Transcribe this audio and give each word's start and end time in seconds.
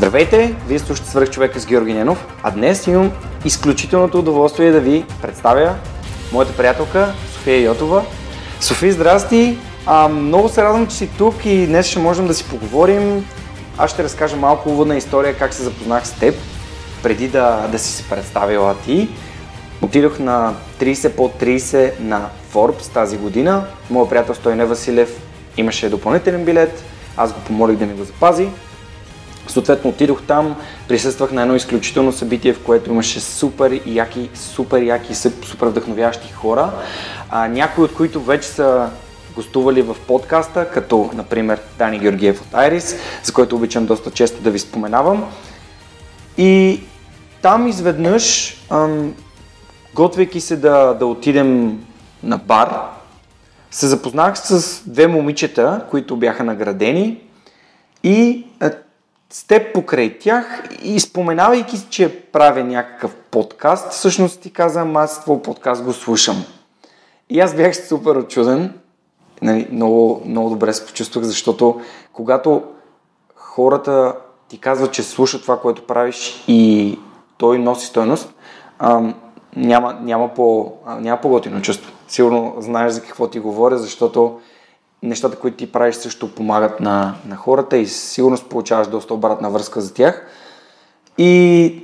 Здравейте! 0.00 0.56
Вие 0.66 0.78
слушате 0.78 1.10
Свърх 1.10 1.30
човека 1.30 1.60
с 1.60 1.66
Георги 1.66 1.94
Ненов, 1.94 2.26
а 2.42 2.50
днес 2.50 2.86
имам 2.86 3.12
изключителното 3.44 4.18
удоволствие 4.18 4.72
да 4.72 4.80
ви 4.80 5.04
представя 5.22 5.74
моята 6.32 6.56
приятелка 6.56 7.14
София 7.32 7.62
Йотова. 7.62 8.04
София, 8.60 8.92
здрасти! 8.92 9.58
А, 9.86 10.08
много 10.08 10.48
се 10.48 10.62
радвам, 10.62 10.86
че 10.86 10.96
си 10.96 11.08
тук 11.18 11.46
и 11.46 11.66
днес 11.66 11.86
ще 11.86 11.98
можем 11.98 12.26
да 12.26 12.34
си 12.34 12.48
поговорим. 12.48 13.26
Аз 13.78 13.90
ще 13.90 14.04
разкажа 14.04 14.36
малко 14.36 14.68
уводна 14.68 14.96
история 14.96 15.36
как 15.38 15.54
се 15.54 15.62
запознах 15.62 16.06
с 16.06 16.12
теб, 16.12 16.34
преди 17.02 17.28
да, 17.28 17.68
да 17.72 17.78
си 17.78 17.92
се 17.92 18.08
представила 18.08 18.74
ти. 18.84 19.08
Отидох 19.82 20.18
на 20.18 20.54
30 20.80 21.08
по 21.08 21.28
30 21.28 22.00
на 22.00 22.28
Forbes 22.54 22.92
тази 22.92 23.18
година. 23.18 23.64
Моят 23.90 24.10
приятел 24.10 24.34
Стойне 24.34 24.64
Василев 24.64 25.22
имаше 25.56 25.88
допълнителен 25.88 26.44
билет. 26.44 26.84
Аз 27.16 27.32
го 27.32 27.40
помолих 27.40 27.76
да 27.76 27.86
ми 27.86 27.94
го 27.94 28.04
запази. 28.04 28.48
Съответно 29.50 29.90
отидох 29.90 30.22
там, 30.22 30.56
присъствах 30.88 31.32
на 31.32 31.42
едно 31.42 31.54
изключително 31.54 32.12
събитие, 32.12 32.52
в 32.52 32.62
което 32.62 32.90
имаше 32.90 33.20
супер 33.20 33.80
яки, 33.86 34.30
супер 34.34 34.82
яки, 34.82 35.14
супер 35.14 35.66
вдъхновящи 35.66 36.32
хора, 36.32 36.70
а, 37.30 37.48
някои 37.48 37.84
от 37.84 37.94
които 37.94 38.20
вече 38.22 38.48
са 38.48 38.90
гостували 39.34 39.82
в 39.82 39.96
подкаста, 40.06 40.70
като 40.70 41.10
например 41.14 41.60
Дани 41.78 41.98
Георгиев 41.98 42.40
от 42.40 42.54
Айрис, 42.54 42.96
за 43.22 43.32
който 43.32 43.56
обичам 43.56 43.86
доста 43.86 44.10
често 44.10 44.42
да 44.42 44.50
ви 44.50 44.58
споменавам. 44.58 45.24
И 46.38 46.80
там 47.42 47.68
изведнъж, 47.68 48.56
ам, 48.70 49.14
готвейки 49.94 50.40
се 50.40 50.56
да, 50.56 50.94
да 50.94 51.06
отидем 51.06 51.80
на 52.22 52.38
бар, 52.38 52.80
се 53.70 53.86
запознах 53.86 54.38
с 54.38 54.82
две 54.86 55.06
момичета, 55.06 55.84
които 55.90 56.16
бяха 56.16 56.44
наградени 56.44 57.20
и 58.04 58.46
с 59.32 59.46
теб 59.46 59.74
покрай 59.74 60.18
тях 60.18 60.62
и 60.82 61.00
споменавайки, 61.00 61.86
че 61.90 62.22
правя 62.22 62.64
някакъв 62.64 63.14
подкаст, 63.14 63.90
всъщност 63.90 64.40
ти 64.40 64.52
казвам, 64.52 64.96
аз 64.96 65.22
твой 65.22 65.42
подкаст 65.42 65.82
го 65.82 65.92
слушам. 65.92 66.44
И 67.30 67.40
аз 67.40 67.54
бях 67.54 67.76
супер 67.76 68.16
очуден, 68.16 68.72
нали, 69.42 69.68
много, 69.72 70.22
много 70.26 70.50
добре 70.50 70.72
се 70.72 70.86
почувствах, 70.86 71.24
защото 71.24 71.80
когато 72.12 72.62
хората 73.36 74.14
ти 74.48 74.58
казват, 74.58 74.92
че 74.92 75.02
слушат 75.02 75.42
това, 75.42 75.60
което 75.60 75.86
правиш 75.86 76.44
и 76.48 76.98
той 77.38 77.58
носи 77.58 77.86
стойност, 77.86 78.34
ам, 78.78 79.14
няма, 79.56 79.98
няма, 80.00 80.34
по, 80.34 80.72
няма 80.98 81.20
по-готино 81.20 81.62
чувство. 81.62 81.92
Сигурно 82.08 82.54
знаеш 82.58 82.92
за 82.92 83.02
какво 83.02 83.26
ти 83.26 83.38
говоря, 83.38 83.78
защото 83.78 84.40
нещата, 85.02 85.38
които 85.38 85.56
ти 85.56 85.72
правиш 85.72 85.94
също 85.94 86.34
помагат 86.34 86.80
на, 86.80 87.14
на 87.26 87.36
хората 87.36 87.76
и 87.76 87.86
сигурно 87.86 88.38
получаваш 88.50 88.88
доста 88.88 89.14
обратна 89.14 89.50
връзка 89.50 89.80
за 89.80 89.94
тях. 89.94 90.26
И 91.18 91.74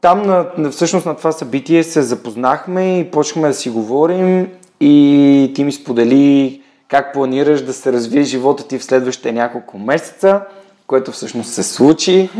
там 0.00 0.22
на, 0.22 0.70
всъщност 0.70 1.06
на 1.06 1.16
това 1.16 1.32
събитие 1.32 1.84
се 1.84 2.02
запознахме 2.02 2.98
и 2.98 3.10
почнахме 3.10 3.48
да 3.48 3.54
си 3.54 3.70
говорим 3.70 4.48
и 4.80 5.52
ти 5.54 5.64
ми 5.64 5.72
сподели 5.72 6.62
как 6.88 7.12
планираш 7.12 7.62
да 7.62 7.72
се 7.72 7.92
развие 7.92 8.22
живота 8.22 8.68
ти 8.68 8.78
в 8.78 8.84
следващите 8.84 9.32
няколко 9.32 9.78
месеца, 9.78 10.40
което 10.86 11.12
всъщност 11.12 11.52
се 11.52 11.62
случи. 11.62 12.30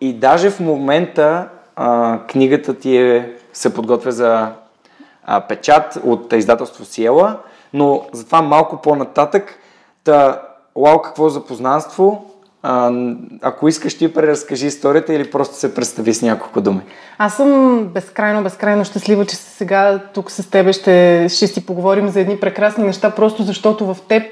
И 0.00 0.12
даже 0.12 0.50
в 0.50 0.60
момента 0.60 1.48
а, 1.76 2.18
книгата 2.28 2.74
ти 2.74 2.96
е, 2.96 3.36
се 3.52 3.74
подготвя 3.74 4.12
за 4.12 4.52
а, 5.24 5.40
печат 5.40 5.98
от 6.04 6.32
издателство 6.32 6.84
Сиела 6.84 7.38
но 7.74 8.02
затова 8.12 8.42
малко 8.42 8.76
по-нататък. 8.76 9.58
Та, 10.04 10.42
вау, 10.76 11.02
какво 11.02 11.28
за 11.28 11.44
познанство. 11.44 12.24
А, 12.62 12.92
ако 13.42 13.68
искаш 13.68 13.98
ти 13.98 14.14
преразкажи 14.14 14.66
историята 14.66 15.14
или 15.14 15.30
просто 15.30 15.54
се 15.54 15.74
представи 15.74 16.14
с 16.14 16.22
няколко 16.22 16.60
думи. 16.60 16.80
Аз 17.18 17.36
съм 17.36 17.84
безкрайно, 17.84 18.42
безкрайно 18.42 18.84
щастлива, 18.84 19.26
че 19.26 19.36
сега 19.36 20.00
тук 20.14 20.30
с 20.30 20.50
тебе 20.50 20.72
ще, 20.72 21.26
ще 21.28 21.46
си 21.46 21.66
поговорим 21.66 22.08
за 22.08 22.20
едни 22.20 22.40
прекрасни 22.40 22.84
неща, 22.84 23.10
просто 23.10 23.42
защото 23.42 23.94
в 23.94 23.96
теб 24.08 24.22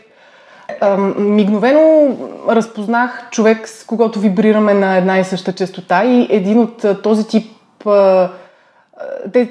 а, 0.80 0.96
мигновено 1.18 2.16
разпознах 2.48 3.30
човек, 3.30 3.68
с 3.68 3.84
когото 3.84 4.18
вибрираме 4.18 4.74
на 4.74 4.96
една 4.96 5.18
и 5.18 5.24
съща 5.24 5.52
частота 5.52 6.04
и 6.04 6.26
един 6.30 6.58
от 6.58 7.02
този 7.02 7.26
тип 7.26 7.52
а, 7.86 8.30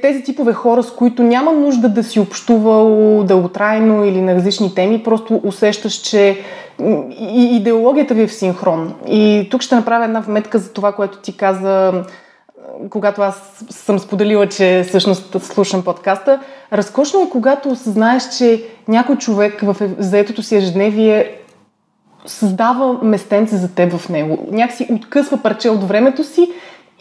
тези 0.01 0.23
типове 0.23 0.53
хора, 0.53 0.83
с 0.83 0.91
които 0.91 1.23
няма 1.23 1.51
нужда 1.51 1.89
да 1.89 2.03
си 2.03 2.19
общувал 2.19 3.23
дълготрайно 3.23 4.05
или 4.05 4.21
на 4.21 4.35
различни 4.35 4.75
теми, 4.75 5.03
просто 5.03 5.41
усещаш, 5.43 5.93
че 5.93 6.37
и 7.19 7.55
идеологията 7.55 8.13
ви 8.13 8.21
е 8.21 8.27
в 8.27 8.33
синхрон. 8.33 8.93
И 9.07 9.47
тук 9.51 9.61
ще 9.61 9.75
направя 9.75 10.05
една 10.05 10.19
вметка 10.19 10.59
за 10.59 10.73
това, 10.73 10.91
което 10.91 11.17
ти 11.17 11.37
каза, 11.37 12.03
когато 12.89 13.21
аз 13.21 13.63
съм 13.69 13.99
споделила, 13.99 14.47
че 14.47 14.85
всъщност 14.87 15.43
слушам 15.43 15.83
подкаста. 15.83 16.39
Разкошно 16.73 17.21
е, 17.21 17.29
когато 17.29 17.69
осъзнаеш, 17.69 18.37
че 18.37 18.63
някой 18.87 19.15
човек 19.15 19.61
в 19.61 19.75
заетото 19.97 20.43
си 20.43 20.55
ежедневие 20.55 21.35
създава 22.25 22.99
местенце 23.03 23.55
за 23.55 23.75
теб 23.75 23.93
в 23.93 24.09
него. 24.09 24.47
Някакси 24.51 24.87
откъсва 24.91 25.37
парче 25.37 25.69
от 25.69 25.83
времето 25.83 26.23
си 26.23 26.51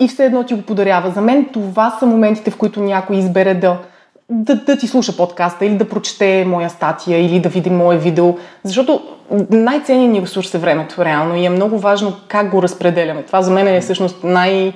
и 0.00 0.08
все 0.08 0.24
едно 0.24 0.44
ти 0.44 0.54
го 0.54 0.62
подарява. 0.62 1.10
За 1.10 1.20
мен 1.20 1.48
това 1.52 1.96
са 1.98 2.06
моментите, 2.06 2.50
в 2.50 2.56
които 2.56 2.80
някой 2.80 3.16
избере 3.16 3.54
да, 3.54 3.78
да, 4.30 4.54
да 4.56 4.78
ти 4.78 4.86
слуша 4.86 5.16
подкаста 5.16 5.66
или 5.66 5.74
да 5.74 5.88
прочете 5.88 6.44
моя 6.48 6.70
статия 6.70 7.26
или 7.26 7.40
да 7.40 7.48
види 7.48 7.70
мое 7.70 7.98
видео, 7.98 8.34
защото 8.64 9.02
най-ценният 9.50 10.12
ни 10.12 10.22
ресурс 10.22 10.54
е 10.54 10.58
времето, 10.58 11.04
реално, 11.04 11.36
и 11.36 11.44
е 11.44 11.50
много 11.50 11.78
важно 11.78 12.12
как 12.28 12.50
го 12.50 12.62
разпределяме. 12.62 13.22
Това 13.22 13.42
за 13.42 13.50
мен 13.50 13.68
е 13.68 13.80
всъщност 13.80 14.24
най- 14.24 14.72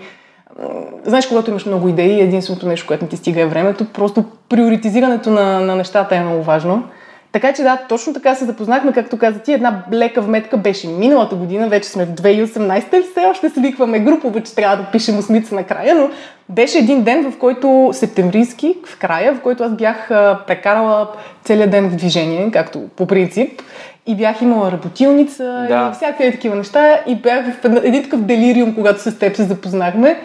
Знаеш, 1.04 1.26
когато 1.26 1.50
имаш 1.50 1.66
много 1.66 1.88
идеи, 1.88 2.20
единственото 2.20 2.66
нещо, 2.66 2.86
което 2.86 3.04
не 3.04 3.08
ти 3.08 3.16
стига 3.16 3.40
е 3.40 3.46
времето, 3.46 3.84
просто 3.92 4.24
приоритизирането 4.48 5.30
на, 5.30 5.60
на 5.60 5.76
нещата 5.76 6.16
е 6.16 6.20
много 6.20 6.42
важно. 6.42 6.82
Така 7.32 7.52
че 7.52 7.62
да, 7.62 7.78
точно 7.88 8.12
така 8.12 8.34
се 8.34 8.44
запознахме, 8.44 8.92
както 8.92 9.18
каза 9.18 9.38
ти, 9.38 9.52
една 9.52 9.82
блека 9.90 10.20
вметка 10.20 10.56
беше 10.56 10.88
миналата 10.88 11.34
година, 11.34 11.68
вече 11.68 11.88
сме 11.88 12.04
в 12.04 12.08
2018 12.08 12.98
и 12.98 13.02
все 13.02 13.26
още 13.30 13.50
се 13.50 13.60
викваме 13.60 14.00
групово, 14.00 14.40
че 14.40 14.54
трябва 14.54 14.76
да 14.76 14.90
пишем 14.92 15.18
осмица 15.18 15.54
накрая, 15.54 15.94
но 15.94 16.10
беше 16.48 16.78
един 16.78 17.02
ден, 17.02 17.30
в 17.30 17.38
който 17.38 17.90
септемврийски, 17.92 18.76
в 18.86 18.98
края, 18.98 19.34
в 19.34 19.40
който 19.40 19.64
аз 19.64 19.72
бях 19.72 20.08
прекарала 20.46 21.08
целият 21.44 21.70
ден 21.70 21.88
в 21.88 21.96
движение, 21.96 22.50
както 22.50 22.80
по 22.96 23.06
принцип, 23.06 23.62
и 24.06 24.16
бях 24.16 24.42
имала 24.42 24.72
работилница 24.72 25.44
да. 25.68 25.90
и 25.92 25.96
всякакви 25.96 26.32
такива 26.32 26.56
неща 26.56 27.00
и 27.06 27.14
бях 27.14 27.46
в 27.46 27.64
един 27.84 28.02
такъв 28.02 28.20
делириум, 28.20 28.74
когато 28.74 29.00
с 29.00 29.18
теб 29.18 29.36
се 29.36 29.42
запознахме 29.42 30.20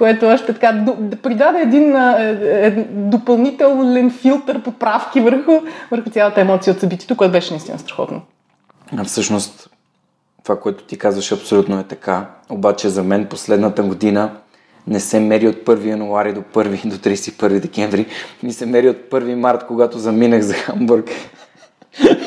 което 0.00 0.26
още 0.26 0.52
така 0.52 0.72
да 0.98 1.16
придаде 1.16 1.58
един 1.60 1.96
е, 1.96 2.38
е, 2.42 2.70
допълнителен 2.90 4.10
филтър 4.10 4.62
подправки 4.62 5.20
върху, 5.20 5.52
върху 5.90 6.10
цялата 6.10 6.40
емоция 6.40 6.74
от 6.74 6.80
събитието, 6.80 7.16
което 7.16 7.32
беше 7.32 7.52
наистина 7.52 7.78
страхотно. 7.78 8.22
А 8.96 9.04
всъщност, 9.04 9.70
това, 10.44 10.60
което 10.60 10.84
ти 10.84 10.98
казваш, 10.98 11.32
абсолютно 11.32 11.80
е 11.80 11.82
така. 11.82 12.26
Обаче 12.50 12.88
за 12.88 13.02
мен 13.02 13.26
последната 13.26 13.82
година 13.82 14.30
не 14.86 15.00
се 15.00 15.20
мери 15.20 15.48
от 15.48 15.56
1 15.56 15.84
януари 15.84 16.32
до 16.32 16.40
1 16.40 16.88
до 16.88 16.96
31 16.96 17.60
декември. 17.60 18.06
Ми 18.42 18.52
се 18.52 18.66
мери 18.66 18.88
от 18.88 19.10
1 19.10 19.34
март, 19.34 19.66
когато 19.66 19.98
заминах 19.98 20.42
за 20.42 20.54
Хамбург. 20.54 21.10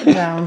Да. 0.05 0.41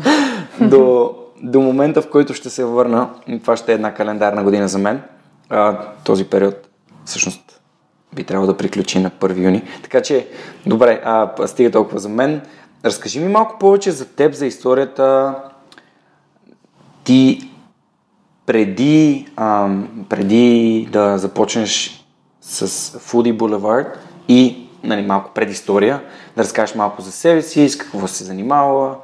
до, 0.61 1.15
до 1.43 1.61
момента, 1.61 2.03
в 2.03 2.11
който 2.11 2.35
ще 2.35 2.51
се 2.51 2.65
върна, 2.65 3.09
това 3.43 3.57
ще 3.57 3.73
е 3.73 3.75
една 3.75 3.95
календарна 3.95 4.43
година 4.43 4.69
за 4.69 4.79
мен, 4.79 5.03
а, 5.51 5.79
този 6.05 6.25
период 6.25 6.67
всъщност 7.07 7.61
би 8.15 8.25
трябвало 8.25 8.53
да 8.53 8.57
приключи 8.57 8.99
на 8.99 9.11
1 9.11 9.45
юни. 9.45 9.63
Така 9.83 10.03
че, 10.03 10.29
добре, 10.67 11.01
а, 11.05 11.47
стига 11.47 11.71
толкова 11.71 11.99
за 11.99 12.09
мен. 12.09 12.41
Разкажи 12.85 13.21
ми 13.21 13.29
малко 13.29 13.59
повече 13.59 13.91
за 13.91 14.09
теб, 14.09 14.35
за 14.35 14.47
историята. 14.47 15.35
Ти 17.05 17.51
преди, 18.47 19.27
а, 19.37 19.69
преди 20.09 20.89
да 20.93 21.19
започнеш 21.19 22.05
с 22.41 22.69
Foodie 22.99 23.37
Boulevard 23.37 23.87
и 24.29 24.67
нали, 24.83 25.03
малко 25.03 25.31
предистория, 25.35 26.03
да 26.37 26.43
разкажеш 26.43 26.75
малко 26.75 27.03
за 27.03 27.13
себе 27.13 27.43
си, 27.43 27.69
с 27.69 27.79
какво 27.79 28.09
се 28.09 28.25
занимава, 28.25 28.97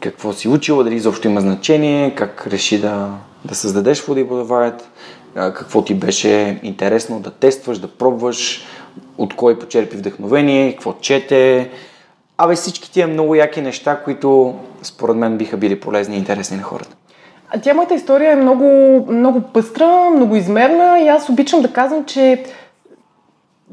какво 0.00 0.32
си 0.32 0.48
учила, 0.48 0.84
дали 0.84 0.94
изобщо 0.94 1.28
има 1.28 1.40
значение, 1.40 2.14
как 2.14 2.46
реши 2.46 2.80
да, 2.80 3.10
да 3.44 3.54
създадеш 3.54 4.06
Boulevard 4.06 4.82
какво 5.34 5.82
ти 5.84 5.94
беше 5.94 6.60
интересно 6.62 7.20
да 7.20 7.30
тестваш, 7.30 7.78
да 7.78 7.88
пробваш, 7.88 8.66
от 9.18 9.36
кой 9.36 9.58
почерпи 9.58 9.96
вдъхновение, 9.96 10.72
какво 10.72 10.92
чете. 10.92 11.70
Абе 12.38 12.54
всички 12.54 12.92
тия 12.92 13.08
много 13.08 13.34
яки 13.34 13.62
неща, 13.62 14.02
които 14.04 14.54
според 14.82 15.16
мен 15.16 15.36
биха 15.36 15.56
били 15.56 15.80
полезни 15.80 16.14
и 16.14 16.18
интересни 16.18 16.56
на 16.56 16.62
хората. 16.62 16.96
Тя 17.62 17.74
моята 17.74 17.94
история 17.94 18.32
е 18.32 18.36
много, 18.36 18.66
много 19.12 19.40
пъстра, 19.40 20.10
много 20.10 20.36
измерна 20.36 21.00
и 21.00 21.08
аз 21.08 21.28
обичам 21.28 21.62
да 21.62 21.72
казвам, 21.72 22.04
че 22.04 22.44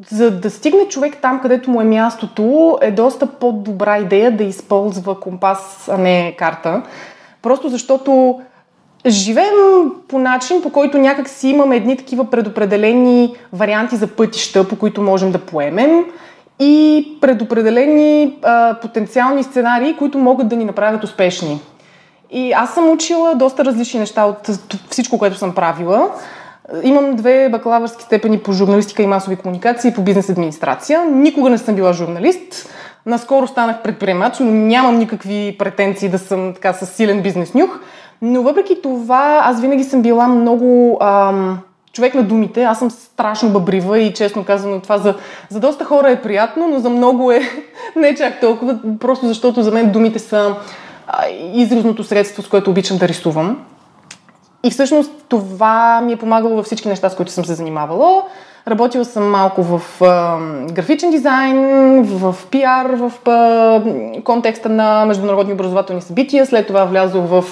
за 0.09 0.31
да 0.31 0.49
стигне 0.49 0.87
човек 0.87 1.17
там, 1.21 1.41
където 1.41 1.71
му 1.71 1.81
е 1.81 1.85
мястото, 1.85 2.77
е 2.81 2.91
доста 2.91 3.27
по-добра 3.27 3.97
идея 3.97 4.37
да 4.37 4.43
използва 4.43 5.19
компас, 5.19 5.89
а 5.91 5.97
не 5.97 6.35
карта. 6.37 6.83
Просто 7.41 7.69
защото 7.69 8.41
живеем 9.05 9.91
по 10.07 10.19
начин, 10.19 10.61
по 10.61 10.69
който 10.69 10.97
някак 10.97 11.29
си 11.29 11.49
имаме 11.49 11.75
едни 11.75 11.97
такива 11.97 12.29
предопределени 12.29 13.35
варианти 13.53 13.95
за 13.95 14.07
пътища, 14.07 14.67
по 14.67 14.75
които 14.75 15.01
можем 15.01 15.31
да 15.31 15.39
поемем 15.39 16.05
и 16.59 17.07
предопределени 17.21 18.37
а, 18.43 18.75
потенциални 18.81 19.43
сценарии, 19.43 19.97
които 19.97 20.17
могат 20.17 20.47
да 20.47 20.55
ни 20.55 20.65
направят 20.65 21.03
успешни. 21.03 21.61
И 22.31 22.51
аз 22.51 22.73
съм 22.73 22.89
учила 22.89 23.35
доста 23.35 23.65
различни 23.65 23.99
неща 23.99 24.25
от 24.25 24.49
всичко, 24.89 25.17
което 25.17 25.37
съм 25.37 25.55
правила. 25.55 26.11
Имам 26.83 27.15
две 27.15 27.49
бакалавърски 27.49 28.03
степени 28.03 28.39
по 28.39 28.53
журналистика 28.53 29.03
и 29.03 29.07
масови 29.07 29.35
комуникации 29.35 29.89
и 29.89 29.93
по 29.93 30.01
бизнес 30.01 30.29
администрация. 30.29 31.05
Никога 31.05 31.49
не 31.49 31.57
съм 31.57 31.75
била 31.75 31.93
журналист. 31.93 32.69
Наскоро 33.05 33.47
станах 33.47 33.81
предприемач, 33.81 34.39
но 34.39 34.51
нямам 34.51 34.97
никакви 34.97 35.55
претенции 35.59 36.09
да 36.09 36.19
съм 36.19 36.53
така 36.53 36.73
с 36.73 36.85
силен 36.85 37.21
бизнес 37.21 37.53
нюх. 37.53 37.79
Но 38.21 38.41
въпреки 38.41 38.81
това, 38.81 39.41
аз 39.43 39.61
винаги 39.61 39.83
съм 39.83 40.01
била 40.01 40.27
много 40.27 40.97
ам, 41.01 41.59
човек 41.93 42.13
на 42.13 42.23
думите. 42.23 42.63
Аз 42.63 42.79
съм 42.79 42.91
страшно 42.91 43.49
бъбрива 43.49 43.99
и 43.99 44.13
честно 44.13 44.43
казано 44.43 44.79
това 44.79 44.97
за, 44.97 45.15
за 45.49 45.59
доста 45.59 45.85
хора 45.85 46.11
е 46.11 46.21
приятно, 46.21 46.67
но 46.67 46.79
за 46.79 46.89
много 46.89 47.31
е 47.31 47.41
не 47.95 48.15
чак 48.15 48.39
толкова, 48.39 48.79
просто 48.99 49.27
защото 49.27 49.63
за 49.63 49.71
мен 49.71 49.91
думите 49.91 50.19
са 50.19 50.55
а, 51.07 51.23
изразното 51.53 52.03
средство, 52.03 52.43
с 52.43 52.47
което 52.47 52.69
обичам 52.69 52.97
да 52.97 53.07
рисувам. 53.07 53.65
И 54.63 54.71
всъщност 54.71 55.11
това 55.29 56.01
ми 56.01 56.13
е 56.13 56.17
помагало 56.17 56.55
във 56.55 56.65
всички 56.65 56.87
неща, 56.87 57.09
с 57.09 57.15
които 57.15 57.31
съм 57.31 57.45
се 57.45 57.53
занимавала. 57.53 58.23
Работила 58.67 59.05
съм 59.05 59.29
малко 59.29 59.63
в 59.63 60.01
а, 60.01 60.37
графичен 60.71 61.11
дизайн, 61.11 62.03
в 62.03 62.35
пиар, 62.51 62.85
в 62.85 63.29
а, 63.29 63.81
контекста 64.23 64.69
на 64.69 65.05
международни 65.05 65.53
образователни 65.53 66.01
събития. 66.01 66.45
След 66.45 66.67
това 66.67 66.85
влязох 66.85 67.25
в 67.25 67.43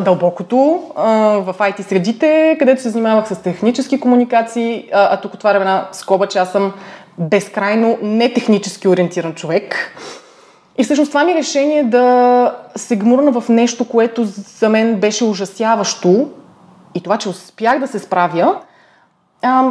дълбокото, 0.00 0.82
а, 0.96 1.08
в 1.38 1.54
IT 1.58 1.82
средите, 1.82 2.56
където 2.58 2.82
се 2.82 2.90
занимавах 2.90 3.28
с 3.28 3.42
технически 3.42 4.00
комуникации. 4.00 4.88
А, 4.92 5.14
а 5.14 5.20
тук 5.20 5.34
отварям 5.34 5.62
една 5.62 5.88
скоба, 5.92 6.26
че 6.26 6.38
аз 6.38 6.52
съм 6.52 6.72
безкрайно 7.18 7.98
нетехнически 8.02 8.88
ориентиран 8.88 9.34
човек. 9.34 9.94
И 10.78 10.84
всъщност 10.84 11.10
това 11.10 11.24
ми 11.24 11.34
решение 11.34 11.84
да 11.84 12.56
се 12.76 12.96
гмурна 12.96 13.40
в 13.40 13.48
нещо, 13.48 13.88
което 13.88 14.24
за 14.24 14.68
мен 14.68 15.00
беше 15.00 15.24
ужасяващо 15.24 16.28
и 16.94 17.00
това, 17.00 17.18
че 17.18 17.28
успях 17.28 17.78
да 17.78 17.86
се 17.86 17.98
справя, 17.98 18.56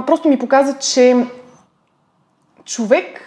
просто 0.07 0.29
ми 0.29 0.39
показа, 0.39 0.77
че 0.77 1.25
човек 2.65 3.21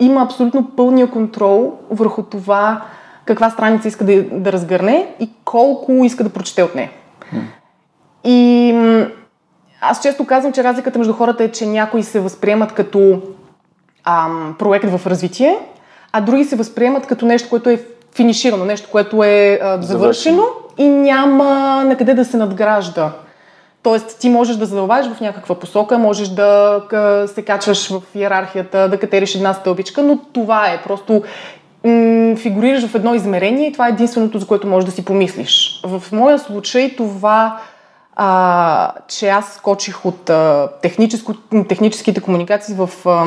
има 0.00 0.22
абсолютно 0.22 0.70
пълния 0.76 1.10
контрол 1.10 1.72
върху 1.90 2.22
това 2.22 2.82
каква 3.24 3.50
страница 3.50 3.88
иска 3.88 4.04
да, 4.04 4.22
да 4.22 4.52
разгърне 4.52 5.06
и 5.20 5.30
колко 5.44 5.92
иска 6.04 6.24
да 6.24 6.30
прочете 6.30 6.62
от 6.62 6.74
нея. 6.74 6.90
И 8.24 8.72
аз 9.80 10.02
често 10.02 10.26
казвам, 10.26 10.52
че 10.52 10.64
разликата 10.64 10.98
между 10.98 11.12
хората 11.12 11.44
е, 11.44 11.52
че 11.52 11.66
някои 11.66 12.02
се 12.02 12.20
възприемат 12.20 12.72
като 12.72 13.22
ам, 14.04 14.56
проект 14.58 14.90
в 14.90 15.06
развитие, 15.06 15.58
а 16.12 16.20
други 16.20 16.44
се 16.44 16.56
възприемат 16.56 17.06
като 17.06 17.26
нещо, 17.26 17.48
което 17.48 17.70
е 17.70 17.84
финиширано, 18.14 18.64
нещо, 18.64 18.88
което 18.92 19.24
е 19.24 19.58
а, 19.62 19.82
завършено 19.82 20.42
и 20.78 20.88
няма 20.88 21.44
на 21.84 21.96
къде 21.96 22.14
да 22.14 22.24
се 22.24 22.36
надгражда. 22.36 23.12
Тоест, 23.82 24.18
ти 24.20 24.28
можеш 24.28 24.56
да 24.56 24.66
задълбаеш 24.66 25.06
в 25.06 25.20
някаква 25.20 25.54
посока, 25.54 25.98
можеш 25.98 26.28
да 26.28 26.80
се 27.26 27.42
качваш 27.42 27.90
в 27.90 28.02
иерархията, 28.14 28.88
да 28.88 28.98
катериш 28.98 29.34
една 29.34 29.54
стълбичка, 29.54 30.02
но 30.02 30.18
това 30.32 30.68
е. 30.68 30.82
Просто 30.82 31.22
фигурираш 32.36 32.86
в 32.86 32.94
едно 32.94 33.14
измерение 33.14 33.68
и 33.68 33.72
това 33.72 33.86
е 33.86 33.90
единственото, 33.90 34.38
за 34.38 34.46
което 34.46 34.66
можеш 34.66 34.86
да 34.86 34.92
си 34.92 35.04
помислиш. 35.04 35.80
В 35.86 36.02
моя 36.12 36.38
случай 36.38 36.96
това, 36.96 37.58
а, 38.16 38.92
че 39.08 39.28
аз 39.28 39.54
скочих 39.54 40.06
от 40.06 40.30
а, 40.30 40.68
техническите 41.68 42.20
комуникации 42.20 42.74
в... 42.74 42.90
А, 43.06 43.24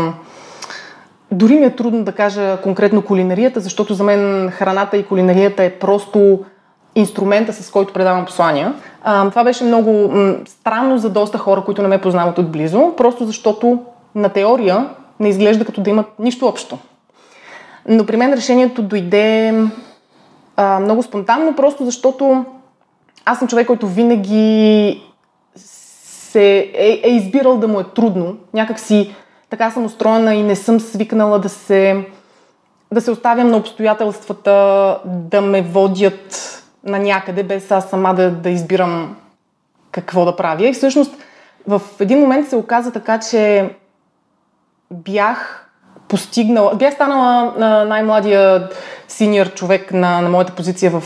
дори 1.31 1.55
ми 1.55 1.65
е 1.65 1.75
трудно 1.75 2.03
да 2.03 2.11
кажа 2.11 2.57
конкретно 2.63 3.01
кулинарията, 3.01 3.59
защото 3.59 3.93
за 3.93 4.03
мен 4.03 4.49
храната 4.51 4.97
и 4.97 5.05
кулинарията 5.05 5.63
е 5.63 5.69
просто 5.69 6.39
инструмента, 6.95 7.53
с 7.53 7.71
който 7.71 7.93
предавам 7.93 8.25
послания. 8.25 8.73
А, 9.03 9.29
това 9.29 9.43
беше 9.43 9.63
много 9.63 9.91
м- 9.91 10.35
странно 10.45 10.97
за 10.97 11.09
доста 11.09 11.37
хора, 11.37 11.61
които 11.61 11.81
не 11.81 11.87
ме 11.87 12.01
познават 12.01 12.37
отблизо, 12.37 12.93
просто 12.97 13.25
защото 13.25 13.79
на 14.15 14.29
теория 14.29 14.89
не 15.19 15.29
изглежда 15.29 15.65
като 15.65 15.81
да 15.81 15.89
имат 15.89 16.05
нищо 16.19 16.47
общо. 16.47 16.77
Но 17.87 18.05
при 18.05 18.17
мен 18.17 18.33
решението 18.33 18.83
дойде 18.83 19.53
а, 20.55 20.79
много 20.79 21.03
спонтанно, 21.03 21.55
просто 21.55 21.85
защото 21.85 22.45
аз 23.25 23.39
съм 23.39 23.47
човек, 23.47 23.67
който 23.67 23.87
винаги 23.87 25.03
се 25.55 26.57
е, 26.73 27.01
е 27.03 27.09
избирал 27.09 27.57
да 27.57 27.67
му 27.67 27.79
е 27.79 27.83
трудно. 27.95 28.37
Някак 28.53 28.79
си 28.79 29.15
така 29.49 29.71
съм 29.71 29.85
устроена 29.85 30.35
и 30.35 30.43
не 30.43 30.55
съм 30.55 30.79
свикнала 30.79 31.39
да 31.39 31.49
се, 31.49 32.05
да 32.91 33.01
се 33.01 33.11
оставям 33.11 33.47
на 33.47 33.57
обстоятелствата 33.57 34.97
да 35.05 35.41
ме 35.41 35.61
водят 35.61 36.53
на 36.83 36.99
някъде, 36.99 37.43
без 37.43 37.71
аз 37.71 37.89
сама 37.89 38.13
да, 38.13 38.31
да 38.31 38.49
избирам 38.49 39.15
какво 39.91 40.25
да 40.25 40.35
правя. 40.35 40.67
И 40.67 40.73
всъщност 40.73 41.15
в 41.67 41.81
един 41.99 42.19
момент 42.19 42.49
се 42.49 42.55
оказа 42.55 42.91
така, 42.91 43.19
че 43.19 43.69
бях 44.91 45.66
постигнала, 46.07 46.75
бях 46.75 46.93
станала 46.93 47.53
най-младия 47.85 48.69
синьор 49.07 49.53
човек 49.53 49.93
на, 49.93 50.21
на 50.21 50.29
моята 50.29 50.53
позиция 50.53 50.91
в, 50.91 51.03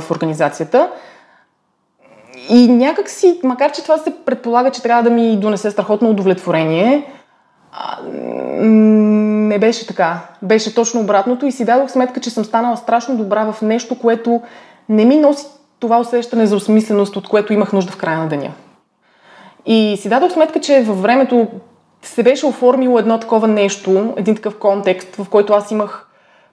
в 0.00 0.10
организацията. 0.10 0.88
И 2.48 2.68
някак 2.68 3.10
си, 3.10 3.40
макар 3.44 3.72
че 3.72 3.82
това 3.82 3.98
се 3.98 4.14
предполага, 4.26 4.70
че 4.70 4.82
трябва 4.82 5.02
да 5.02 5.10
ми 5.10 5.36
донесе 5.36 5.70
страхотно 5.70 6.10
удовлетворение, 6.10 7.12
не 8.58 9.58
беше 9.58 9.86
така. 9.86 10.18
Беше 10.42 10.74
точно 10.74 11.00
обратното 11.00 11.46
и 11.46 11.52
си 11.52 11.64
дадох 11.64 11.90
сметка, 11.90 12.20
че 12.20 12.30
съм 12.30 12.44
станала 12.44 12.76
страшно 12.76 13.16
добра 13.16 13.52
в 13.52 13.62
нещо, 13.62 13.98
което 13.98 14.40
не 14.88 15.04
ми 15.04 15.16
носи 15.16 15.46
това 15.80 15.98
усещане 15.98 16.46
за 16.46 16.56
осмисленост, 16.56 17.16
от 17.16 17.28
което 17.28 17.52
имах 17.52 17.72
нужда 17.72 17.92
в 17.92 17.96
края 17.96 18.18
на 18.18 18.28
деня. 18.28 18.50
И 19.66 19.96
си 20.00 20.08
дадох 20.08 20.32
сметка, 20.32 20.60
че 20.60 20.82
във 20.82 21.02
времето 21.02 21.48
се 22.02 22.22
беше 22.22 22.46
оформило 22.46 22.98
едно 22.98 23.20
такова 23.20 23.48
нещо, 23.48 24.14
един 24.16 24.34
такъв 24.34 24.58
контекст, 24.58 25.16
в 25.16 25.28
който 25.28 25.52
аз 25.52 25.70
имах 25.70 26.06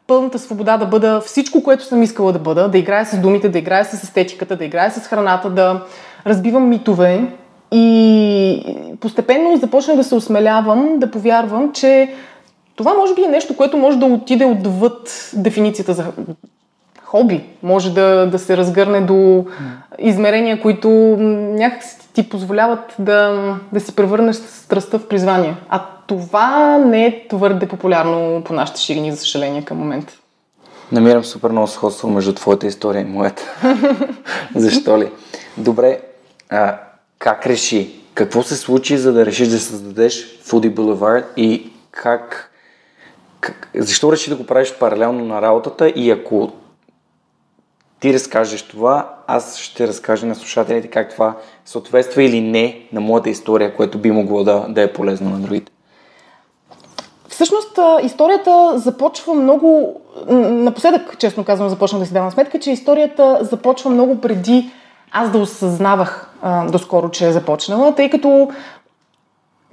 пълната 0.08 0.40
свобода 0.40 0.78
да 0.78 0.86
бъда 0.86 1.22
всичко, 1.22 1.64
което 1.64 1.84
съм 1.84 2.04
искала 2.04 2.34
да 2.34 2.40
бъда, 2.40 2.68
да 2.68 2.78
играя 2.78 3.06
с 3.06 3.18
думите, 3.18 3.50
да 3.50 3.60
играя 3.60 3.86
с 3.86 4.04
естетиката, 4.04 4.56
да 4.56 4.66
играя 4.66 4.92
с 4.92 5.08
храната, 5.08 5.50
да 5.50 5.84
разбивам 6.28 6.70
митове. 6.70 7.22
И 7.72 8.76
постепенно 9.00 9.58
започнах 9.58 9.98
да 9.98 10.04
се 10.04 10.16
осмелявам, 10.16 11.00
да 11.00 11.12
повярвам, 11.12 11.72
че 11.74 12.14
това 12.76 12.94
може 12.94 13.16
би 13.16 13.24
е 13.24 13.28
нещо, 13.28 13.58
което 13.58 13.78
може 13.78 13.98
да 13.98 14.06
отиде 14.06 14.46
отвъд 14.46 15.32
дефиницията 15.34 15.94
за 15.94 16.06
хоби. 17.04 17.44
Може 17.64 17.94
да, 17.94 18.26
да 18.26 18.40
се 18.40 18.58
разгърне 18.58 19.02
до 19.02 19.46
измерения, 20.00 20.62
които 20.62 20.90
някак 20.90 21.84
ти 22.24 22.30
позволяват 22.30 22.96
да, 23.00 23.56
да 23.74 23.80
си 23.80 23.96
превърнеш 23.96 24.36
страстта 24.36 25.00
в 25.00 25.08
призвание. 25.08 25.56
А 25.70 25.86
това 26.08 26.78
не 26.78 27.06
е 27.06 27.28
твърде 27.28 27.68
популярно 27.68 28.44
по 28.44 28.54
нашите 28.54 28.82
ширини, 28.82 29.12
за 29.12 29.18
съжаление, 29.18 29.66
към 29.66 29.78
момента. 29.78 30.14
Намирам 30.92 31.24
супер 31.24 31.50
много 31.50 31.68
сходство 31.68 32.10
между 32.10 32.34
твоята 32.34 32.68
история 32.68 33.02
и 33.02 33.06
моята. 33.06 33.44
Защо 34.56 34.98
ли? 34.98 35.12
Добре, 35.58 36.00
а, 36.50 36.78
как 37.20 37.48
реши? 37.48 38.02
Какво 38.14 38.44
се 38.44 38.56
случи, 38.56 38.98
за 38.98 39.14
да 39.14 39.26
решиш 39.26 39.48
да 39.48 39.60
създадеш 39.60 40.40
Foodie 40.40 40.74
Boulevard 40.74 41.26
и 41.38 41.72
как, 41.92 42.52
как 43.40 43.70
защо 43.76 44.12
реши 44.12 44.30
да 44.30 44.36
го 44.36 44.46
правиш 44.46 44.74
паралелно 44.80 45.26
на 45.26 45.42
работата 45.42 45.90
и 45.90 46.12
ако 46.12 46.52
ти 48.00 48.14
разкажеш 48.14 48.62
това, 48.62 49.10
аз 49.28 49.58
ще 49.58 49.88
разкажа 49.88 50.26
на 50.26 50.36
слушателите 50.36 50.88
как 50.88 51.10
това 51.10 51.36
съответства 51.66 52.24
или 52.24 52.42
не 52.42 52.82
на 52.94 53.02
моята 53.02 53.30
история, 53.30 53.76
което 53.76 53.98
би 53.98 54.12
могло 54.12 54.44
да, 54.44 54.66
да 54.70 54.82
е 54.82 54.94
полезно 54.94 55.30
на 55.30 55.40
другите. 55.40 55.72
Всъщност, 57.30 57.80
историята 58.04 58.74
започва 58.76 59.34
много... 59.34 60.02
Напоследък, 60.30 61.18
честно 61.20 61.44
казвам, 61.44 61.70
започнах 61.70 62.00
да 62.00 62.06
си 62.06 62.14
давам 62.14 62.32
сметка, 62.32 62.60
че 62.60 62.72
историята 62.72 63.38
започва 63.42 63.90
много 63.90 64.22
преди 64.22 64.72
аз 65.12 65.32
да 65.32 65.38
осъзнавах 65.38 66.30
а, 66.42 66.66
доскоро, 66.66 67.10
че 67.10 67.28
е 67.28 67.32
започнала, 67.32 67.96
тъй 67.96 68.10
като 68.10 68.50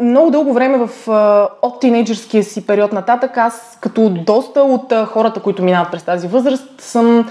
много 0.00 0.30
дълго 0.30 0.52
време 0.52 0.86
в, 0.86 1.10
а, 1.10 1.48
от 1.62 1.80
тинейджърския 1.80 2.44
си 2.44 2.66
период 2.66 2.92
нататък, 2.92 3.36
аз 3.36 3.78
като 3.80 4.10
доста 4.10 4.62
от 4.62 4.92
а, 4.92 5.06
хората, 5.06 5.40
които 5.40 5.62
минават 5.62 5.90
през 5.90 6.02
тази 6.02 6.28
възраст, 6.28 6.80
съм 6.80 7.30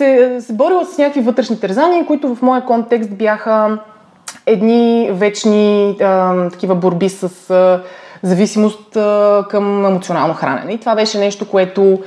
се, 0.00 0.36
се 0.40 0.52
борила 0.52 0.86
с 0.86 0.98
някакви 0.98 1.20
вътрешни 1.20 1.60
тързания, 1.60 2.06
които 2.06 2.34
в 2.34 2.42
моя 2.42 2.64
контекст 2.64 3.10
бяха 3.14 3.78
едни 4.46 5.10
вечни 5.12 5.96
а, 6.00 6.48
такива 6.48 6.74
борби 6.74 7.08
с 7.08 7.50
а, 7.50 7.82
зависимост 8.22 8.96
а, 8.96 9.44
към 9.50 9.86
емоционално 9.86 10.34
хранене. 10.34 10.72
И 10.72 10.78
това 10.78 10.94
беше 10.94 11.18
нещо, 11.18 11.48
което 11.48 11.98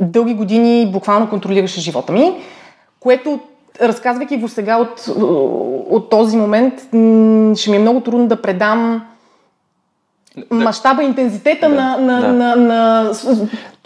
дълги 0.00 0.34
години 0.34 0.90
буквално 0.92 1.30
контролираше 1.30 1.80
живота 1.80 2.12
ми, 2.12 2.34
което 3.00 3.40
разказвайки 3.82 4.36
го 4.36 4.48
сега 4.48 4.76
от, 4.76 5.08
от 5.90 6.10
този 6.10 6.36
момент, 6.36 6.74
ще 7.58 7.70
ми 7.70 7.76
е 7.76 7.78
много 7.78 8.00
трудно 8.00 8.26
да 8.26 8.42
предам 8.42 9.02
да. 10.36 10.54
мащаба, 10.54 11.02
интензитета 11.02 11.68
да, 11.68 11.74
на, 11.74 11.96
на, 11.98 12.20
да. 12.20 12.32
на, 12.32 12.56
на, 12.56 13.02
на 13.04 13.14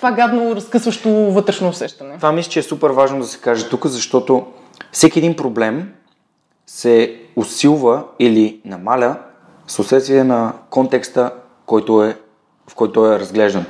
това 0.00 0.12
гадно 0.12 0.56
разкъсващо 0.56 1.10
вътрешно 1.10 1.68
усещане. 1.68 2.16
Това 2.16 2.32
мисля, 2.32 2.50
че 2.50 2.58
е 2.58 2.62
супер 2.62 2.90
важно 2.90 3.20
да 3.20 3.26
се 3.26 3.38
каже 3.38 3.68
тук, 3.68 3.86
защото 3.86 4.46
всеки 4.92 5.18
един 5.18 5.36
проблем 5.36 5.92
се 6.66 7.16
усилва 7.36 8.04
или 8.18 8.60
намаля 8.64 9.16
съответствие 9.66 10.24
на 10.24 10.52
контекста, 10.70 11.30
който 11.66 12.04
е, 12.04 12.16
в 12.68 12.74
който 12.74 13.06
е 13.06 13.20
разглеждан. 13.20 13.64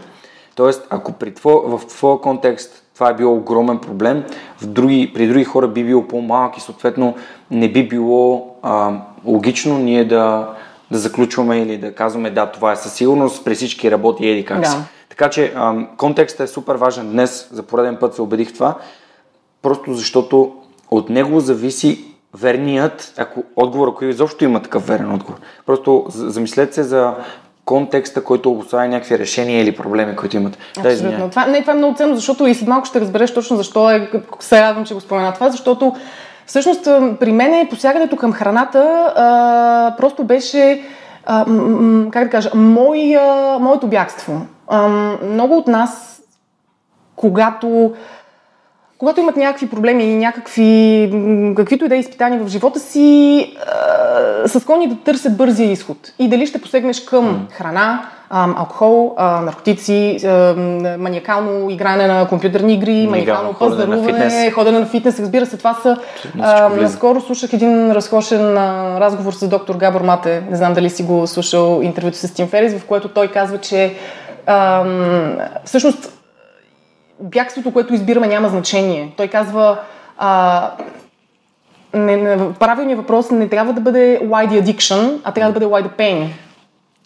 Тоест, 0.54 0.87
ако 0.90 1.12
при 1.12 1.34
твой, 1.34 1.62
в 1.64 1.87
твоя 1.88 2.20
контекст 2.20 2.82
това 2.94 3.10
е 3.10 3.14
било 3.14 3.34
огромен 3.34 3.78
проблем, 3.78 4.25
в 4.58 4.66
други, 4.66 5.10
при 5.14 5.26
други 5.26 5.44
хора 5.44 5.68
би 5.68 5.84
било 5.84 6.08
по-малък 6.08 6.56
и 6.56 6.60
съответно 6.60 7.14
не 7.50 7.72
би 7.72 7.88
било 7.88 8.56
а, 8.62 8.92
логично 9.25 9.78
ние 9.78 10.04
да, 10.04 10.54
да 10.90 10.99
заключваме 10.99 11.58
или 11.58 11.78
да 11.78 11.94
казваме 11.94 12.30
да, 12.30 12.46
това 12.46 12.72
е 12.72 12.76
със 12.76 12.92
сигурност, 12.92 13.44
при 13.44 13.54
всички 13.54 13.90
работи 13.90 14.28
еди 14.28 14.44
как 14.44 14.60
да. 14.60 14.84
Така 15.11 15.31
че 15.31 15.52
а, 15.57 15.75
контекстът 15.97 16.49
е 16.49 16.52
супер 16.52 16.75
важен. 16.75 17.11
Днес 17.11 17.49
за 17.52 17.62
пореден 17.62 17.97
път 17.97 18.14
се 18.14 18.23
убедих 18.23 18.55
това, 18.55 18.75
просто 19.62 19.95
защото 19.95 20.52
от 20.90 21.11
него 21.11 21.40
зависи 21.40 22.05
верният, 22.38 23.14
ако 23.19 23.43
отговор, 23.57 23.88
ако 23.88 24.05
изобщо 24.05 24.45
има 24.45 24.62
такъв 24.62 24.87
верен 24.87 25.12
отговор. 25.12 25.38
Просто 25.67 26.05
замислете 26.09 26.75
се 26.75 26.83
за 26.83 27.14
контекста, 27.64 28.25
който 28.25 28.50
обославя 28.50 28.88
някакви 28.88 29.19
решения 29.19 29.62
или 29.62 29.76
проблеми, 29.76 30.17
които 30.17 30.37
имат. 30.37 30.59
Абсолютно. 30.79 31.19
Да, 31.19 31.31
това, 31.31 31.47
не, 31.47 31.61
това 31.61 31.73
е 31.73 31.76
много 31.76 31.97
ценно, 31.97 32.14
защото 32.14 32.47
и 32.47 32.55
след 32.55 32.69
малко 32.69 32.87
ще 32.87 33.00
разбереш 33.00 33.35
точно 33.35 33.57
защо 33.57 33.90
е, 33.90 34.11
се 34.40 34.62
радвам, 34.62 34.85
че 34.85 34.95
го 34.95 35.00
спомена 35.00 35.33
това, 35.33 35.50
защото 35.50 35.97
всъщност 36.47 36.85
при 37.21 37.33
мен 37.33 37.55
е 37.55 37.69
посягането 37.71 38.17
към 38.17 38.33
храната 38.33 39.12
а, 39.17 39.97
просто 39.97 40.25
беше 40.25 40.83
а, 41.26 41.45
м- 41.49 42.11
как 42.11 42.25
да 42.25 42.31
кажа, 42.31 42.50
мой, 42.55 43.17
а, 43.17 43.59
моето 43.59 43.87
бягство. 43.87 44.40
А, 44.71 44.89
много 45.23 45.57
от 45.57 45.69
нас, 45.69 46.23
когато 47.17 47.95
когато 48.99 49.21
имат 49.21 49.37
някакви 49.37 49.69
проблеми 49.69 50.05
и 50.05 50.17
някакви, 50.17 51.12
каквито 51.57 51.85
и 51.85 51.89
да 51.89 51.97
е 51.97 51.99
изпитания 51.99 52.41
в 52.45 52.49
живота 52.49 52.81
си, 52.81 53.53
са 54.47 54.61
склонни 54.61 54.89
да 54.89 54.97
търсят 54.97 55.37
бързия 55.37 55.71
изход. 55.71 55.97
И 56.19 56.29
дали 56.29 56.47
ще 56.47 56.61
посегнеш 56.61 57.05
към 57.05 57.49
храна, 57.50 58.09
алкохол, 58.31 59.15
наркотици, 59.19 60.19
маниакално 60.99 61.71
игране 61.71 62.07
на 62.07 62.29
компютърни 62.29 62.75
игри, 62.75 63.07
маниакално 63.07 63.55
пазаруване, 63.55 64.50
ходене 64.50 64.79
на 64.79 64.87
фитнес. 64.87 65.21
Разбира 65.21 65.47
се, 65.47 65.57
това 65.57 65.75
са... 65.75 65.97
наскоро 66.71 67.21
слушах 67.21 67.53
един 67.53 67.93
разкошен 67.93 68.57
разговор 68.99 69.33
с 69.33 69.49
доктор 69.49 69.77
Габор 69.77 70.00
Мате. 70.00 70.43
Не 70.50 70.57
знам 70.57 70.75
дали 70.75 70.91
си 70.91 71.03
го 71.03 71.27
слушал 71.27 71.81
интервюто 71.83 72.17
с 72.17 72.35
Тим 72.35 72.49
Ферис, 72.49 72.75
в 72.75 72.87
което 72.87 73.09
той 73.09 73.29
казва, 73.29 73.59
че 73.59 73.95
всъщност 75.64 76.20
бягството, 77.20 77.73
което 77.73 77.94
избираме, 77.94 78.26
няма 78.26 78.49
значение. 78.49 79.12
Той 79.16 79.28
казва, 79.28 79.78
а, 80.18 80.70
не, 81.94 82.16
не, 82.16 82.52
правилният 82.54 83.00
въпрос 83.00 83.30
не 83.30 83.49
трябва 83.49 83.73
да 83.73 83.80
бъде 83.80 84.20
why 84.23 84.49
the 84.49 84.64
addiction, 84.64 85.20
а 85.25 85.32
трябва 85.32 85.52
да 85.52 85.61
бъде 85.61 85.73
why 85.73 85.88
the 85.88 85.99
pain. 85.99 86.26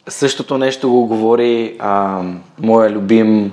Същото 0.08 0.58
нещо 0.58 0.90
го 0.90 1.06
говори 1.06 1.76
а, 1.78 2.20
моя 2.60 2.90
любим 2.90 3.52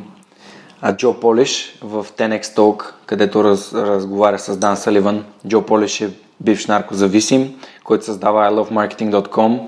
а, 0.81 0.95
Джо 0.95 1.19
Полиш 1.19 1.79
в 1.81 2.05
Tenex 2.17 2.41
Talk, 2.41 2.83
където 3.05 3.43
раз, 3.43 3.73
разговаря 3.73 4.39
с 4.39 4.57
Дан 4.57 4.77
Саливан. 4.77 5.25
Джо 5.47 5.61
Полиш 5.61 6.01
е 6.01 6.09
бивш 6.39 6.67
наркозависим, 6.67 7.53
който 7.83 8.05
създава 8.05 8.51
ilovemarketing.com 8.51 9.59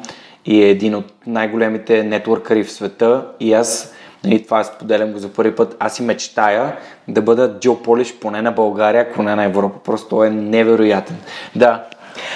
и 0.45 0.63
е 0.63 0.69
един 0.69 0.95
от 0.95 1.05
най-големите 1.27 2.03
нетворкъри 2.03 2.63
в 2.63 2.71
света 2.71 3.25
и 3.39 3.53
аз 3.53 3.93
нали, 4.23 4.43
това 4.43 4.63
споделям 4.63 5.11
го 5.11 5.19
за 5.19 5.29
първи 5.29 5.55
път. 5.55 5.75
Аз 5.79 5.95
си 5.95 6.03
мечтая 6.03 6.75
да 7.07 7.21
бъда 7.21 7.59
Джо 7.59 7.81
Полиш 7.81 8.19
поне 8.19 8.41
на 8.41 8.51
България, 8.51 9.01
ако 9.01 9.23
не 9.23 9.35
на 9.35 9.43
Европа. 9.43 9.79
Просто 9.79 10.23
е 10.23 10.29
невероятен. 10.29 11.17
Да, 11.55 11.83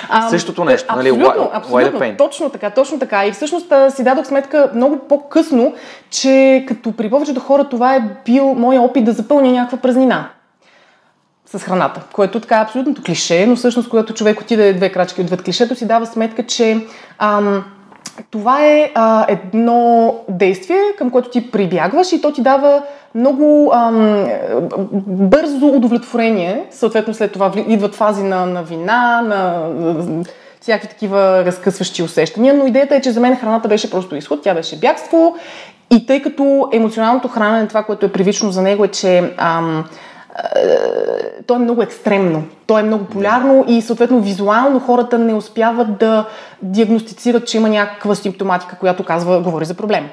а, 0.10 0.30
Същото 0.30 0.64
нещо, 0.64 0.96
нали? 0.96 1.10
Абсолютно, 1.10 1.50
абсолютно. 1.54 2.18
Точно 2.18 2.50
така, 2.50 2.70
точно 2.70 3.00
така. 3.00 3.26
И 3.26 3.32
всъщност 3.32 3.74
си 3.90 4.04
дадох 4.04 4.26
сметка 4.26 4.72
много 4.76 5.00
по-късно, 5.00 5.74
че 6.10 6.66
като 6.68 6.92
при 6.92 7.10
повечето 7.10 7.40
хора 7.40 7.64
това 7.64 7.96
е 7.96 8.02
бил 8.26 8.54
мой 8.54 8.78
опит 8.78 9.06
да 9.06 9.12
запълня 9.12 9.52
някаква 9.52 9.78
празнина 9.78 10.30
с 11.46 11.60
храната, 11.60 12.02
което 12.14 12.40
така 12.40 12.58
е 12.58 12.62
абсолютното 12.62 13.04
клише, 13.04 13.46
но 13.46 13.56
всъщност 13.56 13.90
когато 13.90 14.14
човек 14.14 14.42
отиде 14.42 14.74
две 14.74 14.92
крачки 14.92 15.22
отвъд 15.22 15.44
клишето, 15.44 15.76
си 15.76 15.88
дава 15.88 16.06
сметка, 16.06 16.44
че 16.44 16.86
ам, 17.20 17.64
това 18.32 18.66
е 18.66 18.92
а, 18.96 19.26
едно 19.30 20.16
действие, 20.30 20.82
към 20.98 21.10
което 21.10 21.30
ти 21.30 21.52
прибягваш 21.52 22.12
и 22.14 22.22
то 22.22 22.34
ти 22.34 22.42
дава 22.42 22.84
много 23.16 23.72
ам, 23.74 24.28
бързо 25.08 25.68
удовлетворение. 25.68 26.64
Съответно 26.72 27.14
след 27.14 27.32
това 27.32 27.52
идват 27.68 27.96
фази 27.96 28.24
на, 28.24 28.46
на 28.46 28.64
вина, 28.64 29.22
на, 29.22 29.68
на 29.70 30.24
всякакви 30.62 30.88
такива 30.88 31.46
разкъсващи 31.46 32.04
усещания, 32.04 32.54
но 32.54 32.66
идеята 32.66 32.96
е, 32.96 33.02
че 33.02 33.12
за 33.12 33.20
мен 33.20 33.36
храната 33.36 33.68
беше 33.68 33.92
просто 33.92 34.16
изход, 34.16 34.44
тя 34.44 34.54
беше 34.54 34.80
бягство 34.80 35.36
и 35.92 36.06
тъй 36.06 36.22
като 36.22 36.70
емоционалното 36.74 37.28
хранене, 37.28 37.68
това, 37.68 37.84
което 37.84 38.06
е 38.06 38.12
привично 38.12 38.52
за 38.52 38.62
него 38.62 38.86
е, 38.86 38.88
че 38.88 39.34
ам, 39.38 39.86
то 41.48 41.56
е 41.56 41.60
много 41.60 41.82
екстремно, 41.82 42.44
то 42.68 42.80
е 42.80 42.84
много 42.84 43.06
полярно 43.06 43.66
и 43.68 43.82
съответно 43.82 44.22
визуално 44.22 44.80
хората 44.80 45.18
не 45.18 45.34
успяват 45.34 45.98
да 45.98 46.26
диагностицират, 46.62 47.48
че 47.48 47.58
има 47.58 47.70
някаква 47.70 48.16
симптоматика, 48.16 48.78
която 48.80 49.04
казва, 49.04 49.42
говори 49.42 49.66
за 49.66 49.74
проблем. 49.74 50.10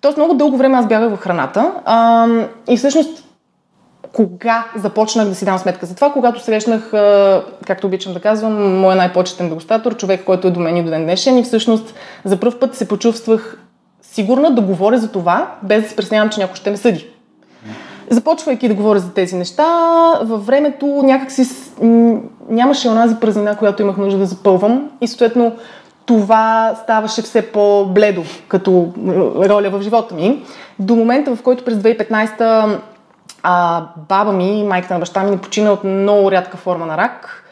Тоест 0.00 0.16
много 0.16 0.34
дълго 0.34 0.56
време 0.56 0.78
аз 0.78 0.86
бягах 0.86 1.14
в 1.14 1.20
храната. 1.20 1.72
А, 1.84 2.26
и 2.68 2.76
всъщност 2.76 3.24
кога 4.12 4.64
започнах 4.76 5.28
да 5.28 5.34
си 5.34 5.44
дам 5.44 5.58
сметка 5.58 5.86
за 5.86 5.94
това, 5.94 6.12
когато 6.12 6.40
срещнах, 6.40 6.90
както 7.66 7.86
обичам 7.86 8.12
да 8.12 8.20
казвам, 8.20 8.80
моя 8.80 8.96
най-почетен 8.96 9.48
дегустатор, 9.48 9.96
човек, 9.96 10.24
който 10.24 10.48
е 10.48 10.50
до 10.50 10.60
мен 10.60 10.76
и 10.76 10.84
до 10.84 10.90
ден 10.90 11.04
днешен 11.04 11.38
и 11.38 11.44
всъщност 11.44 11.94
за 12.24 12.40
първ 12.40 12.58
път 12.58 12.74
се 12.74 12.88
почувствах 12.88 13.58
сигурна 14.02 14.50
да 14.50 14.62
говоря 14.62 14.98
за 14.98 15.12
това, 15.12 15.54
без 15.62 15.82
да 15.82 15.88
се 15.88 15.96
преснявам, 15.96 16.30
че 16.30 16.40
някой 16.40 16.56
ще 16.56 16.70
ме 16.70 16.76
съди 16.76 17.10
започвайки 18.10 18.68
да 18.68 18.74
говоря 18.74 18.98
за 18.98 19.12
тези 19.12 19.36
неща, 19.36 19.64
във 20.22 20.46
времето 20.46 20.86
някакси 20.86 21.42
нямаше 22.48 22.88
онази 22.88 23.14
празнина, 23.20 23.56
която 23.56 23.82
имах 23.82 23.96
нужда 23.96 24.18
да 24.18 24.26
запълвам 24.26 24.90
и 25.00 25.08
съответно 25.08 25.52
това 26.06 26.74
ставаше 26.82 27.22
все 27.22 27.42
по-бледо 27.42 28.22
като 28.48 28.88
роля 29.48 29.70
в 29.70 29.82
живота 29.82 30.14
ми. 30.14 30.42
До 30.78 30.96
момента, 30.96 31.36
в 31.36 31.42
който 31.42 31.64
през 31.64 31.78
2015 31.78 32.78
а, 33.42 33.84
баба 34.08 34.32
ми, 34.32 34.64
майката 34.68 34.94
на 34.94 35.00
баща 35.00 35.22
ми, 35.22 35.30
не 35.30 35.36
почина 35.36 35.72
от 35.72 35.84
много 35.84 36.32
рядка 36.32 36.56
форма 36.56 36.86
на 36.86 36.96
рак. 36.96 37.44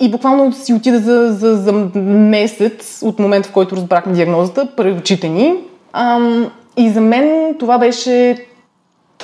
И 0.00 0.10
буквално 0.10 0.52
си 0.52 0.74
отида 0.74 0.98
за, 0.98 1.32
за, 1.32 1.56
за 1.56 1.72
месец 2.02 3.02
от 3.02 3.18
момента, 3.18 3.48
в 3.48 3.52
който 3.52 3.76
разбрахме 3.76 4.12
диагнозата, 4.12 4.68
пред 4.76 5.00
очите 5.00 5.28
ни. 5.28 5.54
Ам, 5.92 6.50
и 6.76 6.90
за 6.90 7.00
мен 7.00 7.56
това 7.58 7.78
беше 7.78 8.46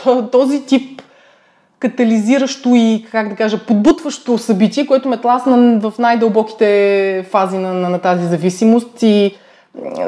този 0.33 0.67
тип 0.67 1.03
катализиращо 1.79 2.69
и, 2.75 3.07
как 3.13 3.29
да 3.29 3.35
кажа, 3.35 3.59
подбутващо 3.67 4.39
събитие, 4.39 4.87
което 4.87 5.09
ме 5.09 5.17
тласна 5.17 5.81
в 5.81 5.93
най-дълбоките 5.99 7.27
фази 7.31 7.59
на, 7.59 7.75
на, 7.75 7.89
на 7.89 7.99
тази 7.99 8.27
зависимост 8.27 9.03
и 9.03 9.37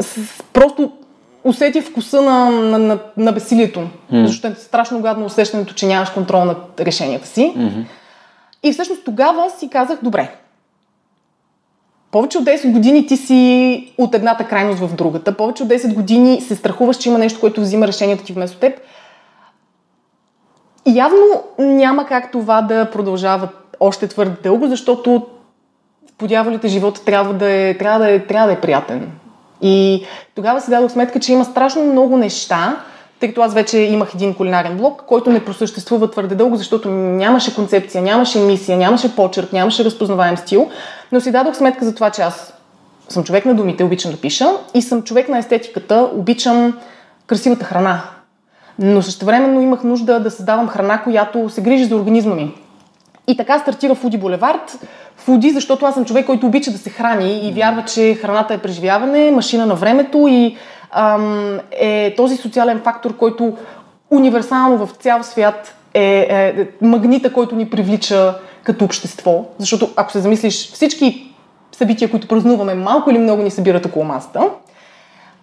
с, 0.00 0.42
просто 0.52 0.92
усети 1.44 1.80
вкуса 1.80 2.22
на, 2.22 2.50
на, 2.50 2.78
на, 2.78 2.98
на 3.16 3.32
бесилието. 3.32 3.80
Mm. 4.12 4.26
Защото 4.26 4.52
е 4.52 4.54
страшно 4.54 5.00
гадно 5.00 5.26
усещането, 5.26 5.74
че 5.74 5.86
нямаш 5.86 6.10
контрол 6.10 6.44
над 6.44 6.80
решенията 6.80 7.26
си. 7.26 7.54
Mm-hmm. 7.56 7.84
И 8.62 8.72
всъщност 8.72 9.04
тогава 9.04 9.50
си 9.58 9.70
казах, 9.70 9.98
добре, 10.02 10.34
повече 12.10 12.38
от 12.38 12.44
10 12.44 12.72
години 12.72 13.06
ти 13.06 13.16
си 13.16 13.92
от 13.98 14.14
едната 14.14 14.44
крайност 14.44 14.80
в 14.80 14.94
другата. 14.94 15.36
Повече 15.36 15.62
от 15.62 15.68
10 15.68 15.94
години 15.94 16.40
се 16.40 16.56
страхуваш, 16.56 16.96
че 16.96 17.08
има 17.08 17.18
нещо, 17.18 17.40
което 17.40 17.60
взима 17.60 17.86
решението 17.86 18.24
ти 18.24 18.32
вместо 18.32 18.58
теб. 18.58 18.80
Явно 20.86 21.42
няма 21.58 22.06
как 22.06 22.32
това 22.32 22.62
да 22.62 22.90
продължава 22.90 23.48
още 23.80 24.08
твърде 24.08 24.36
дълго, 24.42 24.66
защото 24.66 25.26
по 26.18 26.26
дяволите 26.26 26.68
живота 26.68 27.04
трябва 27.04 27.34
да 27.34 27.50
е, 27.50 27.78
трябва 27.78 27.98
да 27.98 28.10
е, 28.10 28.26
трябва 28.26 28.46
да 28.46 28.52
е 28.52 28.60
приятен. 28.60 29.10
И 29.62 30.04
тогава 30.34 30.60
си 30.60 30.70
дадох 30.70 30.90
сметка, 30.90 31.20
че 31.20 31.32
има 31.32 31.44
страшно 31.44 31.84
много 31.84 32.16
неща, 32.16 32.76
тъй 33.20 33.28
като 33.28 33.40
аз 33.40 33.54
вече 33.54 33.78
имах 33.78 34.14
един 34.14 34.34
кулинарен 34.34 34.76
блок, 34.76 35.02
който 35.06 35.30
не 35.30 35.44
просъществува 35.44 36.10
твърде 36.10 36.34
дълго, 36.34 36.56
защото 36.56 36.88
нямаше 36.90 37.54
концепция, 37.54 38.02
нямаше 38.02 38.38
мисия, 38.38 38.78
нямаше 38.78 39.16
почерк, 39.16 39.52
нямаше 39.52 39.84
разпознаваем 39.84 40.36
стил, 40.36 40.70
но 41.12 41.20
си 41.20 41.32
дадох 41.32 41.56
сметка 41.56 41.84
за 41.84 41.94
това, 41.94 42.10
че 42.10 42.22
аз 42.22 42.54
съм 43.08 43.24
човек 43.24 43.44
на 43.44 43.54
думите, 43.54 43.84
обичам 43.84 44.10
да 44.10 44.16
пиша 44.16 44.50
и 44.74 44.82
съм 44.82 45.02
човек 45.02 45.28
на 45.28 45.38
естетиката, 45.38 46.08
обичам 46.14 46.78
красивата 47.26 47.64
храна. 47.64 48.02
Но 48.80 49.02
същевременно 49.02 49.60
имах 49.60 49.84
нужда 49.84 50.20
да 50.20 50.30
създавам 50.30 50.68
храна, 50.68 51.02
която 51.02 51.48
се 51.48 51.62
грижи 51.62 51.84
за 51.84 51.96
организма 51.96 52.34
ми. 52.34 52.54
И 53.28 53.36
така 53.36 53.58
стартира 53.58 53.94
Фуди 53.94 54.18
Булевард. 54.18 54.78
Фуди, 55.16 55.50
защото 55.50 55.86
аз 55.86 55.94
съм 55.94 56.04
човек, 56.04 56.26
който 56.26 56.46
обича 56.46 56.70
да 56.70 56.78
се 56.78 56.90
храни 56.90 57.48
и 57.48 57.52
вярва, 57.52 57.84
че 57.84 58.14
храната 58.14 58.54
е 58.54 58.58
преживяване, 58.58 59.30
машина 59.30 59.66
на 59.66 59.74
времето 59.74 60.26
и 60.28 60.56
ам, 60.90 61.58
е 61.70 62.14
този 62.16 62.36
социален 62.36 62.80
фактор, 62.84 63.16
който 63.16 63.56
универсално 64.10 64.86
в 64.86 64.90
цял 64.90 65.22
свят 65.22 65.74
е, 65.94 66.26
е 66.30 66.68
магнита, 66.82 67.32
който 67.32 67.56
ни 67.56 67.70
привлича 67.70 68.34
като 68.62 68.84
общество. 68.84 69.44
Защото 69.58 69.90
ако 69.96 70.12
се 70.12 70.20
замислиш, 70.20 70.72
всички 70.72 71.34
събития, 71.72 72.10
които 72.10 72.28
празнуваме, 72.28 72.74
малко 72.74 73.10
или 73.10 73.18
много 73.18 73.42
ни 73.42 73.50
събират 73.50 73.86
около 73.86 74.04
масата. 74.04 74.48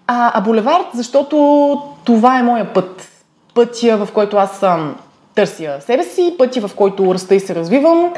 А, 0.08 0.32
а 0.34 0.42
булевард, 0.42 0.86
защото 0.94 1.82
това 2.04 2.40
е 2.40 2.44
моя 2.44 2.74
път. 2.74 3.17
Пътя, 3.58 3.98
в 3.98 4.12
който 4.14 4.38
аз 4.38 4.60
съм 4.60 4.96
търся 5.36 5.78
себе 5.80 6.04
си, 6.04 6.36
пътя, 6.38 6.68
в 6.68 6.76
който 6.76 7.14
раста 7.14 7.36
и 7.36 7.40
се 7.40 7.56
развивам, 7.56 8.14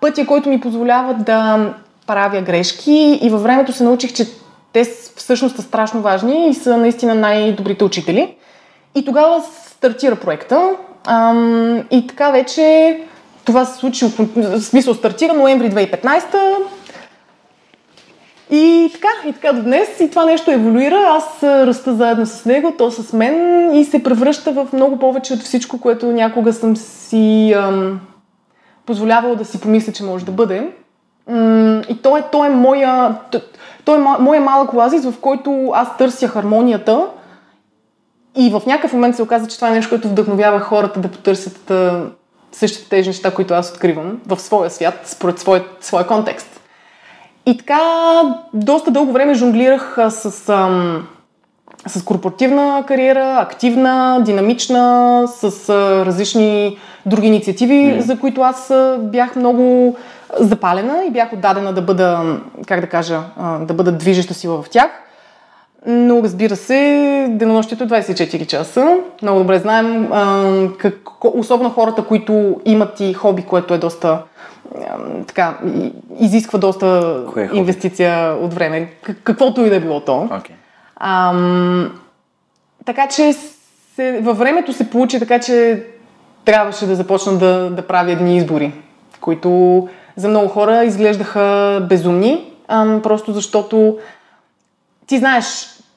пътя, 0.00 0.26
който 0.26 0.48
ми 0.48 0.60
позволява 0.60 1.14
да 1.14 1.68
правя 2.06 2.40
грешки 2.42 3.18
и 3.22 3.30
във 3.30 3.42
времето 3.42 3.72
се 3.72 3.84
научих, 3.84 4.12
че 4.12 4.26
те 4.72 4.84
всъщност 5.16 5.56
са 5.56 5.62
страшно 5.62 6.00
важни 6.00 6.48
и 6.48 6.54
са 6.54 6.76
наистина 6.76 7.14
най-добрите 7.14 7.84
учители. 7.84 8.34
И 8.94 9.04
тогава 9.04 9.42
стартира 9.66 10.16
проекта. 10.16 10.70
Ам, 11.06 11.84
и 11.90 12.06
така 12.06 12.30
вече 12.30 12.98
това 13.44 13.64
се 13.64 13.78
случи, 13.78 14.06
в 14.36 14.60
смисъл 14.60 14.94
стартира 14.94 15.32
ноември 15.32 15.70
2015 15.70 16.56
и 18.50 18.90
така, 18.92 19.08
и 19.26 19.32
така 19.32 19.52
до 19.52 19.62
днес. 19.62 20.00
И 20.00 20.10
това 20.10 20.24
нещо 20.24 20.50
еволюира. 20.50 21.06
Аз 21.08 21.42
раста 21.42 21.94
заедно 21.94 22.26
с 22.26 22.44
него, 22.44 22.74
то 22.78 22.90
с 22.90 23.12
мен 23.12 23.70
и 23.74 23.84
се 23.84 24.02
превръща 24.02 24.52
в 24.52 24.68
много 24.72 24.98
повече 24.98 25.34
от 25.34 25.40
всичко, 25.40 25.80
което 25.80 26.06
някога 26.06 26.52
съм 26.52 26.76
си 26.76 27.52
ам, 27.56 28.00
позволявала 28.86 29.36
да 29.36 29.44
си 29.44 29.60
помисля, 29.60 29.92
че 29.92 30.04
може 30.04 30.24
да 30.24 30.32
бъде. 30.32 30.70
М- 31.28 31.82
и 31.88 32.02
то 32.02 32.16
е, 32.16 32.22
то 32.32 32.44
е 32.44 32.48
моя... 32.48 33.18
То, 33.30 33.40
то 33.84 33.94
е 33.94 33.98
моя 34.18 34.40
малък 34.40 34.74
оазис, 34.74 35.04
в 35.04 35.20
който 35.20 35.70
аз 35.74 35.96
търся 35.96 36.28
хармонията 36.28 37.06
и 38.36 38.50
в 38.50 38.62
някакъв 38.66 38.92
момент 38.92 39.16
се 39.16 39.22
оказа, 39.22 39.46
че 39.46 39.56
това 39.56 39.68
е 39.68 39.74
нещо, 39.74 39.88
което 39.88 40.08
вдъхновява 40.08 40.60
хората 40.60 41.00
да 41.00 41.08
потърсят 41.08 41.72
същите 42.52 42.88
тези 42.88 43.08
неща, 43.08 43.34
които 43.34 43.54
аз 43.54 43.70
откривам 43.70 44.20
в 44.26 44.38
своя 44.38 44.70
свят, 44.70 45.00
според 45.04 45.38
своя, 45.38 45.64
своя 45.80 46.06
контекст. 46.06 46.60
И 47.46 47.56
така, 47.56 47.80
доста 48.54 48.90
дълго 48.90 49.12
време 49.12 49.34
жонглирах 49.34 49.98
с, 50.08 50.48
ам, 50.48 51.06
с 51.86 52.04
корпоративна 52.04 52.84
кариера, 52.86 53.38
активна, 53.40 54.20
динамична, 54.24 55.24
с 55.28 55.68
а, 55.68 56.06
различни 56.06 56.78
други 57.06 57.26
инициативи, 57.26 57.74
mm. 57.74 57.98
за 57.98 58.18
които 58.18 58.40
аз 58.40 58.72
бях 58.98 59.36
много 59.36 59.96
запалена 60.40 61.04
и 61.04 61.10
бях 61.10 61.32
отдадена 61.32 61.72
да 61.72 61.82
бъда, 61.82 62.36
как 62.66 62.80
да 62.80 62.86
кажа, 62.86 63.20
да 63.60 63.74
бъда 63.74 63.92
движеща 63.92 64.34
сила 64.34 64.62
в 64.62 64.70
тях. 64.70 64.90
Но 65.86 66.22
разбира 66.22 66.56
се, 66.56 67.26
денонощието 67.30 67.84
е 67.84 67.86
24 67.86 68.46
часа. 68.46 68.96
Много 69.22 69.38
добре 69.38 69.58
знаем, 69.58 70.08
а, 70.12 70.52
как, 70.78 70.94
особено 71.24 71.70
хората, 71.70 72.04
които 72.04 72.60
имат 72.64 73.00
и 73.00 73.14
хоби, 73.14 73.42
което 73.42 73.74
е 73.74 73.78
доста 73.78 74.18
така, 75.26 75.58
изисква 76.20 76.58
доста 76.58 77.20
е 77.36 77.48
инвестиция 77.52 78.36
от 78.40 78.54
време, 78.54 78.92
каквото 79.24 79.60
и 79.60 79.70
да 79.70 79.76
е 79.76 79.80
било 79.80 80.00
то. 80.00 80.28
Okay. 80.32 80.50
Ам, 81.00 82.00
така 82.84 83.08
че 83.08 83.32
се, 83.94 84.20
във 84.20 84.38
времето 84.38 84.72
се 84.72 84.90
получи 84.90 85.18
така, 85.18 85.40
че 85.40 85.86
трябваше 86.44 86.86
да 86.86 86.94
започна 86.94 87.38
да, 87.38 87.70
да 87.70 87.86
правя 87.86 88.12
едни 88.12 88.36
избори, 88.36 88.72
които 89.20 89.88
за 90.16 90.28
много 90.28 90.48
хора 90.48 90.84
изглеждаха 90.84 91.86
безумни, 91.88 92.52
ам, 92.68 93.00
просто 93.02 93.32
защото 93.32 93.98
ти 95.06 95.18
знаеш, 95.18 95.44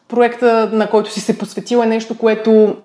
проекта, 0.07 0.69
на 0.73 0.89
който 0.89 1.11
си 1.11 1.21
се 1.21 1.37
посветил 1.37 1.77
е 1.77 1.85
нещо, 1.85 2.17
което 2.17 2.75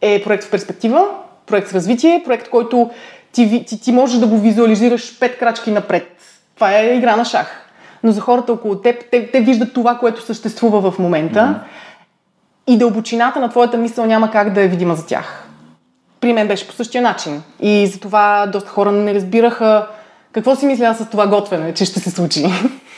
е 0.00 0.22
проект 0.24 0.44
в 0.44 0.50
перспектива, 0.50 1.06
проект 1.46 1.68
с 1.68 1.74
развитие, 1.74 2.22
проект, 2.24 2.50
който 2.50 2.90
ти, 3.36 3.64
ти, 3.64 3.80
ти 3.80 3.92
можеш 3.92 4.18
да 4.18 4.26
го 4.26 4.38
визуализираш 4.38 5.18
пет 5.18 5.38
крачки 5.38 5.70
напред. 5.70 6.16
Това 6.54 6.78
е 6.78 6.96
игра 6.96 7.16
на 7.16 7.24
шах. 7.24 7.62
Но 8.02 8.12
за 8.12 8.20
хората 8.20 8.52
около 8.52 8.76
теб, 8.76 9.04
те, 9.10 9.30
те 9.30 9.40
виждат 9.40 9.74
това, 9.74 9.98
което 9.98 10.22
съществува 10.22 10.90
в 10.90 10.98
момента 10.98 11.38
mm-hmm. 11.38 12.72
и 12.72 12.78
дълбочината 12.78 13.40
на 13.40 13.48
твоята 13.48 13.76
мисъл 13.76 14.06
няма 14.06 14.30
как 14.30 14.52
да 14.52 14.62
е 14.62 14.68
видима 14.68 14.94
за 14.94 15.06
тях. 15.06 15.44
При 16.20 16.32
мен 16.32 16.48
беше 16.48 16.68
по 16.68 16.72
същия 16.72 17.02
начин. 17.02 17.42
И 17.60 17.86
затова 17.86 18.46
доста 18.52 18.70
хора 18.70 18.92
не 18.92 19.14
разбираха 19.14 19.86
какво 20.32 20.56
си 20.56 20.66
мисля 20.66 20.94
с 20.94 21.10
това 21.10 21.26
готвене, 21.26 21.74
че 21.74 21.84
ще 21.84 22.00
се 22.00 22.10
случи. 22.10 22.46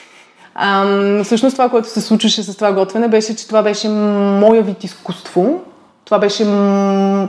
Ам, 0.55 1.20
всъщност 1.24 1.55
това, 1.55 1.68
което 1.68 1.88
се 1.88 2.01
случваше 2.01 2.42
с 2.42 2.57
това 2.57 2.72
готвене, 2.72 3.09
беше, 3.09 3.37
че 3.37 3.46
това 3.46 3.62
беше 3.62 3.88
моя 3.88 4.62
вид 4.62 4.85
изкуство. 4.85 5.61
Това 6.05 6.18
беше... 6.18 6.44
М... 6.44 7.29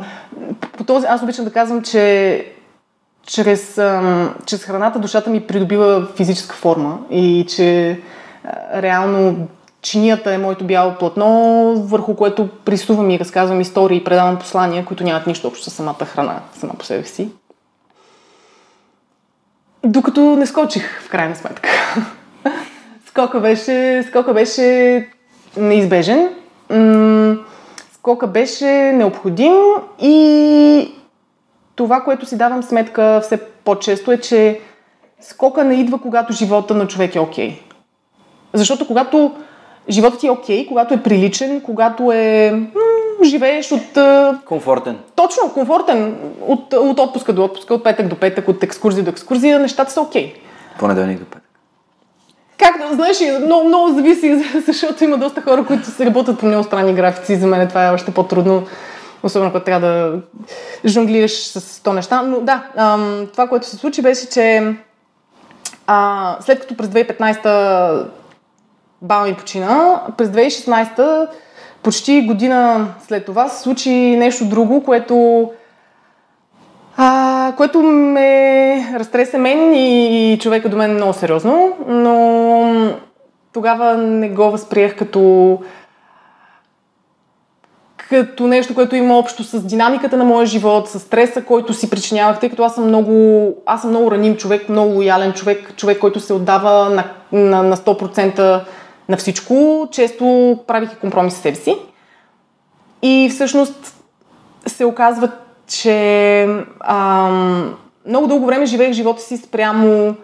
По 0.78 0.84
този... 0.84 1.06
Аз 1.10 1.24
обичам 1.24 1.46
да 1.46 1.52
казвам, 1.52 1.82
че 1.82 2.46
чрез, 3.30 3.74
чрез 4.46 4.64
храната 4.64 5.00
душата 5.00 5.30
ми 5.30 5.48
придобива 5.48 6.08
физическа 6.16 6.56
форма 6.56 7.00
и 7.12 7.46
че 7.50 8.00
реално 8.74 9.48
чинията 9.82 10.34
е 10.34 10.38
моето 10.38 10.66
бяло 10.66 10.96
платно, 10.96 11.28
върху 11.76 12.16
което 12.16 12.50
присувам 12.66 13.10
и 13.10 13.20
разказвам 13.20 13.62
истории 13.62 13.98
и 13.98 14.04
предавам 14.04 14.40
послания, 14.40 14.86
които 14.86 15.04
нямат 15.04 15.28
нищо 15.28 15.48
общо 15.48 15.70
с 15.70 15.74
самата 15.74 16.06
храна, 16.06 16.40
сама 16.60 16.74
по 16.74 16.86
себе 16.86 17.04
си. 17.04 17.30
Докато 19.84 20.22
не 20.22 20.46
скочих, 20.46 21.02
в 21.02 21.10
крайна 21.10 21.36
сметка. 21.36 21.70
скока, 23.08 23.40
беше, 23.40 24.06
скока 24.08 24.34
беше 24.34 25.08
неизбежен. 25.58 26.30
скока 27.94 28.28
беше 28.28 28.92
необходим 28.94 29.54
и 30.02 30.99
това, 31.80 32.02
което 32.02 32.26
си 32.26 32.38
давам 32.38 32.64
сметка 32.64 33.20
все 33.24 33.38
по-често 33.38 34.12
е, 34.12 34.18
че 34.18 34.60
скока 35.22 35.64
не 35.64 35.76
идва, 35.76 36.02
когато 36.02 36.34
живота 36.34 36.74
на 36.74 36.88
човек 36.88 37.16
е 37.16 37.20
окей. 37.20 37.50
Okay. 37.50 37.60
Защото 38.54 38.88
когато 38.88 39.36
животът 39.90 40.20
ти 40.20 40.28
е 40.28 40.32
окей, 40.32 40.64
okay, 40.64 40.68
когато 40.68 40.94
е 40.94 41.04
приличен, 41.04 41.62
когато 41.62 42.12
е... 42.12 42.52
М- 42.52 43.26
живееш 43.26 43.72
от... 43.72 43.98
Комфортен. 44.46 44.98
Точно, 45.16 45.54
комфортен. 45.54 46.16
От, 46.48 46.74
от 46.74 47.00
отпуска 47.00 47.34
до 47.34 47.44
отпуска, 47.44 47.74
от 47.74 47.84
петък 47.84 48.08
до 48.08 48.16
петък, 48.16 48.48
от 48.48 48.64
екскурзия 48.64 49.04
до 49.04 49.10
екскурзия, 49.10 49.60
нещата 49.60 49.92
са 49.92 50.02
окей. 50.02 50.34
Okay. 50.34 50.80
Понеделник 50.80 51.20
до 51.20 51.26
петък. 51.26 51.44
Както, 52.58 52.96
знаеш, 52.96 53.18
много, 53.46 53.68
много 53.68 53.94
зависи, 53.94 54.46
защото 54.68 55.04
има 55.04 55.18
доста 55.18 55.42
хора, 55.42 55.66
които 55.66 55.86
се 55.86 56.06
работят 56.06 56.40
по 56.40 56.46
много 56.46 56.64
странни 56.64 56.94
графици. 56.94 57.36
За 57.36 57.48
мен 57.48 57.68
това 57.68 57.88
е 57.88 57.92
още 57.92 58.12
по-трудно 58.12 58.64
особено 59.24 59.52
когато 59.52 59.66
трябва 59.66 59.88
да 59.88 60.22
жонглираш 60.86 61.32
с 61.32 61.82
100 61.84 61.94
неща. 61.94 62.22
Но 62.22 62.40
да, 62.42 62.64
ам, 62.76 63.28
това, 63.32 63.48
което 63.48 63.68
се 63.68 63.76
случи, 63.76 64.02
беше, 64.02 64.30
че 64.30 64.76
а, 65.88 66.38
след 66.42 66.60
като 66.60 66.78
през 66.78 66.88
2015 66.88 68.06
баба 69.02 69.26
ми 69.26 69.34
почина, 69.34 70.02
през 70.18 70.30
2016 70.30 71.28
почти 71.84 72.22
година 72.22 72.88
след 73.08 73.26
това 73.26 73.50
се 73.50 73.62
случи 73.62 73.92
нещо 74.18 74.46
друго, 74.46 74.84
което 74.84 75.50
а, 76.98 77.54
което 77.58 77.82
ме 77.82 78.94
разтресе 79.00 79.38
мен 79.38 79.74
и 79.74 80.38
човека 80.42 80.70
до 80.70 80.78
мен 80.78 80.94
много 80.94 81.14
сериозно, 81.14 81.78
но 81.88 82.94
тогава 83.54 83.98
не 83.98 84.30
го 84.30 84.52
възприех 84.52 84.98
като 84.98 85.60
като 88.10 88.48
нещо, 88.48 88.76
което 88.76 88.96
има 88.96 89.18
общо 89.18 89.44
с 89.44 89.64
динамиката 89.64 90.18
на 90.18 90.24
моя 90.24 90.46
живот, 90.46 90.90
с 90.90 91.00
стреса, 91.00 91.46
който 91.46 91.74
си 91.74 91.90
причинявах, 91.90 92.40
тъй 92.40 92.50
като 92.50 92.64
аз 92.64 92.76
съм 92.76 92.84
много, 92.84 93.56
аз 93.66 93.82
съм 93.82 93.90
много 93.90 94.12
раним 94.12 94.38
човек, 94.38 94.70
много 94.70 94.94
лоялен 94.94 95.34
човек, 95.34 95.76
човек, 95.76 96.00
който 96.00 96.20
се 96.20 96.34
отдава 96.34 96.90
на, 96.90 97.04
на, 97.32 97.64
на 97.64 97.78
100% 97.78 98.62
на 99.10 99.18
всичко. 99.18 99.88
Често 99.92 100.58
правих 100.68 100.94
и 100.94 100.96
компромис 100.96 101.34
с 101.34 101.38
себе 101.38 101.56
си. 101.56 101.76
И 103.02 103.30
всъщност 103.34 103.96
се 104.66 104.86
оказва, 104.86 105.32
че 105.68 106.48
ам, 106.80 107.76
много 108.08 108.28
дълго 108.28 108.46
време 108.46 108.66
живеех 108.66 108.94
живота 108.94 109.22
си 109.22 109.38
спрямо 109.38 110.16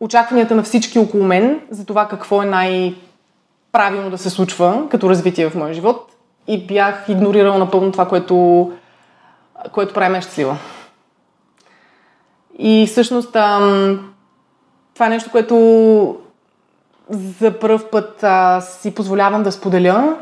очакванията 0.00 0.54
на 0.54 0.62
всички 0.62 0.98
около 0.98 1.24
мен 1.24 1.60
за 1.70 1.86
това 1.86 2.08
какво 2.08 2.42
е 2.42 2.46
най-правилно 2.46 4.10
да 4.10 4.18
се 4.18 4.30
случва 4.30 4.82
като 4.90 5.10
развитие 5.10 5.50
в 5.50 5.54
моя 5.54 5.74
живот 5.74 6.17
и 6.48 6.66
бях 6.66 7.04
игнорирала 7.08 7.58
напълно 7.58 7.92
това, 7.92 8.08
което, 8.08 8.70
което 9.72 9.94
прави 9.94 10.12
ме 10.12 10.20
щастлива. 10.20 10.56
И 12.58 12.86
всъщност 12.86 13.36
ам, 13.36 14.14
това 14.94 15.06
е 15.06 15.08
нещо, 15.08 15.30
което 15.30 16.18
за 17.10 17.58
първ 17.58 17.90
път 17.90 18.22
а, 18.22 18.60
си 18.60 18.94
позволявам 18.94 19.42
да 19.42 19.52
споделя 19.52 20.16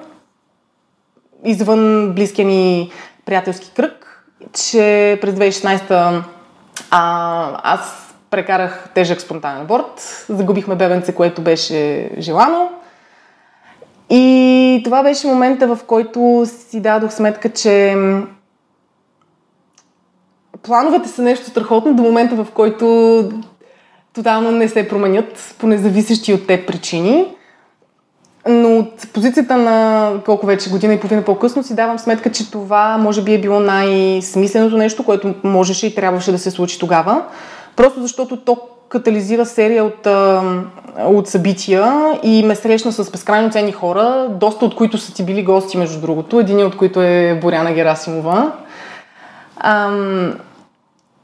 извън 1.44 2.12
близкия 2.14 2.46
ми 2.46 2.90
приятелски 3.24 3.72
кръг, 3.74 4.24
че 4.52 5.18
през 5.20 5.34
2016 5.34 6.22
а, 6.90 7.60
аз 7.62 8.14
прекарах 8.30 8.88
тежък 8.94 9.20
спонтанен 9.20 9.62
аборт, 9.62 10.24
загубихме 10.28 10.74
бебенце, 10.74 11.14
което 11.14 11.42
беше 11.42 12.10
желано. 12.18 12.70
И 14.10 14.80
това 14.84 15.02
беше 15.02 15.26
момента, 15.26 15.66
в 15.66 15.78
който 15.86 16.44
си 16.46 16.80
дадох 16.80 17.12
сметка, 17.12 17.52
че 17.52 17.96
плановете 20.62 21.08
са 21.08 21.22
нещо 21.22 21.46
страхотно 21.46 21.94
до 21.94 22.02
момента, 22.02 22.34
в 22.34 22.46
който 22.54 23.28
тотално 24.12 24.50
не 24.50 24.68
се 24.68 24.88
променят 24.88 25.54
по 25.58 25.66
независещи 25.66 26.34
от 26.34 26.46
теб 26.46 26.66
причини. 26.66 27.26
Но 28.48 28.78
от 28.78 29.12
позицията 29.12 29.56
на 29.56 30.10
колко 30.24 30.46
вече 30.46 30.70
година 30.70 30.94
и 30.94 31.00
половина 31.00 31.22
по-късно 31.22 31.62
си 31.62 31.74
давам 31.74 31.98
сметка, 31.98 32.32
че 32.32 32.50
това 32.50 32.98
може 32.98 33.22
би 33.22 33.34
е 33.34 33.40
било 33.40 33.60
най-смисленото 33.60 34.76
нещо, 34.76 35.04
което 35.04 35.34
можеше 35.44 35.86
и 35.86 35.94
трябваше 35.94 36.32
да 36.32 36.38
се 36.38 36.50
случи 36.50 36.78
тогава. 36.78 37.22
Просто 37.76 38.02
защото 38.02 38.36
то 38.36 38.56
катализира 38.88 39.46
серия 39.46 39.84
от, 39.84 40.06
от 40.98 41.28
събития 41.28 42.18
и 42.22 42.42
ме 42.42 42.54
срещна 42.54 42.92
с 42.92 43.10
безкрайно 43.10 43.50
ценни 43.50 43.72
хора, 43.72 44.28
доста 44.30 44.64
от 44.64 44.74
които 44.74 44.98
са 44.98 45.14
ти 45.14 45.24
били 45.24 45.42
гости, 45.42 45.78
между 45.78 46.00
другото. 46.00 46.40
Един 46.40 46.66
от 46.66 46.76
които 46.76 47.02
е 47.02 47.38
Боряна 47.42 47.72
Герасимова. 47.72 48.52
Ам, 49.56 50.34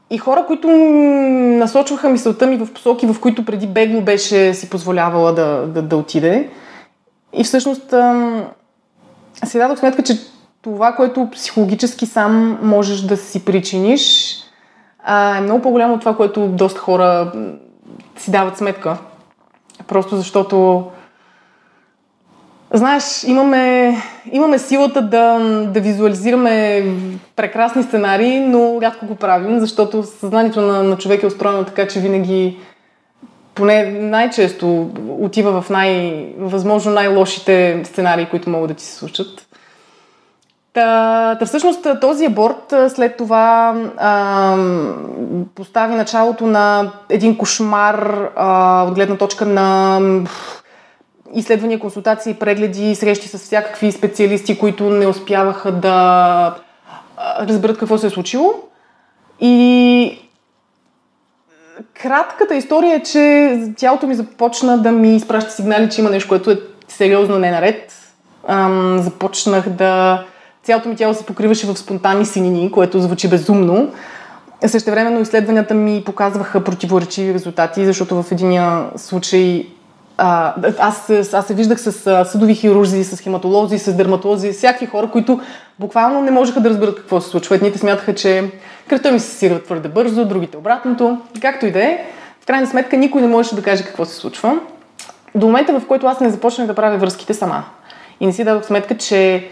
и 0.09 0.17
хора, 0.17 0.43
които 0.47 0.67
насочваха 0.67 2.09
мисълта 2.09 2.47
ми 2.47 2.57
в 2.57 2.73
посоки, 2.73 3.05
в 3.05 3.19
които 3.19 3.45
преди 3.45 3.67
бегло 3.67 4.01
беше 4.01 4.53
си 4.53 4.69
позволявала 4.69 5.33
да, 5.33 5.67
да, 5.67 5.81
да 5.81 5.97
отиде. 5.97 6.49
И 7.33 7.43
всъщност 7.43 7.93
ам, 7.93 8.45
си 9.45 9.57
дадох 9.57 9.79
сметка, 9.79 10.03
че 10.03 10.19
това, 10.61 10.91
което 10.91 11.29
психологически 11.31 12.05
сам 12.05 12.59
можеш 12.61 13.01
да 13.01 13.17
си 13.17 13.45
причиниш, 13.45 14.35
а, 15.03 15.37
е 15.37 15.41
много 15.41 15.61
по-голямо 15.61 15.93
от 15.93 15.99
това, 15.99 16.15
което 16.15 16.47
доста 16.47 16.79
хора 16.79 17.31
си 18.17 18.31
дават 18.31 18.57
сметка. 18.57 18.97
Просто 19.87 20.17
защото 20.17 20.85
Знаеш, 22.75 23.23
имаме, 23.27 23.95
имаме 24.31 24.59
силата 24.59 25.01
да, 25.01 25.39
да 25.73 25.81
визуализираме 25.81 26.83
прекрасни 27.35 27.83
сценарии, 27.83 28.39
но 28.39 28.81
рядко 28.81 29.05
го 29.05 29.15
правим, 29.15 29.59
защото 29.59 30.03
съзнанието 30.03 30.61
на, 30.61 30.83
на 30.83 30.97
човек 30.97 31.23
е 31.23 31.27
устроено 31.27 31.63
така, 31.63 31.87
че 31.87 31.99
винаги, 31.99 32.57
поне 33.55 33.85
най-често, 33.85 34.89
отива 35.19 35.61
в 35.61 35.69
най, 35.69 36.25
възможно 36.39 36.91
най-лошите 36.91 37.81
сценарии, 37.83 38.27
които 38.29 38.49
могат 38.49 38.67
да 38.67 38.73
ти 38.73 38.83
се 38.83 38.95
случат. 38.95 39.47
Та, 40.73 41.35
та 41.39 41.45
всъщност 41.45 41.87
този 42.01 42.25
аборт 42.25 42.73
след 42.89 43.17
това 43.17 43.75
а, 43.97 44.57
постави 45.55 45.95
началото 45.95 46.47
на 46.47 46.91
един 47.09 47.37
кошмар 47.37 48.29
а, 48.35 48.83
от 48.87 48.95
гледна 48.95 49.17
точка 49.17 49.45
на 49.45 49.99
изследвания, 51.33 51.79
консултации, 51.79 52.33
прегледи, 52.33 52.95
срещи 52.95 53.27
с 53.27 53.37
всякакви 53.37 53.91
специалисти, 53.91 54.59
които 54.59 54.89
не 54.89 55.07
успяваха 55.07 55.71
да 55.71 56.55
разберат 57.39 57.77
какво 57.77 57.97
се 57.97 58.07
е 58.07 58.09
случило. 58.09 58.53
И 59.39 60.19
кратката 62.01 62.55
история 62.55 62.95
е, 62.95 63.03
че 63.03 63.57
тялото 63.77 64.07
ми 64.07 64.15
започна 64.15 64.77
да 64.77 64.91
ми 64.91 65.15
изпраща 65.15 65.51
сигнали, 65.51 65.89
че 65.89 66.01
има 66.01 66.09
нещо, 66.09 66.29
което 66.29 66.51
е 66.51 66.59
сериозно 66.87 67.39
не 67.39 67.51
наред. 67.51 67.93
Ам, 68.47 68.99
започнах 68.99 69.69
да... 69.69 70.23
Цялото 70.63 70.89
ми 70.89 70.95
тяло 70.95 71.13
се 71.13 71.25
покриваше 71.25 71.67
в 71.67 71.77
спонтанни 71.77 72.25
синини, 72.25 72.71
което 72.71 72.99
звучи 72.99 73.29
безумно. 73.29 73.91
Същевременно 74.65 75.21
изследванията 75.21 75.73
ми 75.73 76.03
показваха 76.05 76.63
противоречиви 76.63 77.33
резултати, 77.33 77.85
защото 77.85 78.23
в 78.23 78.31
единия 78.31 78.85
случай 78.95 79.67
а, 80.17 80.53
аз, 80.79 81.09
аз 81.09 81.47
се 81.47 81.53
виждах 81.53 81.81
с 81.81 81.91
съдови 82.25 82.55
хирурзи, 82.55 83.03
с 83.03 83.21
хематолози, 83.21 83.79
с 83.79 83.93
дерматолози, 83.93 84.51
всякакви 84.51 84.85
хора, 84.85 85.09
които 85.11 85.39
буквално 85.79 86.21
не 86.21 86.31
можеха 86.31 86.59
да 86.59 86.69
разберат 86.69 86.95
какво 86.95 87.21
се 87.21 87.29
случва. 87.29 87.55
Едните 87.55 87.77
смятаха, 87.77 88.15
че 88.15 88.51
кръвта 88.87 89.11
ми 89.11 89.19
се 89.19 89.37
сира 89.37 89.63
твърде 89.63 89.89
бързо, 89.89 90.25
другите 90.25 90.57
обратното. 90.57 91.17
Както 91.41 91.65
и 91.65 91.71
да 91.71 91.83
е, 91.83 92.05
в 92.41 92.45
крайна 92.45 92.67
сметка 92.67 92.97
никой 92.97 93.21
не 93.21 93.27
можеше 93.27 93.55
да 93.55 93.61
каже 93.61 93.83
какво 93.83 94.05
се 94.05 94.15
случва. 94.15 94.59
До 95.35 95.45
момента, 95.45 95.79
в 95.79 95.87
който 95.87 96.07
аз 96.07 96.19
не 96.19 96.29
започнах 96.29 96.67
да 96.67 96.73
правя 96.73 96.97
връзките 96.97 97.33
сама. 97.33 97.63
И 98.19 98.25
не 98.25 98.33
си 98.33 98.43
дадох 98.43 98.65
сметка, 98.65 98.97
че 98.97 99.49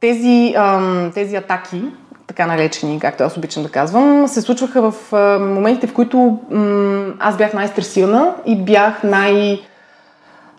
тези, 0.00 0.54
ам, 0.56 1.10
тези 1.14 1.36
атаки, 1.36 1.82
така 2.26 2.46
наречени, 2.46 3.00
както 3.00 3.22
аз 3.22 3.36
обичам 3.36 3.62
да 3.62 3.68
казвам, 3.68 4.28
се 4.28 4.40
случваха 4.40 4.90
в 4.90 5.12
моментите, 5.40 5.86
в 5.86 5.92
които 5.94 6.38
м- 6.50 7.12
аз 7.18 7.36
бях 7.36 7.52
най-стресирана 7.52 8.34
и 8.46 8.56
бях 8.56 9.02
най- 9.02 9.60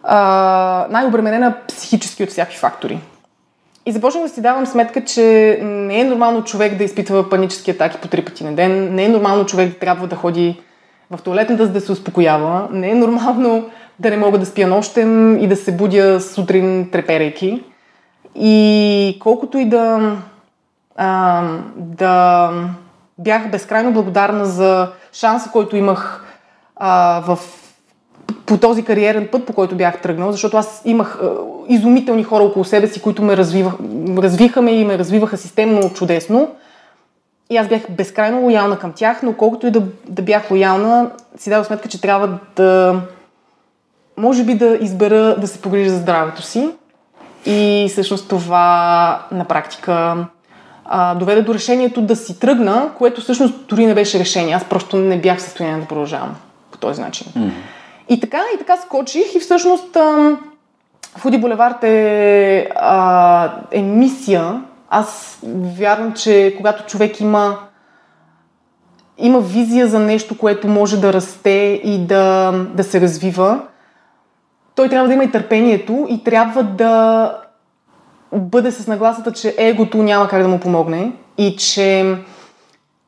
а, 0.03 0.87
най-обременена 0.89 1.55
психически 1.67 2.23
от 2.23 2.29
всякакви 2.29 2.57
фактори. 2.57 2.99
И 3.85 3.91
започнах 3.91 4.23
да 4.23 4.29
си 4.29 4.41
давам 4.41 4.65
сметка, 4.65 5.05
че 5.05 5.59
не 5.61 5.99
е 5.99 6.03
нормално 6.03 6.43
човек 6.43 6.77
да 6.77 6.83
изпитва 6.83 7.29
панически 7.29 7.71
атаки 7.71 7.97
по 8.01 8.07
три 8.07 8.25
пъти 8.25 8.43
на 8.43 8.53
ден, 8.53 8.95
не 8.95 9.05
е 9.05 9.09
нормално 9.09 9.45
човек 9.45 9.69
да 9.69 9.79
трябва 9.79 10.07
да 10.07 10.15
ходи 10.15 10.61
в 11.11 11.21
туалетната, 11.21 11.65
за 11.65 11.71
да 11.71 11.81
се 11.81 11.91
успокоява, 11.91 12.67
не 12.71 12.89
е 12.89 12.95
нормално 12.95 13.69
да 13.99 14.09
не 14.09 14.17
мога 14.17 14.37
да 14.37 14.45
спя 14.45 14.67
нощем 14.67 15.39
и 15.39 15.47
да 15.47 15.55
се 15.55 15.71
будя 15.71 16.21
сутрин 16.21 16.89
треперейки. 16.91 17.63
И 18.35 19.17
колкото 19.19 19.57
и 19.57 19.65
да 19.65 20.15
а, 20.95 21.43
да 21.75 22.51
бях 23.17 23.51
безкрайно 23.51 23.93
благодарна 23.93 24.45
за 24.45 24.91
шанса, 25.13 25.49
който 25.51 25.77
имах 25.77 26.25
а, 26.75 27.21
в, 27.27 27.39
по 28.45 28.57
този 28.57 28.83
кариерен 28.83 29.27
път, 29.31 29.45
по 29.45 29.53
който 29.53 29.75
бях 29.75 30.01
тръгнал, 30.01 30.31
защото 30.31 30.57
аз 30.57 30.81
имах 30.85 31.19
а, 31.21 31.31
изумителни 31.67 32.23
хора 32.23 32.43
около 32.43 32.65
себе 32.65 32.87
си, 32.87 33.01
които 33.01 33.23
ме 33.23 33.37
развивах, 33.37 33.73
развиха 34.17 34.71
и 34.71 34.85
ме 34.85 34.97
развиваха 34.97 35.37
системно 35.37 35.93
чудесно. 35.93 36.55
И 37.49 37.57
аз 37.57 37.67
бях 37.67 37.81
безкрайно 37.89 38.41
лоялна 38.41 38.79
към 38.79 38.91
тях, 38.91 39.23
но 39.23 39.33
колкото 39.33 39.67
и 39.67 39.71
да, 39.71 39.83
да 40.07 40.21
бях 40.21 40.51
лоялна, 40.51 41.11
си 41.37 41.49
дадох 41.49 41.67
сметка, 41.67 41.89
че 41.89 42.01
трябва 42.01 42.39
да, 42.55 43.01
може 44.17 44.43
би 44.43 44.55
да 44.55 44.77
избера 44.81 45.35
да 45.39 45.47
се 45.47 45.61
погрижа 45.61 45.89
за 45.89 45.97
здравето 45.97 46.41
си. 46.41 46.69
И 47.45 47.87
всъщност 47.91 48.29
това 48.29 49.21
на 49.31 49.45
практика 49.45 50.25
а, 50.85 51.15
доведе 51.15 51.41
до 51.41 51.53
решението 51.53 52.01
да 52.01 52.15
си 52.15 52.39
тръгна, 52.39 52.89
което 52.97 53.21
всъщност 53.21 53.67
дори 53.67 53.85
не 53.85 53.93
беше 53.93 54.19
решение. 54.19 54.55
Аз 54.55 54.65
просто 54.65 54.97
не 54.97 55.17
бях 55.17 55.37
в 55.37 55.41
състояние 55.41 55.81
да 55.81 55.87
продължавам 55.87 56.35
по 56.71 56.77
този 56.77 57.01
начин. 57.01 57.27
Mm-hmm. 57.27 57.51
И 58.09 58.19
така, 58.19 58.41
и 58.55 58.57
така 58.57 58.77
скочих 58.77 59.35
и 59.35 59.39
всъщност 59.39 59.95
а, 59.95 60.37
Фуди 61.17 61.37
Булевард 61.37 61.83
е, 61.83 62.69
а, 62.75 63.51
е 63.71 63.81
мисия. 63.81 64.61
Аз 64.89 65.39
вярвам, 65.77 66.13
че 66.13 66.53
когато 66.57 66.85
човек 66.85 67.19
има 67.19 67.57
има 69.17 69.39
визия 69.39 69.87
за 69.87 69.99
нещо, 69.99 70.37
което 70.37 70.67
може 70.67 70.97
да 70.97 71.13
расте 71.13 71.81
и 71.83 71.97
да, 72.05 72.51
да 72.75 72.83
се 72.83 73.01
развива, 73.01 73.61
той 74.75 74.89
трябва 74.89 75.07
да 75.07 75.13
има 75.13 75.23
и 75.23 75.31
търпението 75.31 76.07
и 76.09 76.23
трябва 76.23 76.63
да 76.63 77.35
бъде 78.33 78.71
с 78.71 78.87
нагласата, 78.87 79.31
че 79.31 79.55
егото 79.57 79.97
няма 79.97 80.27
как 80.27 80.41
да 80.41 80.47
му 80.47 80.59
помогне 80.59 81.11
и 81.37 81.55
че 81.55 82.15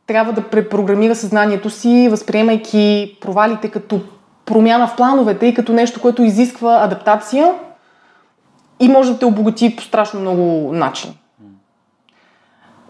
трябва 0.08 0.34
да 0.34 0.50
препрограмира 0.50 1.16
съзнанието 1.16 1.70
си, 1.70 2.08
възприемайки 2.12 3.18
провалите 3.22 3.72
като 3.72 4.02
промяна 4.46 4.88
в 4.88 4.96
плановете 4.96 5.46
и 5.46 5.54
като 5.54 5.74
нещо, 5.74 6.02
което 6.02 6.24
изисква 6.24 6.84
адаптация 6.84 7.52
и 8.80 8.88
може 8.88 9.14
да 9.14 9.20
те 9.20 9.26
обогати 9.26 9.76
по 9.76 9.84
страшно 9.84 10.20
много 10.20 10.74
начини. 10.74 11.20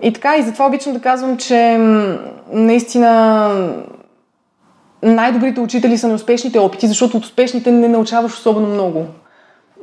И 0.01 0.13
така, 0.13 0.37
и 0.37 0.41
затова 0.41 0.65
обичам 0.65 0.93
да 0.93 1.01
казвам, 1.01 1.37
че 1.37 1.77
наистина 2.51 3.83
най-добрите 5.03 5.59
учители 5.59 5.97
са 5.97 6.07
неуспешните 6.07 6.59
опити, 6.59 6.87
защото 6.87 7.17
от 7.17 7.23
успешните 7.23 7.71
не 7.71 7.87
научаваш 7.87 8.33
особено 8.33 8.67
много. 8.67 9.05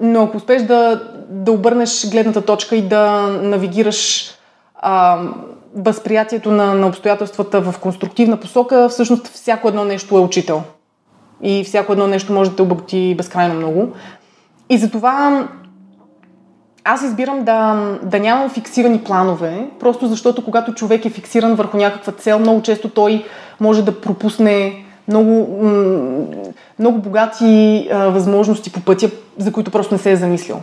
Но 0.00 0.22
ако 0.22 0.36
успеш 0.36 0.62
да, 0.62 1.02
да 1.28 1.52
обърнеш 1.52 2.10
гледната 2.10 2.44
точка 2.44 2.76
и 2.76 2.82
да 2.82 3.26
навигираш 3.42 4.30
а, 4.74 5.22
възприятието 5.76 6.50
на, 6.50 6.74
на 6.74 6.86
обстоятелствата 6.86 7.60
в 7.60 7.78
конструктивна 7.78 8.36
посока, 8.36 8.88
всъщност 8.88 9.28
всяко 9.28 9.68
едно 9.68 9.84
нещо 9.84 10.16
е 10.16 10.20
учител. 10.20 10.62
и 11.42 11.64
всяко 11.64 11.92
едно 11.92 12.06
нещо 12.06 12.32
може 12.32 12.50
да 12.50 12.56
те 12.56 12.62
обогати 12.62 13.14
безкрайно 13.18 13.54
много. 13.54 13.88
И 14.70 14.78
затова 14.78 15.48
аз 16.84 17.02
избирам 17.02 17.44
да, 17.44 17.90
да 18.02 18.18
нямам 18.18 18.50
фиксирани 18.50 18.98
планове, 18.98 19.70
просто 19.80 20.06
защото 20.06 20.44
когато 20.44 20.74
човек 20.74 21.04
е 21.04 21.10
фиксиран 21.10 21.54
върху 21.54 21.76
някаква 21.76 22.12
цел, 22.12 22.38
много 22.38 22.62
често 22.62 22.88
той 22.88 23.24
може 23.60 23.84
да 23.84 24.00
пропусне 24.00 24.84
много, 25.10 25.64
много 26.78 26.98
богати 26.98 27.88
а, 27.92 28.08
възможности 28.08 28.72
по 28.72 28.80
пътя, 28.80 29.10
за 29.38 29.52
които 29.52 29.70
просто 29.70 29.94
не 29.94 29.98
се 29.98 30.12
е 30.12 30.16
замислил. 30.16 30.60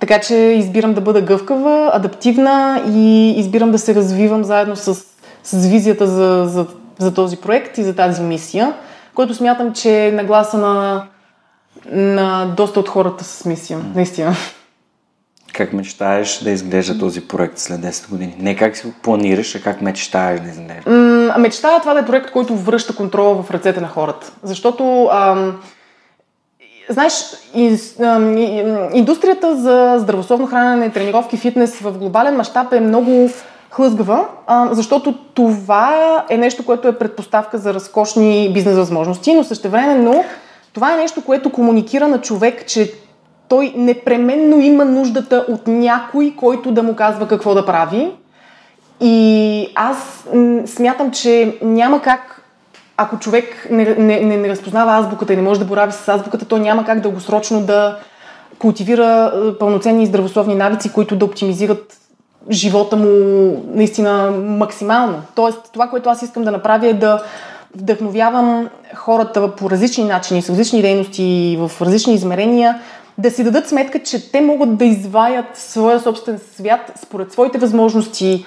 Така 0.00 0.20
че 0.20 0.34
избирам 0.34 0.94
да 0.94 1.00
бъда 1.00 1.22
гъвкава, 1.22 1.90
адаптивна 1.94 2.82
и 2.88 3.30
избирам 3.36 3.70
да 3.70 3.78
се 3.78 3.94
развивам 3.94 4.44
заедно 4.44 4.76
с, 4.76 4.94
с 5.42 5.66
визията 5.66 6.06
за, 6.06 6.44
за, 6.46 6.66
за 6.98 7.14
този 7.14 7.36
проект 7.36 7.78
и 7.78 7.82
за 7.82 7.96
тази 7.96 8.22
мисия, 8.22 8.74
който 9.14 9.34
смятам, 9.34 9.72
че 9.72 10.06
е 10.06 10.12
нагласа 10.12 10.58
на, 10.58 11.04
на 11.92 12.46
доста 12.56 12.80
от 12.80 12.88
хората 12.88 13.24
с 13.24 13.44
мисия, 13.44 13.78
наистина. 13.94 14.34
Как 15.52 15.72
мечтаеш 15.72 16.38
да 16.38 16.50
изглежда 16.50 16.98
този 16.98 17.20
проект 17.20 17.58
след 17.58 17.80
10 17.80 18.10
години? 18.10 18.36
Не 18.38 18.56
как 18.56 18.76
си 18.76 18.92
планираш, 19.02 19.54
а 19.54 19.60
как 19.60 19.82
мечтаеш 19.82 20.40
да 20.40 20.48
изглежда? 20.48 20.90
М- 20.90 21.38
мечтая 21.38 21.80
това 21.80 21.94
да 21.94 22.00
е 22.00 22.06
проект, 22.06 22.30
който 22.30 22.56
връща 22.56 22.96
контрола 22.96 23.42
в 23.42 23.50
ръцете 23.50 23.80
на 23.80 23.88
хората. 23.88 24.32
Защото, 24.42 25.08
ам, 25.12 25.60
знаеш, 26.88 27.12
индустрията 28.94 29.56
за 29.56 29.96
здравословно 29.98 30.46
хранене, 30.46 30.90
тренировки, 30.90 31.36
фитнес 31.36 31.78
в 31.78 31.98
глобален 31.98 32.36
мащаб 32.36 32.72
е 32.72 32.80
много 32.80 33.30
хлъзгава, 33.70 34.26
защото 34.70 35.14
това 35.34 36.24
е 36.30 36.36
нещо, 36.36 36.64
което 36.64 36.88
е 36.88 36.98
предпоставка 36.98 37.58
за 37.58 37.74
разкошни 37.74 38.52
бизнес 38.52 38.76
възможности, 38.76 39.34
но 39.34 39.44
същевременно 39.44 40.24
това 40.72 40.94
е 40.94 40.96
нещо, 40.96 41.22
което 41.22 41.52
комуникира 41.52 42.08
на 42.08 42.20
човек, 42.20 42.66
че 42.66 42.92
той 43.50 43.72
непременно 43.76 44.60
има 44.60 44.84
нуждата 44.84 45.44
от 45.48 45.66
някой, 45.66 46.34
който 46.36 46.72
да 46.72 46.82
му 46.82 46.96
казва 46.96 47.28
какво 47.28 47.54
да 47.54 47.66
прави. 47.66 48.10
И 49.00 49.68
аз 49.74 50.24
смятам, 50.66 51.10
че 51.10 51.58
няма 51.62 52.02
как, 52.02 52.42
ако 52.96 53.18
човек 53.18 53.68
не, 53.70 53.84
не, 53.84 54.20
не, 54.20 54.36
не 54.36 54.48
разпознава 54.48 54.98
азбуката 54.98 55.32
и 55.32 55.36
не 55.36 55.42
може 55.42 55.60
да 55.60 55.66
борави 55.66 55.92
с 55.92 56.08
азбуката, 56.08 56.44
то 56.44 56.58
няма 56.58 56.84
как 56.84 57.00
дългосрочно 57.00 57.60
да 57.60 57.98
култивира 58.58 59.32
пълноценни 59.60 60.02
и 60.02 60.06
здравословни 60.06 60.54
навици, 60.54 60.92
които 60.92 61.16
да 61.16 61.24
оптимизират 61.24 61.96
живота 62.50 62.96
му 62.96 63.06
наистина 63.74 64.30
максимално. 64.30 65.22
Тоест, 65.34 65.70
това, 65.72 65.88
което 65.88 66.10
аз 66.10 66.22
искам 66.22 66.44
да 66.44 66.50
направя 66.50 66.88
е 66.88 66.94
да 66.94 67.22
вдъхновявам 67.76 68.68
хората 68.94 69.54
по 69.56 69.70
различни 69.70 70.04
начини, 70.04 70.42
с 70.42 70.50
различни 70.50 70.82
дейности, 70.82 71.58
в 71.60 71.82
различни 71.82 72.14
измерения, 72.14 72.80
да 73.20 73.30
си 73.30 73.44
дадат 73.44 73.68
сметка, 73.68 74.02
че 74.02 74.32
те 74.32 74.40
могат 74.40 74.76
да 74.76 74.84
изваят 74.84 75.46
своя 75.54 76.00
собствен 76.00 76.40
свят 76.54 76.92
според 77.02 77.32
своите 77.32 77.58
възможности, 77.58 78.46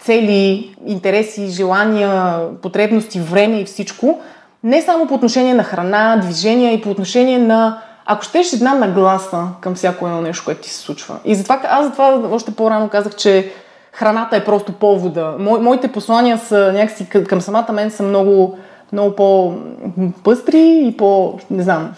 цели, 0.00 0.74
интереси, 0.86 1.46
желания, 1.46 2.40
потребности, 2.62 3.20
време 3.20 3.60
и 3.60 3.64
всичко. 3.64 4.20
Не 4.64 4.82
само 4.82 5.06
по 5.06 5.14
отношение 5.14 5.54
на 5.54 5.62
храна, 5.62 6.16
движения 6.16 6.72
и 6.72 6.80
по 6.80 6.90
отношение 6.90 7.38
на 7.38 7.82
ако 8.06 8.22
щеш 8.22 8.52
една 8.52 8.74
нагласа 8.74 9.42
към 9.60 9.74
всяко 9.74 10.06
едно 10.06 10.20
нещо, 10.20 10.44
което 10.44 10.60
ти 10.60 10.70
се 10.70 10.78
случва. 10.78 11.16
И 11.24 11.34
затова 11.34 11.60
аз 11.64 11.84
затова 11.84 12.28
още 12.30 12.50
по-рано 12.50 12.88
казах, 12.88 13.16
че 13.16 13.52
храната 13.92 14.36
е 14.36 14.44
просто 14.44 14.72
повода. 14.72 15.34
Мо, 15.38 15.60
моите 15.60 15.88
послания 15.88 16.38
са 16.38 16.72
някакси 16.74 17.08
към 17.08 17.40
самата 17.40 17.72
мен 17.72 17.90
са 17.90 18.02
много, 18.02 18.58
много 18.92 19.16
по-пъстри 19.16 20.82
и 20.86 20.96
по... 20.96 21.38
не 21.50 21.62
знам, 21.62 21.92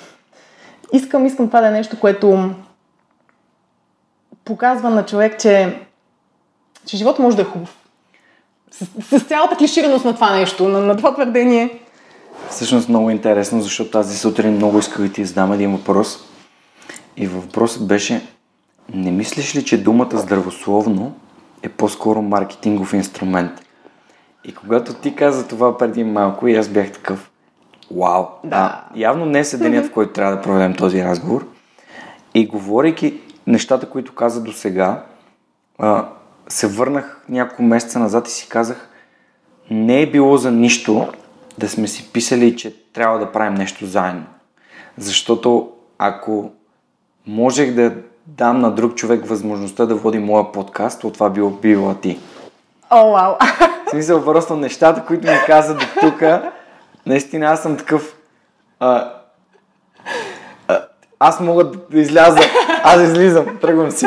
искам, 0.93 1.27
искам 1.27 1.47
това 1.47 1.61
да 1.61 1.69
е 1.69 1.71
нещо, 1.71 2.01
което 2.01 2.51
показва 4.45 4.91
на 4.91 5.07
човек, 5.07 5.41
че, 5.41 5.81
че 6.87 6.97
живот 6.97 7.19
може 7.19 7.37
да 7.37 7.43
е 7.43 7.45
хубав. 7.45 7.77
С, 8.71 8.87
с 9.19 9.25
цялата 9.25 9.57
клишираност 9.57 10.05
на 10.05 10.15
това 10.15 10.37
нещо, 10.37 10.69
на, 10.69 10.81
на 10.81 10.97
това 10.97 11.15
твърдение. 11.15 11.81
Всъщност 12.51 12.89
много 12.89 13.11
интересно, 13.11 13.61
защото 13.61 13.91
тази 13.91 14.19
сутрин 14.19 14.53
много 14.53 14.79
исках 14.79 15.03
да 15.03 15.13
ти 15.13 15.25
задам 15.25 15.53
един 15.53 15.77
въпрос. 15.77 16.19
И 17.17 17.27
въпросът 17.27 17.87
беше, 17.87 18.27
не 18.95 19.11
мислиш 19.11 19.57
ли, 19.57 19.65
че 19.65 19.83
думата 19.83 20.17
здравословно 20.17 21.15
е 21.63 21.69
по-скоро 21.69 22.23
маркетингов 22.23 22.93
инструмент? 22.93 23.53
И 24.45 24.55
когато 24.55 24.95
ти 24.95 25.15
каза 25.15 25.49
това 25.49 25.79
преди 25.79 26.05
малко, 26.05 26.49
и 26.49 26.57
аз 26.57 26.69
бях 26.69 26.93
такъв, 26.93 27.31
Вау! 27.97 28.25
Да. 28.45 28.57
А, 28.57 28.83
явно 28.95 29.27
днес 29.27 29.53
е 29.53 29.59
денят, 29.59 29.87
в 29.87 29.93
който 29.93 30.13
трябва 30.13 30.37
да 30.37 30.43
проведем 30.43 30.75
този 30.75 31.05
разговор. 31.05 31.47
И 32.35 32.47
говорейки 32.47 33.21
нещата, 33.47 33.91
които 33.91 34.15
каза 34.15 34.43
до 34.43 34.53
сега, 34.53 35.03
се 36.49 36.67
върнах 36.67 37.21
няколко 37.29 37.63
месеца 37.63 37.99
назад 37.99 38.29
и 38.29 38.31
си 38.31 38.49
казах, 38.49 38.89
не 39.71 40.03
е 40.03 40.11
било 40.11 40.37
за 40.37 40.51
нищо 40.51 41.13
да 41.59 41.69
сме 41.69 41.89
си 41.89 42.13
писали, 42.13 42.57
че 42.57 42.77
трябва 42.93 43.19
да 43.19 43.33
правим 43.33 43.55
нещо 43.55 43.87
заедно. 43.87 44.25
Защото 44.99 45.71
ако 45.99 46.51
можех 47.27 47.75
да 47.75 47.93
дам 48.27 48.61
на 48.61 48.71
друг 48.71 48.95
човек 48.95 49.27
възможността 49.27 49.87
да 49.87 49.95
води 49.95 50.19
моя 50.19 50.53
подкаст, 50.53 51.01
то 51.01 51.11
това 51.11 51.31
било 51.31 51.51
била 51.51 51.95
ти. 51.95 52.19
О, 52.91 52.97
oh, 52.97 53.13
вау! 53.13 53.35
Wow. 53.35 53.67
В 53.87 53.91
смисъл, 53.91 54.25
просто 54.25 54.57
нещата, 54.57 55.05
които 55.07 55.31
ми 55.31 55.39
каза 55.47 55.75
до 55.75 55.85
тук, 56.01 56.23
наистина 57.07 57.47
аз 57.47 57.63
съм 57.63 57.77
такъв... 57.77 58.17
А, 58.81 59.13
а, 60.69 60.81
аз 61.21 61.41
мога 61.41 61.65
да 61.65 62.01
изляза. 62.01 62.39
Аз 62.83 63.03
излизам, 63.03 63.59
тръгвам 63.61 63.91
си. 63.91 64.07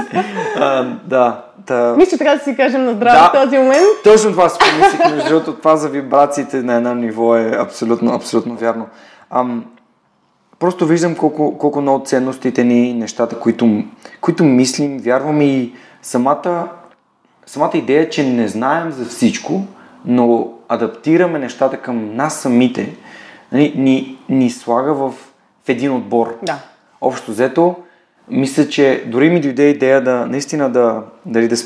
А, 0.55 0.83
да. 1.05 1.43
Та... 1.65 1.95
Мисля, 1.97 2.10
че 2.10 2.17
трябва 2.17 2.38
да 2.38 2.43
си 2.43 2.55
кажем 2.55 2.86
на 2.86 2.93
здраве 2.93 3.17
да, 3.17 3.29
в 3.29 3.43
този 3.43 3.57
момент. 3.57 3.83
Точно 4.03 4.31
това 4.31 4.49
си 4.49 4.60
помислих, 4.60 5.15
между 5.15 5.29
другото, 5.29 5.55
това 5.55 5.75
за 5.75 5.89
вибрациите 5.89 6.63
на 6.63 6.73
едно 6.73 6.95
ниво 6.95 7.36
е 7.36 7.51
абсолютно, 7.60 8.13
абсолютно 8.13 8.55
вярно. 8.55 8.88
Ам, 9.29 9.65
просто 10.60 10.86
виждам 10.86 11.15
колко, 11.15 11.57
колко 11.57 11.81
много 11.81 12.05
ценностите 12.05 12.63
ни, 12.63 12.93
нещата, 12.93 13.39
които, 13.39 13.83
които 14.21 14.43
мислим, 14.43 14.97
вярвам 14.97 15.41
и 15.41 15.73
самата, 16.01 16.67
самата 17.45 17.71
идея, 17.73 18.10
че 18.10 18.23
не 18.23 18.47
знаем 18.47 18.91
за 18.91 19.05
всичко, 19.05 19.62
но 20.05 20.47
адаптираме 20.69 21.39
нещата 21.39 21.77
към 21.77 22.15
нас 22.15 22.41
самите, 22.41 22.93
нали, 23.51 23.73
ни, 23.77 24.17
ни 24.30 24.49
слага 24.49 24.93
в, 24.93 25.10
в 25.65 25.69
един 25.69 25.91
отбор. 25.91 26.38
Да. 26.43 26.60
Общо 27.01 27.32
взето, 27.32 27.75
мисля, 28.30 28.69
че 28.69 29.03
дори 29.08 29.30
ми 29.30 29.41
дойде 29.41 29.69
идея 29.69 30.03
да 30.03 30.25
наистина 30.25 30.69
да, 30.69 31.03
дали 31.25 31.47
да 31.47 31.58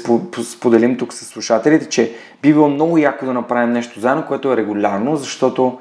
споделим 0.43 0.97
тук 0.97 1.13
с 1.13 1.25
слушателите, 1.25 1.89
че 1.89 2.13
би 2.41 2.53
било 2.53 2.69
много 2.69 2.97
яко 2.97 3.25
да 3.25 3.33
направим 3.33 3.73
нещо 3.73 3.99
заедно, 3.99 4.25
което 4.27 4.53
е 4.53 4.57
регулярно, 4.57 5.15
защото 5.15 5.79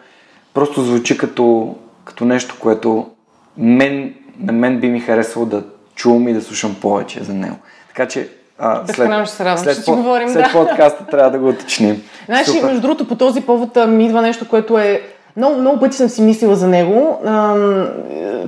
просто 0.55 0.83
звучи 0.83 1.19
като, 1.19 1.77
като 2.05 2.25
нещо, 2.25 2.57
което 2.61 3.11
мен, 3.57 4.15
на 4.39 4.53
мен 4.53 4.81
би 4.81 4.89
ми 4.89 5.01
харесало 5.01 5.47
да 5.47 5.65
чувам 5.95 6.29
и 6.29 6.33
да 6.33 6.43
слушам 6.43 6.77
повече 6.81 7.25
за 7.25 7.35
него. 7.35 7.57
Така 7.89 8.09
че 8.09 8.29
а, 8.61 8.87
след, 8.87 9.27
ще 9.27 9.37
се 9.37 9.45
радвам, 9.45 9.65
след, 9.65 9.75
ще 9.75 9.83
си 9.83 9.91
говорим. 9.91 10.29
След 10.29 10.45
да. 10.45 10.53
подкаста 10.53 11.07
трябва 11.07 11.31
да 11.31 11.39
го 11.39 11.49
уточним. 11.49 12.03
Знаеш, 12.27 12.47
Супер. 12.47 12.65
между 12.65 12.81
другото, 12.81 13.09
по 13.09 13.17
този 13.17 13.41
повод 13.41 13.79
ми 13.89 14.07
идва 14.07 14.23
нещо, 14.23 14.49
което 14.49 14.79
е 14.79 15.03
много, 15.37 15.61
много 15.61 15.81
пъти 15.81 15.97
съм 15.97 16.09
си 16.09 16.23
мислила 16.23 16.57
за 16.57 16.69
него, 16.69 17.21
а, 17.27 17.55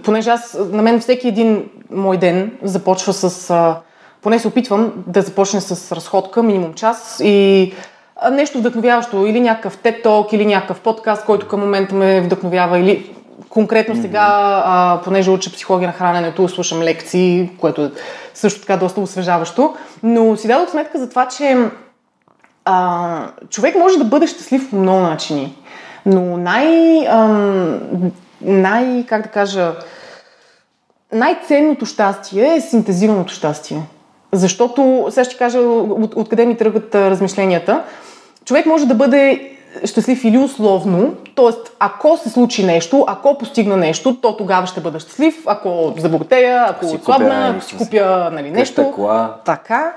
понеже 0.04 0.30
аз, 0.30 0.58
на 0.72 0.82
мен 0.82 1.00
всеки 1.00 1.28
един 1.28 1.64
мой 1.90 2.16
ден 2.16 2.50
започва 2.62 3.12
с, 3.12 3.50
а, 3.50 3.76
поне 4.22 4.38
се 4.38 4.48
опитвам 4.48 4.92
да 5.06 5.22
започне 5.22 5.60
с 5.60 5.92
разходка, 5.92 6.42
минимум 6.42 6.74
час 6.74 7.20
и 7.24 7.72
нещо 8.32 8.58
вдъхновяващо, 8.58 9.26
или 9.26 9.40
някакъв 9.40 9.78
TED 9.78 10.04
Talk, 10.04 10.34
или 10.34 10.46
някакъв 10.46 10.80
подкаст, 10.80 11.24
който 11.24 11.48
към 11.48 11.60
момента 11.60 11.94
ме 11.94 12.20
вдъхновява, 12.20 12.78
или 12.78 13.10
конкретно 13.48 14.02
сега, 14.02 14.62
а, 14.64 15.00
понеже 15.04 15.30
уча 15.30 15.52
психология 15.52 15.86
на 15.86 15.92
храненето, 15.92 16.48
слушам 16.48 16.82
лекции, 16.82 17.50
което 17.60 17.84
е 17.84 17.90
също 18.34 18.60
така 18.60 18.76
доста 18.76 19.00
освежаващо, 19.00 19.74
но 20.02 20.36
си 20.36 20.48
дадох 20.48 20.70
сметка 20.70 20.98
за 20.98 21.10
това, 21.10 21.28
че 21.28 21.56
а, 22.64 23.26
човек 23.50 23.74
може 23.74 23.98
да 23.98 24.04
бъде 24.04 24.26
щастлив 24.26 24.70
по 24.70 24.76
много 24.76 25.00
начини, 25.00 25.56
но 26.06 26.36
най, 26.36 26.98
ам, 27.08 27.80
най, 28.40 29.04
как 29.08 29.22
да 29.22 29.28
кажа, 29.28 29.72
най-ценното 31.12 31.86
щастие 31.86 32.54
е 32.54 32.60
синтезираното 32.60 33.32
щастие. 33.32 33.82
Защото, 34.32 35.06
сега 35.10 35.24
ще 35.24 35.36
кажа 35.36 35.58
от, 35.58 36.14
откъде 36.16 36.46
ми 36.46 36.56
тръгват 36.56 36.94
размишленията. 36.94 37.82
Човек 38.44 38.66
може 38.66 38.86
да 38.86 38.94
бъде 38.94 39.52
щастлив 39.84 40.24
или 40.24 40.38
условно, 40.38 41.14
т.е. 41.36 41.52
ако 41.78 42.16
се 42.16 42.30
случи 42.30 42.66
нещо, 42.66 43.04
ако 43.08 43.38
постигна 43.38 43.76
нещо, 43.76 44.16
то 44.22 44.36
тогава 44.36 44.66
ще 44.66 44.80
бъда 44.80 45.00
щастлив, 45.00 45.34
ако 45.46 45.94
забогатея, 45.98 46.66
ако 46.68 46.86
отслабна, 46.86 47.48
ако 47.48 47.64
си 47.64 47.76
купя 47.76 48.30
нали, 48.32 48.50
нещо. 48.50 48.92
Кола. 48.94 49.36
Така. 49.44 49.92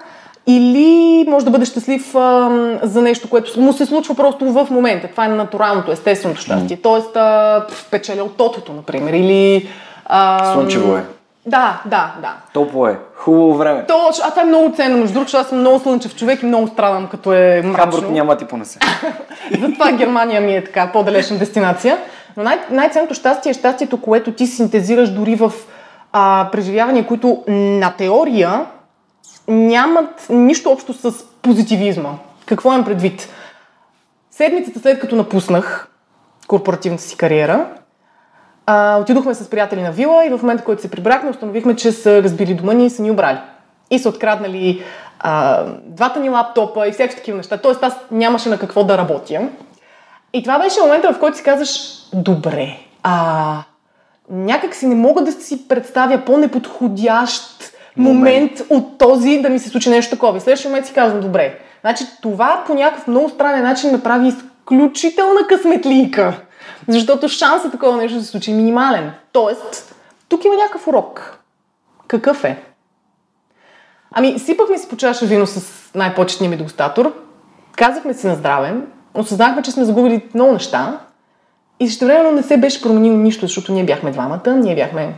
или 0.47 1.25
може 1.29 1.45
да 1.45 1.51
бъде 1.51 1.65
щастлив 1.65 2.15
а, 2.15 2.49
за 2.83 3.01
нещо, 3.01 3.29
което 3.29 3.61
му 3.61 3.73
се 3.73 3.85
случва 3.85 4.15
просто 4.15 4.45
в 4.45 4.67
момента. 4.71 5.07
Това 5.07 5.25
е 5.25 5.27
натуралното, 5.27 5.91
естественото 5.91 6.41
щастие. 6.41 6.77
Mm. 6.77 6.83
Тоест, 6.83 7.15
а, 7.15 7.65
печеля 7.91 8.23
от 8.23 8.37
тотото, 8.37 8.73
например, 8.73 9.13
или... 9.13 9.69
А, 10.05 10.53
Слънчево 10.53 10.95
е. 10.95 11.03
Да, 11.45 11.81
да, 11.85 12.15
да. 12.21 12.35
Топло 12.53 12.87
е. 12.87 12.99
Хубаво 13.15 13.53
време. 13.53 13.85
Точно. 13.87 14.23
А 14.27 14.29
това 14.29 14.41
е 14.41 14.45
много 14.45 14.75
ценно. 14.75 14.97
Между 14.97 15.13
другото, 15.13 15.37
аз 15.37 15.47
съм 15.47 15.59
много 15.59 15.79
слънчев 15.79 16.15
човек 16.15 16.43
и 16.43 16.45
много 16.45 16.67
страдам, 16.67 17.07
като 17.07 17.33
е 17.33 17.61
мрачно. 17.65 17.91
Хамбург 17.91 18.09
няма 18.09 18.37
ти 18.37 18.45
понесе. 18.45 18.79
Затова 19.61 19.91
Германия 19.91 20.41
ми 20.41 20.55
е 20.55 20.63
така 20.63 20.89
по-далечна 20.93 21.37
дестинация. 21.37 21.97
Но 22.37 22.43
най- 22.43 22.59
най-ценното 22.69 23.13
щастие 23.13 23.49
е 23.49 23.53
щастието, 23.53 24.01
което 24.01 24.31
ти 24.31 24.47
синтезираш 24.47 25.09
дори 25.09 25.35
в 25.35 25.53
а, 26.11 26.49
преживявания, 26.51 27.07
които 27.07 27.43
на 27.47 27.93
теория 27.97 28.65
нямат 29.47 30.25
нищо 30.29 30.71
общо 30.71 30.93
с 30.93 31.25
позитивизма. 31.41 32.09
Какво 32.45 32.73
имам 32.73 32.85
предвид? 32.85 33.29
Седмицата 34.31 34.79
след 34.79 34.99
като 34.99 35.15
напуснах 35.15 35.87
корпоративната 36.47 37.03
си 37.03 37.17
кариера, 37.17 37.65
а, 38.65 38.97
отидохме 39.01 39.33
с 39.33 39.49
приятели 39.49 39.81
на 39.81 39.91
вила 39.91 40.25
и 40.25 40.29
в 40.29 40.41
момента, 40.41 40.63
който 40.63 40.81
се 40.81 40.91
прибрахме, 40.91 41.29
установихме, 41.29 41.75
че 41.75 41.91
са 41.91 42.23
разбили 42.23 42.53
дома 42.53 42.73
ни 42.73 42.85
и 42.85 42.89
са 42.89 43.01
ни 43.01 43.11
обрали. 43.11 43.37
И 43.91 43.99
са 43.99 44.09
откраднали 44.09 44.83
а, 45.19 45.63
двата 45.85 46.19
ни 46.19 46.29
лаптопа 46.29 46.87
и 46.87 46.91
всякакви 46.91 47.17
такива 47.17 47.37
неща. 47.37 47.57
Тоест 47.57 47.83
аз 47.83 47.93
нямаше 48.11 48.49
на 48.49 48.57
какво 48.57 48.83
да 48.83 48.97
работя. 48.97 49.49
И 50.33 50.43
това 50.43 50.59
беше 50.59 50.81
момента, 50.81 51.13
в 51.13 51.19
който 51.19 51.37
си 51.37 51.43
казваш, 51.43 51.69
добре, 52.13 52.77
а, 53.03 53.57
някак 54.29 54.75
си 54.75 54.87
не 54.87 54.95
мога 54.95 55.23
да 55.23 55.31
си 55.31 55.67
представя 55.67 56.21
по-неподходящ 56.25 57.75
момент, 57.97 58.17
момент 58.17 58.61
от 58.69 58.97
този 58.97 59.37
да 59.37 59.49
ми 59.49 59.59
се 59.59 59.69
случи 59.69 59.89
нещо 59.89 60.11
такова. 60.11 60.37
И 60.37 60.41
следващия 60.41 60.69
момент 60.69 60.85
си 60.85 60.93
казвам, 60.93 61.21
добре, 61.21 61.59
значи 61.81 62.03
това 62.21 62.63
по 62.67 62.73
някакъв 62.73 63.07
много 63.07 63.29
странен 63.29 63.63
начин 63.63 63.91
ме 63.91 64.03
прави 64.03 64.27
изключителна 64.27 65.47
късметлийка. 65.49 66.33
Защото 66.87 67.29
шансът 67.29 67.71
такова 67.71 67.97
нещо 67.97 68.17
да 68.17 68.23
се 68.23 68.31
случи 68.31 68.51
е 68.51 68.55
минимален. 68.55 69.11
Тоест, 69.31 69.95
тук 70.29 70.45
има 70.45 70.55
някакъв 70.55 70.87
урок. 70.87 71.39
Какъв 72.07 72.43
е? 72.43 72.63
Ами, 74.11 74.39
сипахме 74.39 74.77
си 74.77 74.89
по 74.89 74.97
чаша 74.97 75.25
вино 75.25 75.47
с 75.47 75.93
най-почетния 75.95 76.49
ми 76.49 76.57
дегустатор, 76.57 77.13
казахме 77.75 78.13
си 78.13 78.27
на 78.27 78.35
здраве, 78.35 78.73
осъзнахме, 79.13 79.61
че 79.61 79.71
сме 79.71 79.85
загубили 79.85 80.29
много 80.33 80.53
неща 80.53 80.99
и 81.79 81.87
също 81.87 82.05
времено 82.05 82.31
не 82.31 82.43
се 82.43 82.57
беше 82.57 82.81
променило 82.81 83.17
нищо, 83.17 83.47
защото 83.47 83.71
ние 83.71 83.85
бяхме 83.85 84.11
двамата, 84.11 84.55
ние 84.55 84.75
бяхме 84.75 85.13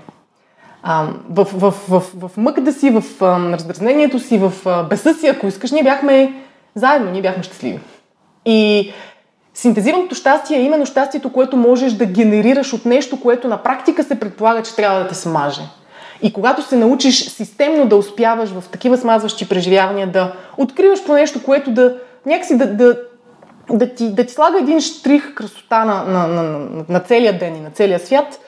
а, 0.83 1.07
в, 1.29 1.47
в, 1.53 1.71
в, 1.71 1.99
в, 2.13 2.29
в 2.29 2.37
мъката 2.37 2.73
си, 2.73 2.89
в 2.89 3.03
а, 3.21 3.51
раздразнението 3.51 4.19
си, 4.19 4.37
в 4.37 4.53
а, 4.65 4.83
беса 4.83 5.13
си, 5.13 5.27
ако 5.27 5.47
искаш, 5.47 5.71
ние 5.71 5.83
бяхме 5.83 6.33
заедно, 6.75 7.11
ние 7.11 7.21
бяхме 7.21 7.43
щастливи. 7.43 7.79
И 8.45 8.91
Синтезираното 9.57 10.15
щастие 10.15 10.57
е 10.57 10.61
именно 10.61 10.85
щастието, 10.85 11.31
което 11.31 11.57
можеш 11.57 11.93
да 11.93 12.05
генерираш 12.05 12.73
от 12.73 12.85
нещо, 12.85 13.21
което 13.21 13.47
на 13.47 13.63
практика 13.63 14.03
се 14.03 14.19
предполага, 14.19 14.63
че 14.63 14.75
трябва 14.75 14.99
да 14.99 15.07
те 15.07 15.15
смаже. 15.15 15.61
И 16.21 16.33
когато 16.33 16.61
се 16.61 16.75
научиш 16.75 17.29
системно 17.29 17.87
да 17.87 17.95
успяваш 17.95 18.49
в 18.49 18.63
такива 18.71 18.97
смазващи 18.97 19.49
преживявания, 19.49 20.07
да 20.07 20.33
откриваш 20.57 21.05
по 21.05 21.13
нещо, 21.13 21.43
което 21.43 21.71
да 21.71 21.95
някакси 22.25 22.57
да, 22.57 22.73
да, 22.73 22.97
да, 23.69 23.93
ти, 23.93 24.13
да 24.13 24.25
ти 24.25 24.33
слага 24.33 24.59
един 24.59 24.81
штрих 24.81 25.33
красота 25.33 25.85
на, 25.85 26.03
на, 26.03 26.27
на, 26.27 26.43
на, 26.43 26.85
на 26.89 26.99
целия 26.99 27.39
ден 27.39 27.55
и 27.55 27.59
на 27.59 27.71
целия 27.71 27.99
свят, 27.99 28.39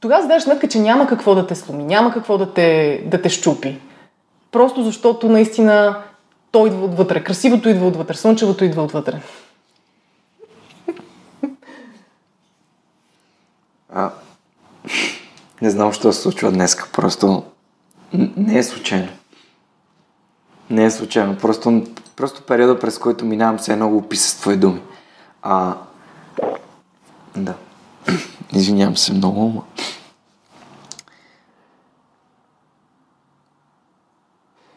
тогава 0.00 0.22
задаш 0.22 0.42
сметка, 0.42 0.68
че 0.68 0.78
няма 0.78 1.06
какво 1.06 1.34
да 1.34 1.46
те 1.46 1.54
сломи, 1.54 1.84
няма 1.84 2.12
какво 2.12 2.38
да 2.38 2.52
те, 2.52 3.02
да 3.06 3.22
те 3.22 3.28
щупи. 3.28 3.80
Просто 4.52 4.82
защото 4.82 5.28
наистина 5.28 5.96
той 6.52 6.68
идва 6.68 6.84
отвътре. 6.84 7.24
Красивото 7.24 7.68
идва 7.68 7.86
отвътре, 7.86 8.14
слънчевото 8.14 8.64
идва 8.64 8.82
отвътре. 8.82 9.20
А, 13.94 14.10
не 15.62 15.70
знам, 15.70 15.92
що 15.92 16.12
се 16.12 16.22
случва 16.22 16.52
днес. 16.52 16.76
Просто 16.92 17.44
не 18.12 18.58
е 18.58 18.62
случайно. 18.62 19.08
Не 20.70 20.84
е 20.84 20.90
случайно. 20.90 21.36
Просто, 21.38 21.82
просто 22.16 22.42
периода, 22.42 22.78
през 22.78 22.98
който 22.98 23.24
минавам, 23.24 23.58
се 23.58 23.72
едно 23.72 23.88
го 23.88 23.96
описа 23.96 24.28
с 24.28 24.40
твои 24.40 24.56
думи. 24.56 24.80
А, 25.42 25.76
да. 27.36 27.54
Извинявам 28.52 28.96
се 28.96 29.12
много, 29.12 29.40
но... 29.40 29.64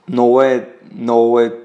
Много 0.10 0.42
е, 0.42 0.70
много 0.92 1.40
е... 1.40 1.60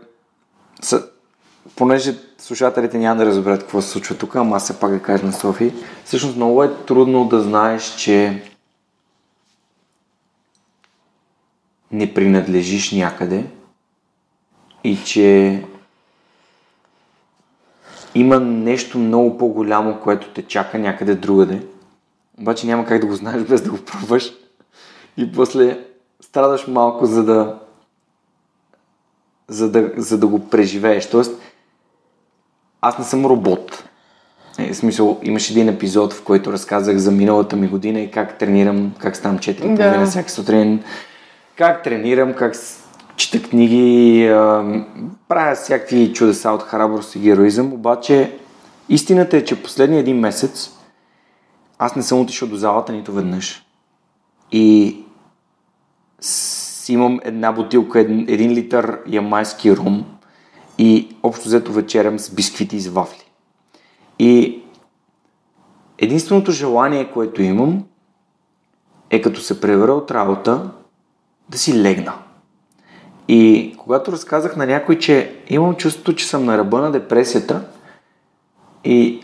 Понеже 1.76 2.27
слушателите 2.38 2.98
няма 2.98 3.16
да 3.16 3.26
разберат 3.26 3.60
какво 3.60 3.82
се 3.82 3.88
случва 3.88 4.16
тук, 4.16 4.36
ама 4.36 4.56
аз 4.56 4.66
се 4.66 4.80
пак 4.80 4.90
да 4.90 5.02
кажа 5.02 5.26
на 5.26 5.32
Софи. 5.32 5.74
Всъщност 6.04 6.36
много 6.36 6.64
е 6.64 6.74
трудно 6.86 7.24
да 7.24 7.40
знаеш, 7.40 7.96
че 7.96 8.42
не 11.92 12.14
принадлежиш 12.14 12.92
някъде 12.92 13.46
и 14.84 14.98
че 15.04 15.64
има 18.14 18.40
нещо 18.40 18.98
много 18.98 19.38
по-голямо, 19.38 20.00
което 20.00 20.28
те 20.28 20.42
чака 20.42 20.78
някъде 20.78 21.14
другаде. 21.14 21.66
Обаче 22.40 22.66
няма 22.66 22.86
как 22.86 23.00
да 23.00 23.06
го 23.06 23.14
знаеш 23.14 23.42
без 23.42 23.62
да 23.62 23.70
го 23.70 23.78
пробваш. 23.78 24.32
И 25.16 25.32
после 25.32 25.84
страдаш 26.20 26.66
малко, 26.66 27.06
за 27.06 27.24
да, 27.24 27.58
за 29.48 29.70
да, 29.70 29.92
за 29.96 30.18
да 30.18 30.26
го 30.26 30.48
преживееш. 30.48 31.10
Тоест, 31.10 31.40
аз 32.80 32.98
не 32.98 33.04
съм 33.04 33.26
робот. 33.26 33.84
Е, 34.58 34.72
в 34.72 34.76
смисъл, 34.76 35.18
имаш 35.22 35.50
един 35.50 35.68
епизод, 35.68 36.12
в 36.12 36.22
който 36.22 36.52
разказах 36.52 36.96
за 36.96 37.10
миналата 37.10 37.56
ми 37.56 37.68
година 37.68 38.00
и 38.00 38.10
как 38.10 38.38
тренирам, 38.38 38.92
как 38.98 39.16
ставам 39.16 39.38
4 39.38 39.76
да. 39.76 40.06
всяка 40.06 40.30
сутрин, 40.30 40.82
как 41.56 41.82
тренирам, 41.82 42.34
как 42.34 42.54
чета 43.16 43.42
книги, 43.48 44.26
а, 44.26 44.64
правя 45.28 45.54
всякакви 45.54 46.12
чудеса 46.12 46.50
от 46.50 46.62
храброст 46.62 47.14
и 47.14 47.18
героизъм, 47.18 47.72
обаче 47.72 48.32
истината 48.88 49.36
е, 49.36 49.44
че 49.44 49.62
последния 49.62 50.00
един 50.00 50.18
месец 50.18 50.70
аз 51.78 51.96
не 51.96 52.02
съм 52.02 52.20
отишъл 52.20 52.48
до 52.48 52.56
залата 52.56 52.92
нито 52.92 53.12
веднъж. 53.12 53.64
И 54.52 54.96
с, 56.20 56.88
имам 56.88 57.20
една 57.24 57.52
бутилка, 57.52 58.00
един, 58.00 58.26
един 58.28 58.50
литър 58.50 58.98
ямайски 59.06 59.76
рум, 59.76 60.04
и 60.78 61.16
общо 61.22 61.44
взето 61.44 61.72
вечерям 61.72 62.18
с 62.18 62.30
бисквити 62.30 62.76
и 62.76 62.80
с 62.80 62.88
вафли. 62.88 63.24
И 64.18 64.62
единственото 65.98 66.52
желание, 66.52 67.10
което 67.10 67.42
имам, 67.42 67.84
е 69.10 69.22
като 69.22 69.40
се 69.40 69.60
превера 69.60 69.92
от 69.92 70.10
работа, 70.10 70.70
да 71.48 71.58
си 71.58 71.82
легна. 71.82 72.14
И 73.28 73.74
когато 73.78 74.12
разказах 74.12 74.56
на 74.56 74.66
някой, 74.66 74.98
че 74.98 75.36
имам 75.48 75.74
чувството, 75.74 76.12
че 76.12 76.26
съм 76.26 76.44
на 76.44 76.58
ръба 76.58 76.80
на 76.80 76.90
депресията 76.92 77.64
и 78.84 79.20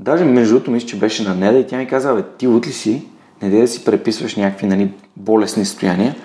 даже 0.00 0.24
между 0.24 0.54
другото 0.54 0.70
мисля, 0.70 0.88
че 0.88 0.98
беше 0.98 1.22
на 1.22 1.34
Неда 1.34 1.58
и 1.58 1.66
тя 1.66 1.78
ми 1.78 1.86
каза, 1.86 2.14
бе, 2.14 2.22
ти 2.38 2.46
от 2.46 2.66
ли 2.66 2.72
си? 2.72 3.06
Не 3.42 3.50
дай 3.50 3.60
да 3.60 3.68
си 3.68 3.84
преписваш 3.84 4.36
някакви 4.36 4.66
нали, 4.66 4.92
болесни 5.16 5.64
състояния. 5.64 6.16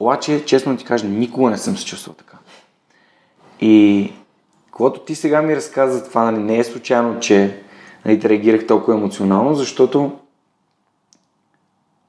Обаче, 0.00 0.44
честно 0.44 0.76
ти 0.76 0.84
кажа, 0.84 1.06
никога 1.06 1.50
не 1.50 1.58
съм 1.58 1.76
се 1.76 1.84
чувствал 1.84 2.14
така. 2.14 2.38
И 3.62 4.12
когато 4.70 5.00
ти 5.00 5.14
сега 5.14 5.42
ми 5.42 5.56
разказа 5.56 6.04
това, 6.04 6.30
нали, 6.30 6.42
не 6.42 6.58
е 6.58 6.64
случайно, 6.64 7.20
че 7.20 7.62
нали, 8.04 8.20
те 8.20 8.28
реагирах 8.28 8.66
толкова 8.66 8.94
емоционално, 8.94 9.54
защото 9.54 10.18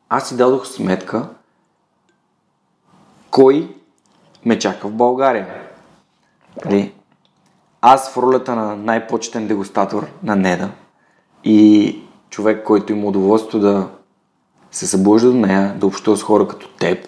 аз 0.10 0.30
си 0.30 0.38
дадох 0.38 0.68
сметка 0.68 1.30
кой 3.32 3.76
ме 4.46 4.60
чака 4.60 4.88
в 4.88 4.92
България. 4.92 5.48
Нали? 6.66 6.94
Аз 7.82 8.14
в 8.14 8.18
ролята 8.18 8.56
на 8.56 8.76
най-почетен 8.76 9.48
дегустатор 9.48 10.08
на 10.24 10.36
Неда 10.36 10.70
и 11.44 12.00
човек, 12.30 12.64
който 12.66 12.92
има 12.92 13.08
удоволствие 13.08 13.62
да 13.62 13.88
се 14.72 14.88
събужда 14.88 15.32
до 15.32 15.38
нея, 15.38 15.76
да 15.78 15.86
общува 15.86 16.18
с 16.18 16.24
хора 16.24 16.48
като 16.48 16.70
теб 16.70 17.08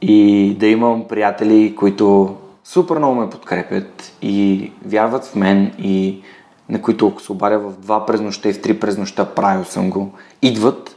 и 0.00 0.56
да 0.58 0.66
имам 0.66 1.08
приятели, 1.08 1.76
които 1.76 2.36
супер 2.64 2.98
много 2.98 3.14
ме 3.14 3.30
подкрепят 3.30 4.12
и 4.22 4.72
вярват 4.84 5.24
в 5.24 5.34
мен 5.34 5.74
и 5.78 6.22
на 6.68 6.82
които 6.82 7.08
ако 7.08 7.22
се 7.22 7.32
обаря 7.32 7.58
в 7.58 7.80
два 7.80 8.06
през 8.06 8.20
нощта 8.20 8.48
и 8.48 8.52
в 8.52 8.62
три 8.62 8.80
през 8.80 8.98
нощта, 8.98 9.24
правил 9.24 9.64
съм 9.64 9.90
го, 9.90 10.12
идват. 10.42 10.96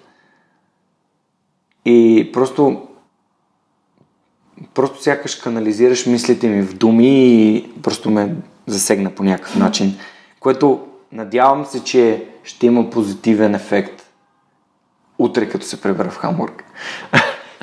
И 1.85 2.29
просто 2.33 2.87
просто 4.73 5.03
сякаш 5.03 5.35
канализираш 5.35 6.05
мислите 6.05 6.47
ми 6.47 6.61
в 6.61 6.77
думи 6.77 7.07
и 7.07 7.73
просто 7.83 8.11
ме 8.11 8.35
засегна 8.67 9.15
по 9.15 9.23
някакъв 9.23 9.55
начин, 9.55 9.97
което 10.39 10.87
надявам 11.11 11.65
се, 11.65 11.83
че 11.83 12.27
ще 12.43 12.65
има 12.65 12.89
позитивен 12.89 13.55
ефект 13.55 14.09
утре, 15.17 15.49
като 15.49 15.65
се 15.65 15.81
пребера 15.81 16.09
в 16.09 16.17
Хамбург. 16.17 16.63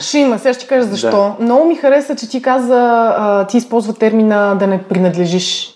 Ще 0.02 0.18
има, 0.18 0.38
сега 0.38 0.54
ще 0.54 0.66
кажа 0.66 0.82
защо. 0.88 1.10
Да. 1.10 1.34
Много 1.44 1.64
ми 1.64 1.74
хареса, 1.76 2.16
че 2.16 2.28
ти 2.28 2.42
каза, 2.42 3.14
а, 3.18 3.46
ти 3.46 3.56
използва 3.56 3.94
термина 3.94 4.56
да 4.58 4.66
не 4.66 4.82
принадлежиш. 4.82 5.74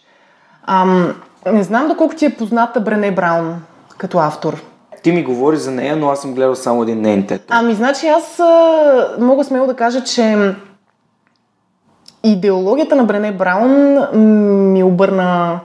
Ам, 0.67 1.15
не 1.53 1.63
знам 1.63 1.89
доколко 1.89 2.15
ти 2.15 2.25
е 2.25 2.35
позната 2.35 2.81
Брене 2.81 3.11
Браун 3.11 3.55
като 3.99 4.19
автор. 4.19 4.63
Ти 5.03 5.13
ми 5.13 5.25
говори 5.25 5.57
за 5.57 5.71
нея, 5.71 5.97
но 5.97 6.09
аз 6.11 6.21
съм 6.21 6.35
гледал 6.35 6.55
само 6.55 6.83
един 6.83 7.01
нейн 7.01 7.27
тет. 7.27 7.45
Ами, 7.49 7.75
значи 7.75 8.07
аз 8.07 8.41
а, 8.41 9.17
мога 9.21 9.45
смело 9.45 9.67
да 9.67 9.75
кажа, 9.75 10.05
че 10.05 10.55
идеологията 12.25 12.97
на 12.97 13.05
Брене 13.05 13.33
Браун 13.33 13.99
ми 14.73 14.83
обърна 14.83 15.61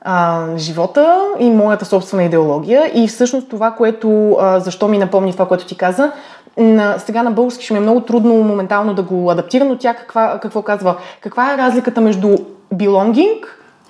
а, 0.00 0.46
живота 0.56 1.20
и 1.38 1.50
моята 1.50 1.84
собствена 1.84 2.24
идеология. 2.24 2.90
И 2.94 3.08
всъщност 3.08 3.48
това, 3.48 3.70
което, 3.70 4.36
а, 4.40 4.60
защо 4.60 4.88
ми 4.88 4.98
напомни 4.98 5.32
това, 5.32 5.48
което 5.48 5.66
ти 5.66 5.76
каза, 5.76 6.12
на, 6.56 6.98
сега 6.98 7.22
на 7.22 7.30
български 7.30 7.64
ще 7.64 7.74
ми 7.74 7.78
е 7.78 7.82
много 7.82 8.00
трудно 8.00 8.34
моментално 8.34 8.94
да 8.94 9.02
го 9.02 9.30
адаптира, 9.30 9.64
но 9.64 9.78
тя 9.78 9.94
каква, 9.94 10.38
какво 10.42 10.62
казва? 10.62 10.96
Каква 11.20 11.54
е 11.54 11.58
разликата 11.58 12.00
между 12.00 12.36
belonging 12.74 13.44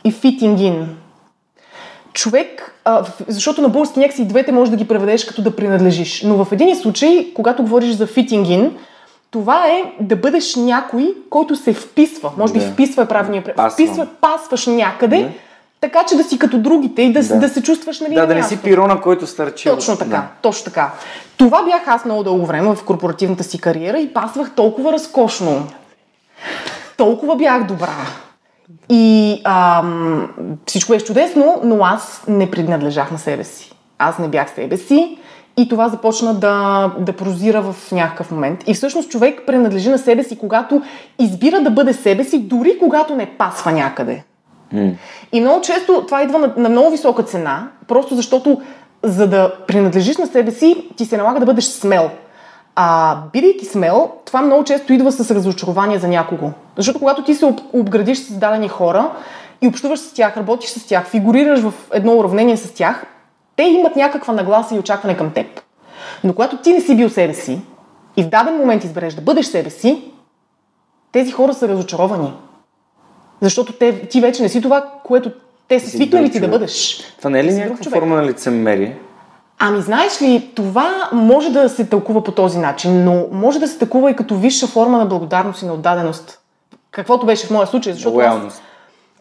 и 0.04 0.12
fitting 0.12 0.56
in? 0.56 0.84
Човек, 2.12 2.74
а, 2.84 3.04
защото 3.28 3.62
на 3.62 3.68
български 3.68 3.98
някакси 3.98 4.22
и 4.22 4.28
двете 4.28 4.52
може 4.52 4.70
да 4.70 4.76
ги 4.76 4.88
преведеш 4.88 5.24
като 5.24 5.42
да 5.42 5.56
принадлежиш. 5.56 6.22
Но 6.22 6.44
в 6.44 6.52
един 6.52 6.76
случай, 6.76 7.32
когато 7.34 7.62
говориш 7.62 7.90
за 7.90 8.06
fitting 8.06 8.42
in, 8.42 8.70
това 9.30 9.66
е 9.66 9.82
да 10.00 10.16
бъдеш 10.16 10.56
някой, 10.56 11.14
който 11.30 11.56
се 11.56 11.72
вписва. 11.72 12.32
Може 12.38 12.52
би 12.52 12.58
да. 12.58 12.66
вписва 12.66 13.02
е 13.02 13.08
правилния 13.08 13.44
превод. 13.44 13.72
Вписва, 13.72 14.06
пасваш 14.20 14.66
някъде, 14.66 15.18
да 15.18 15.30
така 15.84 16.04
че 16.08 16.16
да 16.16 16.24
си 16.24 16.38
като 16.38 16.58
другите 16.58 17.02
и 17.02 17.12
да, 17.12 17.22
да. 17.22 17.38
да 17.38 17.48
се 17.48 17.62
чувстваш 17.62 18.00
нали, 18.00 18.14
Да, 18.14 18.26
да 18.26 18.34
не 18.34 18.42
си 18.42 18.62
пирона, 18.62 19.00
който 19.00 19.26
стърчи. 19.26 19.68
Точно 19.68 19.96
така, 19.96 20.10
да. 20.10 20.26
точно 20.42 20.64
така. 20.64 20.92
Това 21.36 21.62
бях 21.62 21.88
аз 21.88 22.04
много 22.04 22.22
дълго 22.22 22.46
време 22.46 22.74
в 22.74 22.84
корпоративната 22.84 23.44
си 23.44 23.60
кариера 23.60 23.98
и 23.98 24.14
пасвах 24.14 24.50
толкова 24.54 24.92
разкошно. 24.92 25.66
Толкова 26.96 27.36
бях 27.36 27.66
добра. 27.66 27.94
И 28.88 29.40
ам, 29.44 30.28
всичко 30.66 30.92
беше 30.92 31.04
чудесно, 31.04 31.60
но 31.64 31.84
аз 31.84 32.22
не 32.28 32.50
принадлежах 32.50 33.10
на 33.10 33.18
себе 33.18 33.44
си. 33.44 33.72
Аз 33.98 34.18
не 34.18 34.28
бях 34.28 34.54
себе 34.54 34.76
си 34.76 35.18
и 35.56 35.68
това 35.68 35.88
започна 35.88 36.34
да, 36.34 36.90
да 36.98 37.12
прозира 37.12 37.62
в 37.62 37.92
някакъв 37.92 38.30
момент. 38.30 38.64
И 38.66 38.74
всъщност 38.74 39.10
човек 39.10 39.42
принадлежи 39.46 39.90
на 39.90 39.98
себе 39.98 40.22
си, 40.22 40.38
когато 40.38 40.82
избира 41.18 41.60
да 41.60 41.70
бъде 41.70 41.92
себе 41.92 42.24
си, 42.24 42.38
дори 42.38 42.78
когато 42.78 43.16
не 43.16 43.26
пасва 43.26 43.72
някъде. 43.72 44.24
И 45.32 45.40
много 45.40 45.60
често 45.60 46.04
това 46.06 46.22
идва 46.22 46.38
на, 46.38 46.54
на 46.56 46.68
много 46.68 46.90
висока 46.90 47.22
цена, 47.22 47.68
просто 47.88 48.14
защото 48.14 48.62
за 49.02 49.28
да 49.28 49.54
принадлежиш 49.66 50.16
на 50.16 50.26
себе 50.26 50.50
си, 50.50 50.88
ти 50.96 51.04
се 51.04 51.16
налага 51.16 51.40
да 51.40 51.46
бъдеш 51.46 51.64
смел. 51.64 52.10
А 52.76 53.16
бидейки 53.32 53.64
смел, 53.64 54.10
това 54.24 54.42
много 54.42 54.64
често 54.64 54.92
идва 54.92 55.12
с 55.12 55.30
разочарование 55.30 55.98
за 55.98 56.08
някого. 56.08 56.50
Защото 56.76 56.98
когато 56.98 57.24
ти 57.24 57.34
се 57.34 57.54
обградиш 57.72 58.18
с 58.18 58.32
дадени 58.32 58.68
хора 58.68 59.10
и 59.62 59.68
общуваш 59.68 59.98
с 59.98 60.12
тях, 60.12 60.36
работиш 60.36 60.70
с 60.70 60.86
тях, 60.86 61.06
фигурираш 61.06 61.60
в 61.60 61.72
едно 61.92 62.18
уравнение 62.18 62.56
с 62.56 62.74
тях, 62.74 63.06
те 63.56 63.62
имат 63.62 63.96
някаква 63.96 64.34
нагласа 64.34 64.74
и 64.74 64.78
очакване 64.78 65.16
към 65.16 65.30
теб. 65.30 65.60
Но 66.24 66.32
когато 66.32 66.56
ти 66.56 66.72
не 66.72 66.80
си 66.80 66.96
бил 66.96 67.10
себе 67.10 67.34
си 67.34 67.60
и 68.16 68.22
в 68.22 68.28
даден 68.28 68.56
момент 68.56 68.84
избереш 68.84 69.14
да 69.14 69.20
бъдеш 69.20 69.46
себе 69.46 69.70
си, 69.70 70.12
тези 71.12 71.32
хора 71.32 71.54
са 71.54 71.68
разочаровани. 71.68 72.32
Защото 73.40 73.72
те, 73.72 74.08
ти 74.08 74.20
вече 74.20 74.42
не 74.42 74.48
си 74.48 74.60
това, 74.60 74.84
което 75.04 75.30
те 75.68 75.80
са 75.80 75.90
свикнали 75.90 76.30
ти 76.30 76.40
да 76.40 76.48
бъдеш. 76.48 77.00
Това 77.18 77.30
не 77.30 77.40
е 77.40 77.44
ли 77.44 77.52
някаква 77.52 77.90
форма 77.90 78.16
на 78.16 78.26
лицемерие? 78.26 78.98
Ами 79.58 79.82
знаеш 79.82 80.22
ли, 80.22 80.50
това 80.54 81.08
може 81.12 81.50
да 81.50 81.68
се 81.68 81.84
тълкува 81.84 82.24
по 82.24 82.32
този 82.32 82.58
начин, 82.58 83.04
но 83.04 83.26
може 83.32 83.58
да 83.58 83.68
се 83.68 83.78
тълкува 83.78 84.10
и 84.10 84.16
като 84.16 84.36
висша 84.36 84.66
форма 84.66 84.98
на 84.98 85.06
благодарност 85.06 85.62
и 85.62 85.66
на 85.66 85.72
отдаденост. 85.72 86.40
Каквото 86.90 87.26
беше 87.26 87.46
в 87.46 87.50
моя 87.50 87.66
случай, 87.66 87.92
защото 87.92 88.16
лоялност. 88.16 88.56
Аз, 88.56 88.62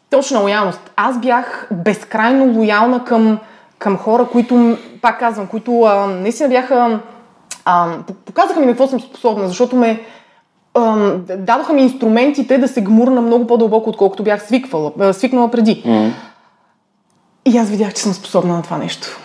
точно 0.10 0.42
лоялност. 0.42 0.92
Аз 0.96 1.20
бях 1.20 1.70
безкрайно 1.72 2.60
лоялна 2.60 3.04
към, 3.06 3.40
към 3.78 3.98
хора, 3.98 4.28
които, 4.32 4.78
пак 5.02 5.20
казвам, 5.20 5.48
които 5.48 5.82
а, 5.82 6.08
наистина 6.08 6.50
бяха 6.50 7.00
а, 7.66 7.98
показаха 8.26 8.60
ми 8.60 8.66
на 8.66 8.72
какво 8.72 8.88
съм 8.88 9.00
способна, 9.00 9.48
защото 9.48 9.76
ме 9.76 10.02
дадоха 11.38 11.74
ми 11.74 11.82
инструментите 11.82 12.58
да 12.58 12.68
се 12.68 12.82
гмурна 12.82 13.22
много 13.22 13.48
по-дълбоко, 13.48 13.90
отколкото 13.90 14.24
бях 14.24 14.48
свиквала, 14.48 15.14
свикнала 15.14 15.52
преди. 15.52 15.84
Mm. 15.84 16.12
И 17.46 17.58
аз 17.58 17.70
видях, 17.70 17.94
че 17.94 18.02
съм 18.02 18.14
способна 18.14 18.56
на 18.56 18.62
това 18.62 18.78
нещо. 18.78 19.20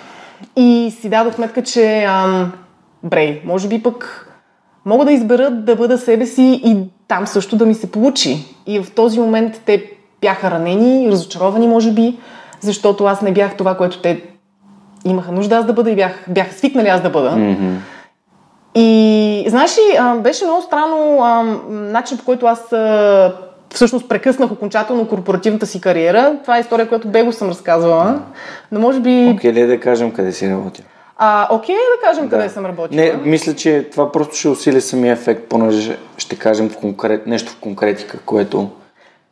И 0.56 0.94
си 1.00 1.08
дадох 1.08 1.34
сметка, 1.34 1.62
че 1.62 2.04
ам, 2.04 2.52
брей, 3.02 3.42
може 3.44 3.68
би 3.68 3.82
пък 3.82 4.28
мога 4.84 5.04
да 5.04 5.12
избера 5.12 5.50
да 5.50 5.76
бъда 5.76 5.98
себе 5.98 6.26
си 6.26 6.60
и 6.64 6.76
там 7.08 7.26
също 7.26 7.56
да 7.56 7.66
ми 7.66 7.74
се 7.74 7.90
получи. 7.92 8.44
И 8.66 8.80
в 8.80 8.90
този 8.90 9.20
момент 9.20 9.62
те 9.66 9.92
бяха 10.20 10.50
ранени, 10.50 11.10
разочаровани, 11.10 11.68
може 11.68 11.92
би, 11.92 12.18
защото 12.60 13.04
аз 13.04 13.22
не 13.22 13.32
бях 13.32 13.56
това, 13.56 13.76
което 13.76 13.98
те 13.98 14.22
имаха 15.04 15.32
нужда 15.32 15.56
аз 15.56 15.66
да 15.66 15.72
бъда 15.72 15.90
и 15.90 15.96
бях, 15.96 16.24
бяха 16.28 16.54
свикнали 16.54 16.88
аз 16.88 17.02
да 17.02 17.10
бъда. 17.10 17.30
Mm-hmm. 17.30 17.76
И 18.80 19.44
знаеш 19.48 19.78
ли, 19.78 19.98
беше 20.22 20.44
много 20.44 20.62
странно 20.62 21.22
начин 21.70 22.18
по 22.18 22.24
който 22.24 22.46
аз 22.46 22.60
всъщност 23.74 24.08
прекъснах 24.08 24.50
окончателно 24.50 25.08
корпоративната 25.08 25.66
си 25.66 25.80
кариера. 25.80 26.36
Това 26.42 26.56
е 26.56 26.60
история, 26.60 26.88
която 26.88 27.08
бего 27.08 27.32
съм 27.32 27.48
разказвала. 27.48 28.20
Но 28.72 28.80
може 28.80 29.00
би... 29.00 29.34
Окей 29.36 29.52
okay, 29.52 29.66
да 29.66 29.80
кажем 29.80 30.12
къде 30.12 30.32
си 30.32 30.50
работил? 30.50 30.84
А, 31.18 31.48
окей 31.50 31.74
okay, 31.74 31.78
да 31.78 32.08
кажем 32.08 32.28
да. 32.28 32.36
къде 32.36 32.48
съм 32.48 32.66
работила. 32.66 33.02
Не, 33.02 33.12
мисля, 33.24 33.54
че 33.54 33.88
това 33.92 34.12
просто 34.12 34.36
ще 34.36 34.48
усили 34.48 34.80
самия 34.80 35.12
ефект, 35.12 35.48
понеже 35.48 35.98
ще 36.18 36.36
кажем 36.36 36.70
конкрет, 36.70 37.26
нещо 37.26 37.52
в 37.52 37.56
конкретика, 37.60 38.18
което 38.26 38.70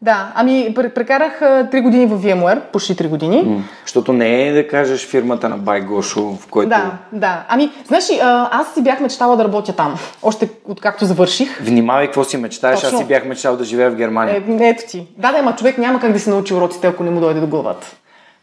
да, 0.03 0.33
ами 0.35 0.75
прекарах 0.75 1.41
три 1.71 1.81
години 1.81 2.07
в 2.07 2.23
VMware, 2.23 2.61
почти 2.61 2.97
три 2.97 3.09
години. 3.09 3.63
Защото 3.85 4.13
не 4.13 4.49
е 4.49 4.53
да 4.53 4.69
кажеш 4.69 5.07
фирмата 5.07 5.49
на 5.49 5.57
Байгошо, 5.57 6.21
в 6.21 6.47
който... 6.51 6.69
Да, 6.69 6.93
да. 7.13 7.45
Ами, 7.49 7.71
знаеш 7.87 8.11
ли, 8.11 8.19
аз 8.23 8.75
си 8.75 8.83
бях 8.83 9.01
мечтала 9.01 9.37
да 9.37 9.45
работя 9.45 9.73
там, 9.73 9.99
още 10.23 10.49
откакто 10.65 11.05
завърших. 11.05 11.61
Внимавай 11.61 12.07
какво 12.07 12.25
си 12.25 12.37
мечтаеш, 12.37 12.81
Точно. 12.81 12.99
аз 12.99 13.03
си 13.03 13.09
бях 13.09 13.25
мечтал 13.25 13.57
да 13.57 13.65
живея 13.65 13.91
в 13.91 13.95
Германия. 13.95 14.37
Е, 14.37 14.69
ето 14.69 14.85
ти. 14.89 15.07
Да, 15.19 15.33
да, 15.33 15.39
ама 15.39 15.57
човек 15.57 15.79
няма 15.79 16.01
как 16.01 16.13
да 16.13 16.19
си 16.19 16.31
научи 16.31 16.55
уроците, 16.55 16.87
ако 16.87 17.03
не 17.05 17.11
му 17.11 17.21
дойде 17.21 17.41
до 17.41 17.47
главата. 17.47 17.87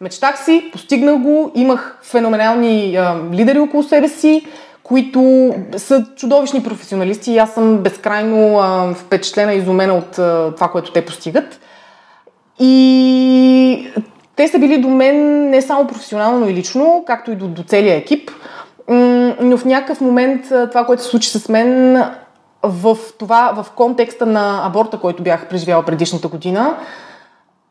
Мечтах 0.02 0.46
си, 0.46 0.70
постигнах 0.72 1.18
го, 1.18 1.52
имах 1.56 1.98
феноменални 2.04 2.96
а, 2.96 3.16
лидери 3.34 3.60
около 3.60 3.84
себе 3.84 4.08
си, 4.08 4.46
които 4.84 5.54
са 5.78 6.06
чудовищни 6.16 6.64
професионалисти 6.64 7.32
и 7.32 7.38
аз 7.38 7.54
съм 7.54 7.78
безкрайно 7.78 8.60
а, 8.60 8.94
впечатлена 8.94 9.54
и 9.54 9.58
изумена 9.58 9.94
от 9.94 10.20
а, 10.20 10.52
това, 10.56 10.68
което 10.68 10.92
те 10.92 11.06
постигат. 11.06 11.60
И 12.60 13.88
те 14.36 14.48
са 14.48 14.60
били 14.60 14.78
до 14.78 14.90
мен 14.90 15.50
не 15.50 15.62
само 15.62 15.88
професионално, 15.88 16.40
но 16.40 16.48
и 16.48 16.54
лично, 16.54 17.04
както 17.08 17.32
и 17.32 17.36
до, 17.36 17.48
до 17.48 17.64
целия 17.64 17.96
екип. 17.96 18.32
Но 19.42 19.58
в 19.58 19.66
някакъв 19.66 20.02
момент 20.02 20.42
това, 20.46 20.86
което 20.86 21.04
се 21.04 21.10
случи 21.10 21.30
с 21.30 21.50
мен 21.50 22.04
в, 22.64 22.98
това, 23.20 23.64
в 23.64 23.72
контекста 23.72 24.26
на 24.26 24.68
аборта, 24.68 25.00
който 25.00 25.24
бях 25.24 25.48
преживяла 25.48 25.84
предишната 25.86 26.28
година, 26.28 26.78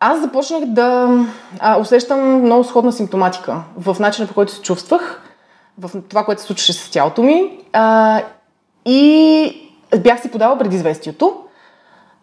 аз 0.00 0.20
започнах 0.20 0.64
да 0.64 1.18
а, 1.58 1.80
усещам 1.80 2.42
много 2.42 2.64
сходна 2.64 2.92
симптоматика 2.92 3.62
в 3.76 3.96
начина 4.00 4.28
по 4.28 4.34
който 4.34 4.52
се 4.52 4.62
чувствах 4.62 5.22
в 5.78 6.02
това, 6.08 6.24
което 6.24 6.40
се 6.40 6.46
случваше 6.46 6.72
с 6.72 6.90
тялото 6.90 7.22
ми. 7.22 7.58
А, 7.72 8.20
и 8.86 9.70
бях 9.98 10.20
си 10.20 10.30
подала 10.30 10.58
предизвестието, 10.58 11.36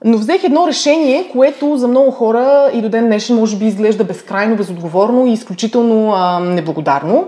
но 0.05 0.17
взех 0.17 0.43
едно 0.43 0.67
решение, 0.67 1.29
което 1.31 1.77
за 1.77 1.87
много 1.87 2.11
хора 2.11 2.69
и 2.73 2.81
до 2.81 2.89
ден 2.89 3.05
днешен 3.05 3.35
може 3.35 3.57
би 3.57 3.65
изглежда 3.65 4.03
безкрайно, 4.03 4.55
безотговорно 4.55 5.25
и 5.25 5.33
изключително 5.33 6.13
а, 6.13 6.39
неблагодарно. 6.39 7.27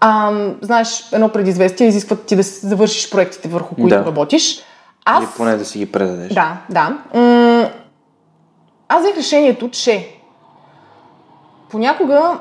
А, 0.00 0.32
знаеш, 0.60 1.08
едно 1.12 1.28
предизвестие 1.28 1.86
изисква 1.86 2.16
ти 2.16 2.36
да 2.36 2.42
завършиш 2.42 3.10
проектите, 3.10 3.48
върху 3.48 3.74
които 3.74 3.96
да. 3.96 4.04
работиш. 4.04 4.62
Аз... 5.04 5.24
Или 5.24 5.30
поне 5.36 5.56
да 5.56 5.64
си 5.64 5.78
ги 5.78 5.92
предадеш. 5.92 6.32
Да, 6.32 6.56
да. 6.70 6.98
М- 7.14 7.70
аз 8.88 9.02
взех 9.02 9.16
решението, 9.16 9.70
че 9.70 10.08
понякога 11.70 12.38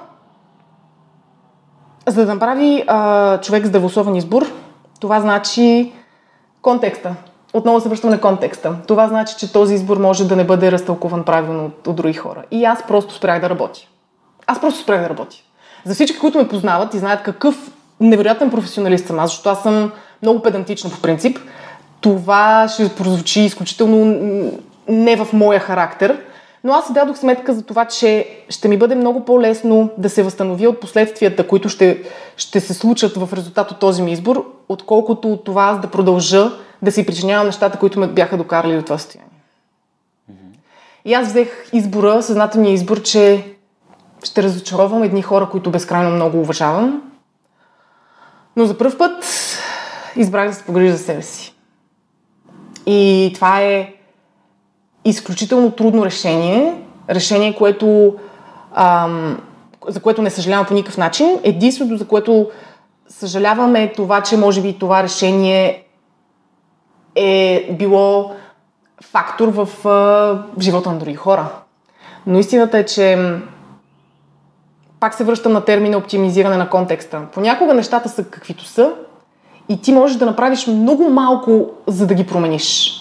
за 2.07 2.25
да 2.25 2.33
направи 2.33 2.83
а, 2.87 3.37
човек 3.41 3.65
здравословен 3.65 4.15
избор, 4.15 4.45
това 4.99 5.19
значи 5.19 5.91
контекста. 6.61 7.15
Отново 7.53 7.81
се 7.81 7.89
връщам 7.89 8.09
на 8.09 8.21
контекста. 8.21 8.75
Това 8.87 9.07
значи, 9.07 9.35
че 9.39 9.53
този 9.53 9.75
избор 9.75 9.97
може 9.97 10.27
да 10.27 10.35
не 10.35 10.43
бъде 10.43 10.71
разтълкуван 10.71 11.23
правилно 11.23 11.65
от, 11.65 11.87
от 11.87 11.95
други 11.95 12.13
хора. 12.13 12.43
И 12.51 12.65
аз 12.65 12.83
просто 12.87 13.13
спрях 13.13 13.41
да 13.41 13.49
работя. 13.49 13.79
Аз 14.47 14.61
просто 14.61 14.79
спрях 14.79 15.01
да 15.01 15.09
работя. 15.09 15.35
За 15.85 15.93
всички, 15.93 16.19
които 16.19 16.37
ме 16.37 16.47
познават 16.47 16.93
и 16.93 16.97
знаят 16.97 17.23
какъв 17.23 17.71
невероятен 17.99 18.49
професионалист 18.49 19.07
съм 19.07 19.19
аз, 19.19 19.29
защото 19.29 19.49
аз 19.49 19.63
съм 19.63 19.91
много 20.21 20.41
педантична 20.41 20.89
по 20.89 21.01
принцип, 21.01 21.37
това 22.01 22.67
ще 22.67 22.95
прозвучи 22.95 23.41
изключително 23.41 24.05
не 24.87 25.15
в 25.15 25.33
моя 25.33 25.59
характер, 25.59 26.17
но 26.67 26.73
аз 26.73 26.87
си 26.87 26.93
дадох 26.93 27.17
сметка 27.17 27.53
за 27.53 27.63
това, 27.63 27.85
че 27.85 28.27
ще 28.49 28.67
ми 28.67 28.77
бъде 28.77 28.95
много 28.95 29.25
по-лесно 29.25 29.89
да 29.97 30.09
се 30.09 30.23
възстановя 30.23 30.69
от 30.69 30.79
последствията, 30.79 31.47
които 31.47 31.69
ще, 31.69 32.03
ще 32.37 32.59
се 32.59 32.73
случат 32.73 33.17
в 33.17 33.33
резултат 33.33 33.71
от 33.71 33.79
този 33.79 34.01
ми 34.01 34.11
избор, 34.11 34.53
отколкото 34.69 35.31
от 35.33 35.43
това 35.43 35.63
аз 35.63 35.79
да 35.79 35.87
продължа 35.87 36.51
да 36.81 36.91
си 36.91 37.05
причинявам 37.05 37.45
нещата, 37.45 37.79
които 37.79 37.99
ме 37.99 38.07
бяха 38.07 38.37
докарали 38.37 38.75
до 38.75 38.81
това 38.81 38.97
състояние. 38.97 39.31
И 41.05 41.13
аз 41.13 41.27
взех 41.27 41.69
избора, 41.73 42.23
съзнателния 42.23 42.73
избор, 42.73 43.01
че 43.01 43.55
ще 44.23 44.43
разочаровам 44.43 45.03
едни 45.03 45.21
хора, 45.21 45.49
които 45.51 45.71
безкрайно 45.71 46.15
много 46.15 46.39
уважавам. 46.39 47.01
Но 48.55 48.65
за 48.65 48.77
първ 48.77 48.97
път 48.97 49.25
избрах 50.15 50.47
да 50.47 50.53
се 50.53 50.63
погрижа 50.63 50.97
за 50.97 51.03
себе 51.03 51.21
си. 51.21 51.53
И 52.85 53.31
това 53.35 53.61
е 53.61 53.93
изключително 55.09 55.71
трудно 55.71 56.05
решение. 56.05 56.73
Решение, 57.09 57.55
което, 57.55 58.15
ам, 58.73 59.39
за 59.87 59.99
което 59.99 60.21
не 60.21 60.29
съжалявам 60.29 60.65
по 60.65 60.73
никакъв 60.73 60.97
начин. 60.97 61.39
Единственото, 61.43 61.97
за 61.97 62.07
което 62.07 62.49
съжалявам 63.09 63.75
е 63.75 63.93
това, 63.95 64.21
че 64.21 64.37
може 64.37 64.61
би 64.61 64.79
това 64.79 65.03
решение 65.03 65.83
е 67.15 67.67
било 67.79 68.31
фактор 69.03 69.47
в, 69.47 69.69
в 69.83 70.61
живота 70.61 70.91
на 70.91 70.99
други 70.99 71.15
хора. 71.15 71.47
Но 72.27 72.39
истината 72.39 72.77
е, 72.77 72.85
че 72.85 73.17
пак 74.99 75.13
се 75.13 75.23
връщам 75.23 75.53
на 75.53 75.65
термина 75.65 75.97
оптимизиране 75.97 76.57
на 76.57 76.69
контекста. 76.69 77.21
Понякога 77.33 77.73
нещата 77.73 78.09
са 78.09 78.23
каквито 78.23 78.65
са 78.65 78.93
и 79.69 79.81
ти 79.81 79.91
можеш 79.91 80.17
да 80.17 80.25
направиш 80.25 80.67
много 80.67 81.09
малко, 81.09 81.69
за 81.87 82.07
да 82.07 82.13
ги 82.13 82.27
промениш. 82.27 82.93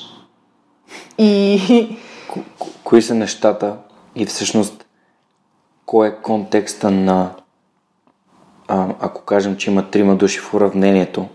И... 1.19 1.99
Ко- 2.29 2.45
кои 2.85 3.03
са 3.03 3.15
нещата 3.15 3.77
и 4.15 4.27
всъщност 4.27 4.87
кой 5.87 6.09
е 6.09 6.17
контекста 6.23 6.91
на 6.91 7.31
а, 8.69 8.95
ако 9.01 9.23
кажем, 9.23 9.57
че 9.57 9.71
има 9.71 9.91
трима 9.91 10.17
души 10.17 10.39
в 10.39 10.55
уравнението, 10.55 11.29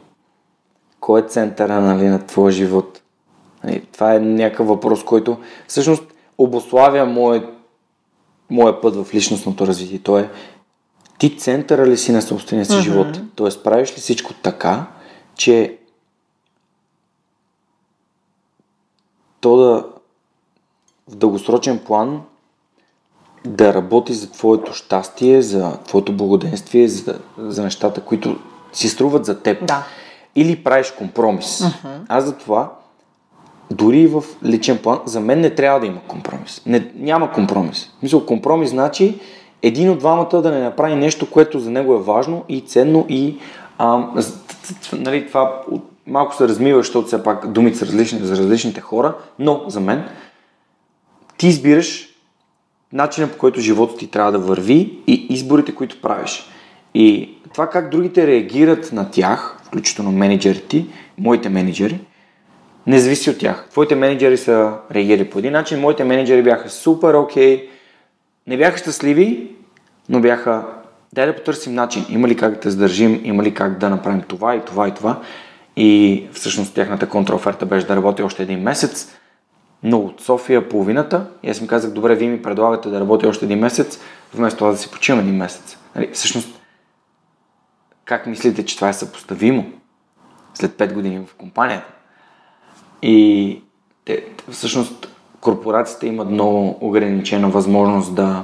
кой 0.99 1.22
е 1.22 1.28
центъра 1.28 1.82
нали, 1.82 2.08
на 2.08 2.26
твоя 2.26 2.52
живот? 2.52 3.02
Нали, 3.64 3.86
това 3.93 4.16
е 4.16 4.20
някакъв 4.20 4.68
въпрос, 4.68 5.04
който 5.04 5.38
всъщност 5.68 6.04
обославя 6.38 7.06
моят 7.06 7.45
моя 8.49 8.82
път 8.82 8.95
в 8.95 9.14
личностното 9.14 9.68
развитие. 9.68 9.99
То 9.99 10.18
е 10.18 10.30
ти 11.18 11.38
центъра 11.38 11.88
ли 11.88 11.97
си 11.97 12.12
на 12.12 12.22
собствения 12.22 12.66
си 12.66 12.72
mm-hmm. 12.72 12.82
живот? 12.82 13.22
Тоест 13.36 13.64
правиш 13.64 13.91
ли 13.91 13.95
всичко 13.95 14.34
така, 14.34 14.86
че 15.36 15.78
то 19.42 19.58
да 19.58 19.86
в 21.10 21.16
дългосрочен 21.16 21.80
план 21.80 22.22
да 23.46 23.74
работи 23.74 24.14
за 24.14 24.32
твоето 24.32 24.74
щастие, 24.74 25.42
за 25.42 25.78
твоето 25.88 26.14
благоденствие, 26.14 26.88
за, 26.88 27.20
за 27.38 27.64
нещата, 27.64 28.02
които 28.02 28.36
си 28.74 28.89
струват 28.89 29.26
за 29.26 29.39
теб. 29.39 29.66
Да. 29.68 29.84
Или 30.36 30.64
правиш 30.64 30.92
компромис. 30.92 31.60
Uh-huh. 31.60 32.00
Аз 32.08 32.26
за 32.26 32.38
това, 32.38 32.72
дори 33.72 34.08
в 34.08 34.24
личен 34.44 34.78
план, 34.78 35.00
за 35.06 35.20
мен 35.20 35.42
не 35.42 35.56
трябва 35.56 35.80
да 35.80 35.86
има 35.86 36.02
компромис. 36.08 36.62
Не, 36.66 36.92
няма 36.96 37.32
компромис. 37.32 37.89
Мисля, 38.04 38.26
компромис 38.26 38.70
значи 38.70 39.20
един 39.62 39.89
от 39.89 40.00
двамата 40.00 40.42
да 40.42 40.52
не 40.52 40.60
направи 40.60 40.96
нещо, 40.96 41.30
което 41.32 41.60
за 41.60 41.72
него 41.72 41.94
е 41.94 42.02
важно 42.02 42.44
и 42.50 42.62
ценно 42.62 43.06
и 43.10 43.38
а, 43.78 44.08
нали, 44.94 45.28
това 45.28 45.62
малко 46.08 46.36
се 46.36 46.47
размива, 46.47 46.80
защото 46.80 47.08
все 47.08 47.24
пак 47.24 47.47
думите 47.47 47.78
са 47.78 47.86
различни 47.86 48.20
за 48.20 48.38
различните 48.38 48.82
хора, 48.82 49.16
но 49.39 49.64
за 49.68 49.80
мен 49.80 50.04
ти 51.38 51.47
избираш 51.47 52.08
начина 52.93 53.28
по 53.28 53.38
който 53.38 53.60
живота 53.60 53.97
ти 53.97 54.08
трябва 54.08 54.32
да 54.32 54.39
върви 54.39 54.99
и 55.08 55.28
изборите, 55.30 55.76
които 55.76 56.02
правиш. 56.02 56.45
И 56.93 57.36
това 57.54 57.70
как 57.70 57.89
другите 57.89 58.28
реагират 58.28 58.91
на 58.91 59.12
тях, 59.12 59.58
включително 59.64 60.12
менеджерите, 60.12 60.86
моите 61.18 61.49
менеджери, 61.49 61.99
не 62.88 62.99
зависи 62.99 63.30
от 63.30 63.38
тях. 63.38 63.68
Твоите 63.72 63.95
менеджери 63.95 64.38
са 64.38 64.74
реагирали 64.91 65.30
по 65.30 65.39
един 65.39 65.52
начин, 65.52 65.80
моите 65.80 66.04
менеджери 66.04 66.43
бяха 66.43 66.70
супер 66.70 67.14
окей, 67.14 67.58
okay, 67.58 67.68
не 68.47 68.58
бяха 68.58 68.78
щастливи, 68.78 69.56
но 70.10 70.20
бяха 70.20 70.66
дай 71.14 71.26
да 71.26 71.36
потърсим 71.36 71.74
начин, 71.74 72.06
има 72.10 72.28
ли 72.28 72.38
как 72.38 72.54
да 72.54 72.60
те 72.60 72.70
задържим, 72.70 73.22
има 73.24 73.43
ли 73.43 73.54
как 73.54 73.78
да 73.78 73.89
направим 73.89 74.22
това 74.22 74.56
и 74.56 74.66
това 74.66 74.88
и 74.88 74.93
това. 74.93 75.22
И 75.76 76.28
всъщност 76.34 76.74
тяхната 76.74 77.09
контраоферта 77.09 77.65
беше 77.65 77.88
да 77.88 77.95
работи 77.95 78.24
още 78.24 78.43
един 78.43 78.59
месец, 78.61 79.17
но 79.84 79.97
от 79.97 80.22
София 80.22 80.69
половината. 80.69 81.28
И 81.43 81.49
аз 81.49 81.61
им 81.61 81.67
казах, 81.67 81.91
добре, 81.91 82.15
вие 82.15 82.30
ми 82.30 82.41
предлагате 82.41 82.89
да 82.89 82.99
работя 82.99 83.28
още 83.28 83.45
един 83.45 83.59
месец, 83.59 83.99
вместо 84.34 84.57
това 84.57 84.72
да 84.72 84.78
си 84.78 84.91
почивам 84.91 85.19
един 85.19 85.36
месец. 85.36 85.78
Нали, 85.95 86.09
всъщност, 86.13 86.59
как 88.05 88.26
мислите, 88.26 88.65
че 88.65 88.76
това 88.76 88.89
е 88.89 88.93
съпоставимо 88.93 89.65
след 90.53 90.72
5 90.72 90.93
години 90.93 91.26
в 91.28 91.36
компанията? 91.36 91.88
И 93.01 93.61
те, 94.05 94.26
всъщност 94.51 95.07
корпорациите 95.41 96.07
имат 96.07 96.30
много 96.30 96.78
ограничена 96.82 97.49
възможност 97.49 98.15
да 98.15 98.43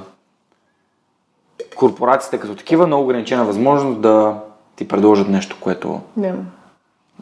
корпорациите 1.75 2.39
като 2.39 2.55
такива 2.55 2.87
много 2.87 3.03
ограничена 3.03 3.45
възможност 3.45 4.01
да 4.01 4.43
ти 4.75 4.87
предложат 4.87 5.29
нещо, 5.29 5.57
което 5.61 6.01
yeah. 6.19 6.35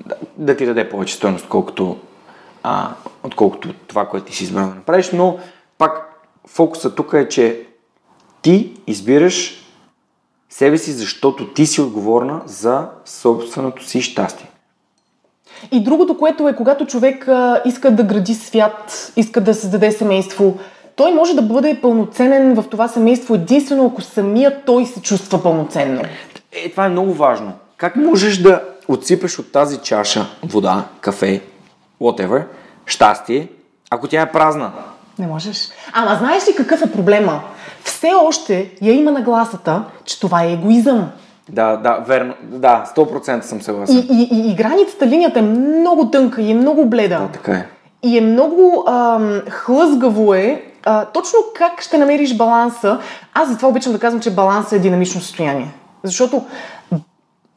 Да, 0.05 0.15
да 0.37 0.57
ти 0.57 0.65
даде 0.65 0.89
повече 0.89 1.15
стоеност, 1.15 1.47
колкото 1.47 1.97
а, 2.63 2.89
отколкото 3.23 3.73
това, 3.87 4.05
което 4.05 4.25
ти 4.25 4.35
си 4.35 4.43
избрал 4.43 4.67
да 4.67 4.75
направиш, 4.75 5.11
но 5.11 5.37
пак 5.77 6.21
фокуса 6.47 6.95
тук 6.95 7.13
е, 7.13 7.29
че 7.29 7.65
ти 8.41 8.73
избираш 8.87 9.65
себе 10.49 10.77
си, 10.77 10.91
защото 10.91 11.53
ти 11.53 11.65
си 11.65 11.81
отговорна 11.81 12.41
за 12.45 12.87
собственото 13.05 13.83
си 13.83 14.01
щастие. 14.01 14.49
И 15.71 15.83
другото, 15.83 16.17
което 16.17 16.49
е, 16.49 16.55
когато 16.55 16.85
човек 16.85 17.27
а, 17.27 17.61
иска 17.65 17.91
да 17.91 18.03
гради 18.03 18.33
свят, 18.33 19.11
иска 19.15 19.41
да 19.41 19.53
създаде 19.53 19.91
семейство, 19.91 20.57
той 20.95 21.13
може 21.13 21.35
да 21.35 21.41
бъде 21.41 21.79
пълноценен 21.81 22.55
в 22.55 22.63
това 22.69 22.87
семейство 22.87 23.35
единствено 23.35 23.85
ако 23.85 24.01
самият 24.01 24.65
той 24.65 24.85
се 24.85 25.01
чувства 25.01 25.43
пълноценно. 25.43 26.01
Е, 26.51 26.71
това 26.71 26.85
е 26.85 26.89
много 26.89 27.13
важно. 27.13 27.53
Как 27.77 27.95
можеш 27.95 28.37
да 28.37 28.63
отсипеш 28.87 29.39
от 29.39 29.51
тази 29.51 29.77
чаша 29.77 30.25
вода, 30.43 30.83
кафе, 31.01 31.41
whatever, 32.01 32.43
щастие, 32.85 33.47
ако 33.89 34.07
тя 34.07 34.21
е 34.21 34.31
празна. 34.31 34.71
Не 35.19 35.27
можеш. 35.27 35.69
Ама 35.93 36.15
знаеш 36.19 36.47
ли 36.47 36.55
какъв 36.55 36.81
е 36.81 36.91
проблема? 36.91 37.41
Все 37.83 38.11
още 38.13 38.71
я 38.81 38.93
има 38.93 39.11
нагласата, 39.11 39.83
че 40.05 40.19
това 40.19 40.43
е 40.43 40.51
егоизъм. 40.51 41.09
Да, 41.49 41.77
да, 41.77 41.97
верно. 42.07 42.33
Да, 42.41 42.85
100% 42.95 43.41
съм 43.41 43.61
съгласен. 43.61 43.97
И, 43.97 43.99
и, 43.99 44.29
и, 44.31 44.51
и 44.51 44.55
границата, 44.55 45.07
линията 45.07 45.39
е 45.39 45.41
много 45.41 46.11
тънка 46.11 46.41
и 46.41 46.51
е 46.51 46.55
много 46.55 46.85
бледа. 46.85 47.19
Да, 47.19 47.27
така 47.27 47.51
е. 47.51 47.67
И 48.03 48.17
е 48.17 48.21
много 48.21 48.83
ам, 48.87 49.41
хлъзгаво 49.49 50.33
е 50.33 50.63
а, 50.85 51.05
точно 51.05 51.39
как 51.55 51.81
ще 51.81 51.97
намериш 51.97 52.37
баланса. 52.37 52.99
Аз 53.33 53.49
затова 53.49 53.69
обичам 53.69 53.93
да 53.93 53.99
казвам, 53.99 54.21
че 54.21 54.31
балансът 54.31 54.71
е 54.73 54.79
динамично 54.79 55.21
състояние. 55.21 55.73
Защото 56.03 56.45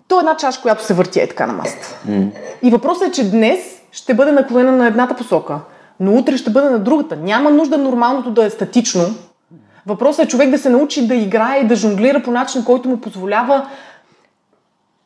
то 0.08 0.18
е 0.18 0.20
една 0.20 0.36
чаша, 0.36 0.60
която 0.60 0.84
се 0.84 0.94
върти 0.94 1.20
е 1.20 1.26
така 1.26 1.46
на 1.46 1.52
маста. 1.52 1.98
Mm. 2.08 2.30
И 2.62 2.70
въпросът 2.70 3.08
е, 3.08 3.12
че 3.12 3.30
днес 3.30 3.60
ще 3.92 4.14
бъде 4.14 4.32
наклонена 4.32 4.72
на 4.72 4.86
едната 4.86 5.16
посока, 5.16 5.58
но 6.00 6.14
утре 6.14 6.36
ще 6.36 6.50
бъде 6.50 6.70
на 6.70 6.78
другата. 6.78 7.16
Няма 7.16 7.50
нужда 7.50 7.78
нормалното 7.78 8.30
да 8.30 8.44
е 8.44 8.50
статично. 8.50 9.04
Въпросът 9.86 10.24
е 10.24 10.28
човек 10.28 10.50
да 10.50 10.58
се 10.58 10.70
научи 10.70 11.06
да 11.06 11.14
играе 11.14 11.58
и 11.58 11.66
да 11.66 11.76
жонглира 11.76 12.22
по 12.22 12.30
начин, 12.30 12.64
който 12.64 12.88
му 12.88 12.96
позволява 12.96 13.66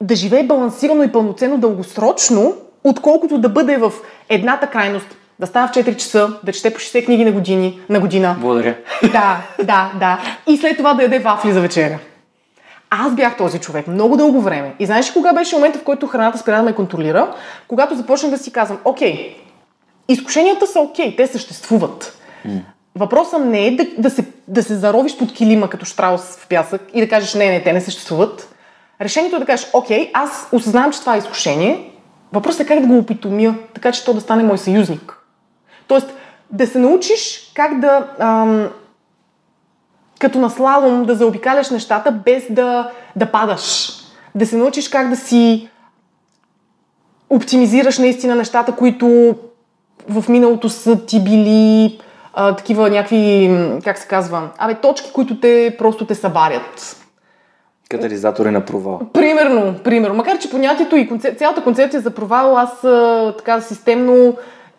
да 0.00 0.14
живее 0.14 0.42
балансирано 0.42 1.02
и 1.02 1.12
пълноценно 1.12 1.58
дългосрочно, 1.58 2.54
отколкото 2.84 3.38
да 3.38 3.48
бъде 3.48 3.76
в 3.76 3.92
едната 4.28 4.66
крайност. 4.66 5.06
Да 5.38 5.46
става 5.46 5.68
в 5.68 5.70
4 5.70 5.96
часа, 5.96 6.28
да 6.44 6.52
чете 6.52 6.74
по 6.74 6.80
60 6.80 7.04
книги 7.04 7.24
на, 7.24 7.32
години, 7.32 7.80
на 7.88 8.00
година. 8.00 8.36
Благодаря. 8.40 8.74
Да, 9.12 9.36
да, 9.62 9.92
да. 10.00 10.18
И 10.46 10.56
след 10.56 10.76
това 10.76 10.94
да 10.94 11.02
яде 11.02 11.18
вафли 11.18 11.52
за 11.52 11.60
вечеря. 11.60 11.98
Аз 12.94 13.14
бях 13.14 13.36
този 13.36 13.58
човек 13.58 13.86
много 13.86 14.16
дълго 14.16 14.40
време. 14.40 14.74
И 14.78 14.86
знаеш 14.86 15.10
ли 15.10 15.12
кога 15.12 15.32
беше 15.32 15.56
момента, 15.56 15.78
в 15.78 15.84
който 15.84 16.06
храната 16.06 16.38
спря 16.38 16.56
да 16.56 16.62
ме 16.62 16.74
контролира? 16.74 17.34
Когато 17.68 17.94
започнах 17.94 18.30
да 18.30 18.38
си 18.38 18.52
казвам, 18.52 18.78
окей, 18.84 19.36
изкушенията 20.08 20.66
са 20.66 20.80
окей, 20.80 21.16
те 21.16 21.26
съществуват. 21.26 22.18
Mm. 22.46 22.60
Въпросът 22.94 23.44
не 23.44 23.66
е 23.66 23.76
да, 23.76 23.86
да, 23.98 24.10
се, 24.10 24.24
да 24.48 24.62
се 24.62 24.74
заровиш 24.74 25.18
под 25.18 25.32
килима 25.32 25.70
като 25.70 25.84
штраус 25.84 26.20
в 26.20 26.48
пясък 26.48 26.82
и 26.94 27.00
да 27.00 27.08
кажеш, 27.08 27.34
не, 27.34 27.48
не, 27.48 27.62
те 27.62 27.72
не 27.72 27.80
съществуват. 27.80 28.54
Решението 29.00 29.36
е 29.36 29.38
да 29.38 29.46
кажеш, 29.46 29.70
окей, 29.72 30.10
аз 30.14 30.48
осъзнавам, 30.52 30.92
че 30.92 31.00
това 31.00 31.14
е 31.14 31.18
изкушение. 31.18 31.90
Въпросът 32.32 32.60
е 32.60 32.66
как 32.66 32.80
да 32.80 32.86
го 32.86 32.98
опитомя, 32.98 33.54
така 33.74 33.92
че 33.92 34.04
то 34.04 34.14
да 34.14 34.20
стане 34.20 34.42
мой 34.42 34.58
съюзник. 34.58 35.18
Тоест, 35.86 36.14
да 36.50 36.66
се 36.66 36.78
научиш 36.78 37.52
как 37.54 37.80
да 37.80 38.06
ам, 38.18 38.68
като 40.22 40.38
на 40.38 40.50
слалом 40.50 41.04
да 41.04 41.14
заобикаляш 41.14 41.70
нещата 41.70 42.12
без 42.12 42.44
да, 42.50 42.90
да 43.16 43.26
падаш. 43.26 43.92
Да 44.34 44.46
се 44.46 44.56
научиш 44.56 44.88
как 44.88 45.08
да 45.08 45.16
си 45.16 45.68
оптимизираш 47.30 47.98
наистина 47.98 48.34
нещата, 48.34 48.72
които 48.72 49.34
в 50.08 50.28
миналото 50.28 50.68
са 50.68 51.06
ти 51.06 51.24
били 51.24 51.98
а, 52.34 52.56
такива 52.56 52.90
някакви, 52.90 53.50
как 53.84 53.98
се 53.98 54.08
казва, 54.08 54.48
абе, 54.58 54.74
точки, 54.74 55.12
които 55.12 55.40
те 55.40 55.74
просто 55.78 56.06
те 56.06 56.14
събарят. 56.14 56.96
Катализатори 57.88 58.50
на 58.50 58.64
провал. 58.64 59.00
Примерно, 59.12 59.74
примерно. 59.84 60.14
Макар, 60.14 60.38
че 60.38 60.50
понятието 60.50 60.96
и 60.96 61.08
концеп... 61.08 61.38
цялата 61.38 61.62
концепция 61.62 62.00
за 62.00 62.10
провал 62.10 62.58
аз 62.58 62.84
а, 62.84 63.34
така 63.38 63.60
системно 63.60 64.36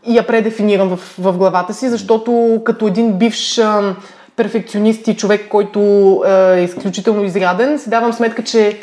я 0.07 0.27
предефинирам 0.27 0.89
в, 0.89 1.15
в 1.19 1.37
главата 1.37 1.73
си, 1.73 1.89
защото 1.89 2.61
като 2.65 2.87
един 2.87 3.13
бивш 3.13 3.57
а, 3.57 3.95
перфекционист 4.35 5.07
и 5.07 5.15
човек, 5.17 5.47
който 5.49 6.13
а, 6.17 6.53
е 6.53 6.63
изключително 6.63 7.23
изряден, 7.23 7.79
си 7.79 7.89
давам 7.89 8.13
сметка, 8.13 8.43
че 8.43 8.79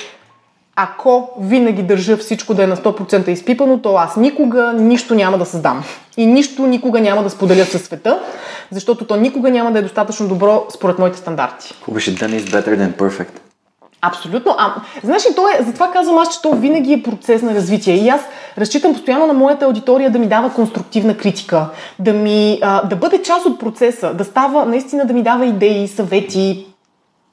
ако 0.76 1.30
винаги 1.40 1.82
държа 1.82 2.16
всичко 2.16 2.54
да 2.54 2.62
е 2.64 2.66
на 2.66 2.76
100% 2.76 3.28
изпипано, 3.28 3.78
то 3.78 3.96
аз 3.96 4.16
никога 4.16 4.72
нищо 4.72 5.14
няма 5.14 5.38
да 5.38 5.46
създам. 5.46 5.84
И 6.16 6.26
нищо 6.26 6.66
никога 6.66 7.00
няма 7.00 7.22
да 7.22 7.30
споделя 7.30 7.64
със 7.64 7.82
света, 7.82 8.20
защото 8.70 9.04
то 9.04 9.16
никога 9.16 9.50
няма 9.50 9.72
да 9.72 9.78
е 9.78 9.82
достатъчно 9.82 10.28
добро 10.28 10.66
според 10.74 10.98
моите 10.98 11.18
стандарти. 11.18 11.74
Какво 11.74 11.92
беше 11.92 12.14
done 12.14 12.40
is 12.40 12.44
better 12.44 12.76
than 12.76 12.92
perfect? 12.92 13.49
Абсолютно. 14.02 14.54
А, 14.58 14.74
знаеш 15.04 15.26
ли, 15.26 15.34
то 15.34 15.48
е, 15.48 15.62
затова 15.64 15.90
казвам 15.90 16.18
аз, 16.18 16.34
че 16.34 16.42
то 16.42 16.52
винаги 16.52 16.92
е 16.92 17.02
процес 17.02 17.42
на 17.42 17.54
развитие. 17.54 17.94
И 17.94 18.08
аз 18.08 18.20
разчитам 18.58 18.92
постоянно 18.92 19.26
на 19.26 19.32
моята 19.32 19.64
аудитория 19.64 20.10
да 20.10 20.18
ми 20.18 20.26
дава 20.26 20.54
конструктивна 20.54 21.16
критика, 21.16 21.66
да, 21.98 22.12
ми, 22.12 22.58
а, 22.62 22.86
да 22.86 22.96
бъде 22.96 23.22
част 23.22 23.46
от 23.46 23.60
процеса, 23.60 24.14
да 24.14 24.24
става, 24.24 24.64
наистина 24.64 25.06
да 25.06 25.14
ми 25.14 25.22
дава 25.22 25.46
идеи, 25.46 25.88
съвети. 25.88 26.66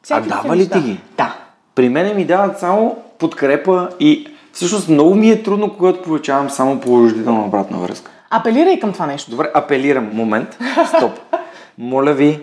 А 0.09 0.21
дава 0.21 0.55
ли 0.55 0.69
ти 0.69 0.79
ги? 0.79 0.99
Да. 1.17 1.35
При 1.75 1.89
мен 1.89 2.15
ми 2.15 2.25
дават 2.25 2.59
само 2.59 2.97
подкрепа 3.19 3.89
и 3.99 4.27
всъщност 4.53 4.89
много 4.89 5.15
ми 5.15 5.29
е 5.29 5.43
трудно, 5.43 5.73
когато 5.73 6.01
получавам 6.01 6.49
само 6.49 6.79
положителна 6.79 7.45
обратна 7.45 7.77
връзка. 7.77 8.11
Апелирай 8.29 8.79
към 8.79 8.93
това 8.93 9.05
нещо. 9.05 9.31
Добре, 9.31 9.51
апелирам. 9.53 10.09
Момент. 10.13 10.57
Стоп. 10.97 11.11
Моля 11.77 12.13
ви, 12.13 12.39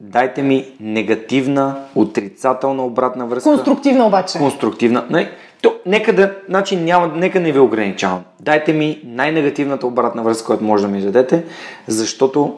дайте 0.00 0.42
ми 0.42 0.76
негативна, 0.80 1.76
отрицателна 1.94 2.84
обратна 2.84 3.26
връзка. 3.26 3.50
Конструктивна 3.50 4.06
обаче. 4.06 4.38
Конструктивна. 4.38 5.06
Не, 5.10 5.30
то, 5.62 5.74
нека 5.86 6.12
да, 6.12 6.34
значи 6.48 6.76
няма, 6.76 7.06
нека 7.06 7.40
не 7.40 7.52
ви 7.52 7.58
ограничавам. 7.58 8.24
Дайте 8.40 8.72
ми 8.72 9.00
най-негативната 9.04 9.86
обратна 9.86 10.22
връзка, 10.22 10.46
която 10.46 10.64
може 10.64 10.82
да 10.82 10.88
ми 10.88 11.00
дадете, 11.00 11.44
защото 11.86 12.56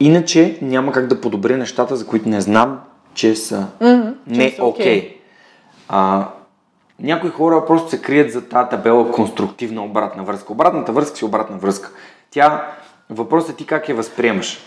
иначе 0.00 0.58
няма 0.62 0.92
как 0.92 1.06
да 1.06 1.20
подобря 1.20 1.56
нещата, 1.56 1.96
за 1.96 2.06
които 2.06 2.28
не 2.28 2.40
знам, 2.40 2.80
че 3.14 3.36
са 3.36 3.66
Mm-hmm, 3.80 4.14
не 4.26 4.56
окей. 4.60 5.02
Okay. 5.02 5.16
А, 5.88 6.28
някои 7.00 7.30
хора 7.30 7.64
просто 7.66 7.90
се 7.90 8.02
крият 8.02 8.32
за 8.32 8.48
тази 8.48 8.70
табела 8.70 9.12
конструктивна 9.12 9.84
обратна 9.84 10.22
връзка. 10.22 10.52
Обратната 10.52 10.92
връзка 10.92 11.16
си 11.16 11.24
обратна 11.24 11.56
връзка. 11.56 11.90
Тя, 12.30 12.66
въпросът 13.10 13.50
е 13.50 13.56
ти 13.56 13.66
как 13.66 13.88
я 13.88 13.94
възприемаш. 13.94 14.58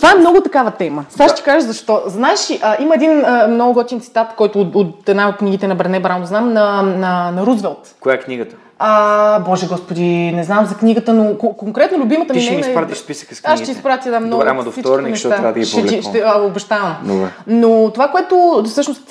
Това 0.00 0.12
е 0.12 0.20
много 0.20 0.40
такава 0.40 0.70
тема. 0.70 1.04
Сега 1.08 1.28
ще 1.28 1.36
ти 1.36 1.42
кажа 1.42 1.66
защо. 1.66 2.02
Знаеш, 2.06 2.58
а, 2.62 2.76
има 2.82 2.94
един 2.94 3.24
а, 3.24 3.48
много 3.48 3.72
готин 3.72 4.00
цитат, 4.00 4.34
който 4.36 4.60
от, 4.60 4.74
от 4.74 5.08
една 5.08 5.28
от 5.28 5.36
книгите 5.36 5.66
на 5.68 5.74
Брене 5.74 6.00
Браун 6.00 6.24
знам, 6.26 6.52
на, 6.52 6.82
на, 6.82 7.30
на 7.30 7.46
Рузвелт. 7.46 7.94
Коя 8.00 8.14
е 8.14 8.20
книгата? 8.20 8.56
А, 8.78 9.40
боже 9.40 9.66
господи, 9.66 10.04
не 10.32 10.44
знам 10.44 10.66
за 10.66 10.74
книгата, 10.74 11.12
но 11.12 11.24
ко- 11.24 11.56
конкретно 11.56 11.98
любимата 11.98 12.32
Ти 12.32 12.38
ми 12.38 12.44
ще 12.44 12.54
ми 12.54 12.56
е- 12.56 12.60
изпратиш 12.60 12.98
списъка 12.98 13.34
с 13.34 13.38
Аз 13.38 13.42
ще 13.42 13.54
книгите. 13.54 13.72
изпратя 13.72 14.10
да 14.10 14.20
много 14.20 14.40
Добре, 14.40 14.50
ама 14.50 14.64
до 14.64 14.70
вторник, 14.70 15.10
защото 15.10 15.34
трябва 15.34 15.52
да 15.52 15.58
ги 15.60 15.66
ще, 15.66 16.02
ще, 16.02 16.22
а, 16.26 16.40
обещавам. 16.40 16.96
Добре. 17.04 17.28
Но 17.46 17.90
това, 17.94 18.08
което 18.08 18.62
всъщност 18.66 19.08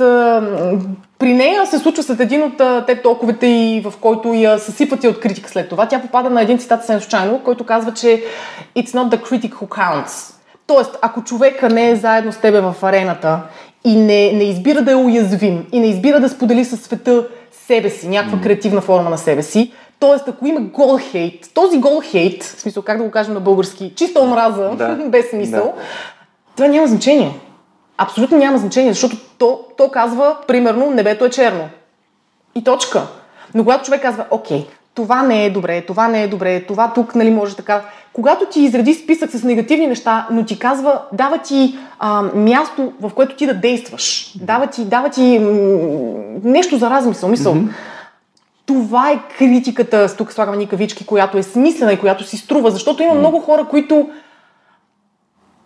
при 1.19 1.33
нея 1.33 1.65
се 1.67 1.79
случва 1.79 2.03
след 2.03 2.19
един 2.19 2.43
от 2.43 2.57
те 2.87 3.01
толковете 3.01 3.47
и 3.47 3.81
в 3.81 3.93
който 3.97 4.33
я 4.33 4.59
съсипват 4.59 5.03
и 5.03 5.07
от 5.07 5.19
критика 5.19 5.49
след 5.49 5.69
това. 5.69 5.85
Тя 5.87 6.01
попада 6.01 6.29
на 6.29 6.41
един 6.41 6.57
цитат 6.59 6.79
съвсем 6.79 7.01
случайно, 7.01 7.39
който 7.39 7.65
казва, 7.65 7.93
че 7.93 8.23
It's 8.77 8.89
not 8.89 9.15
the 9.15 9.21
critic 9.21 9.51
who 9.51 9.67
counts. 9.67 10.35
Тоест, 10.69 10.97
ако 11.01 11.23
човека 11.23 11.69
не 11.69 11.89
е 11.89 11.95
заедно 11.95 12.31
с 12.31 12.37
тебе 12.37 12.61
в 12.61 12.75
арената 12.81 13.39
и 13.85 13.95
не, 13.95 14.31
не 14.31 14.43
избира 14.43 14.81
да 14.81 14.91
е 14.91 14.95
уязвим 14.95 15.67
и 15.71 15.79
не 15.79 15.87
избира 15.87 16.19
да 16.19 16.29
сподели 16.29 16.65
със 16.65 16.81
света 16.81 17.27
себе 17.51 17.89
си, 17.89 18.07
някаква 18.07 18.41
креативна 18.41 18.81
форма 18.81 19.09
на 19.09 19.17
себе 19.17 19.43
си, 19.43 19.73
Тоест, 19.99 20.27
ако 20.27 20.47
има 20.47 20.59
гол 20.59 20.97
хейт, 20.97 21.49
този 21.53 21.79
гол 21.79 22.01
хейт, 22.01 22.43
в 22.43 22.61
смисъл, 22.61 22.83
как 22.83 22.97
да 22.97 23.03
го 23.03 23.11
кажем 23.11 23.33
на 23.33 23.39
български, 23.39 23.93
чиста 23.95 24.21
омраза, 24.21 24.69
Да. 24.75 24.87
без 25.05 25.29
смисъл, 25.29 25.63
Да. 25.63 25.83
това 26.55 26.67
няма 26.67 26.87
значение. 26.87 27.39
Абсолютно 27.97 28.37
няма 28.37 28.57
значение, 28.57 28.93
защото 28.93 29.17
то, 29.37 29.59
то 29.77 29.91
казва, 29.91 30.37
примерно, 30.47 30.91
небето 30.91 31.25
е 31.25 31.29
черно. 31.29 31.69
И 32.55 32.63
точка. 32.63 33.07
Но 33.53 33.63
когато 33.63 33.85
човек 33.85 34.01
казва, 34.01 34.25
окей, 34.31 34.65
това 34.95 35.23
не 35.23 35.45
е 35.45 35.49
добре, 35.49 35.81
това 35.81 36.07
не 36.07 36.23
е 36.23 36.27
добре, 36.27 36.61
това 36.61 36.91
тук, 36.95 37.15
нали, 37.15 37.31
може 37.31 37.55
така. 37.55 37.81
Когато 38.13 38.45
ти 38.45 38.61
изреди 38.61 38.93
списък 38.93 39.31
с 39.31 39.43
негативни 39.43 39.87
неща, 39.87 40.27
но 40.31 40.45
ти 40.45 40.59
казва, 40.59 41.01
дава 41.13 41.37
ти 41.37 41.77
а, 41.99 42.21
място, 42.21 42.93
в 43.01 43.11
което 43.15 43.35
ти 43.35 43.45
да 43.45 43.53
действаш, 43.53 44.33
дава 44.41 44.67
ти, 44.67 44.85
дава 44.85 45.09
ти 45.09 45.39
м, 45.39 45.49
нещо 46.43 46.77
за 46.77 46.89
размисъл, 46.89 47.29
мисъл. 47.29 47.55
Това 48.65 49.11
е 49.11 49.19
критиката, 49.37 50.09
с 50.09 50.15
тук 50.15 50.33
слагаме 50.33 50.57
ни 50.57 50.67
кавички, 50.67 51.05
която 51.05 51.37
е 51.37 51.43
смислена 51.43 51.93
и 51.93 51.99
която 51.99 52.23
си 52.23 52.37
струва, 52.37 52.71
защото 52.71 53.03
има 53.03 53.13
много 53.13 53.39
хора, 53.39 53.65
които 53.69 54.09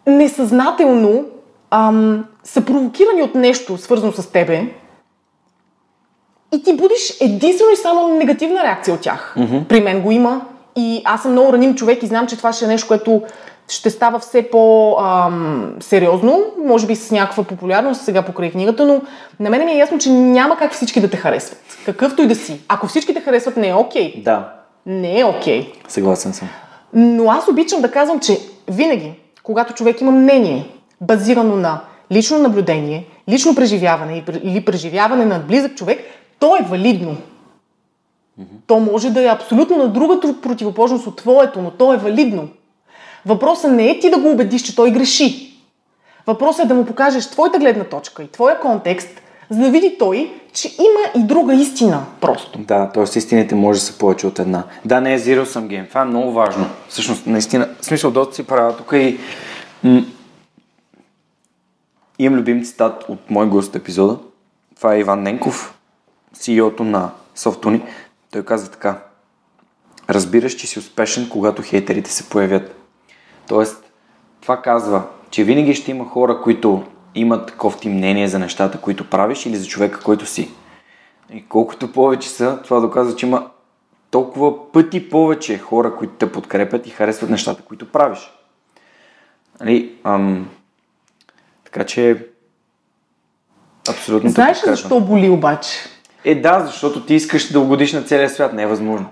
несъзнателно 0.08 1.26
ам, 1.72 2.26
са 2.44 2.66
провокирани 2.66 3.24
от 3.24 3.36
нещо, 3.36 3.78
свързано 3.78 4.12
с 4.12 4.32
тебе, 4.32 4.68
и 6.54 6.64
ти 6.64 6.74
будиш 6.74 7.18
единствено 7.22 7.72
и 7.72 7.76
само 7.76 8.08
негативна 8.08 8.64
реакция 8.64 8.94
от 8.94 9.02
тях. 9.02 9.36
Mm-hmm. 9.38 9.68
При 9.68 9.82
мен 9.82 10.02
го 10.02 10.12
има 10.12 10.42
и 10.76 11.02
аз 11.06 11.22
съм 11.22 11.32
много 11.32 11.54
раним 11.54 11.76
човек 11.76 12.04
и 12.04 12.08
знам, 12.08 12.28
че 12.28 12.38
това 12.38 12.54
ще 12.54 12.66
е 12.66 12.68
нещо, 12.68 12.88
което 12.88 13.22
ще 13.68 13.90
става 13.90 14.20
все 14.20 14.50
по-сериозно, 14.50 16.44
може 16.66 16.88
би 16.88 16.96
с 16.96 17.12
някаква 17.12 17.44
популярност 17.44 18.02
сега 18.02 18.22
покрай 18.22 18.52
книгата, 18.52 18.86
но 18.86 19.02
на 19.40 19.50
мен 19.50 19.66
ми 19.66 19.72
е 19.72 19.78
ясно, 19.78 19.98
че 19.98 20.10
няма 20.12 20.58
как 20.58 20.74
всички 20.74 21.02
да 21.02 21.10
те 21.10 21.18
харесват. 21.18 21.60
Какъвто 21.86 22.22
и 22.22 22.28
да 22.28 22.36
си. 22.36 22.62
Ако 22.68 22.88
всички 22.88 23.14
те 23.14 23.22
харесват, 23.22 23.58
не 23.58 23.70
е 23.70 23.74
окей. 23.74 24.22
Да, 24.24 24.54
Не 24.86 25.20
е 25.20 25.26
окей. 25.26 25.74
съгласен 25.88 26.34
съм. 26.34 26.50
Но 26.94 27.32
аз 27.32 27.48
обичам 27.48 27.82
да 27.82 27.92
казвам, 27.92 28.20
че 28.20 28.40
винаги, 28.68 29.14
когато 29.44 29.74
човек 29.74 30.02
има 30.02 30.12
мнение, 30.12 30.70
базирано 31.02 31.56
на 31.56 31.80
лично 32.12 32.38
наблюдение, 32.38 33.06
лично 33.30 33.56
преживяване 33.56 34.24
или 34.44 34.66
преживяване 34.66 35.26
на 35.26 35.40
близък 35.40 35.76
човек, 35.76 36.00
то 36.40 36.56
е 36.56 36.66
валидно. 36.70 37.18
То 38.68 38.80
може 38.80 39.10
да 39.10 39.24
е 39.24 39.28
абсолютно 39.28 39.78
на 39.78 39.88
другата 39.88 40.42
противоположност 40.42 41.08
от 41.08 41.16
твоето, 41.16 41.62
но 41.62 41.72
то 41.72 41.94
е 41.94 41.98
валидно. 41.98 42.48
Въпросът 43.26 43.72
не 43.72 43.90
е 43.90 44.00
ти 44.00 44.10
да 44.10 44.18
го 44.18 44.30
убедиш, 44.30 44.62
че 44.62 44.76
той 44.76 44.92
греши. 44.92 45.54
Въпросът 46.28 46.66
е 46.66 46.68
да 46.68 46.74
му 46.76 46.86
покажеш 46.86 47.28
твоята 47.28 47.60
гледна 47.60 47.84
точка 47.84 48.24
и 48.24 48.28
твоя 48.28 48.60
контекст, 48.60 49.22
за 49.50 49.60
да 49.60 49.70
види 49.70 49.96
той, 50.00 50.34
че 50.54 50.68
има 50.68 51.24
и 51.24 51.28
друга 51.28 51.54
истина 51.54 52.06
просто. 52.22 52.60
Да, 52.60 52.90
т.е. 52.90 53.04
истините 53.04 53.56
може 53.56 53.80
да 53.80 53.86
са 53.86 53.98
повече 53.98 54.28
от 54.28 54.40
една. 54.40 54.64
Да, 54.86 55.02
не 55.02 55.14
е 55.14 55.20
zero 55.20 55.44
sum 55.44 55.68
game. 55.68 55.90
Това 55.90 56.02
е 56.02 56.06
много 56.06 56.32
важно. 56.32 56.66
Всъщност, 56.90 57.28
наистина, 57.28 57.70
в 57.82 57.86
смисъл, 57.86 58.12
доста 58.12 58.36
си 58.36 58.44
правя 58.44 58.78
тук 58.78 58.92
и 58.94 59.18
м- 59.84 60.02
имам 62.20 62.40
любим 62.40 62.64
цитат 62.64 63.06
от 63.10 63.30
мой 63.30 63.48
гост 63.48 63.76
епизода. 63.76 64.18
Това 64.76 64.96
е 64.96 65.00
Иван 65.00 65.24
Ненков, 65.24 65.78
CEO-то 66.36 66.84
на 66.84 67.10
Softuni. 67.38 67.82
Той 68.34 68.46
казва 68.46 68.72
така. 68.72 69.04
Разбираш, 70.10 70.54
че 70.54 70.68
си 70.68 70.80
успешен, 70.80 71.30
когато 71.30 71.62
хейтерите 71.62 72.12
се 72.12 72.30
появят. 72.30 72.76
Тоест, 73.48 73.92
това 74.42 74.62
казва, 74.62 75.04
че 75.30 75.44
винаги 75.44 75.74
ще 75.74 75.92
има 75.92 76.06
хора, 76.06 76.42
които 76.42 76.84
имат 77.16 77.58
кофти 77.58 77.90
мнение 77.90 78.28
за 78.28 78.40
нещата, 78.40 78.82
които 78.82 79.10
правиш 79.10 79.46
или 79.46 79.56
за 79.56 79.68
човека, 79.68 80.00
който 80.00 80.26
си. 80.26 80.52
И 81.34 81.46
колкото 81.46 81.92
повече 81.92 82.30
са, 82.30 82.60
това 82.64 82.80
доказва, 82.80 83.16
че 83.16 83.26
има 83.26 83.50
толкова 84.12 84.72
пъти 84.72 85.10
повече 85.10 85.58
хора, 85.58 85.96
които 85.96 86.14
те 86.14 86.32
подкрепят 86.32 86.88
и 86.88 86.90
харесват 86.90 87.30
нещата, 87.30 87.62
които 87.62 87.92
правиш. 87.92 88.20
Нали, 89.60 89.96
ам, 90.04 90.50
така 91.64 91.84
че 91.84 92.28
абсолютно 93.90 94.30
Знаеш 94.30 94.58
ли 94.58 94.70
защо 94.70 95.02
боли 95.02 95.30
обаче? 95.30 95.93
Е, 96.26 96.36
да, 96.36 96.64
защото 96.66 97.02
ти 97.02 97.16
искаш 97.16 97.52
да 97.52 97.60
угодиш 97.60 97.94
на 97.94 98.02
целия 98.02 98.30
свят. 98.30 98.54
Не 98.54 98.64
е 98.64 98.68
възможно. 98.68 99.06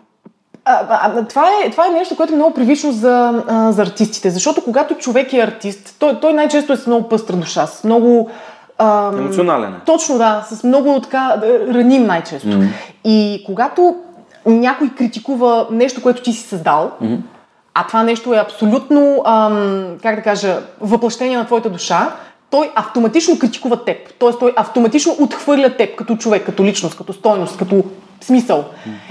А, 0.66 0.86
а, 0.89 1.28
това, 1.28 1.49
е, 1.66 1.72
това 1.72 1.88
е 1.88 1.89
нещо, 1.89 2.16
което 2.16 2.34
е 2.34 2.36
много 2.36 2.53
привично 2.53 2.91
за, 2.91 3.43
а, 3.47 3.72
за 3.72 3.82
артистите. 3.82 4.30
Защото 4.30 4.64
когато 4.64 4.95
човек 4.95 5.34
е 5.34 5.39
артист, 5.39 5.95
той, 5.99 6.20
той 6.20 6.34
най-често 6.34 6.74
е 6.74 6.78
с 6.78 6.88
много 6.88 7.09
пъстра 7.09 7.36
душа, 7.36 7.68
с 7.68 7.84
много... 7.84 8.30
ам, 8.78 9.18
Емоционален 9.18 9.74
е. 9.74 9.80
Точно, 9.86 10.18
да. 10.18 10.45
С 10.49 10.64
много 10.64 11.01
така 11.01 11.41
раним 11.74 12.05
най-често. 12.05 12.47
Mm-hmm. 12.47 12.70
И 13.03 13.43
когато 13.45 13.95
някой 14.45 14.89
критикува 14.89 15.68
нещо, 15.72 16.01
което 16.01 16.22
ти 16.22 16.34
си 16.34 16.47
създал, 16.47 16.91
mm-hmm. 17.03 17.18
а 17.74 17.88
това 17.88 18.03
нещо 18.03 18.34
е 18.34 18.38
абсолютно, 18.38 19.24
ам, 19.26 19.86
как 20.03 20.16
да 20.16 20.22
кажа, 20.22 20.59
въплъщение 20.82 21.38
на 21.38 21.45
твоята 21.45 21.70
душа, 21.70 22.12
той 22.52 22.72
автоматично 22.76 23.39
критикува 23.39 23.84
теб. 23.86 23.97
Тоест 24.20 24.39
той 24.39 24.54
автоматично 24.56 25.16
отхвърля 25.20 25.78
теб 25.78 25.95
като 25.95 26.16
човек, 26.16 26.45
като 26.45 26.64
личност, 26.64 26.97
като 26.97 27.14
стойност, 27.14 27.58
като 27.58 27.84
смисъл. 28.22 28.66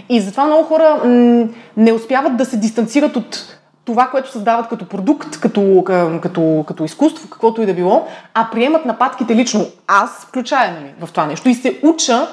И 0.08 0.20
затова 0.20 0.44
много 0.44 0.64
хора 0.64 1.00
м- 1.04 1.48
не 1.76 1.92
успяват 1.92 2.36
да 2.36 2.44
се 2.44 2.56
дистанцират 2.56 3.16
от 3.16 3.56
това, 3.84 4.06
което 4.06 4.30
създават 4.30 4.68
като 4.68 4.88
продукт, 4.88 5.40
като, 5.40 5.84
като, 6.22 6.64
като 6.66 6.84
изкуство, 6.84 7.28
каквото 7.28 7.62
и 7.62 7.66
да 7.66 7.74
било, 7.74 8.06
а 8.34 8.48
приемат 8.52 8.86
нападките 8.86 9.36
лично. 9.36 9.66
Аз 9.86 10.26
включая 10.28 10.72
нали, 10.72 10.92
в 11.00 11.12
това 11.12 11.26
нещо 11.26 11.48
и 11.48 11.54
се 11.54 11.80
уча 11.82 12.26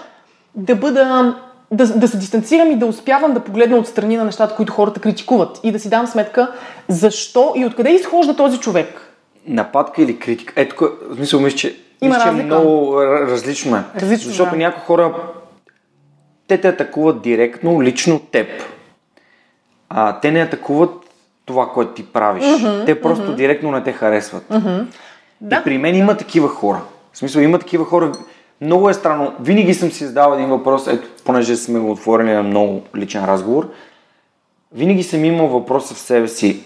да 0.56 0.76
бъда 0.76 1.36
да, 1.72 1.88
да 1.88 2.08
се 2.08 2.18
дистанцирам 2.18 2.72
и 2.72 2.76
да 2.76 2.86
успявам 2.86 3.34
да 3.34 3.40
погледна 3.40 3.78
отстрани 3.78 4.18
на 4.18 4.26
нещата, 4.26 4.56
които 4.56 4.74
хората 4.74 5.00
критикуват 5.00 5.60
и 5.64 5.72
да 5.72 5.80
си 5.80 5.90
дам 5.90 6.08
сметка 6.08 6.52
защо 6.88 7.54
и 7.56 7.66
откъде 7.66 7.90
изхожда 7.90 8.36
този 8.36 8.60
човек. 8.60 9.07
Нападка 9.48 10.02
или 10.02 10.20
критика? 10.20 10.54
Ето, 10.56 10.92
в 11.10 11.16
смисъл, 11.16 11.40
мисля, 11.40 11.58
че, 11.58 11.76
Има 12.02 12.16
мисля, 12.16 12.24
че 12.24 12.30
е 12.30 12.44
много 12.44 13.02
различно 13.04 13.78
е. 13.78 13.84
Различно, 13.96 14.28
Защото 14.30 14.52
да. 14.52 14.58
някои 14.58 14.84
хора 14.84 15.14
те 16.48 16.62
те 16.62 16.68
атакуват 16.68 17.22
директно, 17.22 17.82
лично 17.82 18.20
теб. 18.20 18.48
А, 19.90 20.20
те 20.20 20.32
не 20.32 20.40
атакуват 20.40 20.92
това, 21.46 21.70
което 21.70 21.92
ти 21.92 22.06
правиш. 22.06 22.44
Mm-hmm, 22.44 22.86
те 22.86 23.02
просто 23.02 23.32
mm-hmm. 23.32 23.36
директно 23.36 23.72
не 23.72 23.84
те 23.84 23.92
харесват. 23.92 24.44
Mm-hmm. 24.50 24.86
Да. 25.42 25.56
И 25.56 25.64
при 25.64 25.78
мен 25.78 25.96
има 25.96 26.18
такива 26.18 26.48
хора. 26.48 26.82
В 27.14 27.18
смисъл, 27.18 27.42
има 27.42 27.60
такива 27.60 27.86
хора. 27.86 28.12
Много 28.62 28.90
е 28.90 28.94
странно. 28.94 29.34
Винаги 29.40 29.74
съм 29.74 29.92
си 29.92 30.06
задавал 30.06 30.36
един 30.36 30.50
въпрос, 30.50 30.88
ето, 30.88 31.08
понеже 31.26 31.56
сме 31.56 31.80
го 31.80 31.92
отворили 31.92 32.32
на 32.32 32.44
много 32.44 32.82
личен 32.96 33.26
разговор. 33.26 33.70
Винаги 34.72 35.04
съм 35.04 35.26
имал 35.26 35.48
въпроса 35.48 35.94
в 35.94 36.00
себе 36.00 36.28
си. 36.28 36.64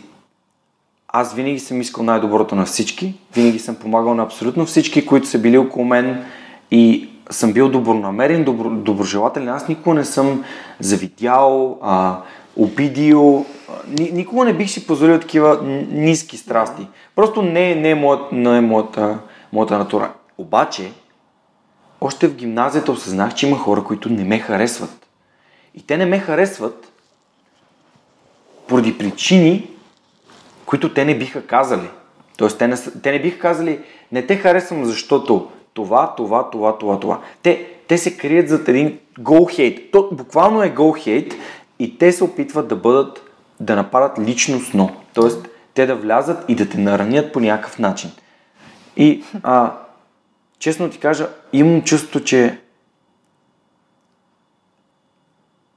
Аз 1.13 1.33
винаги 1.33 1.59
съм 1.59 1.81
искал 1.81 2.03
най-доброто 2.03 2.55
на 2.55 2.65
всички. 2.65 3.13
Винаги 3.35 3.59
съм 3.59 3.75
помагал 3.75 4.13
на 4.13 4.23
абсолютно 4.23 4.65
всички, 4.65 5.05
които 5.05 5.27
са 5.27 5.39
били 5.39 5.57
около 5.57 5.85
мен. 5.85 6.25
И 6.71 7.09
съм 7.29 7.53
бил 7.53 7.69
добронамерен, 7.69 8.43
добро, 8.43 8.69
доброжелателен. 8.69 9.49
Аз 9.49 9.67
никога 9.67 9.95
не 9.95 10.05
съм 10.05 10.43
завидял, 10.79 11.79
а, 11.81 12.17
обидил. 12.57 13.45
Ни, 13.87 14.11
никога 14.11 14.45
не 14.45 14.53
бих 14.53 14.69
си 14.69 14.87
позволил 14.87 15.19
такива 15.19 15.59
ниски 15.91 16.37
страсти. 16.37 16.87
Просто 17.15 17.41
не, 17.41 17.75
не 17.75 17.89
е, 17.89 17.95
моят, 17.95 18.31
не 18.31 18.57
е 18.57 18.61
моята, 18.61 19.19
моята 19.53 19.77
натура. 19.77 20.11
Обаче, 20.37 20.91
още 22.01 22.27
в 22.27 22.35
гимназията 22.35 22.91
осъзнах, 22.91 23.33
че 23.33 23.47
има 23.47 23.57
хора, 23.57 23.83
които 23.83 24.09
не 24.09 24.23
ме 24.23 24.39
харесват. 24.39 25.07
И 25.75 25.81
те 25.81 25.97
не 25.97 26.05
ме 26.05 26.19
харесват 26.19 26.91
поради 28.67 28.97
причини, 28.97 29.70
които 30.71 30.93
те 30.93 31.05
не 31.05 31.17
биха 31.17 31.45
казали. 31.47 31.89
Тоест, 32.37 32.57
те 32.57 32.67
не, 32.67 32.75
те 33.03 33.11
не 33.11 33.21
биха 33.21 33.39
казали, 33.39 33.79
не 34.11 34.25
те 34.25 34.35
харесвам, 34.35 34.85
защото 34.85 35.51
това, 35.73 36.15
това, 36.15 36.49
това, 36.49 36.77
това, 36.77 36.99
това. 36.99 37.19
Те, 37.43 37.67
те 37.87 37.97
се 37.97 38.17
крият 38.17 38.49
зад 38.49 38.67
един 38.67 38.99
go 39.19 39.39
hate. 39.39 39.91
То 39.91 40.09
буквално 40.11 40.63
е 40.63 40.69
go 40.69 41.07
hate 41.07 41.33
и 41.79 41.97
те 41.97 42.11
се 42.11 42.23
опитват 42.23 42.67
да 42.67 42.75
бъдат, 42.75 43.21
да 43.59 43.75
нападат 43.75 44.19
личностно. 44.19 44.95
Тоест, 45.13 45.47
те 45.73 45.85
да 45.85 45.95
влязат 45.95 46.45
и 46.47 46.55
да 46.55 46.69
те 46.69 46.77
наранят 46.77 47.33
по 47.33 47.39
някакъв 47.39 47.79
начин. 47.79 48.11
И, 48.97 49.23
а, 49.43 49.71
честно 50.59 50.89
ти 50.89 50.97
кажа, 50.97 51.27
имам 51.53 51.81
чувство, 51.81 52.19
че 52.19 52.59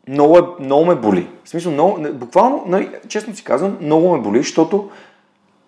много, 0.09 0.39
е, 0.39 0.43
много 0.61 0.85
ме 0.85 0.95
боли. 0.95 1.29
В 1.45 1.49
смисъл, 1.49 1.73
много, 1.73 2.07
буквално, 2.13 2.65
нали, 2.67 2.91
честно 3.09 3.37
си 3.37 3.45
казвам, 3.45 3.79
много 3.81 4.17
ме 4.17 4.23
боли, 4.23 4.39
защото 4.39 4.91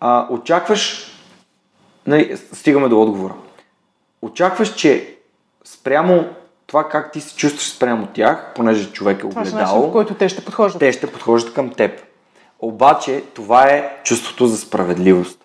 а, 0.00 0.26
очакваш, 0.30 1.10
нали, 2.06 2.36
стигаме 2.52 2.88
до 2.88 3.02
отговора 3.02 3.34
очакваш, 4.26 4.74
че 4.74 5.16
спрямо 5.64 6.24
това 6.66 6.88
как 6.88 7.12
ти 7.12 7.20
се 7.20 7.36
чувстваш 7.36 7.70
спрямо 7.70 8.06
тях, 8.06 8.52
понеже 8.54 8.92
човек 8.92 9.22
е 9.22 9.26
огледал, 9.26 9.66
това 9.66 9.92
който 9.92 10.14
те 10.14 10.28
ще 10.28 10.44
подхождат. 10.44 10.80
Те 10.80 10.92
ще 10.92 11.12
подхождат 11.12 11.54
към 11.54 11.70
теб. 11.70 12.02
Обаче 12.58 13.24
това 13.34 13.64
е 13.64 14.00
чувството 14.04 14.46
за 14.46 14.58
справедливост. 14.58 15.38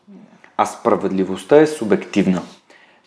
А 0.58 0.66
справедливостта 0.66 1.58
е 1.58 1.68
субективна. 1.68 2.42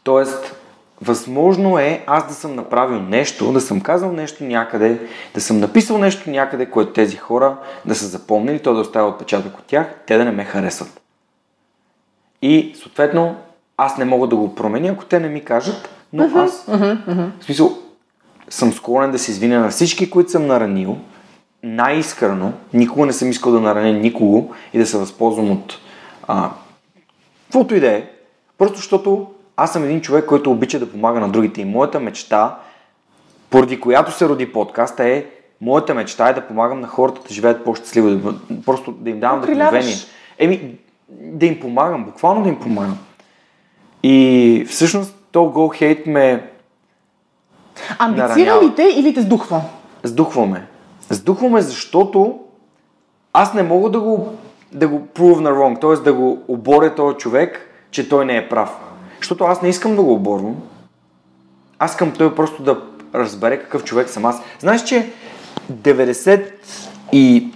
Тоест, 0.02 0.56
възможно 1.04 1.78
е 1.78 2.04
аз 2.06 2.28
да 2.28 2.34
съм 2.34 2.54
направил 2.54 3.00
нещо, 3.00 3.52
да 3.52 3.60
съм 3.60 3.80
казал 3.80 4.12
нещо 4.12 4.44
някъде, 4.44 5.00
да 5.34 5.40
съм 5.40 5.60
написал 5.60 5.98
нещо 5.98 6.30
някъде, 6.30 6.66
което 6.66 6.92
тези 6.92 7.16
хора 7.16 7.56
да 7.84 7.94
са 7.94 8.06
запомнили, 8.06 8.58
то 8.58 8.74
да 8.74 8.80
оставя 8.80 9.08
отпечатък 9.08 9.58
от 9.58 9.64
тях, 9.64 9.94
те 10.06 10.18
да 10.18 10.24
не 10.24 10.30
ме 10.30 10.44
харесват. 10.44 11.00
И 12.42 12.74
съответно 12.82 13.36
аз 13.76 13.98
не 13.98 14.04
мога 14.04 14.26
да 14.28 14.36
го 14.36 14.54
променя, 14.54 14.88
ако 14.88 15.04
те 15.04 15.20
не 15.20 15.28
ми 15.28 15.44
кажат, 15.44 15.88
но 16.12 16.24
uh-huh, 16.24 16.44
аз, 16.44 16.66
uh-huh, 16.66 17.06
uh-huh. 17.06 17.30
в 17.40 17.44
смисъл, 17.44 17.78
съм 18.48 18.72
склонен 18.72 19.10
да 19.10 19.18
се 19.18 19.30
извиня 19.30 19.60
на 19.60 19.70
всички, 19.70 20.10
които 20.10 20.30
съм 20.30 20.46
наранил, 20.46 20.98
най-искрено, 21.62 22.52
никога 22.72 23.06
не 23.06 23.12
съм 23.12 23.30
искал 23.30 23.52
да 23.52 23.60
нараня 23.60 23.92
никого 23.92 24.54
и 24.72 24.78
да 24.78 24.86
се 24.86 24.98
възползвам 24.98 25.50
от 25.50 25.78
а, 26.28 26.50
каквото 27.44 27.74
и 27.74 27.80
да 27.80 27.92
е, 27.92 28.08
просто 28.58 28.76
защото 28.76 29.33
аз 29.56 29.72
съм 29.72 29.84
един 29.84 30.00
човек, 30.00 30.26
който 30.26 30.50
обича 30.50 30.78
да 30.78 30.90
помага 30.90 31.20
на 31.20 31.28
другите 31.28 31.60
и 31.60 31.64
моята 31.64 32.00
мечта, 32.00 32.58
поради 33.50 33.80
която 33.80 34.12
се 34.12 34.28
роди 34.28 34.52
подкаста 34.52 35.08
е, 35.08 35.24
моята 35.60 35.94
мечта 35.94 36.28
е 36.28 36.34
да 36.34 36.46
помагам 36.46 36.80
на 36.80 36.88
хората 36.88 37.20
да 37.28 37.34
живеят 37.34 37.64
по-щастливо, 37.64 38.10
да, 38.10 38.34
просто 38.66 38.92
да 38.92 39.10
им 39.10 39.20
давам 39.20 39.40
вдъхновение. 39.40 39.94
Еми, 40.38 40.74
да 41.10 41.46
им 41.46 41.60
помагам, 41.60 42.04
буквално 42.04 42.42
да 42.42 42.48
им 42.48 42.60
помагам. 42.60 42.98
И 44.02 44.66
всъщност 44.68 45.14
то 45.32 45.38
Go 45.38 45.82
Hate 45.82 46.08
ме 46.08 46.50
Амбицира 47.98 48.60
ли 48.62 48.74
те 48.76 48.82
или 48.96 49.14
те 49.14 49.20
сдухва? 49.20 49.60
Сдухваме. 50.02 50.66
Сдухваме, 51.10 51.60
защото 51.62 52.38
аз 53.32 53.54
не 53.54 53.62
мога 53.62 53.90
да 53.90 54.00
го, 54.00 54.34
да 54.72 54.88
го 54.88 55.06
prove 55.14 55.40
на 55.40 55.50
wrong, 55.50 55.80
т.е. 55.80 56.04
да 56.04 56.12
го 56.12 56.42
оборя 56.48 56.94
този 56.94 57.16
човек, 57.16 57.70
че 57.90 58.08
той 58.08 58.24
не 58.24 58.36
е 58.36 58.48
прав. 58.48 58.83
Защото 59.24 59.44
аз 59.44 59.62
не 59.62 59.68
искам 59.68 59.96
да 59.96 60.02
го 60.02 60.12
оборвам. 60.12 60.56
Аз 61.78 61.90
искам 61.90 62.12
той 62.12 62.34
просто 62.34 62.62
да 62.62 62.82
разбере 63.14 63.60
какъв 63.60 63.84
човек 63.84 64.08
съм 64.08 64.24
аз. 64.24 64.42
Знаеш, 64.58 64.84
че 64.84 65.10
90 65.72 66.44
и 67.12 67.52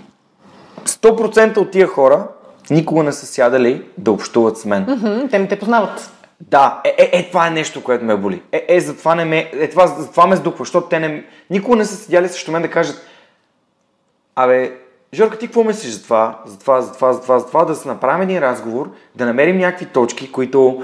100% 0.84 1.56
от 1.56 1.70
тия 1.70 1.86
хора 1.86 2.28
никога 2.70 3.02
не 3.02 3.12
са 3.12 3.26
сядали 3.26 3.84
да 3.98 4.12
общуват 4.12 4.58
с 4.58 4.64
мен. 4.64 4.86
Mm-hmm, 4.86 5.30
те 5.30 5.38
не 5.38 5.48
те 5.48 5.58
познават. 5.58 6.12
Да, 6.40 6.80
е, 6.84 6.94
е, 6.98 7.10
е, 7.12 7.28
това 7.28 7.46
е 7.46 7.50
нещо, 7.50 7.84
което 7.84 8.04
ме 8.04 8.16
боли. 8.16 8.42
Е, 8.52 8.64
е, 8.68 8.80
затова 8.80 9.14
не 9.14 9.24
ме, 9.24 9.50
е, 9.52 9.70
това, 9.70 9.86
затова 9.86 10.26
ме 10.26 10.36
сдухва, 10.36 10.64
защото 10.64 10.88
те 10.88 10.98
не, 10.98 11.24
никога 11.50 11.76
не 11.76 11.84
са 11.84 11.96
седяли 11.96 12.28
срещу 12.28 12.52
мен 12.52 12.62
да 12.62 12.70
кажат, 12.70 13.06
абе, 14.34 14.72
Жорка, 15.14 15.38
ти 15.38 15.46
какво 15.46 15.64
мислиш 15.64 15.92
за 15.92 16.02
това, 16.02 16.38
за 16.46 16.58
това, 16.58 16.80
за 16.80 16.92
това, 16.92 17.12
за 17.12 17.22
това, 17.22 17.38
за 17.38 17.46
това, 17.46 17.64
да 17.64 17.74
се 17.74 17.88
направим 17.88 18.22
един 18.22 18.38
разговор, 18.38 18.90
да 19.14 19.26
намерим 19.26 19.58
някакви 19.58 19.86
точки, 19.86 20.32
които 20.32 20.82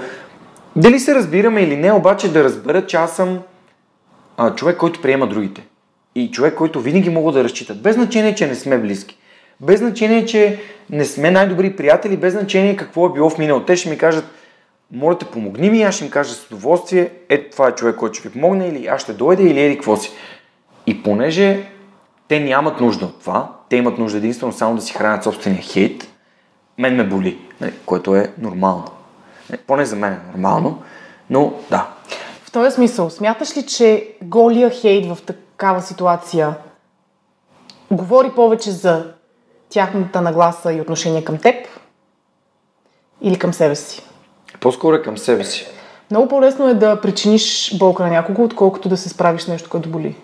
дали 0.75 0.99
се 0.99 1.15
разбираме 1.15 1.61
или 1.61 1.77
не, 1.77 1.91
обаче 1.91 2.31
да 2.31 2.43
разберат, 2.43 2.89
че 2.89 2.97
аз 2.97 3.15
съм 3.15 3.39
а, 4.37 4.55
човек, 4.55 4.77
който 4.77 5.01
приема 5.01 5.27
другите. 5.27 5.67
И 6.15 6.31
човек, 6.31 6.55
който 6.55 6.81
винаги 6.81 7.09
мога 7.09 7.31
да 7.31 7.43
разчитат. 7.43 7.81
Без 7.81 7.95
значение, 7.95 8.35
че 8.35 8.47
не 8.47 8.55
сме 8.55 8.77
близки. 8.77 9.17
Без 9.61 9.79
значение, 9.79 10.25
че 10.25 10.59
не 10.89 11.05
сме 11.05 11.31
най-добри 11.31 11.75
приятели, 11.75 12.17
без 12.17 12.33
значение 12.33 12.75
какво 12.75 13.05
е 13.05 13.13
било 13.13 13.29
в 13.29 13.37
минало. 13.37 13.59
Те 13.61 13.75
ще 13.75 13.89
ми 13.89 13.97
кажат, 13.97 14.25
моля 14.91 15.17
те 15.17 15.25
помогни 15.25 15.69
ми, 15.69 15.83
аз 15.83 15.95
ще 15.95 16.05
им 16.05 16.11
кажа 16.11 16.33
с 16.33 16.47
удоволствие, 16.51 17.11
ето 17.29 17.51
това 17.51 17.67
е 17.67 17.75
човек, 17.75 17.95
който 17.95 18.13
ще 18.13 18.27
ви 18.27 18.33
помогне, 18.33 18.67
или 18.67 18.87
аз 18.87 19.01
ще 19.01 19.13
дойда, 19.13 19.43
или 19.43 19.61
еди 19.61 19.75
какво 19.75 19.97
си. 19.97 20.11
И 20.87 21.03
понеже 21.03 21.63
те 22.27 22.39
нямат 22.39 22.81
нужда 22.81 23.05
от 23.05 23.19
това, 23.19 23.51
те 23.69 23.75
имат 23.75 23.97
нужда 23.97 24.17
единствено 24.17 24.53
само 24.53 24.75
да 24.75 24.81
си 24.81 24.93
хранят 24.93 25.23
собствения 25.23 25.61
хейт, 25.61 26.07
мен 26.77 26.95
ме 26.95 27.03
боли, 27.03 27.37
нали, 27.61 27.73
което 27.85 28.15
е 28.15 28.31
нормално. 28.37 28.94
Нали, 29.49 29.61
поне 29.67 29.85
за 29.85 29.95
мен 29.95 30.13
е 30.13 30.31
нормално, 30.31 30.83
но 31.29 31.53
да. 31.69 31.87
В 32.43 32.51
този 32.51 32.75
смисъл, 32.75 33.09
смяташ 33.09 33.57
ли, 33.57 33.65
че 33.65 34.15
голия 34.21 34.69
хейт 34.69 35.05
в 35.05 35.17
такава 35.25 35.81
ситуация 35.81 36.55
говори 37.91 38.31
повече 38.35 38.71
за 38.71 39.13
тяхната 39.69 40.21
нагласа 40.21 40.73
и 40.73 40.81
отношение 40.81 41.23
към 41.23 41.37
теб 41.37 41.67
или 43.21 43.39
към 43.39 43.53
себе 43.53 43.75
си? 43.75 44.03
По-скоро 44.59 44.95
е 44.95 45.01
към 45.01 45.17
себе 45.17 45.43
си. 45.43 45.67
Много 46.11 46.27
по-лесно 46.27 46.67
е 46.67 46.73
да 46.73 47.01
причиниш 47.01 47.77
болка 47.77 48.03
на 48.03 48.09
някого, 48.09 48.43
отколкото 48.43 48.89
да 48.89 48.97
се 48.97 49.09
справиш 49.09 49.41
с 49.41 49.47
нещо, 49.47 49.69
което 49.69 49.89
боли. 49.89 50.15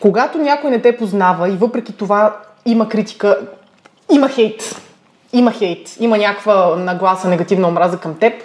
Когато 0.00 0.38
някой 0.38 0.70
не 0.70 0.82
те 0.82 0.96
познава 0.96 1.48
и 1.48 1.56
въпреки 1.56 1.96
това 1.96 2.36
има 2.66 2.88
критика, 2.88 3.48
има 4.12 4.28
хейт, 4.28 4.80
има 5.38 5.52
хейт, 5.52 5.96
има 6.00 6.18
някаква 6.18 6.76
нагласа, 6.76 7.28
негативна 7.28 7.68
омраза 7.68 7.98
към 7.98 8.14
теб, 8.14 8.42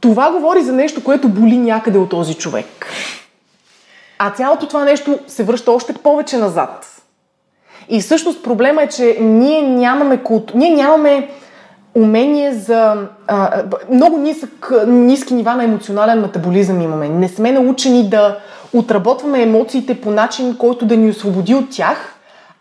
това 0.00 0.30
говори 0.30 0.62
за 0.62 0.72
нещо, 0.72 1.04
което 1.04 1.28
боли 1.28 1.56
някъде 1.56 1.98
от 1.98 2.10
този 2.10 2.34
човек. 2.34 2.86
А 4.18 4.30
цялото 4.30 4.66
това 4.68 4.84
нещо 4.84 5.18
се 5.26 5.44
връща 5.44 5.72
още 5.72 5.92
повече 5.92 6.36
назад. 6.36 7.02
И 7.88 8.00
всъщност 8.00 8.42
проблема 8.42 8.82
е, 8.82 8.88
че 8.88 9.16
ние 9.20 9.62
нямаме, 9.62 10.22
култу... 10.22 10.58
ние 10.58 10.70
нямаме 10.70 11.30
умение 11.94 12.52
за 12.52 13.08
а, 13.26 13.62
много 13.90 14.18
нисък, 14.18 14.72
ниски 14.86 15.34
нива 15.34 15.54
на 15.54 15.64
емоционален 15.64 16.20
метаболизъм 16.20 16.80
имаме. 16.80 17.08
Не 17.08 17.28
сме 17.28 17.52
научени 17.52 18.08
да 18.08 18.38
отработваме 18.72 19.42
емоциите 19.42 20.00
по 20.00 20.10
начин, 20.10 20.56
който 20.56 20.86
да 20.86 20.96
ни 20.96 21.10
освободи 21.10 21.54
от 21.54 21.70
тях, 21.70 22.13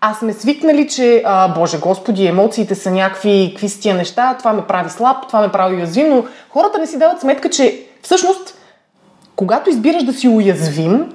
а 0.06 0.14
сме 0.14 0.34
свикнали, 0.34 0.88
че, 0.88 1.24
а, 1.26 1.54
Боже 1.54 1.80
Господи, 1.80 2.28
емоциите 2.28 2.76
са 2.76 2.92
някакви, 2.92 3.48
какви 3.52 3.70
са 3.70 3.80
тия 3.80 3.96
неща, 3.96 4.36
това 4.40 4.54
ме 4.54 4.62
прави 4.62 4.90
слаб, 4.90 5.28
това 5.28 5.42
ме 5.42 5.52
прави 5.52 5.76
уязвим, 5.76 6.10
но 6.10 6.24
хората 6.50 6.80
не 6.80 6.88
си 6.88 7.00
дават 7.00 7.22
сметка, 7.22 7.50
че 7.50 7.86
всъщност, 8.02 8.58
когато 9.36 9.70
избираш 9.70 10.04
да 10.04 10.14
си 10.14 10.28
уязвим, 10.28 11.14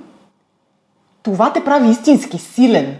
това 1.22 1.52
те 1.52 1.64
прави 1.64 1.88
истински 1.88 2.38
силен. 2.38 2.96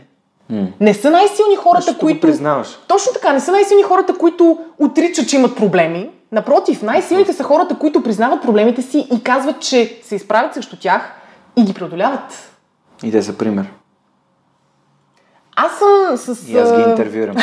Не 0.81 0.95
са 0.95 1.11
най-силни 1.11 1.57
хората, 1.57 1.83
Защото 1.83 1.99
го 1.99 2.07
които... 2.07 2.21
признаваш. 2.21 2.79
Точно 2.89 3.13
така, 3.13 3.33
не 3.33 3.41
са 3.41 3.53
най-силни 3.53 3.83
хората, 3.83 4.15
които 4.19 4.59
отричат, 4.79 5.29
че 5.29 5.37
имат 5.37 5.57
проблеми. 5.57 6.11
Напротив, 6.33 6.83
най-силните 6.83 7.33
са 7.33 7.45
хората, 7.45 7.79
които 7.79 8.03
признават 8.03 8.43
проблемите 8.43 8.83
си 8.83 9.09
и 9.15 9.23
казват, 9.23 9.61
че 9.61 9.99
се 10.03 10.15
изправят 10.15 10.55
срещу 10.55 10.77
тях 10.77 11.13
и 11.57 11.63
ги 11.63 11.75
преодоляват. 11.75 12.51
И 13.03 13.13
те 13.13 13.23
са 13.23 13.39
пример. 13.39 13.67
Аз 15.61 15.79
съм 15.79 16.17
с... 16.35 16.49
И 16.49 16.59
аз 16.59 16.77
ги 16.77 16.91
интервюирам. 16.91 17.37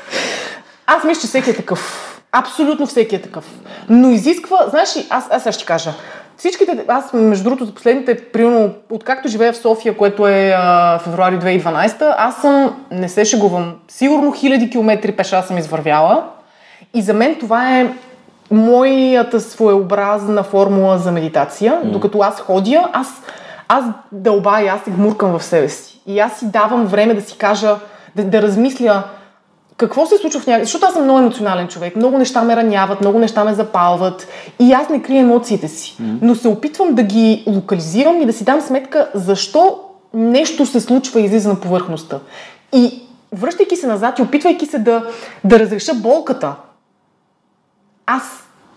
Аз 0.86 1.04
мисля, 1.04 1.20
че 1.20 1.26
всеки 1.26 1.50
е 1.50 1.56
такъв. 1.56 2.08
Абсолютно 2.32 2.86
всеки 2.86 3.16
е 3.16 3.22
такъв. 3.22 3.44
Но 3.88 4.10
изисква, 4.10 4.56
знаеш 4.70 4.96
ли, 4.96 5.06
аз, 5.10 5.46
аз 5.46 5.54
ще 5.54 5.64
кажа. 5.64 5.90
Всичките, 6.36 6.84
аз 6.88 7.12
между 7.12 7.44
другото 7.44 7.64
за 7.64 7.74
последните, 7.74 8.16
примерно, 8.16 8.74
откакто 8.90 9.28
живея 9.28 9.52
в 9.52 9.56
София, 9.56 9.96
което 9.96 10.26
е 10.26 10.54
а, 10.56 10.98
февруари 10.98 11.38
2012, 11.38 12.14
аз 12.18 12.36
съм, 12.36 12.84
не 12.90 13.08
се 13.08 13.24
шегувам, 13.24 13.74
сигурно 13.88 14.32
хиляди 14.32 14.70
километри 14.70 15.12
пеша 15.12 15.42
съм 15.42 15.58
извървяла. 15.58 16.24
И 16.94 17.02
за 17.02 17.14
мен 17.14 17.36
това 17.40 17.78
е 17.78 17.94
моята 18.50 19.40
своеобразна 19.40 20.42
формула 20.42 20.98
за 20.98 21.12
медитация. 21.12 21.72
Mm. 21.72 21.90
Докато 21.90 22.18
аз 22.18 22.40
ходя, 22.40 22.88
аз, 22.92 23.08
аз 23.72 23.84
дълбая, 24.12 24.74
аз 24.74 24.80
се 24.82 24.90
гмуркам 24.90 25.38
в 25.38 25.44
себе 25.44 25.68
си. 25.68 26.00
И 26.06 26.20
аз 26.20 26.38
си 26.38 26.46
давам 26.46 26.86
време 26.86 27.14
да 27.14 27.20
си 27.22 27.38
кажа, 27.38 27.76
да, 28.16 28.24
да 28.24 28.42
размисля 28.42 29.02
какво 29.76 30.06
се 30.06 30.18
случва 30.18 30.40
в 30.40 30.46
някакъв... 30.46 30.66
Защото 30.66 30.86
аз 30.86 30.92
съм 30.92 31.04
много 31.04 31.18
емоционален 31.18 31.68
човек. 31.68 31.96
Много 31.96 32.18
неща 32.18 32.42
ме 32.42 32.56
раняват, 32.56 33.00
много 33.00 33.18
неща 33.18 33.44
ме 33.44 33.54
запалват. 33.54 34.28
И 34.58 34.72
аз 34.72 34.88
не 34.88 35.02
крия 35.02 35.20
емоциите 35.20 35.68
си. 35.68 35.96
Но 36.22 36.34
се 36.34 36.48
опитвам 36.48 36.94
да 36.94 37.02
ги 37.02 37.44
локализирам 37.46 38.20
и 38.20 38.26
да 38.26 38.32
си 38.32 38.44
дам 38.44 38.60
сметка 38.60 39.10
защо 39.14 39.80
нещо 40.14 40.66
се 40.66 40.80
случва 40.80 41.20
и 41.20 41.24
излиза 41.24 41.48
на 41.48 41.60
повърхността. 41.60 42.18
И 42.72 43.02
връщайки 43.32 43.76
се 43.76 43.86
назад 43.86 44.18
и 44.18 44.22
опитвайки 44.22 44.66
се 44.66 44.78
да, 44.78 45.06
да 45.44 45.58
разреша 45.58 45.94
болката, 45.94 46.54
аз 48.06 48.22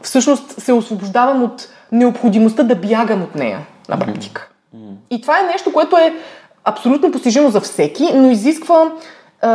всъщност 0.01 0.61
се 0.61 0.73
освобождавам 0.73 1.43
от 1.43 1.69
необходимостта 1.91 2.63
да 2.63 2.75
бягам 2.75 3.23
от 3.23 3.35
нея 3.35 3.59
на 3.89 3.99
практика. 3.99 4.47
Mm. 4.51 4.54
И 5.09 5.21
това 5.21 5.39
е 5.39 5.43
нещо, 5.43 5.73
което 5.73 5.97
е 5.97 6.13
абсолютно 6.63 7.11
постижимо 7.11 7.49
за 7.49 7.61
всеки, 7.61 8.09
но 8.13 8.31
изисква 8.31 8.91
а, 9.41 9.49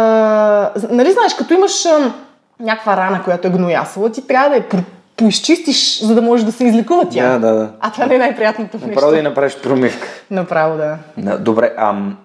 нали 0.90 1.12
знаеш, 1.12 1.34
като 1.34 1.54
имаш 1.54 1.86
а, 1.86 2.12
някаква 2.60 2.96
рана, 2.96 3.22
която 3.22 3.48
е 3.48 3.50
гноясала, 3.50 4.12
ти 4.12 4.26
трябва 4.26 4.48
да 4.48 4.56
я 4.56 4.68
по- 4.68 4.82
поизчистиш, 5.16 6.02
за 6.02 6.14
да 6.14 6.22
може 6.22 6.44
да 6.44 6.52
се 6.52 6.64
излекува 6.64 7.08
тя. 7.08 7.28
Да, 7.28 7.38
да, 7.38 7.54
да. 7.54 7.70
А 7.80 7.92
това 7.92 8.06
не 8.06 8.14
е 8.14 8.18
най-приятното 8.18 8.78
в 8.78 8.86
Направо 8.86 9.10
да 9.10 9.16
и 9.16 9.22
нещо. 9.22 9.28
направиш 9.28 9.56
промивка. 9.62 10.08
Направо, 10.30 10.76
да. 10.76 10.96
Да, 11.16 11.38
добре, 11.38 11.74
ам, 11.76 12.16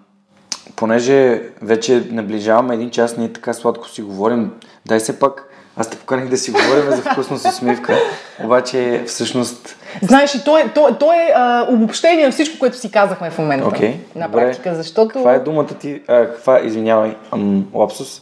понеже 0.76 1.42
вече 1.62 2.04
наближаваме 2.12 2.74
един 2.74 2.90
час, 2.90 3.18
ние 3.18 3.34
така 3.34 3.54
сладко 3.54 3.90
си 3.90 4.02
говорим, 4.02 4.52
дай 4.86 5.00
се 5.00 5.20
пак, 5.20 5.50
аз 5.78 5.90
те 5.90 5.98
поканих 5.98 6.30
да 6.30 6.38
си 6.38 6.52
говорим 6.52 6.92
за 6.92 7.02
вкусно 7.02 7.38
с 7.38 7.46
усмивка, 7.50 7.98
обаче 8.44 9.04
всъщност, 9.08 9.76
Знаеш, 10.02 10.44
то 10.44 10.58
е, 10.58 10.72
то, 10.76 10.96
то 11.00 11.14
е 11.14 11.32
а, 11.36 11.68
обобщение 11.70 12.26
на 12.26 12.32
всичко, 12.32 12.60
което 12.60 12.78
си 12.78 12.92
казахме 12.92 13.30
в 13.30 13.38
момента. 13.38 13.68
окей, 13.68 14.00
На 14.16 14.28
добре, 14.28 14.42
практика, 14.42 14.76
защото... 14.76 15.14
каква 15.14 15.34
е 15.34 15.40
думата 15.40 15.68
ти, 15.68 16.02
а, 16.08 16.26
каква, 16.26 16.60
извинявай, 16.62 17.16
ам, 17.32 17.68
лапсус, 17.74 18.22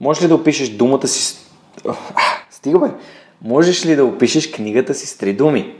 можеш 0.00 0.22
ли 0.22 0.28
да 0.28 0.34
опишеш 0.34 0.68
думата 0.68 1.06
си, 1.06 1.36
а, 1.88 1.92
стига 2.50 2.78
бе, 2.78 2.86
можеш 3.42 3.86
ли 3.86 3.96
да 3.96 4.04
опишеш 4.04 4.50
книгата 4.50 4.94
си 4.94 5.06
с 5.06 5.18
три 5.18 5.32
думи? 5.32 5.74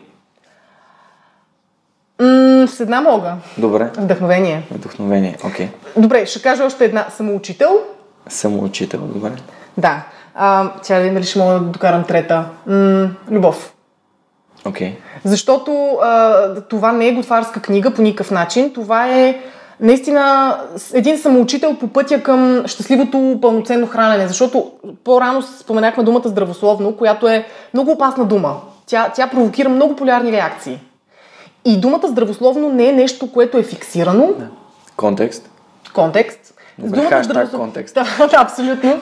М- 2.20 2.66
с 2.68 2.80
една 2.80 3.00
мога. 3.00 3.34
Добре, 3.58 3.90
Вдъхновение. 3.98 4.62
вдъхновение, 4.70 5.36
окей, 5.46 5.68
Добре, 5.96 6.26
ще 6.26 6.42
кажа 6.42 6.64
още 6.64 6.84
една. 6.84 7.06
Самоучител. 7.10 7.80
самоучител, 8.28 9.00
добре, 9.00 9.30
Да. 9.78 10.02
А, 10.34 10.72
тя 10.82 10.94
да 10.94 11.00
видим 11.00 11.14
дали 11.14 11.24
ще 11.24 11.38
мога 11.38 11.52
да 11.54 11.60
докарам 11.60 12.04
трета. 12.04 12.44
М- 12.66 13.10
любов. 13.30 13.72
Окей, 14.66 14.96
Защото 15.24 15.72
а, 15.92 16.34
това 16.60 16.92
не 16.92 17.08
е 17.08 17.12
готварска 17.12 17.60
книга 17.60 17.90
по 17.90 18.02
никакъв 18.02 18.30
начин. 18.30 18.72
Това 18.72 19.08
е 19.08 19.40
наистина 19.80 20.56
с- 20.76 20.94
един 20.94 21.18
самоучител 21.18 21.74
по 21.74 21.88
пътя 21.88 22.22
към 22.22 22.62
щастливото 22.66 23.38
пълноценно 23.42 23.86
хранене. 23.86 24.28
Защото 24.28 24.70
по-рано 25.04 25.42
споменахме 25.42 26.02
думата 26.02 26.22
здравословно, 26.24 26.92
която 26.92 27.28
е 27.28 27.44
много 27.74 27.90
опасна 27.90 28.24
дума. 28.24 28.54
Тя, 28.86 29.08
тя 29.08 29.26
провокира 29.26 29.68
много 29.68 29.96
полярни 29.96 30.32
реакции. 30.32 30.80
И 31.64 31.80
думата 31.80 32.00
здравословно 32.04 32.68
не 32.68 32.88
е 32.88 32.92
нещо, 32.92 33.32
което 33.32 33.58
е 33.58 33.62
фиксирано. 33.62 34.28
контекст, 34.96 35.50
Контекст. 35.94 36.54
Добре, 36.78 37.00
хаштаг 37.02 37.50
контекст. 37.52 37.94
Да, 37.94 38.04
да, 38.28 38.36
абсолютно. 38.36 39.00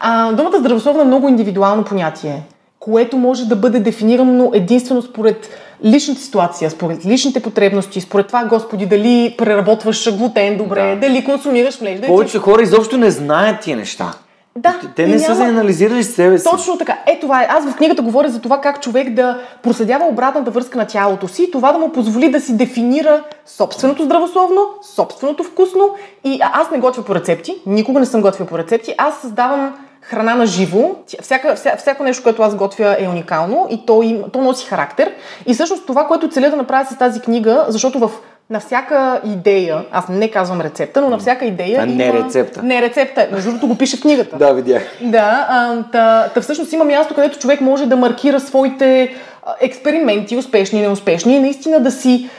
А, 0.00 0.32
думата 0.32 0.58
здравословно 0.58 1.02
е 1.02 1.06
много 1.06 1.28
индивидуално 1.28 1.84
понятие, 1.84 2.42
което 2.86 3.16
може 3.16 3.44
да 3.44 3.56
бъде 3.56 3.80
дефинирано 3.80 4.50
единствено 4.54 5.02
според 5.02 5.48
личната 5.84 6.20
ситуация, 6.20 6.70
според 6.70 7.06
личните 7.06 7.40
потребности, 7.40 8.00
според 8.00 8.26
това, 8.26 8.44
Господи, 8.44 8.86
дали 8.86 9.34
преработваш 9.38 10.16
глутен 10.16 10.56
добре, 10.58 10.94
Да. 10.94 11.08
дали 11.08 11.24
консумираш 11.24 11.80
млеж. 11.80 11.94
Дали 11.94 12.06
Повечето 12.06 12.40
хора 12.40 12.62
изобщо 12.62 12.96
не 12.96 13.10
знаят 13.10 13.60
тия 13.60 13.76
неща. 13.76 14.14
Да, 14.58 14.80
Те 14.96 15.06
не 15.06 15.18
са 15.18 15.28
няма- 15.28 15.36
се 15.36 15.50
анализирали 15.50 16.02
с 16.02 16.14
себе 16.14 16.38
си. 16.38 16.44
Точно 16.44 16.78
така. 16.78 16.98
Е, 17.06 17.18
това 17.20 17.42
е. 17.42 17.46
Аз 17.50 17.64
в 17.66 17.76
книгата 17.76 18.02
говоря 18.02 18.28
за 18.28 18.40
това 18.40 18.60
как 18.60 18.82
човек 18.82 19.10
да 19.10 19.38
проследява 19.62 20.04
обратната 20.06 20.50
връзка 20.50 20.78
на 20.78 20.86
тялото 20.86 21.28
си, 21.28 21.50
това 21.52 21.72
да 21.72 21.78
му 21.78 21.92
позволи 21.92 22.30
да 22.30 22.40
си 22.40 22.56
дефинира 22.56 23.22
собственото 23.46 24.04
здравословно, 24.04 24.60
собственото 24.94 25.44
вкусно. 25.44 25.90
И 26.24 26.38
аз 26.42 26.70
не 26.70 26.78
готвя 26.78 27.04
по 27.04 27.14
рецепти, 27.14 27.54
никога 27.66 28.00
не 28.00 28.06
съм 28.06 28.22
готвила 28.22 28.48
по 28.48 28.58
рецепти. 28.58 28.94
Аз 28.98 29.20
създавам 29.20 29.74
храна 30.10 30.34
на 30.34 30.46
живо. 30.46 30.94
Всяка, 31.22 31.54
вся, 31.54 31.76
всяко 31.76 32.02
нещо, 32.02 32.22
което 32.22 32.42
аз 32.42 32.54
готвя 32.54 32.96
е 32.98 33.08
уникално 33.08 33.66
и 33.70 33.86
то, 33.86 34.02
им, 34.02 34.22
то 34.32 34.40
носи 34.40 34.66
характер. 34.66 35.12
И 35.46 35.54
всъщност 35.54 35.86
това, 35.86 36.06
което 36.06 36.28
целя 36.28 36.50
да 36.50 36.56
направя 36.56 36.84
с 36.84 36.98
тази 36.98 37.20
книга, 37.20 37.64
защото 37.68 37.98
в 37.98 38.10
на 38.50 38.60
всяка 38.60 39.20
идея, 39.24 39.84
аз 39.92 40.08
не 40.08 40.30
казвам 40.30 40.60
рецепта, 40.60 41.00
но 41.00 41.10
на 41.10 41.18
всяка 41.18 41.44
идея. 41.44 41.82
А 41.82 41.86
не 41.86 42.12
рецепта. 42.12 42.62
Не 42.62 42.82
рецепта. 42.82 43.28
Между 43.32 43.50
другото 43.50 43.66
го 43.66 43.78
пише 43.78 43.96
в 43.96 44.00
книгата. 44.00 44.36
Да, 44.36 44.52
видях. 44.52 44.82
Да, 45.00 45.46
а, 45.50 45.82
та, 45.92 46.28
та 46.34 46.40
всъщност 46.40 46.72
има 46.72 46.84
място, 46.84 47.14
където 47.14 47.38
човек 47.38 47.60
може 47.60 47.86
да 47.86 47.96
маркира 47.96 48.40
своите 48.40 49.14
експерименти, 49.60 50.36
успешни 50.36 50.78
и 50.78 50.82
неуспешни, 50.82 51.36
и 51.36 51.38
наистина 51.38 51.80
да 51.80 51.90
си, 51.90 52.30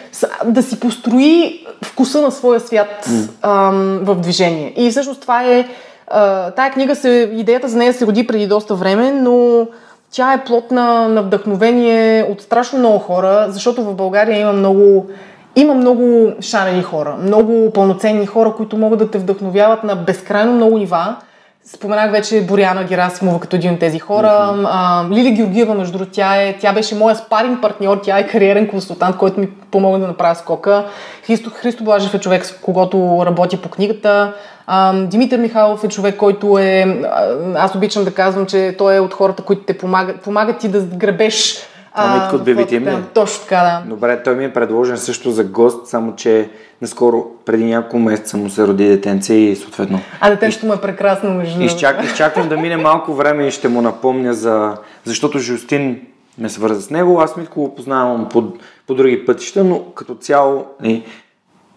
да 0.46 0.64
си 0.64 0.80
построи 0.80 1.66
вкуса 1.84 2.22
на 2.22 2.32
своя 2.32 2.60
свят 2.60 3.10
ам, 3.42 4.00
в 4.04 4.16
движение. 4.16 4.74
И 4.78 4.92
всъщност 4.92 5.22
това 5.22 5.44
е. 5.44 5.68
А, 6.08 6.52
тая 6.52 6.72
книга 6.72 6.96
се, 6.96 7.32
идеята 7.34 7.68
за 7.68 7.78
нея 7.78 7.94
се 7.94 8.06
роди 8.06 8.28
преди 8.28 8.48
доста 8.48 8.76
време, 8.76 9.12
но 9.12 9.68
тя 10.12 10.34
е 10.34 10.44
плод 10.44 10.72
на, 10.72 11.08
на 11.08 11.22
вдъхновение 11.22 12.24
от 12.24 12.42
страшно 12.42 12.80
много 12.80 13.00
хора, 13.00 13.46
защото 13.50 13.84
в 13.84 13.96
България 13.96 14.40
има 14.40 14.54
много 14.54 15.06
има 15.56 15.74
много 15.74 16.32
шарени 16.42 16.84
хора, 16.84 17.16
много 17.22 17.72
пълноценни 17.74 18.26
хора, 18.26 18.54
които 18.58 18.78
могат 18.78 19.00
да 19.00 19.12
те 19.12 19.18
вдъхновяват 19.18 19.84
на 19.84 19.96
безкрайно 19.96 20.54
много 20.54 20.78
нива. 20.78 21.16
Споменах 21.66 22.12
вече 22.12 22.42
Боряна 22.42 22.84
Герасимова 22.84 23.40
като 23.40 23.56
един 23.56 23.74
от 23.74 23.80
тези 23.80 24.00
хора. 24.00 24.56
А, 24.66 25.06
Лили 25.12 25.32
Георгиева, 25.32 25.74
между 25.74 25.92
другото, 25.92 26.12
тя, 26.12 26.36
е, 26.36 26.58
тя 26.60 26.74
беше 26.74 26.96
моя 26.96 27.16
спаринг 27.16 27.62
партньор, 27.62 28.00
тя 28.04 28.18
е 28.18 28.28
кариерен 28.28 28.68
консултант, 28.68 29.18
който 29.18 29.40
ми 29.40 29.50
помогна 29.72 30.00
да 30.00 30.08
направя 30.08 30.36
скока. 30.36 30.86
Христо, 31.26 31.50
Христо 31.50 31.84
Блажев 31.84 32.14
е 32.14 32.20
човек, 32.20 32.46
с 32.46 32.52
когото 32.52 33.24
работя 33.26 33.58
по 33.58 33.70
книгата. 33.70 34.34
А, 34.68 34.94
Димитър 34.94 35.40
Михайлов 35.40 35.84
е 35.84 35.88
човек, 35.88 36.18
който 36.18 36.58
е... 36.58 37.02
Аз 37.56 37.76
обичам 37.76 38.04
да 38.04 38.12
казвам, 38.12 38.46
че 38.46 38.76
той 38.78 38.96
е 38.96 39.00
от 39.00 39.14
хората, 39.14 39.44
които 39.44 39.62
те 39.62 39.78
помагат, 39.78 40.22
помагат 40.22 40.58
ти 40.58 40.68
да 40.68 40.82
гребеш 40.82 41.58
А, 41.94 42.20
Митко 42.20 42.36
от 42.36 42.42
BBTM 42.42 42.84
да, 42.84 43.02
Точно 43.14 43.44
така, 43.44 43.56
да. 43.56 43.90
Добре, 43.90 44.24
той 44.24 44.36
ми 44.36 44.46
е 44.46 44.54
предложен 44.54 44.98
също 44.98 45.32
за 45.32 45.44
гост, 45.44 45.88
само 45.88 46.16
че 46.16 46.50
наскоро, 46.82 47.26
преди 47.46 47.66
няколко 47.66 48.00
месеца 48.00 48.38
му 48.38 48.50
се 48.50 48.68
роди 48.68 48.88
детенце 48.88 49.34
и 49.34 49.56
съответно. 49.56 50.00
А 50.22 50.30
детенцето 50.30 50.66
му 50.66 50.74
е 50.74 50.82
прекрасно, 50.82 51.34
между. 51.34 51.62
Изчак, 51.62 52.04
изчаквам 52.04 52.50
да 52.50 52.58
мине 52.58 52.78
малко 52.78 53.14
време 53.14 53.48
и 53.48 53.52
ще 53.52 53.68
му 53.68 53.82
напомня 53.82 54.34
за... 54.34 54.76
Защото 55.06 55.40
Жустин 55.40 56.02
ме 56.38 56.50
свърза 56.50 56.82
с 56.82 56.90
него, 56.90 57.22
аз 57.22 57.38
Митко 57.38 57.62
го 57.62 57.76
познавам 57.76 58.30
по, 58.30 58.44
по 58.88 58.96
други 58.96 59.26
пътища, 59.26 59.64
но 59.64 59.84
като 59.96 60.16
цяло 60.16 60.66
нали, 60.82 61.06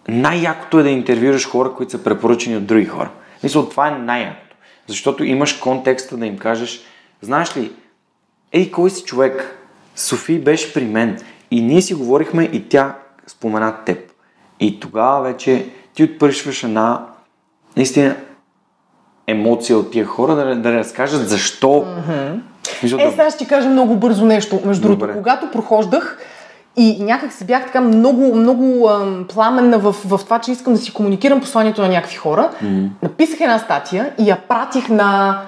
най-якото 0.07 0.79
е 0.79 0.83
да 0.83 0.89
интервюраш 0.89 1.49
хора, 1.49 1.73
които 1.73 1.91
са 1.91 2.03
препоръчени 2.03 2.57
от 2.57 2.65
други 2.65 2.85
хора. 2.85 3.09
Мисля, 3.43 3.69
това 3.69 3.87
е 3.87 3.91
най-якото. 3.91 4.55
Защото 4.87 5.23
имаш 5.23 5.53
контекста 5.53 6.17
да 6.17 6.25
им 6.25 6.37
кажеш, 6.37 6.81
знаеш 7.21 7.57
ли, 7.57 7.71
ей, 8.51 8.71
кой 8.71 8.89
си 8.89 9.03
човек? 9.03 9.57
Софи 9.95 10.39
беше 10.39 10.73
при 10.73 10.85
мен 10.85 11.19
и 11.51 11.61
ние 11.61 11.81
си 11.81 11.93
говорихме 11.93 12.43
и 12.43 12.69
тя 12.69 12.95
спомена 13.27 13.75
теб. 13.85 14.11
И 14.59 14.79
тогава 14.79 15.21
вече 15.21 15.65
ти 15.93 16.03
отпръшваш 16.03 16.63
една 16.63 17.05
наистина 17.77 18.15
емоция 19.27 19.77
от 19.77 19.91
тия 19.91 20.05
хора, 20.05 20.35
да, 20.35 20.55
да 20.55 20.73
разкажат 20.73 21.29
защо. 21.29 21.67
Mm-hmm. 21.67 22.39
Е, 22.83 22.87
сега 22.87 23.29
ще 23.29 23.37
ти 23.37 23.47
кажа 23.47 23.69
много 23.69 23.95
бързо 23.95 24.25
нещо. 24.25 24.59
Между 24.65 24.81
другото, 24.87 25.13
когато 25.13 25.51
прохождах 25.51 26.19
и 26.77 27.03
някак 27.03 27.33
си 27.33 27.45
бях 27.45 27.65
така 27.65 27.81
много, 27.81 28.35
много 28.35 28.89
ам, 28.89 29.25
пламенна 29.33 29.79
в, 29.79 29.91
в 29.91 30.19
това, 30.23 30.39
че 30.39 30.51
искам 30.51 30.73
да 30.73 30.79
си 30.79 30.93
комуникирам 30.93 31.41
посланието 31.41 31.81
на 31.81 31.87
някакви 31.87 32.15
хора, 32.15 32.49
mm-hmm. 32.63 32.87
написах 33.03 33.41
една 33.41 33.59
статия 33.59 34.13
и 34.19 34.29
я 34.29 34.37
пратих 34.37 34.89
на 34.89 35.39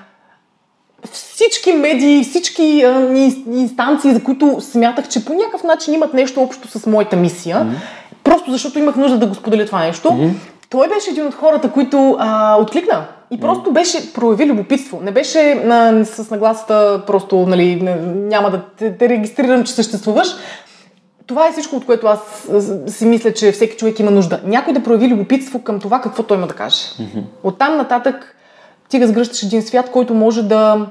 всички 1.11 1.73
медии, 1.73 2.23
всички 2.23 2.83
а, 2.83 2.89
ин- 2.99 3.57
инстанции, 3.57 4.13
за 4.13 4.23
които 4.23 4.57
смятах, 4.61 5.09
че 5.09 5.25
по 5.25 5.33
някакъв 5.33 5.63
начин 5.63 5.93
имат 5.93 6.13
нещо 6.13 6.41
общо 6.41 6.79
с 6.79 6.85
моята 6.85 7.15
мисия, 7.15 7.57
mm-hmm. 7.57 8.23
просто 8.23 8.51
защото 8.51 8.79
имах 8.79 8.95
нужда 8.95 9.17
да 9.17 9.27
го 9.27 9.35
споделя 9.35 9.65
това 9.65 9.79
нещо. 9.79 10.09
Mm-hmm. 10.09 10.33
Той 10.69 10.89
беше 10.89 11.09
един 11.09 11.27
от 11.27 11.33
хората, 11.33 11.71
които 11.71 12.15
а, 12.19 12.57
откликна. 12.59 13.05
И 13.31 13.39
просто 13.39 13.71
беше 13.71 14.13
прояви 14.13 14.45
любопитство. 14.45 14.99
Не 15.03 15.11
беше 15.11 15.51
а, 15.51 16.05
с 16.05 16.29
нагласата 16.31 17.01
просто, 17.07 17.45
нали, 17.47 17.75
няма 18.05 18.51
да 18.51 18.61
те, 18.77 18.97
те 18.97 19.09
регистрирам, 19.09 19.63
че 19.63 19.73
съществуваш. 19.73 20.27
Това 21.25 21.47
е 21.47 21.51
всичко, 21.51 21.75
от 21.75 21.85
което 21.85 22.07
аз 22.07 22.19
си 22.87 23.05
мисля, 23.05 23.33
че 23.33 23.51
всеки 23.51 23.77
човек 23.77 23.99
има 23.99 24.11
нужда. 24.11 24.39
Някой 24.43 24.73
да 24.73 24.83
прояви 24.83 25.07
любопитство 25.07 25.63
към 25.63 25.79
това, 25.79 26.01
какво 26.01 26.23
той 26.23 26.37
има 26.37 26.47
да 26.47 26.53
каже. 26.53 26.81
Оттам 27.43 27.77
нататък 27.77 28.35
ти 28.89 29.01
разгръщаш 29.01 29.43
един 29.43 29.61
свят, 29.61 29.91
който 29.91 30.13
може 30.13 30.43
да 30.43 30.87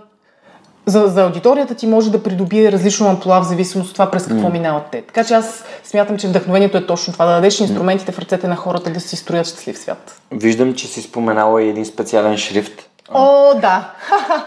за, 0.87 1.07
за 1.07 1.23
аудиторията 1.23 1.75
ти 1.75 1.87
може 1.87 2.11
да 2.11 2.23
придобие 2.23 2.73
различно 2.73 3.09
амплуа 3.09 3.41
в 3.41 3.49
зависимост 3.49 3.89
от 3.89 3.95
това 3.95 4.11
през 4.11 4.27
какво 4.27 4.49
mm. 4.49 4.53
минават 4.53 4.83
те. 4.93 5.03
Така 5.03 5.25
че 5.25 5.35
аз 5.35 5.65
смятам, 5.85 6.19
че 6.19 6.29
вдъхновението 6.29 6.77
е 6.79 6.87
точно 6.87 7.13
това, 7.13 7.27
да 7.27 7.35
дадеш 7.35 7.61
инструментите 7.61 8.13
в 8.13 8.19
ръцете 8.19 8.49
на 8.49 8.57
хората 8.57 8.91
да 8.91 9.01
си 9.01 9.17
строят 9.17 9.47
щастлив 9.47 9.79
свят. 9.79 10.21
Виждам, 10.31 10.75
че 10.75 10.87
си 10.87 11.03
споменала 11.03 11.63
и 11.63 11.69
един 11.69 11.85
специален 11.85 12.37
шрифт. 12.37 12.89
О, 13.11 13.55
да! 13.61 13.91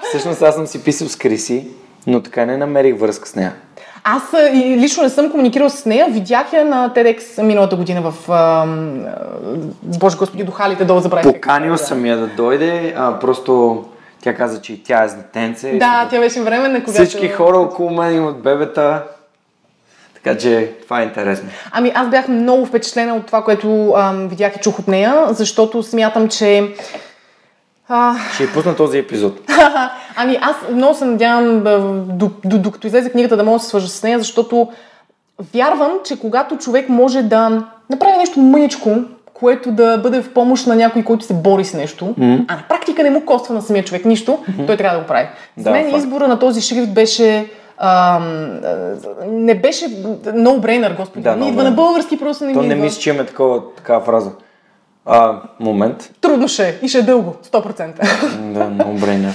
Всъщност 0.10 0.42
аз 0.42 0.56
съм 0.56 0.68
си 0.68 0.84
писал 0.84 1.10
с 1.10 1.16
Криси, 1.16 1.68
но 2.08 2.24
така 2.24 2.46
не 2.46 2.58
намерих 2.58 3.00
връзка 3.00 3.28
с 3.28 3.36
нея. 3.36 3.54
Аз 4.08 4.24
и 4.54 4.78
лично 4.78 5.04
не 5.04 5.10
съм 5.10 5.32
комуникирал 5.32 5.70
с 5.70 5.86
нея. 5.86 6.08
Видях 6.10 6.54
я 6.54 6.66
на 6.66 6.90
TEDx 6.90 7.42
миналата 7.42 7.76
година 7.76 8.12
в... 8.12 8.32
А, 8.32 8.66
Боже 9.82 10.18
Господи, 10.18 10.44
духалите 10.44 10.86
долу 10.86 11.00
забравих. 11.00 11.34
Поканил 11.34 11.72
казва. 11.72 11.88
съм 11.88 12.06
я 12.06 12.18
да 12.18 12.28
дойде, 12.28 12.94
а, 12.98 13.20
просто 13.20 13.84
тя 14.22 14.34
каза, 14.34 14.62
че 14.62 14.74
и 14.74 14.84
тя 14.84 15.04
е 15.04 15.10
с 15.10 15.16
детенце. 15.16 15.78
Да, 15.78 16.08
тя 16.12 16.20
беше 16.20 16.42
временна, 16.42 16.84
когато... 16.84 17.06
Всички 17.06 17.30
хора 17.30 17.58
около 17.58 17.90
мен 17.90 18.16
имат 18.16 18.42
бебета. 18.42 19.04
Така 20.14 20.38
че 20.38 20.72
това 20.84 21.02
е 21.02 21.04
интересно. 21.04 21.50
Ами 21.72 21.92
аз 21.96 22.10
бях 22.10 22.28
много 22.28 22.66
впечатлена 22.66 23.16
от 23.16 23.26
това, 23.26 23.44
което 23.44 23.94
ам, 23.98 24.28
видях 24.28 24.56
и 24.56 24.60
чух 24.60 24.80
от 24.80 24.88
нея, 24.88 25.26
защото 25.30 25.84
смятам, 25.84 26.30
че... 26.30 26.74
А, 27.90 28.16
Ще 28.34 28.44
я 28.44 28.54
пусна 28.54 28.76
този 28.76 28.98
епизод. 28.98 29.40
ами 30.16 30.38
аз 30.42 30.56
много 30.72 30.94
се 30.94 31.06
надявам, 31.06 31.64
докато 32.46 32.88
излезе 32.88 33.12
книгата, 33.12 33.38
да 33.38 33.44
мога 33.44 33.58
да 33.58 33.64
се 33.64 33.70
свържа 33.70 33.88
с 33.88 34.04
нея, 34.04 34.20
защото 34.20 34.68
вярвам, 35.54 35.92
че 36.06 36.20
когато 36.20 36.58
човек 36.58 36.90
може 36.90 37.22
да 37.22 37.64
направи 37.90 38.18
нещо 38.18 38.40
мъничко, 38.40 38.90
което 39.34 39.72
да 39.72 39.98
бъде 39.98 40.22
в 40.22 40.34
помощ 40.34 40.68
на 40.68 40.76
някой, 40.76 41.04
който 41.04 41.26
се 41.26 41.34
бори 41.34 41.66
с 41.66 41.74
нещо, 41.74 42.06
mm-hmm. 42.06 42.46
а 42.48 42.56
на 42.56 42.64
практика 42.70 43.04
не 43.04 43.10
му 43.10 43.26
коства 43.26 43.54
на 43.54 43.62
самия 43.62 43.84
човек 43.84 44.06
нищо, 44.06 44.32
mm-hmm. 44.32 44.68
той 44.68 44.78
трябва 44.78 44.98
да 44.98 45.02
го 45.04 45.08
прави. 45.08 45.28
За 45.58 45.64
Да, 45.64 45.72
мен 45.72 45.86
факт. 45.86 45.98
избора 45.98 46.28
на 46.28 46.40
този 46.40 46.62
шрифт 46.62 46.94
беше 46.94 47.50
а, 47.78 48.20
не 49.28 49.56
беше 49.56 49.86
no-brainer, 50.26 50.98
господи. 50.98 51.24
Да, 51.24 51.36
не 51.36 51.48
идва 51.48 51.62
no-brainer. 51.62 51.70
на 51.70 51.72
български, 51.72 52.20
просто 52.20 52.46
не 52.46 52.54
То 52.54 52.62
ми 52.62 52.68
не 52.68 52.74
идва. 52.74 52.86
мисля, 52.86 53.02
че 53.02 53.10
имаме 53.10 53.26
такова, 53.26 53.62
такава 53.78 54.06
фраза. 54.06 54.32
А, 55.06 55.42
момент. 55.60 56.12
Трудно 56.22 56.48
ще 56.48 56.70
е 56.70 56.80
и 56.82 56.88
ще 56.88 56.98
е 56.98 57.02
дълго, 57.02 57.36
100%. 57.52 58.00
Да, 58.54 58.70
no 58.70 59.00
brainer. 59.00 59.34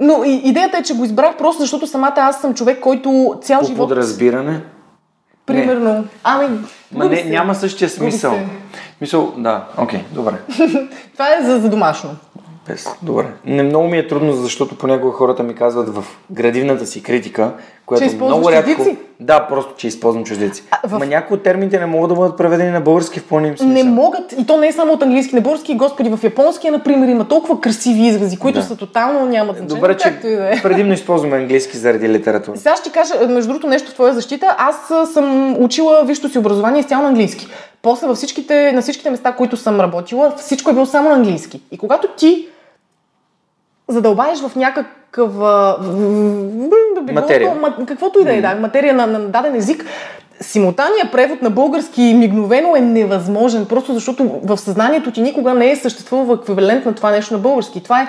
Но 0.00 0.24
и, 0.24 0.30
идеята 0.44 0.78
е, 0.78 0.82
че 0.82 0.94
го 0.94 1.04
избрах 1.04 1.36
просто 1.36 1.62
защото 1.62 1.86
самата 1.86 2.14
аз 2.16 2.40
съм 2.40 2.54
човек, 2.54 2.80
който 2.80 3.38
цял 3.42 3.60
По 3.60 3.66
живот, 3.66 3.88
подразбиране. 3.88 4.60
примерно, 5.46 6.04
ами, 6.24 6.58
Ма 6.92 7.04
не, 7.04 7.24
няма 7.24 7.54
същия 7.54 7.88
смисъл. 7.88 8.38
Мисъл, 9.00 9.34
да, 9.36 9.64
окей, 9.78 10.04
добре. 10.10 10.34
Това 11.12 11.28
е 11.38 11.42
за, 11.44 11.58
за 11.58 11.68
домашно. 11.70 12.10
Без, 12.68 12.88
добре. 13.02 13.26
Не, 13.46 13.62
много 13.62 13.88
ми 13.88 13.98
е 13.98 14.06
трудно, 14.06 14.32
защото 14.32 14.74
понякога 14.74 15.12
хората 15.12 15.42
ми 15.42 15.54
казват 15.54 15.88
в 15.88 16.04
градивната 16.30 16.86
си 16.86 17.02
критика, 17.02 17.50
която 17.86 18.04
Че 18.04 18.16
много 18.16 18.50
рядко... 18.52 18.70
чуждици? 18.70 18.96
Да, 19.20 19.46
просто, 19.48 19.74
че 19.76 19.86
използвам 19.86 20.24
чуждици. 20.24 20.62
А, 20.70 20.88
в- 20.88 20.98
Ма 20.98 21.06
някои 21.06 21.36
от 21.36 21.42
термините 21.42 21.78
не 21.78 21.86
могат 21.86 22.08
да 22.08 22.14
бъдат 22.14 22.36
преведени 22.36 22.70
на 22.70 22.80
български 22.80 23.20
в 23.20 23.24
пълния 23.24 23.58
смисъл. 23.58 23.74
Не 23.74 23.84
могат, 23.84 24.32
и 24.32 24.46
то 24.46 24.56
не 24.56 24.68
е 24.68 24.72
само 24.72 24.92
от 24.92 25.02
английски, 25.02 25.34
на 25.34 25.40
български, 25.40 25.76
господи, 25.76 26.10
в 26.10 26.24
японския, 26.24 26.72
например, 26.72 27.08
има 27.08 27.28
толкова 27.28 27.60
красиви 27.60 28.06
изрази, 28.06 28.36
които 28.36 28.58
Да. 28.58 28.64
са 28.64 28.76
тотално 28.76 29.26
нямат 29.26 29.56
значение. 29.56 29.80
Добре, 29.80 29.96
че 29.96 30.08
и 30.24 30.30
да 30.30 30.48
е. 30.48 30.62
предимно 30.62 30.92
използваме 30.92 31.36
английски 31.36 31.76
заради 31.76 32.08
литература. 32.08 32.56
Сега 32.56 32.76
ще 32.76 32.90
кажа, 32.90 33.14
между 33.28 33.48
другото, 33.48 33.66
нещо 33.66 33.90
в 33.90 33.94
твоя 33.94 34.14
защита. 34.14 34.54
Аз 34.58 34.76
съм 35.12 35.56
учила 35.58 36.02
висшето 36.04 36.28
си 36.28 36.38
образование 36.38 36.80
изцяло 36.80 37.02
на 37.02 37.08
английски. 37.08 37.46
После 37.82 38.06
във 38.06 38.16
всичките, 38.16 38.72
на 38.72 38.82
всичките 38.82 39.10
места, 39.10 39.32
които 39.32 39.56
съм 39.56 39.80
работила, 39.80 40.34
всичко 40.36 40.70
е 40.70 40.72
било 40.72 40.86
само 40.86 41.08
на 41.08 41.14
английски. 41.14 41.62
И 41.70 41.78
когато 41.78 42.08
ти 42.08 42.48
задълбаеш 43.88 44.40
в 44.40 44.56
някакъв... 44.56 45.34
Материя. 47.12 47.52
то, 47.52 47.60
ма- 47.60 47.86
каквото 47.86 48.20
и 48.20 48.24
да 48.24 48.34
е, 48.34 48.40
да, 48.40 48.54
материя 48.54 48.94
на, 48.94 49.06
на 49.06 49.20
даден 49.20 49.54
език, 49.54 49.84
симултанният 50.42 51.12
превод 51.12 51.42
на 51.42 51.50
български 51.50 52.02
мигновено 52.02 52.76
е 52.76 52.80
невъзможен, 52.80 53.66
просто 53.66 53.94
защото 53.94 54.40
в 54.44 54.58
съзнанието 54.58 55.10
ти 55.10 55.20
никога 55.20 55.54
не 55.54 55.70
е 55.70 55.76
съществувал 55.76 56.34
еквивалент 56.34 56.84
на 56.86 56.94
това 56.94 57.10
нещо 57.10 57.34
на 57.34 57.40
български. 57.40 57.82
Това 57.82 58.02
е 58.02 58.08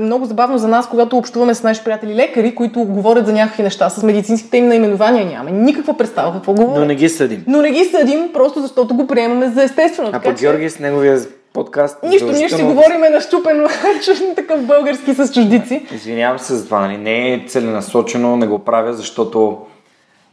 много 0.00 0.24
забавно 0.24 0.58
за 0.58 0.68
нас, 0.68 0.88
когато 0.88 1.16
общуваме 1.16 1.54
с 1.54 1.62
наши 1.62 1.84
приятели 1.84 2.14
лекари, 2.14 2.54
които 2.54 2.84
говорят 2.84 3.26
за 3.26 3.32
някакви 3.32 3.62
неща 3.62 3.90
с 3.90 4.02
медицинските 4.02 4.56
им 4.56 4.68
наименования. 4.68 5.26
Нямаме 5.26 5.50
никаква 5.50 5.96
представа 5.96 6.32
какво 6.32 6.52
говорят. 6.52 6.78
Но 6.78 6.84
не 6.84 6.94
ги 6.94 7.08
съдим. 7.08 7.44
Но 7.46 7.62
не 7.62 7.70
ги 7.70 7.84
съдим, 7.84 8.30
просто 8.32 8.60
защото 8.60 8.94
го 8.94 9.06
приемаме 9.06 9.48
за 9.48 9.62
естествено. 9.62 10.10
А 10.12 10.20
че- 10.20 10.32
Георги 10.32 10.70
с 10.70 10.78
неговия 10.78 11.20
подкаст... 11.52 11.98
Нищо, 12.02 12.32
ние 12.32 12.48
ще 12.48 12.56
си 12.56 12.62
говориме 12.62 13.10
на 13.10 13.20
щупен 13.20 13.66
такъв 14.36 14.66
български 14.66 15.14
с 15.14 15.32
чуждици. 15.32 15.86
Извинявам 15.94 16.38
се 16.38 16.54
за 16.54 16.64
това, 16.64 16.80
нали? 16.80 16.96
не 16.96 17.34
е 17.34 17.44
целенасочено, 17.48 18.36
не 18.36 18.46
го 18.46 18.58
правя, 18.58 18.94
защото 18.94 19.58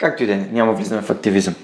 както 0.02 0.24
и 0.24 0.28
да 0.28 0.34
е, 0.34 0.40
няма 0.52 0.74
влизане 0.74 1.02
в 1.02 1.10
активизъм. 1.10 1.56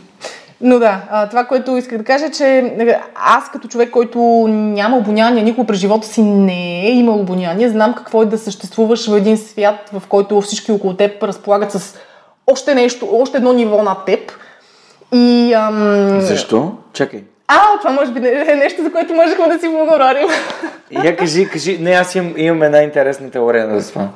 Но 0.62 0.80
да, 0.80 1.02
а, 1.12 1.30
това, 1.30 1.44
което 1.44 1.78
исках 1.78 1.98
да 1.98 2.04
кажа, 2.04 2.26
е, 2.26 2.32
че 2.32 2.46
е, 2.46 3.00
аз 3.16 3.52
като 3.52 3.68
човек, 3.68 3.90
който 3.90 4.20
няма 4.50 4.98
обоняние, 4.98 5.44
никога 5.44 5.68
през 5.68 5.80
живота 5.80 6.08
си 6.08 6.22
не 6.22 6.88
е 6.88 6.92
имал 6.92 7.20
обоняние, 7.20 7.70
знам 7.70 7.94
какво 7.94 8.22
е 8.22 8.26
да 8.26 8.38
съществуваш 8.38 9.10
в 9.10 9.18
един 9.18 9.38
свят, 9.38 9.90
в 9.94 10.08
който 10.08 10.42
всички 10.42 10.72
около 10.72 10.94
теб 10.94 11.24
разполагат 11.24 11.72
с 11.72 11.96
още 12.48 12.76
нещо, 12.76 13.10
още 13.12 13.38
едно 13.38 13.54
ниво 13.54 13.84
над 13.84 14.06
теб. 14.06 14.32
И... 15.14 15.54
Ам... 15.54 16.22
Защо? 16.22 16.72
Чакай. 16.94 17.24
А, 17.48 17.62
това 17.82 17.92
може 17.92 18.12
би 18.12 18.28
е 18.28 18.56
нещо, 18.56 18.84
за 18.84 18.92
което 18.92 19.14
можехме 19.14 19.48
да 19.48 19.60
си 19.60 19.66
поговорим. 19.66 20.28
Я 21.04 21.18
кажи, 21.18 21.50
кажи, 21.50 21.78
не, 21.82 21.92
аз 21.92 22.16
имам, 22.16 22.34
имам 22.38 22.64
една 22.64 22.78
интересна 22.78 23.32
теория 23.32 23.80
за 23.80 23.90
това. 23.90 24.08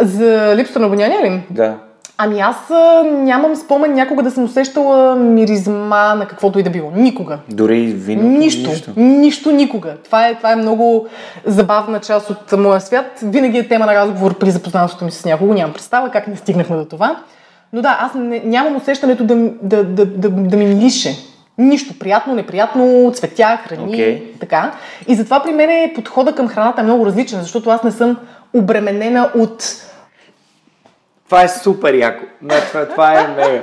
за 0.00 0.54
липсата 0.56 0.80
на 0.80 0.86
обоняние 0.86 1.22
ли? 1.22 1.42
Да. 1.50 1.74
Ами 2.18 2.40
аз 2.40 2.56
нямам 3.04 3.56
спомен 3.56 3.94
някога 3.94 4.22
да 4.22 4.30
съм 4.30 4.44
усещала 4.44 5.16
миризма 5.16 6.14
на 6.14 6.26
каквото 6.26 6.58
и 6.58 6.62
да 6.62 6.70
било. 6.70 6.90
Никога. 6.94 7.38
Дори 7.48 7.78
и 7.78 7.92
вино. 7.92 8.22
Нищо, 8.22 8.70
нищо. 8.70 8.90
Нищо 8.96 9.50
никога. 9.50 9.94
Това 10.04 10.28
е, 10.28 10.34
това 10.34 10.52
е 10.52 10.56
много 10.56 11.06
забавна 11.44 12.00
част 12.00 12.30
от 12.30 12.52
моя 12.52 12.80
свят. 12.80 13.18
Винаги 13.22 13.58
е 13.58 13.68
тема 13.68 13.86
на 13.86 13.94
разговор 13.94 14.38
при 14.38 14.50
запознанството 14.50 15.04
ми 15.04 15.10
с 15.10 15.24
някого. 15.24 15.54
Нямам 15.54 15.72
представа 15.72 16.10
как 16.10 16.26
не 16.26 16.36
стигнахме 16.36 16.76
до 16.76 16.84
това. 16.84 17.16
Но 17.72 17.82
да, 17.82 17.98
аз 18.00 18.14
не, 18.14 18.42
нямам 18.44 18.76
усещането 18.76 19.24
да, 19.24 19.34
да, 19.62 19.84
да, 19.84 20.06
да, 20.06 20.30
да 20.30 20.56
ми 20.56 20.66
мирише. 20.66 21.16
Нищо. 21.58 21.98
Приятно, 21.98 22.34
неприятно, 22.34 23.10
цветя, 23.14 23.58
храни, 23.66 23.88
Окей. 23.88 24.32
така. 24.40 24.72
И 25.08 25.14
затова 25.14 25.42
при 25.42 25.52
мен 25.52 25.70
е 25.70 25.92
подхода 25.94 26.34
към 26.34 26.48
храната 26.48 26.80
е 26.80 26.84
много 26.84 27.06
различен, 27.06 27.40
защото 27.40 27.70
аз 27.70 27.82
не 27.82 27.90
съм 27.90 28.16
обременена 28.54 29.30
от 29.34 29.64
Това 31.26 31.42
е 31.42 31.48
супер 31.48 31.94
яко. 31.94 32.24
Не, 32.42 32.60
това, 32.60 32.88
това 32.88 33.20
е 33.20 33.28
мега. 33.28 33.62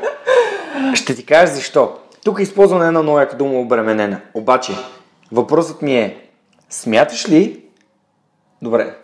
Ще 0.96 1.16
ти 1.16 1.26
кажа 1.26 1.54
защо. 1.54 1.98
Тук 2.24 2.40
използвам 2.40 2.82
една 2.82 3.02
много 3.02 3.20
яка 3.20 3.38
дума 3.38 3.60
обременена. 3.60 4.20
Обаче, 4.34 4.74
въпросът 5.32 5.82
ми 5.82 5.96
е, 5.96 6.28
смяташ 6.70 7.30
ли... 7.30 7.60
Добре, 8.62 8.96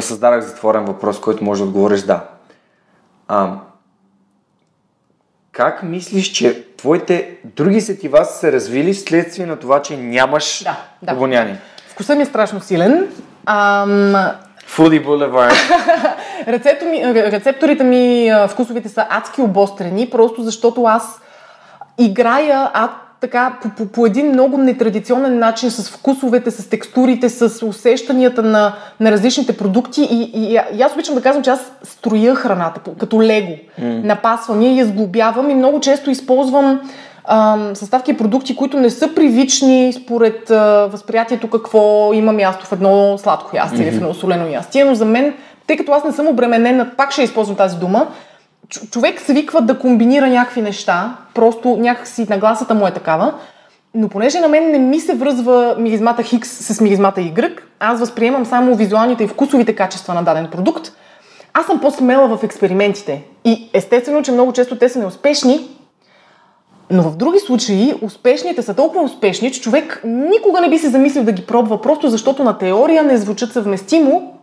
създадах 0.00 0.40
затворен 0.44 0.84
въпрос, 0.84 1.20
който 1.20 1.44
може 1.44 1.62
да 1.62 1.68
отговориш 1.68 2.00
да. 2.00 2.24
А, 3.28 3.52
как 5.52 5.82
мислиш, 5.82 6.26
че 6.32 6.76
твоите 6.76 7.36
други 7.44 7.80
сетива 7.80 8.24
са 8.24 8.38
се 8.38 8.52
развили 8.52 8.92
вследствие 8.92 9.46
на 9.46 9.56
това, 9.56 9.82
че 9.82 9.96
нямаш 9.96 10.62
Да, 10.64 10.76
да. 11.02 11.12
обоняние? 11.12 11.60
Вкусът 11.88 12.16
ми 12.16 12.22
е 12.22 12.26
страшно 12.26 12.60
силен. 12.60 13.08
Ам, 13.46 14.14
Рецепто 16.48 16.84
ми, 16.90 16.96
ре- 16.96 17.32
рецепторите 17.32 17.84
ми, 17.84 18.32
вкусовите 18.48 18.88
са 18.88 19.06
адски 19.10 19.40
обострени, 19.40 20.10
просто 20.10 20.42
защото 20.42 20.84
аз 20.84 21.20
играя 21.98 22.70
ад, 22.74 22.90
така 23.20 23.58
по, 23.62 23.68
по, 23.68 23.86
по 23.86 24.06
един 24.06 24.28
много 24.28 24.58
нетрадиционен 24.58 25.38
начин, 25.38 25.70
с 25.70 25.90
вкусовете, 25.90 26.50
с 26.50 26.68
текстурите, 26.68 27.28
с 27.28 27.66
усещанията 27.66 28.42
на, 28.42 28.74
на 29.00 29.12
различните 29.12 29.56
продукти. 29.56 30.02
И, 30.10 30.30
и, 30.34 30.60
и 30.78 30.82
аз 30.82 30.92
обичам 30.92 31.14
да 31.14 31.22
казвам, 31.22 31.44
че 31.44 31.50
аз 31.50 31.72
строя 31.82 32.34
храната 32.34 32.80
като 32.98 33.22
лего. 33.22 33.56
Mm. 33.80 34.04
Напасвам 34.04 34.62
я 34.62 34.72
и 34.72 34.78
я 34.78 34.86
сглобявам 34.86 35.50
и 35.50 35.54
много 35.54 35.80
често 35.80 36.10
използвам 36.10 36.80
ам, 37.28 37.76
съставки 37.76 38.10
и 38.10 38.16
продукти, 38.16 38.56
които 38.56 38.80
не 38.80 38.90
са 38.90 39.14
привични 39.14 39.92
според 39.92 40.50
а, 40.50 40.88
възприятието 40.92 41.50
какво 41.50 42.12
има 42.12 42.32
място 42.32 42.66
в 42.66 42.72
едно 42.72 43.18
сладко 43.18 43.56
ястие 43.56 43.78
mm-hmm. 43.78 43.88
или 43.88 43.90
в 43.90 43.96
едно 43.96 44.14
солено 44.14 44.48
ястие, 44.48 44.84
но 44.84 44.94
за 44.94 45.04
мен, 45.04 45.34
тъй 45.66 45.76
като 45.76 45.92
аз 45.92 46.04
не 46.04 46.12
съм 46.12 46.28
обременена, 46.28 46.90
пак 46.96 47.12
ще 47.12 47.22
използвам 47.22 47.56
тази 47.56 47.76
дума, 47.76 48.06
човек 48.90 49.20
свиква 49.20 49.60
да 49.60 49.78
комбинира 49.78 50.26
някакви 50.26 50.62
неща, 50.62 51.16
просто 51.34 51.76
някакси 51.76 52.26
нагласата 52.30 52.74
му 52.74 52.86
е 52.86 52.90
такава, 52.90 53.34
но 53.94 54.08
понеже 54.08 54.40
на 54.40 54.48
мен 54.48 54.70
не 54.70 54.78
ми 54.78 55.00
се 55.00 55.14
връзва 55.14 55.76
миризмата 55.78 56.22
Хикс 56.22 56.48
с 56.48 56.80
миризмата 56.80 57.20
Y, 57.20 57.58
аз 57.80 58.00
възприемам 58.00 58.46
само 58.46 58.74
визуалните 58.74 59.24
и 59.24 59.28
вкусовите 59.28 59.74
качества 59.74 60.14
на 60.14 60.22
даден 60.22 60.48
продукт, 60.52 60.92
аз 61.54 61.66
съм 61.66 61.80
по-смела 61.80 62.36
в 62.36 62.44
експериментите. 62.44 63.22
И 63.44 63.70
естествено, 63.72 64.22
че 64.22 64.32
много 64.32 64.52
често 64.52 64.78
те 64.78 64.88
са 64.88 64.98
неуспешни, 64.98 65.68
но 66.90 67.02
в 67.02 67.16
други 67.16 67.38
случаи 67.38 67.94
успешните 68.02 68.62
са 68.62 68.74
толкова 68.74 69.04
успешни, 69.04 69.52
че 69.52 69.60
човек 69.60 70.00
никога 70.04 70.60
не 70.60 70.70
би 70.70 70.78
се 70.78 70.88
замислил 70.88 71.24
да 71.24 71.32
ги 71.32 71.46
пробва, 71.46 71.80
просто 71.80 72.08
защото 72.08 72.44
на 72.44 72.58
теория 72.58 73.02
не 73.02 73.16
звучат 73.16 73.52
съвместимо, 73.52 74.38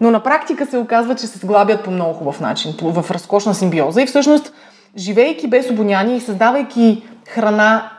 но 0.00 0.10
на 0.10 0.20
практика 0.20 0.66
се 0.66 0.78
оказва, 0.78 1.14
че 1.14 1.26
се 1.26 1.38
сглабят 1.38 1.84
по 1.84 1.90
много 1.90 2.14
хубав 2.14 2.40
начин, 2.40 2.74
в 2.82 3.10
разкошна 3.10 3.54
симбиоза. 3.54 4.02
И 4.02 4.06
всъщност, 4.06 4.52
живеейки 4.96 5.48
без 5.48 5.70
обоняние 5.70 6.16
и 6.16 6.20
създавайки 6.20 7.02
храна 7.28 7.90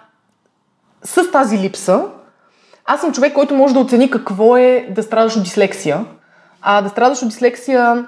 с 1.03 1.31
тази 1.31 1.57
липса, 1.57 2.03
аз 2.85 3.01
съм 3.01 3.11
човек, 3.11 3.33
който 3.33 3.55
може 3.55 3.73
да 3.73 3.79
оцени 3.79 4.11
какво 4.11 4.57
е 4.57 4.87
да 4.89 5.03
страдаш 5.03 5.35
от 5.35 5.43
дислексия. 5.43 6.05
А 6.61 6.81
да 6.81 6.89
страдаш 6.89 7.21
от 7.21 7.29
дислексия 7.29 8.05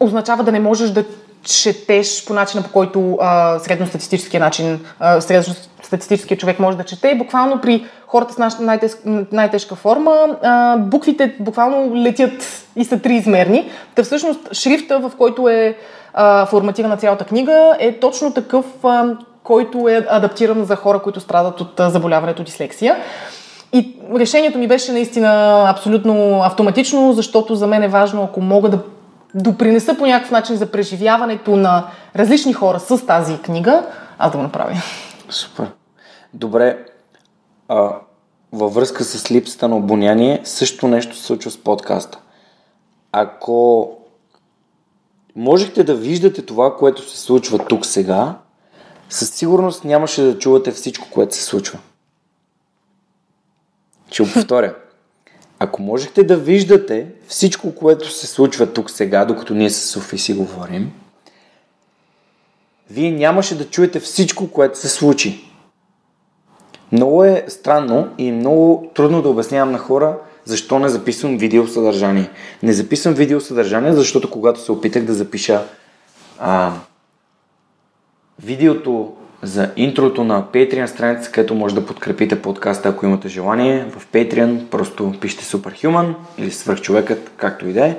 означава 0.00 0.44
да 0.44 0.52
не 0.52 0.60
можеш 0.60 0.90
да 0.90 1.04
четеш 1.44 2.24
по 2.26 2.34
начина, 2.34 2.62
по 2.62 2.72
който 2.72 3.18
а, 3.20 3.58
средностатистическия 3.58 4.40
начин, 4.40 4.80
а, 5.00 5.20
средностатистическия 5.20 6.38
човек 6.38 6.58
може 6.58 6.76
да 6.76 6.84
чете. 6.84 7.08
И 7.08 7.18
буквално 7.18 7.60
при 7.60 7.86
хората 8.06 8.34
с 8.34 8.38
наша 8.38 8.62
най-тежка, 8.62 8.98
най-тежка 9.32 9.74
форма, 9.74 10.36
а, 10.42 10.76
буквите 10.76 11.34
буквално 11.40 11.96
летят 11.96 12.64
и 12.76 12.84
са 12.84 12.98
триизмерни. 12.98 13.70
Та 13.94 14.02
всъщност 14.02 14.54
шрифта, 14.54 14.98
в 14.98 15.12
който 15.18 15.48
е 15.48 15.76
а, 16.14 16.46
форматирана 16.46 16.96
цялата 16.96 17.24
книга, 17.24 17.76
е 17.78 17.92
точно 17.92 18.32
такъв, 18.32 18.64
а, 18.82 19.16
който 19.42 19.88
е 19.88 20.06
адаптиран 20.10 20.64
за 20.64 20.76
хора, 20.76 20.98
които 20.98 21.20
страдат 21.20 21.60
от 21.60 21.80
а, 21.80 21.90
заболяването 21.90 22.42
дислексия. 22.42 22.96
И 23.72 23.96
решението 24.16 24.58
ми 24.58 24.68
беше 24.68 24.92
наистина 24.92 25.64
абсолютно 25.68 26.42
автоматично, 26.42 27.12
защото 27.12 27.54
за 27.54 27.66
мен 27.66 27.82
е 27.82 27.88
важно, 27.88 28.22
ако 28.22 28.40
мога 28.40 28.68
да 28.68 28.78
допринеса 29.34 29.96
по 29.98 30.06
някакъв 30.06 30.30
начин 30.30 30.56
за 30.56 30.70
преживяването 30.70 31.56
на 31.56 31.90
различни 32.16 32.52
хора 32.52 32.80
с 32.80 33.06
тази 33.06 33.38
книга, 33.38 33.86
аз 34.18 34.32
да 34.32 34.38
го 34.38 34.42
направя. 34.42 34.82
Супер. 35.30 35.70
Добре. 36.34 36.84
А, 37.68 37.90
във 38.52 38.74
връзка 38.74 39.04
с 39.04 39.30
липсата 39.30 39.68
на 39.68 39.76
обоняние, 39.76 40.40
също 40.44 40.88
нещо 40.88 41.16
се 41.16 41.22
случва 41.22 41.50
с 41.50 41.56
подкаста. 41.56 42.18
Ако 43.12 43.90
можехте 45.36 45.84
да 45.84 45.94
виждате 45.94 46.46
това, 46.46 46.76
което 46.76 47.10
се 47.10 47.18
случва 47.18 47.58
тук 47.58 47.86
сега, 47.86 48.38
със 49.10 49.30
сигурност 49.30 49.84
нямаше 49.84 50.22
да 50.22 50.38
чувате 50.38 50.70
всичко, 50.70 51.08
което 51.10 51.34
се 51.34 51.42
случва. 51.42 51.78
Ще 54.10 54.22
го 54.22 54.28
повторя. 54.34 54.74
Ако 55.58 55.82
можехте 55.82 56.24
да 56.24 56.36
виждате 56.36 57.06
всичко, 57.28 57.74
което 57.74 58.10
се 58.10 58.26
случва 58.26 58.72
тук 58.72 58.90
сега, 58.90 59.24
докато 59.24 59.54
ние 59.54 59.70
с 59.70 59.90
Софи 59.90 60.18
си 60.18 60.34
говорим, 60.34 60.92
вие 62.90 63.10
нямаше 63.10 63.58
да 63.58 63.70
чуете 63.70 64.00
всичко, 64.00 64.50
което 64.50 64.78
се 64.78 64.88
случи. 64.88 65.50
Много 66.92 67.24
е 67.24 67.44
странно 67.48 68.08
и 68.18 68.32
много 68.32 68.90
трудно 68.94 69.22
да 69.22 69.28
обяснявам 69.28 69.72
на 69.72 69.78
хора 69.78 70.18
защо 70.44 70.78
не 70.78 70.88
записвам 70.88 71.38
видеосъдържание. 71.38 72.30
Не 72.62 72.72
записвам 72.72 73.14
видеосъдържание, 73.14 73.92
защото 73.92 74.30
когато 74.30 74.60
се 74.60 74.72
опитах 74.72 75.04
да 75.04 75.14
запиша 75.14 75.62
а, 76.38 76.72
видеото 78.42 79.12
за 79.44 79.70
интрото 79.76 80.24
на 80.24 80.42
Patreon 80.42 80.86
страница, 80.86 81.30
където 81.30 81.54
може 81.54 81.74
да 81.74 81.86
подкрепите 81.86 82.42
подкаста, 82.42 82.88
ако 82.88 83.06
имате 83.06 83.28
желание. 83.28 83.86
В 83.90 84.06
Patreon 84.06 84.68
просто 84.68 85.14
пишете 85.20 85.44
Superhuman 85.44 86.14
или 86.38 86.50
Свърхчовекът, 86.50 87.30
както 87.36 87.68
и 87.68 87.72
да 87.72 87.86
е. 87.86 87.96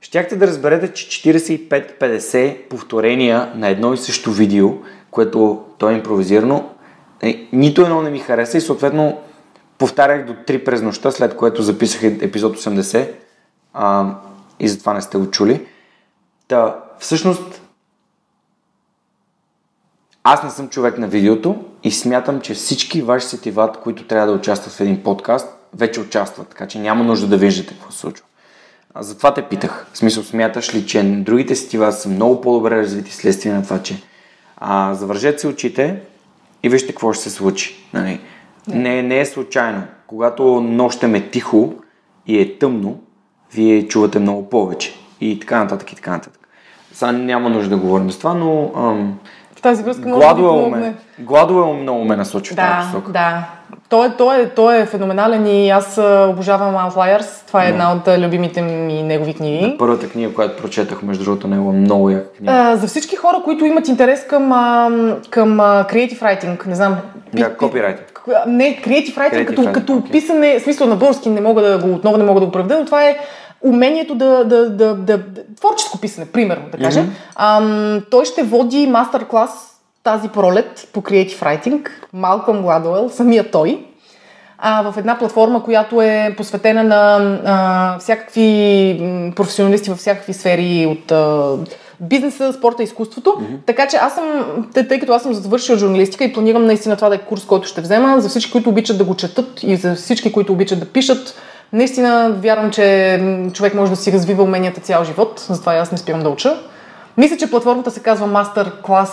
Щяхте 0.00 0.36
да 0.36 0.46
разберете, 0.46 0.92
че 0.92 1.34
45-50 1.34 2.68
повторения 2.68 3.52
на 3.54 3.68
едно 3.68 3.92
и 3.92 3.96
също 3.96 4.32
видео, 4.32 4.70
което 5.10 5.64
то 5.78 5.90
е 5.90 5.94
импровизирано, 5.94 6.70
е, 7.22 7.48
нито 7.52 7.82
едно 7.82 8.02
не 8.02 8.10
ми 8.10 8.18
хареса 8.18 8.58
и 8.58 8.60
съответно 8.60 9.20
повтарях 9.78 10.26
до 10.26 10.32
3 10.32 10.64
през 10.64 10.82
нощта, 10.82 11.10
след 11.10 11.36
което 11.36 11.62
записах 11.62 12.04
епизод 12.04 12.56
80 12.56 13.08
а, 13.74 14.14
и 14.60 14.68
затова 14.68 14.94
не 14.94 15.00
сте 15.00 15.18
го 15.18 15.30
чули. 15.30 15.66
Та, 16.48 16.76
всъщност, 16.98 17.61
аз 20.24 20.42
не 20.42 20.50
съм 20.50 20.68
човек 20.68 20.98
на 20.98 21.08
видеото 21.08 21.56
и 21.82 21.90
смятам, 21.90 22.40
че 22.40 22.54
всички 22.54 23.02
ваши 23.02 23.26
сетива, 23.26 23.72
които 23.82 24.06
трябва 24.06 24.26
да 24.26 24.32
участват 24.32 24.74
в 24.74 24.80
един 24.80 25.02
подкаст, 25.02 25.48
вече 25.74 26.00
участват, 26.00 26.48
така 26.48 26.66
че 26.66 26.78
няма 26.78 27.04
нужда 27.04 27.26
да 27.26 27.36
виждате 27.36 27.74
какво 27.74 27.92
се 27.92 27.98
случва. 27.98 28.26
А 28.94 29.02
затова 29.02 29.34
те 29.34 29.42
питах. 29.42 29.86
В 29.92 29.98
смисъл, 29.98 30.22
смяташ 30.22 30.74
ли, 30.74 30.86
че 30.86 31.02
другите 31.02 31.56
сетива 31.56 31.92
са 31.92 32.08
много 32.08 32.40
по-добре 32.40 32.76
развити 32.76 33.12
следствие 33.12 33.52
на 33.52 33.62
това, 33.62 33.82
че 33.82 34.02
а, 34.56 34.94
завържете 34.94 35.38
си 35.38 35.46
очите 35.46 36.00
и 36.62 36.68
вижте 36.68 36.92
какво 36.92 37.12
ще 37.12 37.22
се 37.22 37.30
случи. 37.30 37.86
Нали? 37.94 38.20
Не, 38.68 39.02
не 39.02 39.20
е 39.20 39.26
случайно. 39.26 39.82
Когато 40.06 40.60
нощем 40.60 41.14
е 41.14 41.30
тихо 41.30 41.74
и 42.26 42.40
е 42.40 42.58
тъмно, 42.58 43.00
вие 43.54 43.88
чувате 43.88 44.18
много 44.18 44.50
повече. 44.50 44.94
И 45.20 45.40
така 45.40 45.58
нататък, 45.58 45.92
и 45.92 45.96
така 45.96 46.10
нататък. 46.10 46.48
Сега 46.92 47.12
няма 47.12 47.48
нужда 47.48 47.70
да 47.70 47.82
говорим 47.82 48.10
за 48.10 48.18
това, 48.18 48.34
но 48.34 48.72
ам, 48.76 49.18
тази 49.62 49.82
връзка 49.82 50.08
много 50.08 50.20
Гладуел 50.20 50.68
ме, 50.70 50.94
Гладуел 51.18 51.74
много 51.74 52.04
ме 52.04 52.16
насочи 52.16 52.54
да, 52.54 52.62
тази 52.62 52.92
посока. 52.92 53.12
Да, 53.12 53.44
той, 53.88 54.10
той, 54.18 54.42
е, 54.42 54.48
той 54.48 54.80
е 54.80 54.86
феноменален 54.86 55.46
и 55.46 55.70
аз 55.70 55.98
обожавам 56.28 56.74
Outliers. 56.74 57.46
Това 57.46 57.62
е 57.62 57.66
да. 57.66 57.72
една 57.72 57.92
от 57.92 58.18
любимите 58.18 58.62
ми 58.62 59.02
негови 59.02 59.34
книги. 59.34 59.70
Да, 59.70 59.78
първата 59.78 60.08
книга, 60.08 60.34
която 60.34 60.62
прочетах, 60.62 61.02
между 61.02 61.24
другото, 61.24 61.48
него 61.48 61.70
е 61.70 61.72
много 61.72 62.10
яка 62.10 62.32
книга. 62.32 62.52
А, 62.52 62.76
за 62.76 62.86
всички 62.86 63.16
хора, 63.16 63.36
които 63.44 63.64
имат 63.64 63.88
интерес 63.88 64.26
към, 64.26 64.48
към 65.30 65.58
creative 65.58 66.20
writing, 66.20 66.66
не 66.66 66.74
знам. 66.74 66.96
Да, 67.34 67.56
копирайтинг. 67.56 68.22
Не, 68.46 68.80
creative 68.84 69.16
writing, 69.16 69.32
creative 69.32 69.46
като, 69.46 69.62
writing, 69.62 69.72
като 69.72 69.92
okay. 69.92 70.10
писане, 70.10 70.60
смисъл 70.60 70.86
на 70.86 70.96
български 70.96 71.30
не 71.30 71.40
мога 71.40 71.62
да 71.62 71.78
го, 71.78 71.94
отново 71.94 72.16
не 72.16 72.24
мога 72.24 72.40
да 72.40 72.46
го 72.46 72.52
правда, 72.52 72.78
но 72.78 72.84
това 72.84 73.04
е 73.04 73.18
умението 73.62 74.14
да, 74.14 74.44
да, 74.44 74.70
да, 74.70 74.94
да, 74.94 75.18
да 75.18 75.42
творческо 75.60 75.98
писане, 75.98 76.26
примерно, 76.26 76.64
да 76.72 76.78
кажем. 76.78 77.06
Mm-hmm. 77.06 77.58
Ам, 77.96 78.02
той 78.10 78.24
ще 78.24 78.42
води 78.42 78.86
мастер-клас 78.86 79.50
тази 80.04 80.28
пролет 80.28 80.88
по 80.92 81.02
Creative 81.02 81.42
Writing, 81.42 81.88
Малком 82.12 82.62
Гладуел, 82.62 83.08
самия 83.08 83.50
той, 83.50 83.86
а, 84.58 84.92
в 84.92 84.98
една 84.98 85.18
платформа, 85.18 85.62
която 85.62 86.02
е 86.02 86.34
посветена 86.36 86.82
на 86.82 87.16
а, 87.44 87.98
всякакви 87.98 89.32
професионалисти 89.36 89.90
във 89.90 89.98
всякакви 89.98 90.32
сфери 90.32 90.86
от 90.86 91.12
а, 91.12 91.56
бизнеса, 92.00 92.52
спорта 92.52 92.82
изкуството. 92.82 93.30
Mm-hmm. 93.30 93.66
Така 93.66 93.88
че 93.88 93.96
аз 93.96 94.14
съм, 94.14 94.26
тъй, 94.74 94.88
тъй 94.88 95.00
като 95.00 95.12
аз 95.12 95.22
съм 95.22 95.34
завършил 95.34 95.76
журналистика 95.76 96.24
и 96.24 96.32
планирам 96.32 96.66
наистина 96.66 96.96
това 96.96 97.08
да 97.08 97.14
е 97.14 97.18
курс, 97.18 97.44
който 97.44 97.68
ще 97.68 97.80
взема, 97.80 98.20
за 98.20 98.28
всички, 98.28 98.52
които 98.52 98.70
обичат 98.70 98.98
да 98.98 99.04
го 99.04 99.14
четат 99.14 99.62
и 99.62 99.76
за 99.76 99.94
всички, 99.94 100.32
които 100.32 100.52
обичат 100.52 100.80
да 100.80 100.86
пишат, 100.86 101.34
Наистина 101.72 102.34
вярвам, 102.38 102.70
че 102.70 103.20
човек 103.52 103.74
може 103.74 103.90
да 103.90 103.96
си 103.96 104.12
развива 104.12 104.42
уменията 104.42 104.80
цял 104.80 105.04
живот, 105.04 105.46
затова 105.48 105.74
аз 105.74 105.92
не 105.92 105.98
спирам 105.98 106.22
да 106.22 106.28
уча. 106.28 106.56
Мисля, 107.16 107.36
че 107.36 107.50
платформата 107.50 107.90
се 107.90 108.00
казва 108.00 108.28
Masterclass 108.28 109.08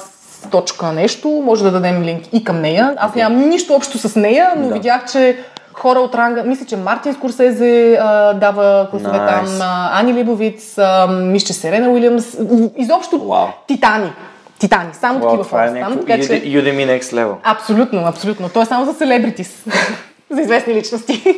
точка 0.52 0.92
нещо, 0.92 1.30
може 1.46 1.64
да 1.64 1.72
дадем 1.72 2.04
линк 2.04 2.24
и 2.34 2.44
към 2.44 2.62
нея. 2.62 2.94
Аз 2.98 3.16
нямам 3.16 3.50
нищо 3.50 3.74
общо 3.74 3.98
с 3.98 4.16
нея, 4.16 4.54
но 4.58 4.68
да. 4.68 4.74
видях, 4.74 5.12
че 5.12 5.38
хора 5.74 6.00
от 6.00 6.16
ранга, 6.16 6.44
мисля, 6.44 6.66
че 6.66 6.78
Мартин 6.78 7.14
Скорсезе 7.14 7.98
а, 8.02 8.34
дава 8.34 8.88
класове 8.92 9.18
nice. 9.18 9.28
там, 9.28 9.62
а, 9.62 10.00
Ани 10.00 10.14
Либовиц, 10.14 10.78
а, 10.78 11.08
мисля, 11.08 11.54
Серена 11.54 11.90
Уилямс, 11.90 12.38
изобщо 12.78 13.16
wow. 13.16 13.48
титани. 13.68 14.12
Титани, 14.60 14.90
само 14.94 15.20
wow, 15.20 15.24
такива 15.24 15.44
хора. 15.44 15.78
Е 15.78 15.80
там, 15.80 15.98
така, 16.00 16.18
че... 16.18 16.28
Udemy 16.28 17.00
Next 17.00 17.02
Level. 17.02 17.36
Абсолютно, 17.44 18.06
абсолютно. 18.06 18.50
То 18.50 18.62
е 18.62 18.66
само 18.66 18.86
за 18.86 18.94
селебритис, 18.94 19.66
за 20.30 20.42
известни 20.42 20.74
личности. 20.74 21.36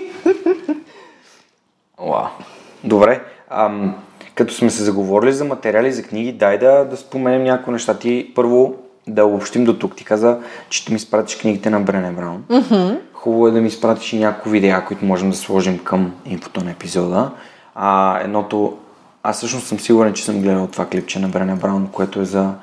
Уау. 2.02 2.26
Добре. 2.84 3.22
Ам, 3.50 3.96
като 4.36 4.54
сме 4.54 4.70
се 4.70 4.84
заговорили 4.84 5.34
за 5.34 5.46
материали, 5.46 5.92
за 5.92 6.04
книги, 6.04 6.32
дай 6.32 6.58
да, 6.58 6.86
да 6.86 6.98
споменем 6.98 7.44
някои 7.44 7.74
неща. 7.74 7.98
Ти 7.98 8.32
първо 8.36 8.76
да 9.08 9.26
обобщим 9.26 9.64
до 9.64 9.80
тук. 9.80 9.96
Ти 9.96 10.06
каза, 10.06 10.40
че 10.70 10.82
ще 10.82 10.92
ми 10.92 10.96
изпратиш 10.96 11.38
книгите 11.38 11.70
на 11.70 11.80
Брене 11.80 12.12
Браун. 12.12 12.44
Mm-hmm. 12.50 13.00
Хубаво 13.14 13.48
е 13.48 13.52
да 13.52 13.62
ми 13.62 13.68
изпратиш 13.68 14.14
и 14.14 14.20
няколко 14.20 14.50
видеа, 14.50 14.86
които 14.88 15.06
можем 15.06 15.30
да 15.30 15.36
сложим 15.36 15.80
към 15.80 16.14
инфото 16.26 16.64
на 16.64 16.72
епизода. 16.72 17.32
А, 17.76 18.20
едното, 18.20 18.78
аз 19.24 19.38
всъщност 19.38 19.68
съм 19.68 19.80
сигурен, 19.80 20.14
че 20.14 20.26
съм 20.26 20.42
гледал 20.42 20.68
това 20.68 20.86
клипче 20.86 21.20
на 21.20 21.28
Брене 21.28 21.56
Браун, 21.56 21.90
което 21.92 22.22
е 22.22 22.26
за 22.26 22.54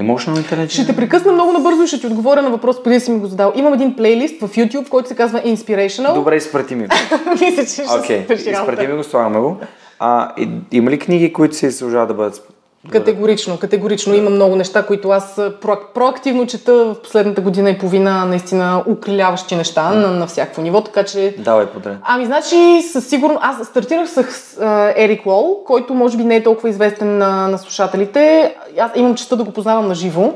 Emotional 0.00 0.36
intelligence. 0.36 0.68
Ще 0.68 0.86
те 0.86 0.96
прекъсна 0.96 1.32
много 1.32 1.52
набързо 1.52 1.82
и 1.82 1.86
ще 1.86 2.00
ти 2.00 2.06
отговоря 2.06 2.42
на 2.42 2.50
въпрос, 2.50 2.82
преди 2.82 3.00
си 3.00 3.10
ми 3.10 3.18
го 3.18 3.26
задал. 3.26 3.52
Имам 3.56 3.74
един 3.74 3.96
плейлист 3.96 4.40
в 4.40 4.48
YouTube, 4.48 4.88
който 4.88 5.08
се 5.08 5.14
казва 5.14 5.42
Inspirational. 5.42 6.14
Добре, 6.14 6.36
изпрати 6.36 6.74
ми 6.74 6.86
го. 6.86 6.94
Мисля, 7.30 7.64
че 7.64 7.70
ще 7.70 7.98
Окей, 7.98 8.24
свърши 8.24 8.50
изпрати 8.50 8.86
ми 8.86 8.96
го, 8.96 9.04
слагаме 9.04 9.40
го. 9.40 9.56
А, 9.98 10.32
и, 10.38 10.48
има 10.72 10.90
ли 10.90 10.98
книги, 10.98 11.32
които 11.32 11.56
се 11.56 11.70
заслужават 11.70 12.08
да 12.08 12.14
бъдат... 12.14 12.53
Категорично, 12.90 13.58
категорично. 13.58 14.14
Има 14.14 14.30
много 14.30 14.56
неща, 14.56 14.86
които 14.86 15.08
аз 15.10 15.36
проак- 15.36 15.94
проактивно 15.94 16.46
чета 16.46 16.74
в 16.74 17.02
последната 17.02 17.40
година 17.40 17.70
и 17.70 17.78
половина, 17.78 18.24
наистина 18.24 18.84
укриляващи 18.88 19.56
неща 19.56 19.90
на, 19.90 20.10
на 20.10 20.26
всяко 20.26 20.60
ниво, 20.60 20.80
така 20.80 21.04
че... 21.04 21.34
Давай 21.38 21.66
подред. 21.66 21.96
Ами, 22.02 22.26
значи, 22.26 22.82
със 22.92 23.06
сигурно... 23.06 23.38
Аз 23.42 23.66
стартирах 23.66 24.10
с 24.10 24.18
а, 24.60 24.92
Ерик 24.96 25.26
Лол, 25.26 25.64
който 25.66 25.94
може 25.94 26.16
би 26.16 26.24
не 26.24 26.36
е 26.36 26.42
толкова 26.42 26.68
известен 26.68 27.18
на, 27.18 27.48
на 27.48 27.58
слушателите. 27.58 28.54
Аз 28.78 28.90
имам 28.94 29.14
честа 29.14 29.36
да 29.36 29.44
го 29.44 29.50
познавам 29.50 29.88
на 29.88 29.94
живо. 29.94 30.32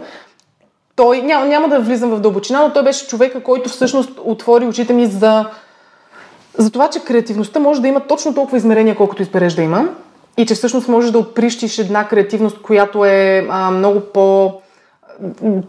Той, 0.96 1.22
няма, 1.22 1.46
няма 1.46 1.68
да 1.68 1.80
влизам 1.80 2.10
в 2.10 2.20
дълбочина, 2.20 2.62
но 2.62 2.72
той 2.72 2.82
беше 2.82 3.06
човека, 3.06 3.42
който 3.42 3.68
всъщност 3.68 4.10
отвори 4.24 4.66
очите 4.66 4.92
ми 4.92 5.06
за, 5.06 5.46
за 6.58 6.70
това, 6.70 6.90
че 6.90 7.00
креативността 7.00 7.60
може 7.60 7.80
да 7.80 7.88
има 7.88 8.00
точно 8.00 8.34
толкова 8.34 8.56
измерения, 8.56 8.96
колкото 8.96 9.22
избереш 9.22 9.54
да 9.54 9.62
има. 9.62 9.88
И 10.38 10.46
че 10.46 10.54
всъщност 10.54 10.88
можеш 10.88 11.10
да 11.10 11.18
отприщиш 11.18 11.78
една 11.78 12.08
креативност, 12.08 12.62
която 12.62 13.04
е 13.04 13.46
а, 13.50 13.70
много 13.70 14.00
по 14.00 14.52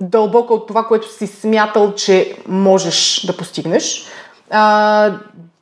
дълбока 0.01 0.53
от 0.53 0.67
това, 0.67 0.83
което 0.83 1.13
си 1.13 1.27
смятал, 1.27 1.93
че 1.93 2.35
можеш 2.47 3.25
да 3.25 3.37
постигнеш. 3.37 4.05
А, 4.49 5.13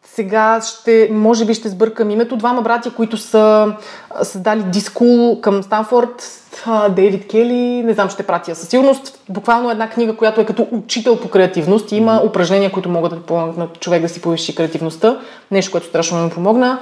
сега 0.04 0.62
ще, 0.62 1.10
може 1.12 1.46
би 1.46 1.54
ще 1.54 1.70
сбъркам 1.70 2.10
името. 2.10 2.38
Двама 2.38 2.62
братя, 2.62 2.92
които 2.92 3.18
са 3.18 3.76
създали 4.22 4.64
Дискул 4.64 5.42
към 5.42 5.64
Станфорд, 5.64 6.44
Дейвид 6.90 7.28
Кели, 7.28 7.84
не 7.84 7.94
знам, 7.94 8.10
ще 8.10 8.24
пратя 8.24 8.56
със 8.56 8.70
сигурност. 8.70 9.20
Буквално 9.30 9.72
една 9.72 9.90
книга, 9.90 10.16
която 10.16 10.42
е 10.42 10.46
като 10.46 10.68
учител 10.72 11.20
по 11.20 11.30
креативност. 11.30 11.92
Има 11.92 12.22
упражнения, 12.26 12.72
които 12.72 12.90
могат 12.90 13.12
да 13.12 13.22
помогнат 13.22 13.58
на 13.58 13.68
човек 13.80 14.02
да 14.02 14.10
си 14.10 14.22
повиши 14.22 14.56
креативността. 14.56 15.20
Нещо, 15.52 15.72
което 15.72 15.88
страшно 15.88 16.24
ми 16.24 16.30
помогна. 16.30 16.80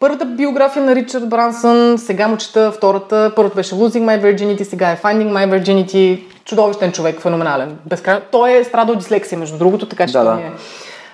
Първата 0.00 0.24
биография 0.24 0.84
на 0.84 0.94
Ричард 0.94 1.28
Брансън, 1.28 1.98
сега 1.98 2.28
му 2.28 2.36
чета 2.36 2.72
втората. 2.72 3.32
Първата 3.36 3.56
беше 3.56 3.74
Losing 3.74 4.04
My 4.04 4.22
Virginity, 4.22 4.62
сега 4.62 4.90
е 4.90 4.96
Finding 4.96 5.32
My 5.32 5.62
Virginity. 5.62 6.22
Чудовищен 6.44 6.92
човек, 6.92 7.20
феноменален. 7.20 7.78
Безкрай... 7.86 8.20
Той 8.32 8.52
е 8.52 8.64
страдал 8.64 8.94
дислексия, 8.94 9.38
между 9.38 9.58
другото, 9.58 9.88
така 9.88 10.06
че 10.06 10.12
Да, 10.12 10.24
да. 10.24 10.40
е. 10.40 10.50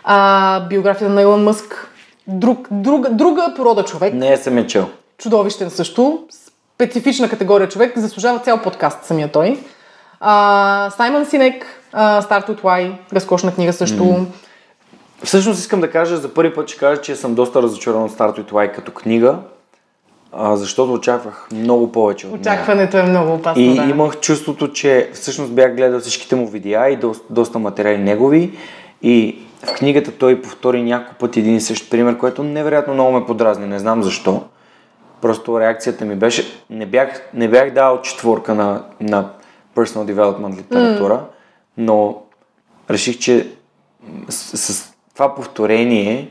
А, 0.05 0.61
биографията 0.61 1.15
на 1.15 1.23
Илон 1.23 1.43
Мъск. 1.45 1.91
Друг, 2.27 2.69
друга, 2.71 3.11
друга 3.11 3.53
порода 3.57 3.85
човек. 3.85 4.15
Не 4.15 4.37
съм 4.37 4.59
я 4.59 4.67
чел. 4.67 4.89
Чудовищен 5.19 5.71
също. 5.71 6.25
Специфична 6.75 7.29
категория 7.29 7.69
човек. 7.69 7.99
Заслужава 7.99 8.39
цял 8.39 8.59
подкаст 8.59 9.05
самия 9.05 9.29
той. 9.33 9.59
А, 10.21 10.91
Саймън 10.97 11.27
Синек, 11.27 11.67
а, 11.93 12.23
Start 12.23 12.49
with 12.49 12.61
Why. 12.61 12.93
Разкошна 13.13 13.55
книга 13.55 13.73
също. 13.73 14.27
Всъщност 15.25 15.61
искам 15.61 15.81
да 15.81 15.91
кажа, 15.91 16.17
за 16.17 16.35
първи 16.35 16.55
път 16.55 16.69
ще 16.69 16.79
кажа, 16.79 17.01
че 17.01 17.17
съм 17.17 17.35
доста 17.35 17.63
разочарован 17.63 18.05
от 18.05 18.13
Start 18.13 18.39
with 18.39 18.51
Why 18.51 18.75
като 18.75 18.93
книга, 18.93 19.39
а, 20.33 20.57
защото 20.57 20.93
очаквах 20.93 21.49
много 21.53 21.93
повече 21.93 22.27
от 22.27 22.33
нея. 22.33 22.41
Очакването 22.41 22.97
е 22.99 23.03
много 23.03 23.35
опасно. 23.35 23.63
И 23.63 23.75
да. 23.75 23.85
имах 23.85 24.21
чувството, 24.21 24.73
че 24.73 25.11
всъщност 25.15 25.53
бях 25.53 25.77
гледал 25.77 26.01
всичките 26.01 26.37
му 26.37 26.49
видеа 26.49 26.89
и 26.89 26.97
доста, 26.97 27.25
доста 27.31 27.59
материали 27.59 27.99
негови. 27.99 28.59
И 29.03 29.39
в 29.67 29.75
книгата 29.75 30.11
той 30.11 30.43
повтори 30.43 30.83
няколко 30.83 31.15
пъти 31.19 31.41
един 31.41 31.57
и 31.57 31.61
същ 31.61 31.91
пример, 31.91 32.19
което 32.19 32.43
невероятно 32.43 32.95
много 32.95 33.13
ме 33.13 33.27
подразни. 33.27 33.67
Не 33.67 33.79
знам 33.79 34.03
защо. 34.03 34.43
Просто 35.21 35.61
реакцията 35.61 36.05
ми 36.05 36.15
беше... 36.15 36.45
Не 36.71 36.87
бях, 36.87 37.23
не 37.35 37.49
бях 37.49 37.71
дал 37.71 38.03
четворка 38.03 38.55
на, 38.55 38.83
на 39.01 39.31
personal 39.77 40.15
development 40.15 40.57
литература, 40.59 41.21
но 41.77 42.23
реших, 42.91 43.19
че 43.19 43.49
с, 44.29 44.73
с 44.73 44.94
това 45.15 45.35
повторение 45.35 46.31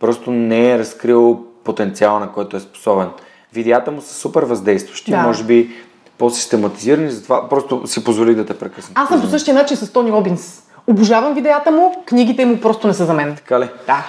просто 0.00 0.30
не 0.30 0.70
е 0.70 0.78
разкрил 0.78 1.44
потенциала, 1.64 2.20
на 2.20 2.32
който 2.32 2.56
е 2.56 2.60
способен. 2.60 3.08
Видеята 3.52 3.90
му 3.90 4.00
са 4.00 4.14
супер 4.14 4.42
въздействащи, 4.42 5.10
Да. 5.10 5.22
може 5.22 5.44
би 5.44 5.70
по-систематизирани, 6.18 7.10
затова 7.10 7.48
просто 7.48 7.86
си 7.86 8.04
позволих 8.04 8.36
да 8.36 8.46
те 8.46 8.58
прекъсна. 8.58 8.92
Аз 8.94 9.08
съм 9.08 9.20
по 9.20 9.26
същия 9.26 9.54
начин 9.54 9.76
с 9.76 9.92
Тони 9.92 10.12
Робинс. 10.12 10.62
Обожавам 10.86 11.34
видеята 11.34 11.70
му, 11.70 12.02
книгите 12.06 12.46
му 12.46 12.60
просто 12.60 12.86
не 12.86 12.94
са 12.94 13.04
за 13.04 13.14
мен. 13.14 13.36
Така 13.36 13.60
ли? 13.60 13.68
Да. 13.86 14.06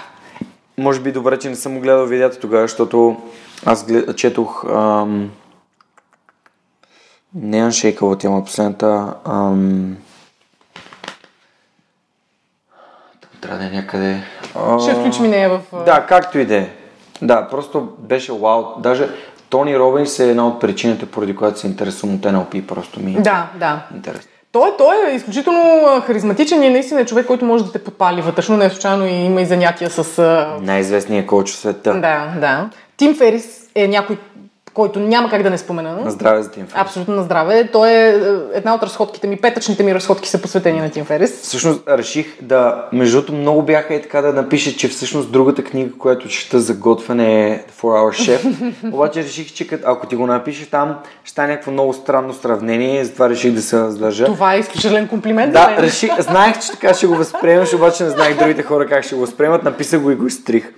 Може 0.78 1.00
би 1.00 1.12
добре, 1.12 1.40
че 1.40 1.50
не 1.50 1.56
съм 1.56 1.80
гледал 1.80 2.06
видеята 2.06 2.40
тогава, 2.40 2.64
защото 2.64 3.18
аз 3.66 3.86
глед... 3.86 4.18
четох 4.18 4.66
ам... 4.66 5.32
не 7.36 7.64
Unshakable, 7.64 8.42
е 8.42 8.44
последната 8.44 9.14
ам... 9.26 9.98
Трябва 13.42 13.60
да 13.60 13.66
е 13.66 13.70
някъде... 13.70 14.24
Ще 14.84 14.94
включим 14.94 15.26
и 15.26 15.28
нея 15.28 15.50
в... 15.50 15.84
Да, 15.86 16.06
както 16.06 16.40
и 16.40 16.46
да 16.46 16.56
е. 16.56 16.70
Да, 17.22 17.48
просто 17.48 17.90
беше 18.00 18.32
вау. 18.34 18.64
Даже 18.80 19.10
Тони 19.50 19.80
Робинс 19.80 20.20
е 20.20 20.30
една 20.30 20.48
от 20.48 20.60
причините, 20.60 21.06
поради 21.06 21.36
която 21.36 21.60
се 21.60 21.68
интересувам 21.68 22.16
от 22.16 22.22
NLP. 22.22 22.66
Просто 22.66 23.00
ми 23.00 23.12
е 23.12 23.22
Да, 23.22 23.48
да. 23.60 23.80
интересно. 23.96 24.32
Той, 24.52 24.72
той 24.78 25.12
е 25.12 25.16
изключително 25.16 26.02
харизматичен 26.06 26.64
и 26.64 26.70
наистина 26.70 27.02
е 27.02 27.06
човек, 27.06 27.26
който 27.26 27.46
може 27.46 27.66
да 27.66 27.72
те 27.72 27.84
подпали 27.84 28.22
вътрешно. 28.22 28.58
Не 28.58 28.70
случайно 28.70 29.06
и 29.08 29.12
има 29.12 29.42
и 29.42 29.46
занятия 29.46 29.90
с... 29.90 30.22
Най-известният 30.62 31.28
коуч 31.28 31.52
в 31.52 31.56
света. 31.56 31.94
Да, 31.94 32.34
да. 32.40 32.70
Тим 32.98 33.16
Ферис 33.16 33.70
е 33.76 33.88
някой, 33.88 34.18
който 34.78 35.00
няма 35.00 35.30
как 35.30 35.44
да 35.44 35.50
не 35.50 35.58
спомена. 35.58 35.96
На 36.04 36.12
здраве 36.12 36.44
за 36.44 36.52
Тим 36.52 36.68
Ферис. 36.68 36.82
Абсолютно 36.82 37.16
на 37.16 37.24
здраве. 37.24 37.70
Той 37.72 37.90
е 37.90 38.08
е, 38.08 38.14
една 38.54 38.76
от 38.76 38.84
разходките 38.84 39.28
ми, 39.28 39.38
петъчните 39.38 39.84
ми 39.84 39.96
разходки 39.96 40.30
са 40.30 40.42
посветени 40.42 40.80
на 40.80 40.90
Тим 40.90 41.06
Ферис. 41.06 41.42
Всъщност 41.42 41.88
реших 41.90 42.28
да, 42.42 42.86
между 42.94 43.18
другото 43.18 43.34
много 43.34 43.62
бяха 43.62 43.94
и 43.94 44.02
така 44.02 44.22
да 44.22 44.34
напиша, 44.34 44.72
че 44.72 44.88
всъщност 44.88 45.32
другата 45.32 45.64
книга, 45.64 45.92
която 45.98 46.28
чета 46.28 46.60
за 46.60 46.74
готвене 46.74 47.50
е 47.50 47.64
4 47.82 47.82
Hour 47.82 48.38
Chef. 48.38 48.74
Обаче 48.94 49.24
реших, 49.24 49.54
че 49.54 49.68
ако 49.86 50.08
ти 50.08 50.16
го 50.16 50.28
напишеш 50.28 50.68
там, 50.68 50.96
ще 51.24 51.32
стане 51.32 51.48
някакво 51.48 51.72
много 51.72 51.94
странно 51.94 52.34
сравнение, 52.34 53.06
затова 53.06 53.30
реших 53.30 53.54
да 53.54 53.62
се 53.62 53.78
въздържа. 53.78 54.26
Това 54.26 54.56
е 54.56 54.60
изключителен 54.60 55.08
комплимент 55.08 55.54
за 55.54 55.60
Да, 55.60 55.68
мен. 55.68 55.80
реших, 55.80 56.20
знаех, 56.20 56.60
че 56.60 56.72
така 56.72 56.94
ще 56.94 57.08
го 57.08 57.16
възприемаш, 57.16 57.74
обаче 57.74 58.04
не 58.04 58.10
знаех 58.10 58.38
другите 58.38 58.64
хора 58.64 58.88
как 58.88 59.04
ще 59.04 59.16
го 59.16 59.22
възприемат. 59.22 59.64
Написах 59.64 60.02
го 60.02 60.12
и 60.12 60.16
го 60.16 60.28
изтрих. 60.28 60.74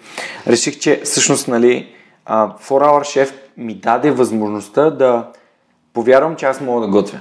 Реших, 0.48 0.80
че 0.80 1.02
всъщност, 1.04 1.48
нали, 1.48 1.88
4 2.28 2.58
Hour 2.70 3.02
Chef 3.02 3.34
ми 3.58 3.76
даде 3.76 4.12
възможността 4.12 4.90
да 4.90 5.26
повярвам, 5.94 6.36
че 6.36 6.46
аз 6.46 6.62
мога 6.62 6.82
да 6.82 6.88
готвя. 6.88 7.20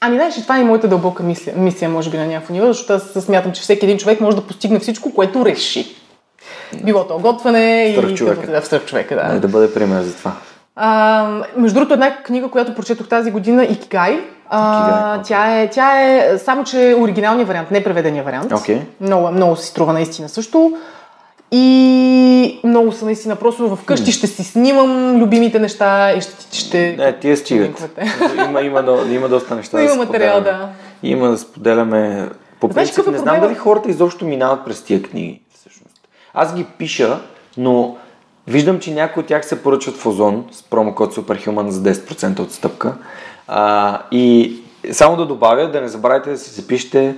Ами 0.00 0.16
знаеш, 0.16 0.34
това 0.42 0.58
е 0.58 0.64
моята 0.64 0.88
дълбока 0.88 1.22
мисия, 1.22 1.56
мисия 1.56 1.88
може 1.90 2.10
би 2.10 2.18
на 2.18 2.26
някакво 2.26 2.54
ниво, 2.54 2.66
защото 2.66 2.92
аз 2.92 3.24
смятам, 3.24 3.52
че 3.52 3.62
всеки 3.62 3.86
един 3.86 3.98
човек 3.98 4.20
може 4.20 4.36
да 4.36 4.46
постигне 4.46 4.78
всичко, 4.78 5.14
което 5.14 5.46
реши. 5.46 5.96
Било 6.84 7.06
то 7.06 7.18
готвене 7.18 7.84
и... 7.84 7.94
Да, 7.94 8.60
в 8.60 8.68
човека, 8.86 9.14
да. 9.14 9.32
Да, 9.32 9.40
да 9.40 9.48
бъде 9.48 9.74
пример 9.74 10.02
за 10.02 10.14
това. 10.14 10.32
А, 10.76 11.28
между 11.56 11.74
другото, 11.74 11.94
една 11.94 12.16
книга, 12.22 12.48
която 12.48 12.74
прочетох 12.74 13.08
тази 13.08 13.30
година, 13.30 13.64
Икигай. 13.64 14.20
А, 14.48 15.22
тя, 15.22 15.60
е, 15.60 15.70
тя 15.70 16.00
е 16.00 16.38
само, 16.38 16.64
че 16.64 16.90
е 16.90 16.94
оригиналният 16.94 17.48
вариант, 17.48 17.70
не 17.70 17.84
преведения 17.84 18.24
вариант. 18.24 18.52
Окей. 18.52 18.82
Много, 19.00 19.30
много 19.30 19.56
си 19.56 19.66
струва 19.66 19.92
наистина 19.92 20.28
също. 20.28 20.72
И 21.56 22.60
много 22.64 22.92
са 22.92 23.04
наистина. 23.04 23.36
Просто 23.36 23.76
вкъщи 23.76 24.12
ще 24.12 24.26
си 24.26 24.44
снимам 24.44 25.16
любимите 25.20 25.58
неща 25.58 26.12
и 26.12 26.20
ще... 26.20 26.56
ще 26.58 26.96
Не, 26.98 27.18
тия 27.18 27.36
стигат. 27.36 27.98
има, 28.48 28.62
има, 28.62 29.04
има 29.10 29.28
доста 29.28 29.54
неща. 29.54 29.82
Има 29.82 29.90
да 29.90 29.96
материал, 29.96 30.34
споделяме. 30.36 30.58
да. 30.58 30.68
Има 31.08 31.28
да 31.28 31.38
споделяме. 31.38 32.28
По 32.60 32.68
Знаеш 32.72 32.88
принцип, 32.88 33.08
е 33.08 33.10
не 33.10 33.18
знам 33.18 33.40
дали 33.40 33.54
хората 33.54 33.90
изобщо 33.90 34.24
минават 34.24 34.64
през 34.64 34.82
тия 34.82 35.02
книги. 35.02 35.40
Всъщност. 35.54 36.08
Аз 36.34 36.54
ги 36.54 36.64
пиша, 36.78 37.20
но 37.56 37.96
виждам, 38.46 38.78
че 38.80 38.94
някои 38.94 39.20
от 39.20 39.26
тях 39.26 39.46
се 39.46 39.62
поръчват 39.62 39.96
в 39.96 40.06
Озон 40.06 40.44
с 40.52 40.62
промокод 40.62 41.14
Superhuman 41.14 41.68
за 41.68 41.94
10% 41.94 42.40
отстъпка. 42.40 42.94
А, 43.48 43.98
и 44.10 44.56
само 44.92 45.16
да 45.16 45.26
добавя, 45.26 45.70
да 45.70 45.80
не 45.80 45.88
забравяйте 45.88 46.30
да 46.30 46.38
си 46.38 46.60
запишете 46.60 47.14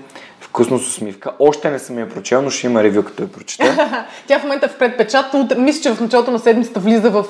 вкусно 0.56 0.78
с 0.78 0.88
усмивка. 0.88 1.30
Още 1.38 1.70
не 1.70 1.78
съм 1.78 1.98
я 1.98 2.08
прочел, 2.08 2.42
но 2.42 2.50
ще 2.50 2.66
има 2.66 2.82
ревю, 2.82 3.02
като 3.02 3.22
я 3.22 3.28
прочета. 3.28 4.06
Тя 4.26 4.38
в 4.38 4.42
момента 4.42 4.66
е 4.66 4.68
в 4.68 4.78
предпечат. 4.78 5.26
Мисля, 5.56 5.82
че 5.82 5.94
в 5.94 6.00
началото 6.00 6.30
на 6.30 6.38
седмицата 6.38 6.80
влиза 6.80 7.10
в 7.10 7.24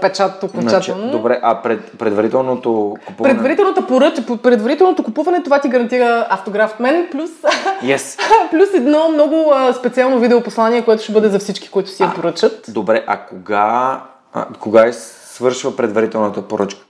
печат 0.00 0.42
окончателно. 0.42 1.02
Значи, 1.02 1.16
добре, 1.16 1.40
а 1.42 1.62
пред, 1.62 1.98
предварителното 1.98 2.96
купуване... 3.06 3.34
Предварителната 3.34 3.86
поръч, 3.86 4.14
предварителното 4.42 5.02
купуване, 5.02 5.42
това 5.42 5.60
ти 5.60 5.68
гарантира 5.68 6.26
автограф 6.30 6.72
от 6.72 6.80
мен, 6.80 7.08
плюс, 7.12 7.30
Yes. 7.82 8.20
плюс 8.50 8.74
едно 8.74 9.08
много 9.08 9.54
специално 9.78 10.18
видеопослание, 10.18 10.82
което 10.82 11.02
ще 11.02 11.12
бъде 11.12 11.28
за 11.28 11.38
всички, 11.38 11.68
които 11.68 11.90
си 11.90 12.02
я 12.02 12.14
поръчат. 12.14 12.66
Добре, 12.68 13.04
а 13.06 13.16
кога, 13.16 14.00
а, 14.32 14.46
кога 14.60 14.86
е 14.86 14.92
свършва 14.92 15.76
предварителната 15.76 16.42
поръчка? 16.42 16.85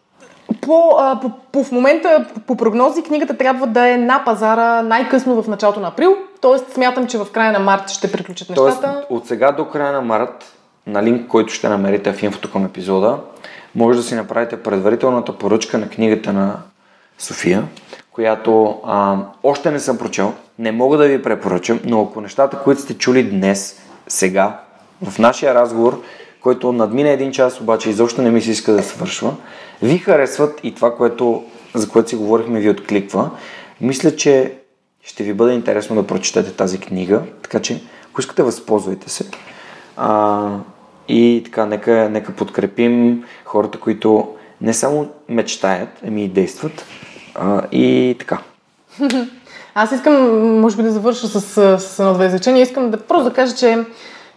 По, 0.60 0.96
а, 0.98 1.20
по, 1.20 1.30
по, 1.52 1.64
в 1.64 1.72
момента, 1.72 2.26
по, 2.46 2.56
прогнози, 2.56 3.02
книгата 3.02 3.36
трябва 3.36 3.66
да 3.66 3.88
е 3.88 3.96
на 3.96 4.22
пазара 4.24 4.82
най-късно 4.82 5.42
в 5.42 5.48
началото 5.48 5.80
на 5.80 5.88
април. 5.88 6.16
Тоест, 6.40 6.72
смятам, 6.72 7.06
че 7.06 7.18
в 7.18 7.26
края 7.32 7.52
на 7.52 7.58
март 7.58 7.88
ще 7.88 8.12
приключат 8.12 8.48
Тоест, 8.54 8.82
нещата. 8.82 9.06
от 9.10 9.26
сега 9.26 9.52
до 9.52 9.68
края 9.68 9.92
на 9.92 10.00
март, 10.00 10.56
на 10.86 11.02
линк, 11.02 11.28
който 11.28 11.52
ще 11.52 11.68
намерите 11.68 12.12
в 12.12 12.22
инфото 12.22 12.52
към 12.52 12.64
епизода, 12.64 13.18
може 13.74 13.98
да 13.98 14.02
си 14.02 14.14
направите 14.14 14.62
предварителната 14.62 15.32
поръчка 15.32 15.78
на 15.78 15.88
книгата 15.88 16.32
на 16.32 16.56
София, 17.18 17.64
която 18.12 18.80
а, 18.86 19.16
още 19.42 19.70
не 19.70 19.78
съм 19.78 19.98
прочел, 19.98 20.32
не 20.58 20.72
мога 20.72 20.96
да 20.96 21.08
ви 21.08 21.22
препоръчам, 21.22 21.80
но 21.84 22.02
ако 22.02 22.20
нещата, 22.20 22.58
които 22.58 22.80
сте 22.80 22.98
чули 22.98 23.22
днес, 23.22 23.80
сега, 24.08 24.60
в 25.02 25.18
нашия 25.18 25.54
разговор, 25.54 26.02
който 26.46 26.72
надмина 26.72 27.08
един 27.08 27.32
час, 27.32 27.60
обаче 27.60 27.90
изобщо 27.90 28.22
не 28.22 28.30
ми 28.30 28.40
се 28.40 28.50
иска 28.50 28.72
да 28.72 28.82
свършва, 28.82 29.34
ви 29.82 29.98
харесват 29.98 30.60
и 30.62 30.74
това, 30.74 30.96
което, 30.96 31.44
за 31.74 31.88
което 31.88 32.08
си 32.08 32.16
говорихме, 32.16 32.60
ви 32.60 32.70
откликва, 32.70 33.30
мисля, 33.80 34.16
че 34.16 34.52
ще 35.02 35.24
ви 35.24 35.34
бъде 35.34 35.52
интересно 35.52 35.96
да 35.96 36.06
прочетете 36.06 36.52
тази 36.52 36.80
книга, 36.80 37.22
така 37.42 37.60
че, 37.60 37.82
ако 38.10 38.20
искате, 38.20 38.42
възползвайте 38.42 39.10
се. 39.10 39.24
А, 39.96 40.48
и 41.08 41.42
така, 41.44 41.66
нека, 41.66 42.08
нека 42.10 42.32
подкрепим 42.32 43.24
хората, 43.44 43.80
които 43.80 44.28
не 44.60 44.74
само 44.74 45.08
мечтаят, 45.28 45.88
ами 46.06 46.24
и 46.24 46.28
действат. 46.28 46.84
А, 47.34 47.62
и 47.72 48.16
така. 48.18 48.38
Аз 49.74 49.92
искам, 49.92 50.14
може 50.60 50.76
би, 50.76 50.82
да 50.82 50.92
завърша 50.92 51.28
с, 51.28 51.40
с 51.78 51.98
едно-две 51.98 52.26
изречения. 52.26 52.62
Искам 52.62 52.90
да 52.90 53.00
просто 53.00 53.24
да 53.24 53.34
кажа, 53.34 53.54
че 53.54 53.84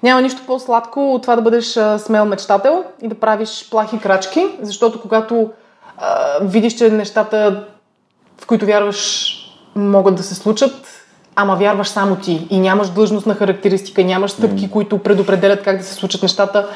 няма 0.03 0.21
нищо 0.21 0.41
по-сладко 0.47 1.13
от 1.13 1.21
това 1.21 1.35
да 1.35 1.41
бъдеш 1.41 1.80
смел 1.97 2.26
мечтател 2.26 2.84
и 3.01 3.07
да 3.07 3.15
правиш 3.15 3.67
плахи 3.71 3.99
крачки, 3.99 4.47
защото 4.61 5.01
когато 5.01 5.49
а, 5.97 6.38
видиш, 6.41 6.73
че 6.73 6.89
нещата, 6.89 7.63
в 8.41 8.47
които 8.47 8.65
вярваш, 8.65 9.35
могат 9.76 10.15
да 10.15 10.23
се 10.23 10.35
случат, 10.35 10.88
ама 11.35 11.55
вярваш 11.55 11.88
само 11.88 12.15
ти 12.15 12.47
и 12.49 12.59
нямаш 12.59 12.89
длъжностна 12.89 13.35
характеристика, 13.35 14.03
нямаш 14.03 14.31
стъпки, 14.31 14.67
mm. 14.67 14.71
които 14.71 14.99
предопределят 14.99 15.63
как 15.63 15.77
да 15.77 15.84
се 15.84 15.93
случат 15.93 16.21
нещата, 16.21 16.69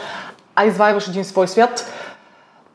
а 0.56 0.66
извайваш 0.66 1.08
един 1.08 1.26
свой 1.26 1.48
свят, 1.48 1.86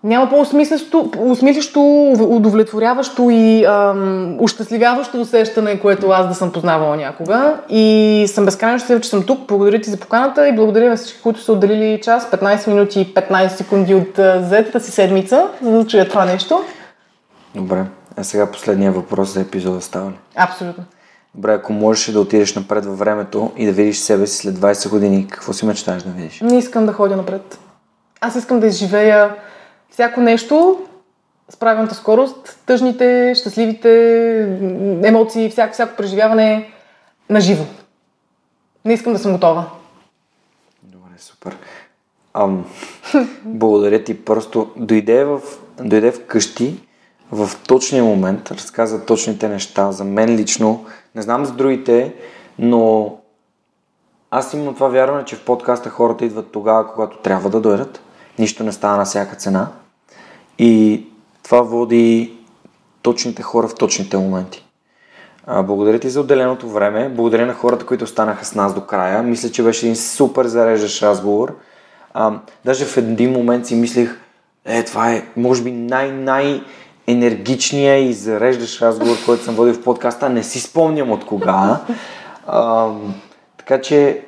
няма 0.05 0.31
по-осмислящо, 0.31 2.13
удовлетворяващо 2.19 3.31
и 3.31 3.65
ам, 3.65 4.37
ущастливяващо 4.41 5.21
усещане, 5.21 5.81
което 5.81 6.11
аз 6.11 6.29
да 6.29 6.35
съм 6.35 6.53
познавала 6.53 6.97
някога. 6.97 7.57
И 7.69 8.25
съм 8.29 8.45
безкрайно 8.45 8.79
щастлива, 8.79 9.01
че 9.01 9.11
съм 9.11 9.23
тук. 9.23 9.41
Благодаря 9.49 9.81
ти 9.81 9.91
за 9.91 9.97
поканата 9.97 10.49
и 10.49 10.57
благодаря 10.57 10.89
на 10.89 10.97
всички, 10.97 11.23
които 11.23 11.41
са 11.41 11.53
отделили 11.53 12.01
час, 12.03 12.31
15 12.31 12.69
минути 12.69 13.01
и 13.01 13.15
15 13.15 13.49
секунди 13.49 13.95
от 13.95 14.19
взетата 14.45 14.81
си 14.81 14.91
седмица, 14.91 15.49
за 15.63 15.71
да 15.71 15.87
чуя 15.87 16.09
това 16.09 16.25
нещо. 16.25 16.65
Добре. 17.55 17.85
А 18.17 18.25
сега 18.25 18.51
последния 18.51 18.93
въпрос 18.93 19.35
за 19.35 19.41
епизода 19.41 19.81
става 19.81 20.11
ли? 20.11 20.19
Абсолютно. 20.37 20.85
Добре, 21.35 21.53
ако 21.53 21.73
можеш 21.73 22.13
да 22.13 22.21
отидеш 22.21 22.55
напред 22.55 22.85
във 22.85 22.99
времето 22.99 23.53
и 23.57 23.67
да 23.67 23.73
видиш 23.73 23.99
себе 23.99 24.27
си 24.27 24.37
след 24.37 24.55
20 24.55 24.91
години, 24.91 25.27
какво 25.31 25.53
си 25.53 25.67
мечтаеш 25.67 26.03
да 26.03 26.11
видиш? 26.11 26.41
Не 26.41 26.59
искам 26.59 26.87
да 26.87 26.93
ходя 26.93 27.17
напред. 27.17 27.59
Аз 28.21 28.37
искам 28.37 28.61
да 28.61 28.67
изживея 28.67 29.35
всяко 29.99 30.21
нещо 30.21 30.79
с 31.49 31.57
правилната 31.57 31.95
скорост, 31.95 32.59
тъжните, 32.67 33.35
щастливите 33.35 33.91
емоции, 35.05 35.51
всяко, 35.51 35.73
всяко 35.73 35.97
преживяване 35.97 36.73
на 37.31 37.41
живо. 37.41 37.65
Не 38.85 38.93
искам 38.93 39.13
да 39.13 39.19
съм 39.19 39.33
готова. 39.33 39.71
Добре, 40.83 41.11
супер. 41.19 41.57
Ам, 42.35 42.65
благодаря 43.45 44.05
ти. 44.05 44.25
Просто 44.25 44.71
дойде 44.77 45.25
в, 45.25 45.41
дойде 45.81 46.13
в 46.13 46.27
къщи 46.27 46.81
в 47.33 47.51
точния 47.69 48.05
момент, 48.05 48.51
разказа 48.51 49.07
точните 49.07 49.49
неща. 49.49 49.93
За 49.93 50.05
мен 50.05 50.37
лично, 50.37 50.87
не 51.15 51.23
знам 51.23 51.45
за 51.45 51.53
другите, 51.53 52.15
но 52.59 53.17
аз 54.31 54.55
имам 54.55 54.75
това 54.75 54.89
вярване, 54.89 55.25
че 55.25 55.37
в 55.37 55.45
подкаста 55.45 55.91
хората 55.91 56.25
идват 56.25 56.53
тогава, 56.53 56.93
когато 56.93 57.19
трябва 57.19 57.51
да 57.51 57.61
дойдат. 57.61 58.01
Нищо 58.39 58.65
не 58.65 58.73
става 58.73 58.97
на 58.97 59.05
всяка 59.05 59.37
цена. 59.37 59.69
И 60.59 61.05
това 61.43 61.61
води 61.61 62.39
точните 63.03 63.43
хора 63.43 63.69
в 63.69 63.75
точните 63.75 64.17
моменти. 64.17 64.65
Благодаря 65.47 65.99
ти 65.99 66.11
за 66.11 66.21
отделеното 66.21 66.69
време. 66.69 67.09
Благодаря 67.09 67.47
на 67.47 67.55
хората, 67.55 67.87
които 67.87 68.05
останаха 68.05 68.45
с 68.45 68.55
нас 68.55 68.75
до 68.75 68.81
края. 68.81 69.23
Мисля, 69.23 69.51
че 69.51 69.63
беше 69.63 69.87
един 69.87 69.97
супер 69.97 70.47
зареждащ 70.47 71.03
разговор. 71.03 71.57
А, 72.15 72.39
даже 72.65 72.85
в 72.85 72.97
един 72.97 73.33
момент 73.33 73.67
си 73.67 73.75
мислих, 73.75 74.21
е, 74.65 74.85
това 74.85 75.13
е, 75.13 75.23
може 75.37 75.63
би, 75.63 75.73
най-най 75.73 76.63
енергичния 77.07 77.99
и 77.99 78.13
зареждащ 78.13 78.83
разговор, 78.83 79.17
който 79.27 79.45
съм 79.45 79.55
водил 79.55 79.75
в 79.75 79.83
подкаста. 79.83 80.29
Не 80.29 80.43
си 80.43 80.61
спомням 80.61 81.11
от 81.11 81.27
кога. 81.27 81.81
А, 82.47 82.91
така 83.59 83.81
че, 83.81 84.25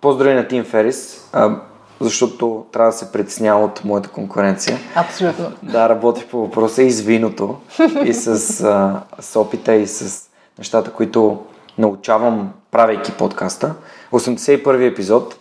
поздрави 0.00 0.34
на 0.34 0.48
Тим 0.48 0.64
Ферис. 0.64 1.28
А, 1.32 1.56
защото 2.04 2.66
трябва 2.72 2.92
да 2.92 2.98
се 2.98 3.12
притеснява 3.12 3.64
от 3.64 3.84
моята 3.84 4.08
конкуренция. 4.08 4.78
Абсолютно. 4.94 5.52
Да, 5.62 5.88
работи 5.88 6.26
по 6.30 6.40
въпроса 6.40 6.82
и 6.82 6.90
с 6.90 7.00
виното, 7.00 7.56
и 8.04 8.14
с, 8.14 8.28
а, 8.60 9.00
с 9.20 9.40
опита, 9.40 9.74
и 9.74 9.86
с 9.86 10.22
нещата, 10.58 10.90
които 10.90 11.38
научавам, 11.78 12.52
правейки 12.70 13.12
подкаста. 13.12 13.74
81-и 14.12 14.86
епизод. 14.86 15.36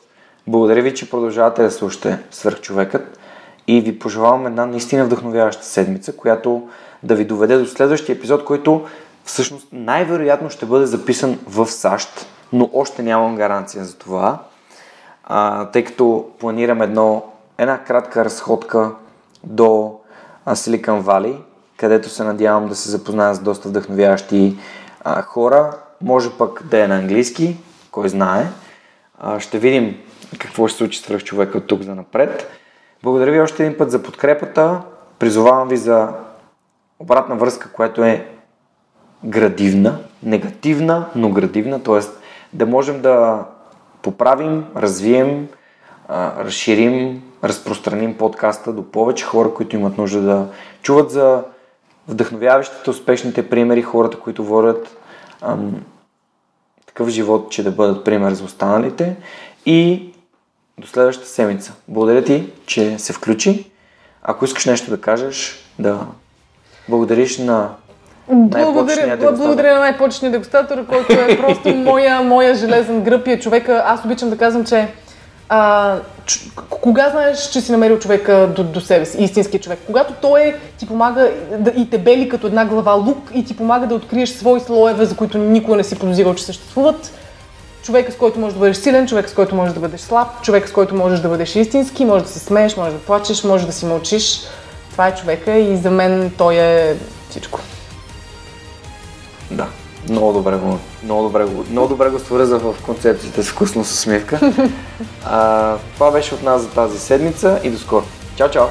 Благодаря 0.47 0.81
ви, 0.81 0.93
че 0.93 1.09
продължавате 1.09 1.63
да 1.63 1.71
слушате 1.71 2.19
Свърхчовекът 2.31 3.19
и 3.67 3.81
ви 3.81 3.99
пожелавам 3.99 4.45
една 4.45 4.65
наистина 4.65 5.05
вдъхновяваща 5.05 5.65
седмица, 5.65 6.17
която 6.17 6.67
да 7.03 7.15
ви 7.15 7.25
доведе 7.25 7.57
до 7.57 7.65
следващия 7.65 8.15
епизод, 8.15 8.43
който 8.43 8.85
всъщност 9.23 9.67
най-вероятно 9.71 10.49
ще 10.49 10.65
бъде 10.65 10.85
записан 10.85 11.39
в 11.47 11.67
САЩ, 11.67 12.25
но 12.53 12.69
още 12.73 13.03
нямам 13.03 13.35
гаранция 13.35 13.85
за 13.85 13.97
това 13.97 14.39
а, 15.33 15.65
тъй 15.65 15.83
като 15.83 16.29
планирам 16.39 16.81
едно, 16.81 17.23
една 17.57 17.83
кратка 17.83 18.25
разходка 18.25 18.91
до 19.43 19.99
Силикан 20.53 20.99
Вали, 20.99 21.37
където 21.77 22.09
се 22.09 22.23
надявам 22.23 22.67
да 22.67 22.75
се 22.75 22.89
запозная 22.89 23.33
с 23.33 23.39
доста 23.39 23.69
вдъхновяващи 23.69 24.57
а, 25.03 25.21
хора. 25.21 25.77
Може 26.01 26.29
пък 26.37 26.63
да 26.63 26.83
е 26.83 26.87
на 26.87 26.95
английски, 26.95 27.57
кой 27.91 28.09
знае. 28.09 28.45
А, 29.19 29.39
ще 29.39 29.59
видим 29.59 29.97
какво 30.39 30.67
ще 30.67 30.77
случи 30.77 30.99
с 30.99 31.19
човека 31.19 31.57
от 31.57 31.67
тук 31.67 31.81
за 31.81 31.95
напред. 31.95 32.51
Благодаря 33.03 33.31
ви 33.31 33.41
още 33.41 33.65
един 33.65 33.77
път 33.77 33.91
за 33.91 34.03
подкрепата. 34.03 34.81
Призовавам 35.19 35.67
ви 35.67 35.77
за 35.77 36.09
обратна 36.99 37.35
връзка, 37.35 37.71
която 37.71 38.03
е 38.03 38.27
градивна, 39.23 39.99
негативна, 40.23 41.05
но 41.15 41.29
градивна, 41.29 41.83
т.е. 41.83 41.99
да 42.53 42.65
можем 42.65 43.01
да 43.01 43.45
поправим, 44.01 44.65
развием, 44.75 45.47
разширим, 46.09 47.23
разпространим 47.43 48.17
подкаста 48.17 48.73
до 48.73 48.91
повече 48.91 49.25
хора, 49.25 49.53
които 49.53 49.75
имат 49.75 49.97
нужда 49.97 50.21
да 50.21 50.47
чуват 50.81 51.11
за 51.11 51.43
вдъхновяващите, 52.07 52.89
успешните 52.89 53.49
примери, 53.49 53.81
хората, 53.81 54.19
които 54.19 54.43
водят 54.43 54.97
ам, 55.41 55.83
такъв 56.85 57.09
живот, 57.09 57.51
че 57.51 57.63
да 57.63 57.71
бъдат 57.71 58.05
пример 58.05 58.33
за 58.33 58.43
останалите. 58.43 59.15
И 59.65 60.09
до 60.77 60.87
следващата 60.87 61.29
седмица. 61.29 61.73
Благодаря 61.87 62.23
ти, 62.23 62.53
че 62.65 62.99
се 62.99 63.13
включи. 63.13 63.71
Ако 64.21 64.45
искаш 64.45 64.65
нещо 64.65 64.89
да 64.89 65.01
кажеш, 65.01 65.65
да 65.79 66.07
благодариш 66.89 67.37
на 67.37 67.75
благодаря, 68.31 69.17
благодаря 69.17 69.73
на 69.73 69.79
най-почетния 69.79 70.31
дегустатор, 70.31 70.85
който 70.85 71.13
е 71.13 71.37
просто 71.37 71.69
моя, 71.75 72.21
моя 72.21 72.55
железен 72.55 73.01
гръб 73.01 73.27
и 73.27 73.31
е 73.31 73.39
човека. 73.39 73.83
Аз 73.85 74.05
обичам 74.05 74.29
да 74.29 74.37
казвам, 74.37 74.65
че 74.65 74.87
а, 75.49 75.95
ч, 76.25 76.51
кога 76.69 77.09
знаеш, 77.09 77.49
че 77.49 77.61
си 77.61 77.71
намерил 77.71 77.99
човека 77.99 78.49
до, 78.55 78.63
до 78.63 78.81
себе 78.81 79.05
си, 79.05 79.23
истинския 79.23 79.59
човек? 79.59 79.79
Когато 79.85 80.13
той 80.13 80.55
ти 80.77 80.87
помага 80.87 81.31
да, 81.59 81.71
и 81.77 81.89
те 81.89 81.97
бели 81.97 82.29
като 82.29 82.47
една 82.47 82.65
глава 82.65 82.93
лук 82.93 83.31
и 83.33 83.45
ти 83.45 83.57
помага 83.57 83.87
да 83.87 83.95
откриеш 83.95 84.29
свои 84.29 84.59
слоеве, 84.59 85.05
за 85.05 85.15
които 85.15 85.37
никога 85.37 85.77
не 85.77 85.83
си 85.83 85.99
подозирал, 85.99 86.33
че 86.35 86.43
съществуват. 86.43 87.11
Човека, 87.83 88.11
с 88.11 88.15
който 88.15 88.39
можеш 88.39 88.53
да 88.53 88.59
бъдеш 88.59 88.77
силен, 88.77 89.07
човек, 89.07 89.29
с 89.29 89.33
който 89.33 89.55
можеш 89.55 89.73
да 89.73 89.79
бъдеш 89.79 90.01
слаб, 90.01 90.27
човек, 90.41 90.69
с 90.69 90.71
който 90.71 90.95
можеш 90.95 91.19
да 91.19 91.29
бъдеш 91.29 91.55
истински, 91.55 92.05
можеш 92.05 92.27
да 92.27 92.33
се 92.33 92.39
смееш, 92.39 92.77
можеш 92.77 92.93
да 92.93 92.99
плачеш, 92.99 93.43
можеш 93.43 93.67
да 93.67 93.73
си 93.73 93.85
мълчиш. 93.85 94.41
Това 94.91 95.07
е 95.07 95.15
човека 95.15 95.51
и 95.51 95.77
за 95.77 95.91
мен 95.91 96.31
той 96.37 96.55
е 96.55 96.95
всичко. 97.29 97.59
Да, 99.51 99.67
много 100.09 100.33
добре 100.33 100.57
го, 100.57 100.79
много 101.03 101.23
добре 101.23 101.45
го, 101.45 101.65
много 101.71 101.87
добре 101.87 102.09
го 102.09 102.19
свърза 102.19 102.57
в 102.57 102.75
концепцията 102.85 103.43
с 103.43 103.49
вкусно 103.49 103.83
с 103.83 103.91
усмивка. 103.91 104.39
а, 105.25 105.75
това 105.93 106.11
беше 106.11 106.35
от 106.35 106.43
нас 106.43 106.61
за 106.61 106.69
тази 106.69 106.99
седмица 106.99 107.59
и 107.63 107.69
до 107.69 107.77
скоро. 107.77 108.05
Чао, 108.35 108.49
чао! 108.49 108.65